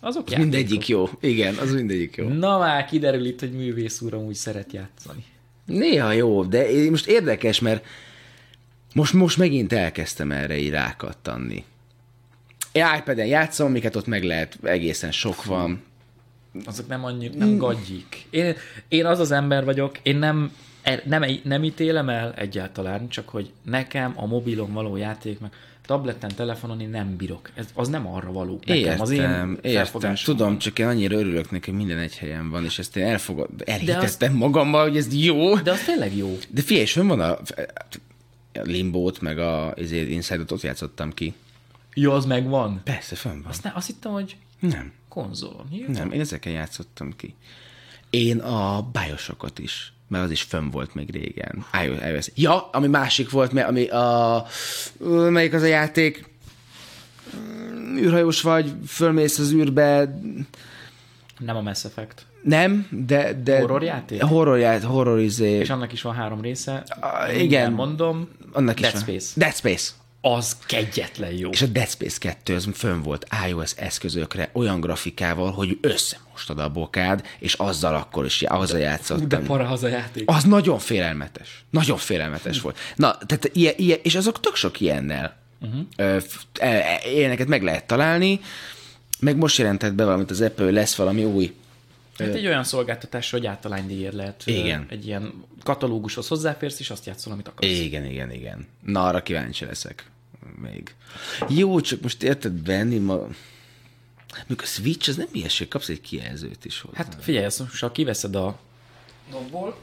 Azok 0.00 0.26
Az 0.26 0.32
mindegyik 0.34 0.88
jó. 0.88 1.08
Igen, 1.20 1.54
az 1.54 1.72
mindegyik 1.72 2.16
jó. 2.16 2.28
Na 2.28 2.58
már 2.58 2.84
kiderül 2.84 3.24
itt, 3.24 3.40
hogy 3.40 3.52
művész 3.52 4.00
úr 4.00 4.14
úgy 4.14 4.34
szeret 4.34 4.72
játszani. 4.72 5.24
Néha 5.64 6.12
jó, 6.12 6.44
de 6.44 6.66
most 6.90 7.06
érdekes, 7.06 7.60
mert 7.60 7.84
most, 8.94 9.12
most 9.12 9.36
megint 9.36 9.72
elkezdtem 9.72 10.32
erre 10.32 10.56
így 10.58 10.70
rákattanni. 10.70 11.64
Én 12.72 12.84
iPad-en 12.98 13.26
játszom, 13.26 13.72
miket 13.72 13.96
ott 13.96 14.06
meg 14.06 14.22
lehet, 14.24 14.58
egészen 14.62 15.12
sok 15.12 15.44
van. 15.44 15.82
azok 16.64 16.88
nem 16.88 17.04
annyi, 17.04 17.30
nem 17.36 17.56
gagyik. 17.56 18.26
Én, 18.30 18.54
én 18.88 19.06
az 19.06 19.18
az 19.18 19.30
ember 19.30 19.64
vagyok, 19.64 19.98
én 20.02 20.16
nem, 20.16 20.52
e- 20.82 21.02
nem, 21.04 21.24
nem 21.44 21.64
ítélem 21.64 22.08
el 22.08 22.34
egyáltalán, 22.36 23.08
csak 23.08 23.28
hogy 23.28 23.50
nekem 23.62 24.12
a 24.16 24.26
mobilon 24.26 24.72
való 24.72 24.96
játék, 24.96 25.38
meg 25.40 25.50
tableten, 25.86 26.30
telefonon 26.34 26.80
én 26.80 26.88
nem 26.90 27.16
bírok. 27.16 27.50
Ez, 27.54 27.66
az 27.74 27.88
nem 27.88 28.06
arra 28.06 28.32
való. 28.32 28.60
Nekem 28.66 28.76
Értem, 28.76 29.00
az 29.00 29.10
én 29.10 29.58
értem. 29.62 30.14
Tudom, 30.24 30.58
csak 30.58 30.78
én 30.78 30.86
annyira 30.86 31.16
örülök 31.18 31.50
neki, 31.50 31.70
hogy 31.70 31.78
minden 31.78 31.98
egy 31.98 32.16
helyen 32.16 32.50
van, 32.50 32.64
és 32.64 32.78
ezt 32.78 32.96
én 32.96 33.04
elfogad, 33.04 33.48
elhitettem 33.64 34.02
azt- 34.02 34.32
magammal, 34.32 34.82
hogy 34.82 34.96
ez 34.96 35.14
jó. 35.24 35.56
De 35.56 35.70
az 35.70 35.84
tényleg 35.84 36.16
jó. 36.16 36.38
De 36.48 36.60
figyelj, 36.60 36.84
és 36.84 36.94
van 36.94 37.20
a, 37.20 37.30
a 37.30 37.38
Limbót, 38.52 39.20
meg 39.20 39.38
a 39.38 39.74
izé, 39.76 40.00
Inside-ot 40.10 40.50
ott 40.50 40.62
játszottam 40.62 41.12
ki. 41.12 41.34
Jó, 41.94 42.12
az 42.12 42.24
megvan. 42.24 42.80
Persze, 42.84 43.14
fönn 43.16 43.32
van. 43.42 43.50
Azt, 43.50 43.62
ne, 43.62 43.72
azt 43.74 43.86
hittem, 43.86 44.12
hogy 44.12 44.36
Nem, 44.60 44.92
konzolon. 45.08 45.66
Jó. 45.70 45.84
nem, 45.88 46.12
én 46.12 46.20
ezeken 46.20 46.52
játszottam 46.52 47.16
ki. 47.16 47.34
Én 48.10 48.38
a 48.38 48.82
Bioshockot 48.92 49.58
is, 49.58 49.92
mert 50.08 50.24
az 50.24 50.30
is 50.30 50.42
fönn 50.42 50.70
volt 50.70 50.94
még 50.94 51.10
régen. 51.10 51.64
iOS. 51.84 52.26
Ja, 52.34 52.68
ami 52.70 52.86
másik 52.86 53.30
volt, 53.30 53.52
mert 53.52 53.68
ami 53.68 53.88
a... 53.88 54.46
Melyik 55.30 55.52
az 55.52 55.62
a 55.62 55.66
játék? 55.66 56.30
Mm, 57.36 57.96
űrhajós 57.96 58.40
vagy, 58.42 58.72
fölmész 58.86 59.38
az 59.38 59.52
űrbe, 59.52 60.18
Nem 61.38 61.56
a 61.56 61.60
Mass 61.60 61.84
Effect. 61.84 62.26
nem, 62.42 62.86
de... 62.90 63.32
de 63.42 63.60
Horror 63.60 63.82
játék? 63.82 64.22
Horror, 64.22 65.18
izé. 65.20 65.50
És 65.50 65.70
annak 65.70 65.92
is 65.92 66.02
van 66.02 66.14
három 66.14 66.40
része. 66.40 66.84
Ah, 67.00 67.26
Mindjárt 67.26 67.42
igen. 67.42 67.72
mondom. 67.72 68.28
Annak 68.52 68.74
is 68.74 68.80
Dead 68.80 68.92
van. 68.92 69.02
Space. 69.02 69.32
Dead 69.36 69.54
Space. 69.54 69.90
Az 70.24 70.56
kegyetlen 70.66 71.32
jó. 71.32 71.50
És 71.50 71.62
a 71.62 71.66
Dead 71.66 71.88
Space 71.88 72.18
2 72.18 72.54
az 72.54 72.68
fönn 72.74 73.02
volt 73.02 73.26
iOS 73.48 73.72
eszközökre 73.76 74.50
olyan 74.52 74.80
grafikával, 74.80 75.52
hogy 75.52 75.78
összemostad 75.80 76.58
a 76.58 76.68
bokád, 76.68 77.26
és 77.38 77.54
azzal 77.54 77.94
akkor 77.94 78.24
is 78.24 78.42
azzal 78.42 78.78
Ú, 78.78 78.82
játszottam. 78.82 79.28
de 79.28 79.38
para 79.38 79.68
az 79.68 79.82
a 79.82 79.88
játék. 79.88 80.30
Az 80.30 80.44
nagyon 80.44 80.78
félelmetes. 80.78 81.64
Nagyon 81.70 81.96
félelmetes 81.96 82.60
volt. 82.60 82.78
Na, 82.96 83.18
tehát 83.26 83.50
ilyen, 83.52 83.74
ilyen, 83.76 83.98
és 84.02 84.14
azok 84.14 84.40
tök 84.40 84.54
sok 84.54 84.80
ilyennel. 84.80 85.36
Uh-huh. 85.60 86.22
Ilyeneket 87.14 87.46
meg 87.46 87.62
lehet 87.62 87.86
találni, 87.86 88.40
meg 89.20 89.36
most 89.36 89.58
jelentett 89.58 89.94
be 89.94 90.04
valamit 90.04 90.30
az 90.30 90.40
Apple, 90.40 90.70
lesz 90.70 90.94
valami 90.94 91.24
új. 91.24 91.54
Hát 92.18 92.34
egy 92.34 92.46
olyan 92.46 92.64
szolgáltatás, 92.64 93.30
hogy 93.30 93.46
általánydíjért 93.46 94.14
lehet. 94.14 94.42
Igen. 94.44 94.86
Egy 94.88 95.06
ilyen 95.06 95.44
katalógushoz 95.62 96.28
hozzáférsz, 96.28 96.80
és 96.80 96.90
azt 96.90 97.06
játszol, 97.06 97.32
amit 97.32 97.48
akarsz. 97.48 97.70
Igen, 97.70 98.04
igen, 98.04 98.32
igen. 98.32 98.66
Na, 98.84 99.04
arra 99.06 99.22
kíváncsi 99.22 99.64
leszek. 99.64 100.04
Még. 100.62 100.94
Jó, 101.48 101.80
csak 101.80 102.00
most 102.00 102.22
érted 102.22 102.64
venni 102.64 102.98
ma... 102.98 103.16
Mondjuk 104.36 104.60
a 104.62 104.64
Switch, 104.64 105.08
az 105.08 105.16
nem 105.16 105.28
ilyeség, 105.32 105.68
kapsz 105.68 105.88
egy 105.88 106.00
kijelzőt 106.00 106.64
is 106.64 106.80
hozzá. 106.80 106.96
Hát 106.96 107.16
figyelj, 107.20 107.44
ezt 107.44 107.58
most, 107.58 107.80
ha 107.80 107.92
kiveszed 107.92 108.34
a 108.34 108.58
dobból, 109.30 109.76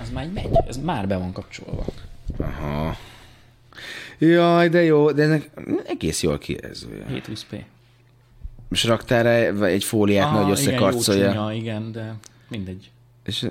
az 0.00 0.10
már 0.10 0.24
így 0.24 0.32
megy, 0.32 0.48
ez 0.66 0.76
már 0.76 1.06
be 1.06 1.16
van 1.16 1.32
kapcsolva. 1.32 1.84
Aha. 2.38 2.96
Jaj, 4.18 4.68
de 4.68 4.82
jó, 4.82 5.12
de 5.12 5.22
ennek 5.22 5.50
egész 5.86 6.22
jól 6.22 6.38
kijelzője. 6.38 7.04
720p. 7.08 7.64
És 8.70 8.84
raktál 8.84 9.22
rá 9.22 9.66
egy 9.66 9.84
fóliát, 9.84 10.26
ah, 10.26 10.30
hogy 10.30 10.40
igen, 10.40 10.48
jó 10.48 10.52
összekarcolja. 10.52 11.32
csúnya, 11.32 11.52
igen, 11.52 11.92
de 11.92 12.14
mindegy. 12.48 12.90
És 13.24 13.46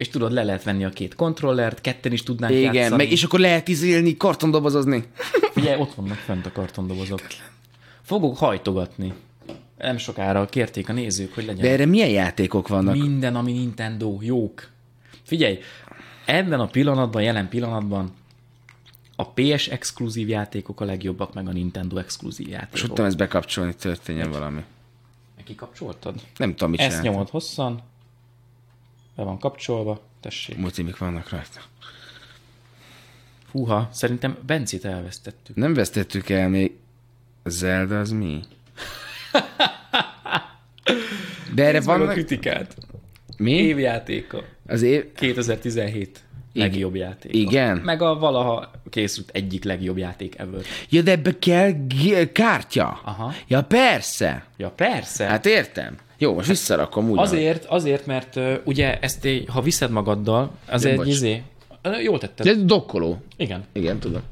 és 0.00 0.08
tudod, 0.08 0.32
le 0.32 0.42
lehet 0.42 0.62
venni 0.62 0.84
a 0.84 0.88
két 0.88 1.14
kontrollert, 1.14 1.80
ketten 1.80 2.12
is 2.12 2.22
tudnánk 2.22 2.54
Igen, 2.54 2.74
játszani. 2.74 2.96
meg, 2.96 3.10
és 3.12 3.22
akkor 3.24 3.40
lehet 3.40 3.68
izélni, 3.68 4.16
kartondobozozni. 4.16 5.04
Figyelj, 5.54 5.80
ott 5.80 5.94
vannak 5.94 6.16
fent 6.16 6.46
a 6.46 6.52
kartondobozok. 6.52 7.20
Fogok 8.02 8.38
hajtogatni. 8.38 9.12
Nem 9.78 9.96
sokára 9.96 10.46
kérték 10.46 10.88
a 10.88 10.92
nézők, 10.92 11.34
hogy 11.34 11.44
legyen 11.44 11.62
De 11.62 11.70
erre 11.70 11.86
milyen 11.86 12.08
játékok 12.08 12.68
vannak? 12.68 12.94
minden, 12.96 13.36
ami 13.36 13.52
Nintendo, 13.52 14.18
jók. 14.20 14.68
Figyelj, 15.22 15.58
ebben 16.24 16.60
a 16.60 16.66
pillanatban, 16.66 17.22
jelen 17.22 17.48
pillanatban 17.48 18.12
a 19.16 19.24
PS 19.28 19.68
exkluzív 19.68 20.28
játékok 20.28 20.80
a 20.80 20.84
legjobbak, 20.84 21.34
meg 21.34 21.48
a 21.48 21.52
Nintendo 21.52 21.96
exkluzív 21.96 22.46
És 22.46 22.52
játékok. 22.52 22.80
tudtam 22.80 23.04
ezt 23.04 23.16
bekapcsolni, 23.16 23.74
történjen 23.74 24.30
valami. 24.30 24.60
Kikapcsoltad? 25.44 26.14
Nem 26.36 26.50
tudom, 26.50 26.70
mit 26.70 26.80
Ezt 26.80 26.88
csináltam. 26.88 27.12
nyomod 27.12 27.28
hosszan, 27.28 27.80
be 29.20 29.26
van 29.26 29.38
kapcsolva, 29.38 30.00
tessék. 30.20 30.56
Multimik 30.56 30.98
vannak 30.98 31.28
rajta. 31.28 31.60
Húha, 33.50 33.88
szerintem 33.92 34.38
Bencit 34.46 34.84
elvesztettük. 34.84 35.56
Nem 35.56 35.74
vesztettük 35.74 36.28
el 36.28 36.48
még. 36.48 36.72
Zelda 37.44 37.98
az 37.98 38.10
mi? 38.10 38.40
De 41.54 41.64
erre 41.64 41.80
meg 41.86 42.00
a 42.00 42.06
kritikát. 42.06 42.76
Mi? 43.36 43.52
Évjátéka. 43.52 44.44
Az 44.66 44.82
év... 44.82 45.12
2017 45.12 46.24
legjobb 46.52 46.94
játék. 46.94 47.34
Igen. 47.34 47.76
Meg 47.76 48.02
a 48.02 48.18
valaha 48.18 48.70
készült 48.90 49.30
egyik 49.32 49.64
legjobb 49.64 49.98
játék 49.98 50.38
ever. 50.38 50.60
Ja, 50.88 51.02
de 51.02 51.10
ebbe 51.10 51.38
kell 51.38 51.70
g- 51.70 52.32
kártya. 52.32 53.00
Aha. 53.04 53.32
Ja, 53.46 53.62
persze. 53.64 54.44
Ja, 54.56 54.70
persze. 54.70 55.24
Hát 55.24 55.46
értem. 55.46 55.96
Jó, 56.22 56.34
most 56.34 56.48
visszarakom 56.48 57.10
úgy. 57.10 57.18
Azért, 57.18 57.64
azért, 57.64 58.06
mert 58.06 58.36
uh, 58.36 58.54
ugye 58.64 58.98
ezt, 58.98 59.28
ha 59.46 59.60
viszed 59.60 59.90
magaddal, 59.90 60.50
az 60.66 60.84
Ja, 60.84 60.90
egy 60.90 60.96
bocs. 60.96 61.06
izé, 61.06 61.42
jól 62.02 62.18
tetted. 62.18 62.46
Ez 62.46 62.64
dokkoló. 62.64 63.22
Igen. 63.36 63.64
Igen, 63.72 63.98
tudom. 63.98 64.22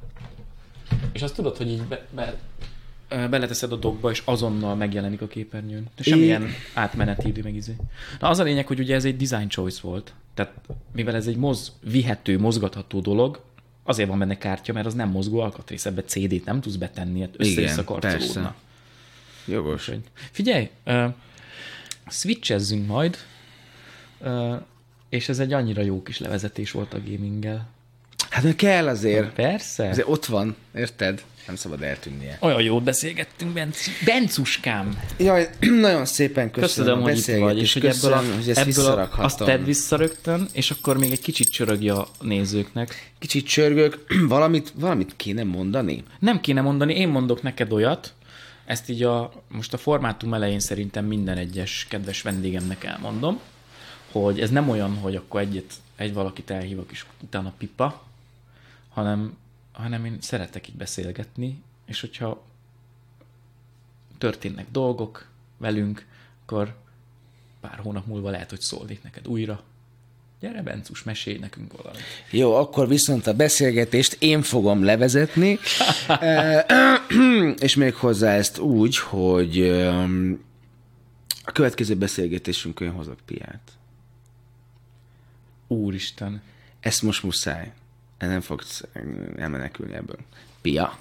És 1.13 1.23
azt 1.23 1.35
tudod, 1.35 1.57
hogy 1.57 1.69
így 1.69 1.83
be, 1.83 2.07
be, 2.11 2.35
beleteszed 3.29 3.73
a 3.73 3.77
dogba, 3.77 4.11
és 4.11 4.23
azonnal 4.25 4.75
megjelenik 4.75 5.21
a 5.23 5.27
képernyőn. 5.27 5.87
De 5.97 6.03
semmilyen 6.03 6.47
átmeneti 6.75 7.29
idő 7.29 7.43
meg 7.43 7.55
izé. 7.55 7.77
Na 8.21 8.29
az 8.29 8.39
a 8.39 8.43
lényeg, 8.43 8.67
hogy 8.67 8.79
ugye 8.79 8.95
ez 8.95 9.05
egy 9.05 9.17
design 9.17 9.49
choice 9.49 9.81
volt. 9.83 10.13
Tehát 10.35 10.53
mivel 10.93 11.15
ez 11.15 11.27
egy 11.27 11.37
moz, 11.37 11.73
vihető, 11.91 12.39
mozgatható 12.39 13.01
dolog, 13.01 13.41
azért 13.85 14.09
van 14.09 14.19
benne 14.19 14.39
kártya, 14.39 14.73
mert 14.73 14.87
az 14.87 14.95
nem 14.95 15.09
mozgó 15.09 15.41
alkatrész, 15.41 15.87
ebbe 15.87 16.03
CD-t 16.03 16.45
nem 16.45 16.61
tudsz 16.61 16.77
betenni, 16.77 17.21
hát 17.21 17.35
össze-vissza. 17.37 17.85
Jogos. 19.45 19.91
Figyelj, 20.31 20.69
switchezzünk 22.11 22.87
majd, 22.87 23.17
és 25.09 25.29
ez 25.29 25.39
egy 25.39 25.53
annyira 25.53 25.83
jó 25.83 26.03
kis 26.03 26.19
levezetés 26.19 26.71
volt 26.71 26.95
a 26.95 26.99
gaminggel. 27.07 27.69
Hát 28.31 28.43
de 28.43 28.55
kell 28.55 28.89
azért. 28.89 29.33
Persze. 29.33 29.89
Azért 29.89 30.09
ott 30.09 30.27
van, 30.27 30.57
érted? 30.75 31.23
Nem 31.47 31.57
szabad 31.57 31.83
eltűnnie. 31.83 32.37
Olyan 32.41 32.63
jót 32.63 32.83
beszélgettünk, 32.83 33.53
Benc- 33.53 33.91
Bencuskám. 34.05 35.01
Jaj, 35.19 35.49
nagyon 35.81 36.05
szépen 36.05 36.51
köszönöm, 36.51 37.03
Köszönöm, 37.03 37.03
a 37.03 37.03
hogy 37.03 37.19
itt 37.19 37.41
vagy, 37.41 37.59
és 37.59 37.73
hogy 37.73 37.87
ebből, 37.87 38.13
a, 38.13 38.23
hogy 38.35 38.51
ezt 38.51 38.59
ebből 38.59 38.87
a, 38.87 39.09
azt 39.17 39.39
tedd 39.39 39.65
vissza 39.65 39.97
rögtön, 39.97 40.49
és 40.53 40.71
akkor 40.71 40.99
még 40.99 41.11
egy 41.11 41.21
kicsit 41.21 41.49
csörögj 41.49 41.89
a 41.89 42.09
nézőknek. 42.21 43.13
Kicsit 43.19 43.47
csörgök, 43.47 44.05
valamit, 44.29 44.73
valamit 44.75 45.13
kéne 45.17 45.43
mondani? 45.43 46.05
Nem 46.19 46.41
kéne 46.41 46.61
mondani, 46.61 46.95
én 46.95 47.09
mondok 47.09 47.43
neked 47.43 47.73
olyat, 47.73 48.15
ezt 48.69 48.89
így 48.89 49.03
a, 49.03 49.33
most 49.49 49.73
a 49.73 49.79
formátum 49.79 50.35
elején 50.35 50.61
szerintem 50.61 51.05
minden 51.05 51.37
egyes 51.37 51.87
kedves 51.89 52.23
vendégemnek 52.23 52.85
elmondom, 52.85 53.41
hogy 54.13 54.41
ez 54.41 54.51
nem 54.51 54.69
olyan, 54.69 54.97
hogy 54.97 55.17
akkor 55.17 55.41
egyet, 55.41 55.75
egy 55.97 56.13
valakit 56.13 56.51
elhívok, 56.51 56.91
és 56.91 57.07
utána 57.23 57.53
pipa, 57.59 58.03
hanem, 58.89 59.37
hanem 59.73 60.05
én 60.05 60.17
szeretek 60.21 60.69
így 60.69 60.75
beszélgetni, 60.75 61.63
és 61.85 62.01
hogyha 62.01 62.45
történnek 64.19 64.67
dolgok 64.71 65.29
velünk, 65.57 66.07
akkor 66.43 66.77
pár 67.61 67.79
hónap 67.79 68.07
múlva 68.07 68.31
lehet, 68.31 68.51
hogy 68.51 68.61
szólnék 68.61 69.03
neked 69.03 69.29
újra. 69.29 69.63
Gyere, 70.41 70.63
Bencus, 70.63 71.03
mesélj 71.03 71.39
nekünk 71.39 71.73
valamit. 71.77 72.03
Jó, 72.31 72.55
akkor 72.55 72.89
viszont 72.89 73.27
a 73.27 73.35
beszélgetést 73.35 74.17
én 74.19 74.43
fogom 74.43 74.85
levezetni, 74.85 75.59
Eh, 76.09 76.65
és 77.59 77.75
még 77.75 77.95
hozzá 77.95 78.33
ezt 78.33 78.59
úgy, 78.59 78.99
hogy 78.99 79.59
öm, 79.59 80.45
a 81.45 81.53
következő 81.53 81.95
beszélgetésünkön 81.95 82.91
hozok 82.91 83.19
piát. 83.25 83.73
Úristen. 85.67 86.43
Ezt 86.81 87.03
most 87.03 87.23
muszáj. 87.23 87.73
Nem 88.19 88.41
fogsz 88.41 88.85
elmenekülni 89.37 89.95
ebből. 89.95 90.19
Pia, 90.61 90.99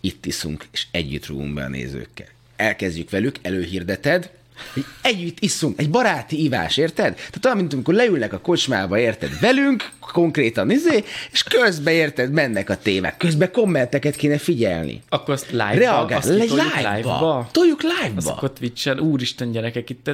itt 0.00 0.26
iszunk, 0.26 0.68
és 0.70 0.86
együtt 0.90 1.26
rúgunk 1.26 1.54
be 1.54 1.64
a 1.64 1.68
nézőkkel. 1.68 2.28
Elkezdjük 2.56 3.10
velük, 3.10 3.36
előhirdeted, 3.42 4.30
hogy 4.74 4.84
együtt 5.02 5.40
iszunk, 5.40 5.80
egy 5.80 5.90
baráti 5.90 6.42
ivás, 6.42 6.76
érted? 6.76 7.14
Tehát 7.14 7.44
olyan, 7.44 7.56
mint 7.56 7.72
amikor 7.72 7.94
leülnek 7.94 8.32
a 8.32 8.38
kocsmába, 8.38 8.98
érted, 8.98 9.40
velünk, 9.40 9.90
konkrétan 10.12 10.70
izé, 10.70 11.04
és 11.32 11.42
közben, 11.42 11.94
érted, 11.94 12.32
mennek 12.32 12.70
a 12.70 12.76
témák, 12.76 13.16
közben 13.16 13.52
kommenteket 13.52 14.16
kéne 14.16 14.38
figyelni. 14.38 15.02
Akkor 15.08 15.34
azt 15.34 15.50
live-ba, 15.50 15.74
Reagál, 15.74 16.18
azt 16.18 16.28
le, 16.28 16.40
kitoljuk 16.40 16.76
live-ba. 16.76 16.94
live-ba. 16.96 17.48
Toljuk 17.52 17.82
live-ba. 17.82 18.16
Azokat 18.16 18.52
Twitch-en, 18.52 19.00
úristen 19.00 19.50
gyerekek, 19.50 19.90
itt 19.90 20.10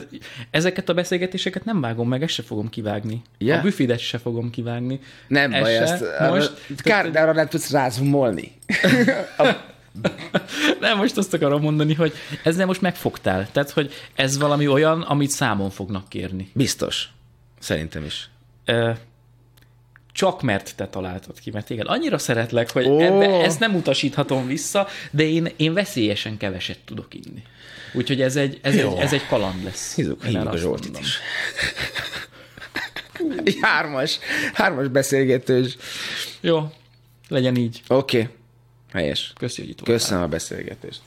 ezeket 0.50 0.88
a 0.88 0.94
beszélgetéseket 0.94 1.64
nem 1.64 1.80
vágom 1.80 2.08
meg, 2.08 2.22
ezt 2.22 2.34
se 2.34 2.42
fogom 2.42 2.68
kivágni. 2.68 3.22
Ja. 3.38 3.58
A 3.58 3.60
büfidet 3.60 3.98
se 3.98 4.18
fogom 4.18 4.50
kivágni. 4.50 5.00
Nem 5.28 5.52
Ezt 5.52 5.62
baj, 5.62 5.72
se. 5.72 5.80
ezt, 5.80 6.00
most, 6.00 6.30
most, 6.30 6.82
kár, 6.82 7.10
de 7.10 7.20
arra 7.20 7.32
nem 7.32 7.48
tudsz 7.48 7.70
rázumolni. 7.70 8.52
nem, 10.80 10.96
most 10.96 11.16
azt 11.16 11.34
akarom 11.34 11.62
mondani, 11.62 11.94
hogy 11.94 12.12
ezzel 12.42 12.66
most 12.66 12.80
megfogtál. 12.80 13.48
Tehát, 13.52 13.70
hogy 13.70 13.92
ez 14.14 14.38
valami 14.38 14.68
olyan, 14.68 15.02
amit 15.02 15.30
számon 15.30 15.70
fognak 15.70 16.08
kérni. 16.08 16.50
Biztos. 16.52 17.08
Szerintem 17.58 18.04
is. 18.04 18.30
Ö, 18.64 18.90
csak 20.12 20.42
mert 20.42 20.76
te 20.76 20.88
találtad 20.88 21.40
ki, 21.40 21.50
mert 21.50 21.66
téged 21.66 21.86
annyira 21.88 22.18
szeretlek, 22.18 22.70
hogy 22.70 22.86
oh. 22.86 23.02
ebbe, 23.02 23.44
ezt 23.44 23.60
nem 23.60 23.74
utasíthatom 23.74 24.46
vissza, 24.46 24.88
de 25.10 25.22
én, 25.22 25.48
én 25.56 25.74
veszélyesen 25.74 26.36
keveset 26.36 26.78
tudok 26.84 27.14
inni. 27.14 27.42
Úgyhogy 27.92 28.20
ez 28.20 28.36
egy, 28.36 28.58
ez 28.62 28.74
Jó. 28.74 28.96
egy, 28.96 29.02
ez 29.02 29.12
egy 29.12 29.26
kaland 29.26 29.64
lesz. 29.64 29.94
Hívjuk, 29.94 30.24
Én 30.24 30.30
hívjuk 30.30 30.52
a 30.52 30.56
Zsoltit 30.56 30.84
mondom. 30.84 31.02
is. 31.02 31.18
Hármas, 33.60 34.18
hármas 34.52 34.88
beszélgetős. 34.88 35.76
Jó, 36.40 36.72
legyen 37.28 37.56
így. 37.56 37.82
Oké, 37.88 38.20
okay. 38.20 38.34
Helyes. 38.96 39.32
Köszi, 39.38 39.60
hogy 39.60 39.70
itt 39.70 39.78
voltál. 39.78 39.96
Köszönöm 39.96 40.22
a 40.22 40.28
beszélgetést. 40.28 41.00